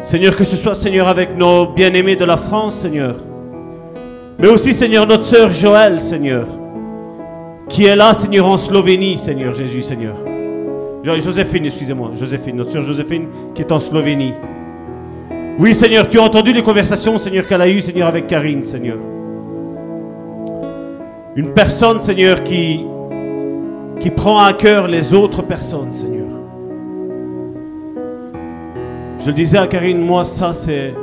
Seigneur, 0.04 0.36
que 0.36 0.44
ce 0.44 0.56
soit, 0.56 0.74
Seigneur, 0.76 1.08
avec 1.08 1.38
nos 1.38 1.68
bien-aimés 1.68 2.16
de 2.16 2.26
la 2.26 2.38
France, 2.38 2.76
Seigneur. 2.80 3.16
Mais 4.40 4.48
aussi, 4.48 4.74
Seigneur, 4.74 5.06
notre 5.06 5.26
sœur 5.26 5.50
Joël, 5.50 6.00
Seigneur. 6.00 6.48
Qui 7.70 7.86
est 7.86 7.96
là, 7.96 8.14
Seigneur, 8.14 8.48
en 8.48 8.58
Slovénie, 8.58 9.18
Seigneur 9.18 9.54
Jésus, 9.54 9.82
Seigneur. 9.82 10.16
Jo- 11.04 11.20
Joséphine, 11.20 11.66
excusez-moi, 11.66 12.12
Joséphine, 12.16 12.56
notre 12.58 12.72
sœur 12.72 12.84
Joséphine 12.84 13.28
qui 13.56 13.62
est 13.62 13.72
en 13.72 13.80
Slovénie. 13.80 14.34
Oui, 15.60 15.76
Seigneur, 15.76 16.08
tu 16.08 16.18
as 16.18 16.24
entendu 16.24 16.54
les 16.54 16.64
conversations, 16.64 17.18
Seigneur, 17.18 17.46
qu'elle 17.46 17.62
a 17.62 17.68
eues, 17.68 17.82
Seigneur, 17.82 18.08
avec 18.08 18.28
Karine, 18.28 18.64
Seigneur. 18.64 18.98
Une 21.36 21.54
personne, 21.54 22.00
Seigneur, 22.02 22.44
qui, 22.44 22.86
qui 24.00 24.10
prend 24.10 24.44
à 24.44 24.54
cœur 24.54 24.88
les 24.88 25.14
autres 25.14 25.42
personnes, 25.42 25.94
Seigneur. 25.94 26.28
Je 29.20 29.28
le 29.28 29.34
disais 29.34 29.58
à 29.58 29.68
Karine, 29.68 30.00
moi, 30.00 30.26
ça, 30.26 30.54
c'est 30.54 30.94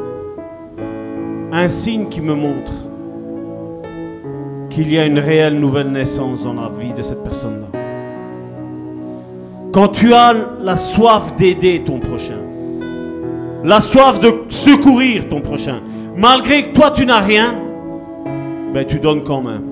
un 1.53 1.69
signe 1.69 2.09
qui 2.09 2.21
me 2.21 2.35
montre 2.35 2.73
qu'il 4.71 4.93
y 4.93 4.99
a 4.99 5.05
une 5.05 5.19
réelle 5.19 5.59
nouvelle 5.61 5.91
naissance 5.91 6.45
dans 6.45 6.55
la 6.55 6.69
vie 6.69 6.93
de 6.93 7.03
cette 7.03 7.23
personne-là. 7.23 7.79
Quand 9.73 9.89
tu 9.89 10.15
as 10.15 10.35
la 10.61 10.77
soif 10.77 11.37
d'aider 11.37 11.83
ton 11.85 12.01
prochain, 12.01 12.48
la 13.65 13.81
soif 13.81 14.21
de 14.21 14.45
secourir 14.49 15.29
ton 15.29 15.41
prochain, 15.41 15.81
malgré 16.17 16.65
que 16.65 16.75
toi 16.75 16.91
tu 16.91 17.05
n'as 17.05 17.21
rien, 17.21 17.55
ben 18.73 18.85
tu 18.85 18.99
donnes 18.99 19.23
quand 19.23 19.43
même, 19.43 19.65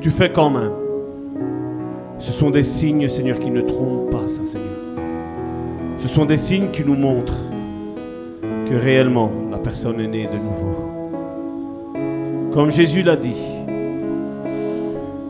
tu 0.00 0.10
fais 0.10 0.30
quand 0.30 0.50
même. 0.50 0.72
Ce 2.18 2.32
sont 2.32 2.50
des 2.50 2.64
signes, 2.64 3.08
Seigneur, 3.08 3.38
qui 3.38 3.50
ne 3.50 3.60
trompent 3.60 4.10
pas, 4.10 4.26
ça, 4.26 4.44
Seigneur. 4.44 4.68
Ce 5.98 6.08
sont 6.08 6.24
des 6.24 6.36
signes 6.36 6.70
qui 6.70 6.84
nous 6.84 6.96
montrent 6.96 7.38
que 8.68 8.74
réellement 8.74 9.30
la 9.50 9.58
personne 9.58 10.00
est 10.00 10.08
née 10.08 10.26
de 10.26 10.38
nouveau. 10.38 10.74
Comme 12.52 12.70
Jésus 12.70 13.02
l'a 13.02 13.16
dit, 13.16 13.36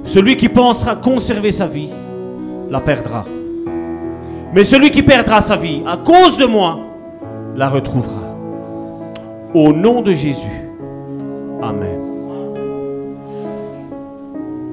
celui 0.05 0.37
qui 0.37 0.49
pensera 0.49 0.97
conserver 0.97 1.53
sa 1.53 1.66
vie 1.66 1.91
la 2.70 2.81
perdra. 2.81 3.25
Mais 4.55 4.65
celui 4.65 4.91
qui 4.91 5.03
perdra 5.03 5.41
sa 5.43 5.57
vie 5.57 5.83
à 5.87 5.99
cause 5.99 6.39
de 6.39 6.47
moi 6.47 6.88
la 7.59 7.68
retrouvera. 7.68 8.39
Au 9.52 9.72
nom 9.72 10.01
de 10.01 10.12
Jésus. 10.12 10.70
Amen. 11.60 12.07